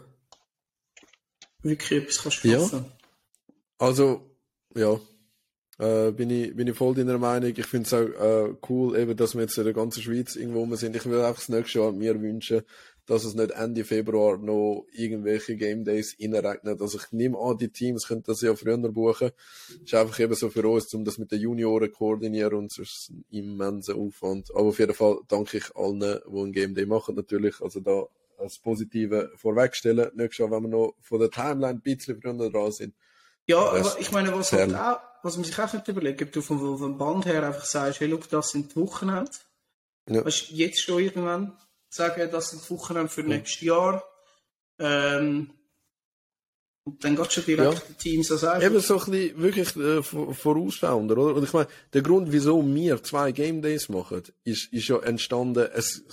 wirklich 1.62 1.92
etwas 2.02 2.24
kannst 2.24 2.44
Ja. 2.44 2.60
schaffen. 2.60 2.92
Also, 3.78 4.32
ja, 4.76 5.00
äh, 5.78 6.12
bin, 6.12 6.32
ich, 6.32 6.56
bin 6.56 6.68
ich 6.68 6.76
voll 6.76 6.96
deiner 6.96 7.20
Meinung. 7.20 7.54
Ich 7.56 7.68
finde 7.68 7.86
es 7.86 7.94
auch 7.94 8.00
äh, 8.50 8.56
cool, 8.68 8.98
eben, 8.98 9.16
dass 9.16 9.36
wir 9.36 9.42
jetzt 9.42 9.60
in 9.60 9.64
der 9.66 9.74
ganzen 9.74 10.02
Schweiz 10.02 10.36
irgendwo 10.36 10.76
sind. 10.76 10.96
Ich 10.96 11.06
will 11.06 11.20
einfach 11.22 11.36
das 11.42 11.50
nächste 11.50 11.78
Jahr 11.80 11.92
mir 11.92 12.20
wünschen, 12.20 12.64
dass 13.06 13.24
es 13.24 13.36
nicht 13.36 13.52
Ende 13.52 13.84
Februar 13.84 14.38
noch 14.38 14.86
irgendwelche 14.92 15.56
Game 15.56 15.84
Days 15.84 16.16
reinregnet. 16.20 16.82
Also 16.82 16.98
ich 16.98 17.12
nehme 17.12 17.38
an, 17.38 17.58
die 17.58 17.70
Teams 17.70 18.08
können 18.08 18.24
das 18.24 18.42
ja 18.42 18.56
früher 18.56 18.78
buchen. 18.78 19.32
ist 19.84 19.94
einfach 19.94 20.20
eben 20.20 20.34
so 20.34 20.50
für 20.50 20.68
uns, 20.68 20.94
um 20.94 21.06
das 21.06 21.18
mit 21.18 21.32
den 21.32 21.40
Junioren 21.40 21.92
zu 21.92 21.98
koordinieren 21.98 22.56
und 22.56 22.72
es 22.72 22.80
ist 22.80 23.10
ein 23.12 23.26
immenser 23.30 23.96
Aufwand. 23.96 24.50
Aber 24.52 24.70
auf 24.70 24.80
jeden 24.80 24.96
Fall 24.96 25.20
danke 25.28 25.58
ich 25.58 25.76
allen, 25.76 26.00
die 26.00 26.40
ein 26.40 26.52
Game 26.52 26.74
Day 26.74 26.86
machen 26.86 27.16
natürlich. 27.16 27.62
Also 27.62 27.80
da 27.80 28.06
als 28.38 28.58
Positive 28.60 29.32
vorwegstellen. 29.36 30.12
Nächstes 30.16 30.40
Jahr, 30.40 30.52
wenn 30.52 30.64
wir 30.64 30.70
noch 30.70 30.96
von 31.02 31.20
der 31.20 31.30
Timeline 31.30 31.76
ein 31.76 31.82
bisschen 31.82 32.20
früher 32.20 32.50
dran 32.50 32.72
sind, 32.72 32.96
Ja, 33.48 33.72
Das 33.72 33.92
aber 33.92 34.02
ich 34.02 34.12
meine, 34.12 34.34
was, 34.34 34.52
halt 34.52 34.74
auch, 34.76 35.00
was 35.24 35.36
man 35.36 35.46
sich 35.46 35.58
auch 35.60 35.70
könnte 35.70 35.92
überlegen, 35.92 36.24
ob 36.24 36.32
du 36.32 36.42
vom, 36.42 36.78
vom 36.78 36.98
Band 36.98 37.26
her 37.26 37.46
einfach 37.46 37.66
sagst, 37.66 38.00
hey, 38.00 38.08
look, 38.08 38.28
das 38.30 38.50
sind 38.50 38.72
die 38.72 38.82
Wochenende. 38.82 39.32
Ja. 40.10 40.26
Weißt 40.26 40.52
du, 40.52 40.56
jetzt 40.56 40.82
schon 40.82 41.02
irgendwann 41.02 41.58
sagen, 41.96 42.30
das 42.32 42.52
sind 42.52 42.70
Wochenende 42.70 43.10
für 43.10 43.24
nächstes 43.24 43.62
Jahr. 43.62 44.04
Ähm, 44.80 45.52
und 46.84 47.04
dann 47.04 47.16
geht 47.16 47.32
schon 47.34 47.46
direkt 47.46 47.74
Ja. 47.74 47.82
die 47.90 47.94
Teams 47.96 48.32
an 48.32 48.38
sagen. 48.38 48.62
Eben 48.64 48.80
so 48.80 49.00
ein 49.00 49.12
bisschen 49.12 49.42
wirklich 49.42 49.76
äh, 49.76 50.04
vor- 50.04 50.36
vorausschauender, 50.36 51.18
oder? 51.18 51.36
Und 51.36 51.44
ich 51.44 51.54
meine, 51.54 51.68
der 51.94 52.02
Grund, 52.04 52.32
wieso 52.32 52.64
wir 52.64 53.02
zwei 53.02 53.32
Game 53.32 53.62
Days 53.62 53.90
machen, 53.90 54.22
ist, 54.44 54.72
ist 54.72 54.88
ja 54.88 55.00
entstanden, 55.00 55.68
es, 55.74 56.04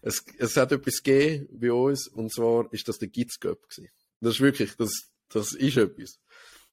es, 0.00 0.24
es 0.38 0.56
hat 0.56 0.72
etwas 0.72 1.02
gegeben 1.02 1.48
bei 1.60 1.70
uns, 1.72 2.08
und 2.08 2.32
zwar 2.32 2.72
ist 2.72 2.88
das 2.88 2.98
der 2.98 3.08
Gitz 3.08 3.38
Cup 3.38 3.68
gewesen. 3.68 3.90
Das 4.20 4.34
ist 4.34 4.40
wirklich, 4.40 4.74
das, 4.76 4.90
das 5.28 5.52
ist 5.52 5.76
etwas. 5.76 6.18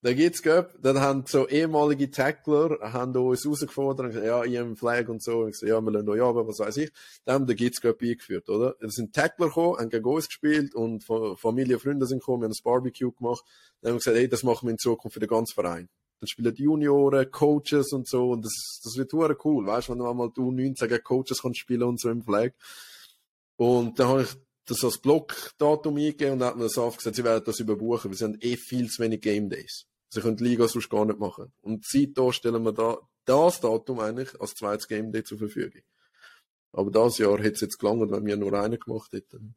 Der 0.02 0.16
Gitz 0.16 0.42
Cup, 0.42 0.76
dann 0.82 1.02
haben 1.02 1.26
so 1.28 1.46
ehemalige 1.50 2.10
Tackler, 2.10 2.78
haben 2.94 3.14
uns 3.18 3.44
herausgefordert 3.44 4.06
und 4.06 4.12
gesagt, 4.14 4.26
ja, 4.28 4.44
ich 4.46 4.58
habe 4.58 4.74
Flag 4.78 5.10
und 5.10 5.22
so, 5.22 5.40
und 5.40 5.52
gesagt, 5.52 5.70
ja, 5.70 5.82
wir 5.82 5.92
lassen 5.92 6.08
euch 6.08 6.22
aber 6.22 6.48
was 6.48 6.60
weiß 6.60 6.78
ich. 6.78 6.92
Dann 7.26 7.36
haben 7.36 7.42
wir 7.48 7.54
den 7.54 7.58
Gitz 7.58 7.82
Cup 7.82 8.02
eingeführt, 8.02 8.48
oder? 8.48 8.76
Es 8.80 8.94
sind 8.94 9.14
Tackler 9.14 9.48
gekommen, 9.48 9.78
haben 9.78 9.90
gegen 9.90 10.06
uns 10.06 10.28
gespielt, 10.28 10.74
und 10.74 11.04
Fa- 11.04 11.36
Familie 11.36 11.76
und 11.76 11.82
Freunde 11.82 12.06
sind 12.06 12.20
gekommen, 12.20 12.44
wir 12.44 12.46
haben 12.46 12.54
ein 12.54 12.64
Barbecue 12.64 13.12
gemacht, 13.12 13.44
dann 13.82 13.90
haben 13.90 13.96
wir 13.96 14.00
gesagt, 14.00 14.18
hey, 14.18 14.30
das 14.30 14.44
machen 14.44 14.68
wir 14.68 14.72
in 14.72 14.78
Zukunft 14.78 15.16
für 15.16 15.20
den 15.20 15.28
ganzen 15.28 15.54
Verein. 15.54 15.90
Dann 16.22 16.28
spielen 16.28 16.56
die 16.56 16.64
Junioren, 16.64 17.30
Coaches 17.30 17.92
und 17.92 18.08
so, 18.08 18.32
und 18.32 18.46
das, 18.46 18.80
das 18.82 18.96
wird 18.96 19.14
cool, 19.14 19.66
weißt 19.68 19.90
du, 19.90 19.92
wenn 19.92 20.00
du 20.00 20.08
einmal 20.10 20.30
die 20.30 20.40
U19 20.40 20.88
gegen 20.88 21.04
Coaches 21.04 21.42
kannst 21.42 21.60
spielen 21.60 21.84
und 21.84 22.00
so 22.00 22.10
im 22.10 22.24
Flag. 22.24 22.52
Und 23.58 24.00
dann 24.00 24.08
habe 24.08 24.22
ich 24.24 24.30
das 24.66 24.82
als 24.86 24.98
Blockdatum 25.00 25.98
eingegeben 25.98 26.34
und 26.34 26.40
dann 26.40 26.50
hat 26.50 26.56
mir 26.58 26.64
das 26.70 26.76
gesagt, 26.76 27.16
sie 27.18 27.24
werden 27.26 27.44
das 27.46 27.60
überbuchen, 27.60 28.14
sie 28.14 28.24
haben 28.24 28.38
eh 28.40 28.56
viel 28.56 28.88
zu 28.88 29.04
wenig 29.04 29.20
Game 29.20 29.50
Days. 29.50 29.89
Sie 30.10 30.22
können 30.22 30.38
die 30.38 30.44
Liga 30.44 30.68
sonst 30.68 30.90
gar 30.90 31.06
nicht 31.06 31.20
machen. 31.20 31.54
Und 31.62 31.86
seit 31.86 32.18
da 32.18 32.32
stellen 32.34 32.64
wir 32.64 32.74
da, 32.74 32.98
das 33.26 33.62
Datum 33.62 34.00
eigentlich 34.00 34.40
als 34.42 34.56
zweites 34.56 34.88
Game 34.88 35.12
Day 35.12 35.24
zur 35.24 35.38
Verfügung. 35.38 35.84
Aber 36.72 36.92
das 36.92 37.18
Jahr 37.20 37.38
hätte 37.40 37.56
es 37.56 37.62
jetzt 37.62 37.78
gelangt, 37.80 38.12
wenn 38.12 38.26
wir 38.26 38.38
nur 38.38 38.54
einen 38.54 38.80
gemacht 38.80 39.12
hätten. 39.14 39.56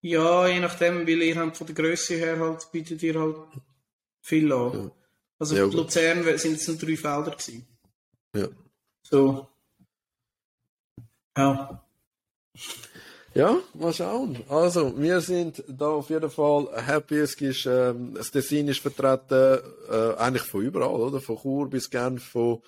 Ja, 0.00 0.46
je 0.46 0.60
nachdem, 0.60 1.06
weil 1.06 1.22
ihr 1.22 1.36
habt 1.36 1.56
von 1.56 1.66
der 1.66 1.74
Größe 1.74 2.14
her 2.14 2.38
halt, 2.38 2.70
bietet 2.70 3.02
ihr 3.02 3.18
halt 3.18 3.36
viel 4.20 4.52
an. 4.52 4.72
Ja. 4.72 4.90
Also 5.38 5.56
Ja. 5.56 5.64
Luzern 5.64 6.38
sind 6.38 6.56
es 6.56 6.68
nur 6.68 6.76
drei 6.76 6.96
Felder 6.96 7.32
gewesen. 7.32 7.66
Ja. 8.34 8.48
So. 9.02 9.48
Ja. 11.36 11.84
Ja, 13.38 13.56
mal 13.74 13.92
schauen. 13.92 14.36
Also, 14.48 15.00
wir 15.00 15.20
sind 15.20 15.62
da 15.68 15.90
auf 15.90 16.10
jeden 16.10 16.28
Fall 16.28 16.68
happy. 16.74 17.18
Es 17.18 17.40
ist, 17.40 17.66
ähm, 17.66 18.14
das 18.14 18.32
Tessin 18.32 18.66
ist 18.66 18.80
vertreten, 18.80 19.60
äh, 19.88 20.16
eigentlich 20.16 20.42
von 20.42 20.62
überall, 20.62 21.00
oder? 21.00 21.20
Von 21.20 21.38
Chur 21.38 21.70
bis 21.70 21.88
Genf, 21.88 22.24
von 22.24 22.60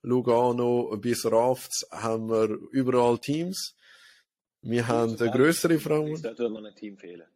Lugano 0.00 0.96
bis 0.96 1.26
Rafts 1.26 1.86
haben 1.90 2.30
wir 2.30 2.56
überall 2.72 3.18
Teams. 3.18 3.76
Wir 4.62 4.88
haben 4.88 5.14
eine 5.20 5.30
grössere 5.30 5.78
Frauen. 5.78 6.22
Dort 6.22 6.38
würde 6.38 6.54
noch 6.54 6.64
ein 6.64 6.74
Team 6.74 6.96
fehlen. 6.96 7.28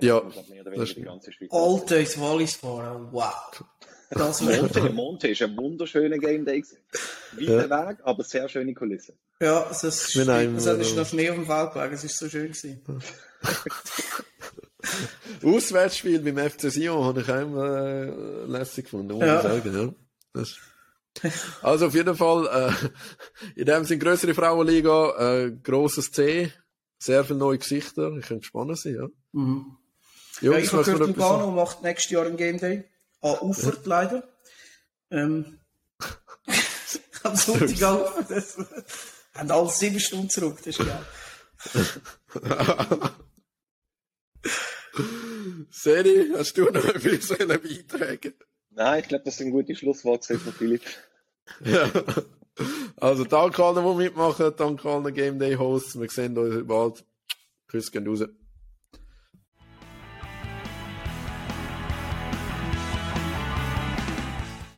Ja, 0.00 0.20
Das 0.20 0.36
ist 0.36 0.76
das 0.76 0.94
die 0.94 1.02
ganze. 1.02 1.32
Alter 1.50 1.98
ins 1.98 2.20
Wallis 2.20 2.54
fahren. 2.54 3.08
Wow. 3.10 3.64
Das. 4.10 4.42
Monte, 4.42 4.90
Monte 4.90 5.28
ist 5.28 5.42
ein 5.42 5.56
wunderschöner 5.56 6.18
Game 6.18 6.44
Day. 6.44 6.62
Weiter 7.32 7.88
Weg, 7.88 7.98
aber 8.04 8.22
sehr 8.22 8.48
schöne 8.48 8.74
Kulisse. 8.74 9.14
Ja, 9.42 9.64
das 9.68 9.82
ist, 9.82 10.14
nehmen, 10.14 10.54
das 10.54 10.66
ist 10.66 10.92
äh, 10.92 10.96
noch 10.96 11.06
Schnee 11.06 11.28
auf 11.30 11.34
dem 11.36 11.46
Feldberg. 11.46 11.92
Es 11.92 12.04
ist 12.04 12.16
so 12.16 12.28
schön 12.28 12.52
gewesen. 12.52 12.80
Auswärtsspiel 15.42 16.20
beim 16.20 16.50
FC 16.50 16.70
Sion 16.70 17.04
habe 17.04 17.22
ich 17.22 17.28
auch 17.28 17.40
immer 17.40 17.76
äh, 17.76 18.44
lässig 18.46 18.84
gefunden, 18.84 19.14
muss 19.14 19.24
Ja. 19.26 19.36
ich 19.38 19.42
sagen. 19.64 19.74
Ja. 19.74 19.94
Das. 20.32 20.56
Also 21.60 21.86
auf 21.86 21.94
jeden 21.94 22.16
Fall, 22.16 22.46
äh, 22.46 23.60
in 23.60 23.66
dem 23.66 23.84
sind 23.84 23.98
größere 24.00 24.32
Frauenliga, 24.34 25.42
äh, 25.44 25.50
grosses 25.62 26.10
C, 26.12 26.52
sehr 26.98 27.24
viele 27.24 27.38
neue 27.40 27.58
Gesichter, 27.58 28.12
ich 28.16 28.26
könnte 28.26 28.40
gespannt 28.42 28.78
sein, 28.78 28.94
ja. 28.94 29.08
Mhm. 29.32 29.76
ja, 30.40 30.52
ich 30.56 30.72
habe 30.72 30.84
gehört, 30.84 31.00
Lugano 31.00 31.50
macht 31.50 31.82
nächstes 31.82 32.12
Jahr 32.12 32.26
ein 32.26 32.36
Game 32.36 32.58
Day. 32.58 32.84
Ah, 33.20 33.38
Ufert 33.42 33.80
ja. 33.84 33.88
leider. 33.88 34.28
Ähm, 35.10 35.58
am 37.24 37.36
Sonntag 37.36 37.82
auf. 37.82 38.24
Das 38.28 38.56
haben 39.34 39.50
alle 39.50 39.70
sieben 39.70 40.00
Stunden 40.00 40.30
zurück, 40.30 40.58
das 40.58 40.78
ist 40.78 40.86
geil. 40.86 41.04
Seri, 45.70 46.32
hast 46.36 46.56
du 46.56 46.64
noch 46.64 46.84
etwas 46.84 47.28
beitragen 47.28 48.34
Nein, 48.70 49.00
ich 49.00 49.08
glaube, 49.08 49.24
das 49.24 49.36
sind 49.36 49.50
gute 49.50 49.74
Schlussworte 49.74 50.38
von 50.38 50.52
Philipp. 50.52 50.82
ja. 51.64 51.90
Also, 52.96 53.24
danke 53.24 53.64
allen, 53.64 53.84
die 53.84 53.94
mitmachen, 54.04 54.52
danke 54.56 54.88
allen 54.88 55.14
Game 55.14 55.38
Day 55.38 55.54
Hosts. 55.54 55.98
Wir 55.98 56.08
sehen 56.08 56.36
uns 56.36 56.66
bald. 56.66 57.04
Grüß 57.68 57.90
gehen 57.90 58.06
raus. 58.06 58.24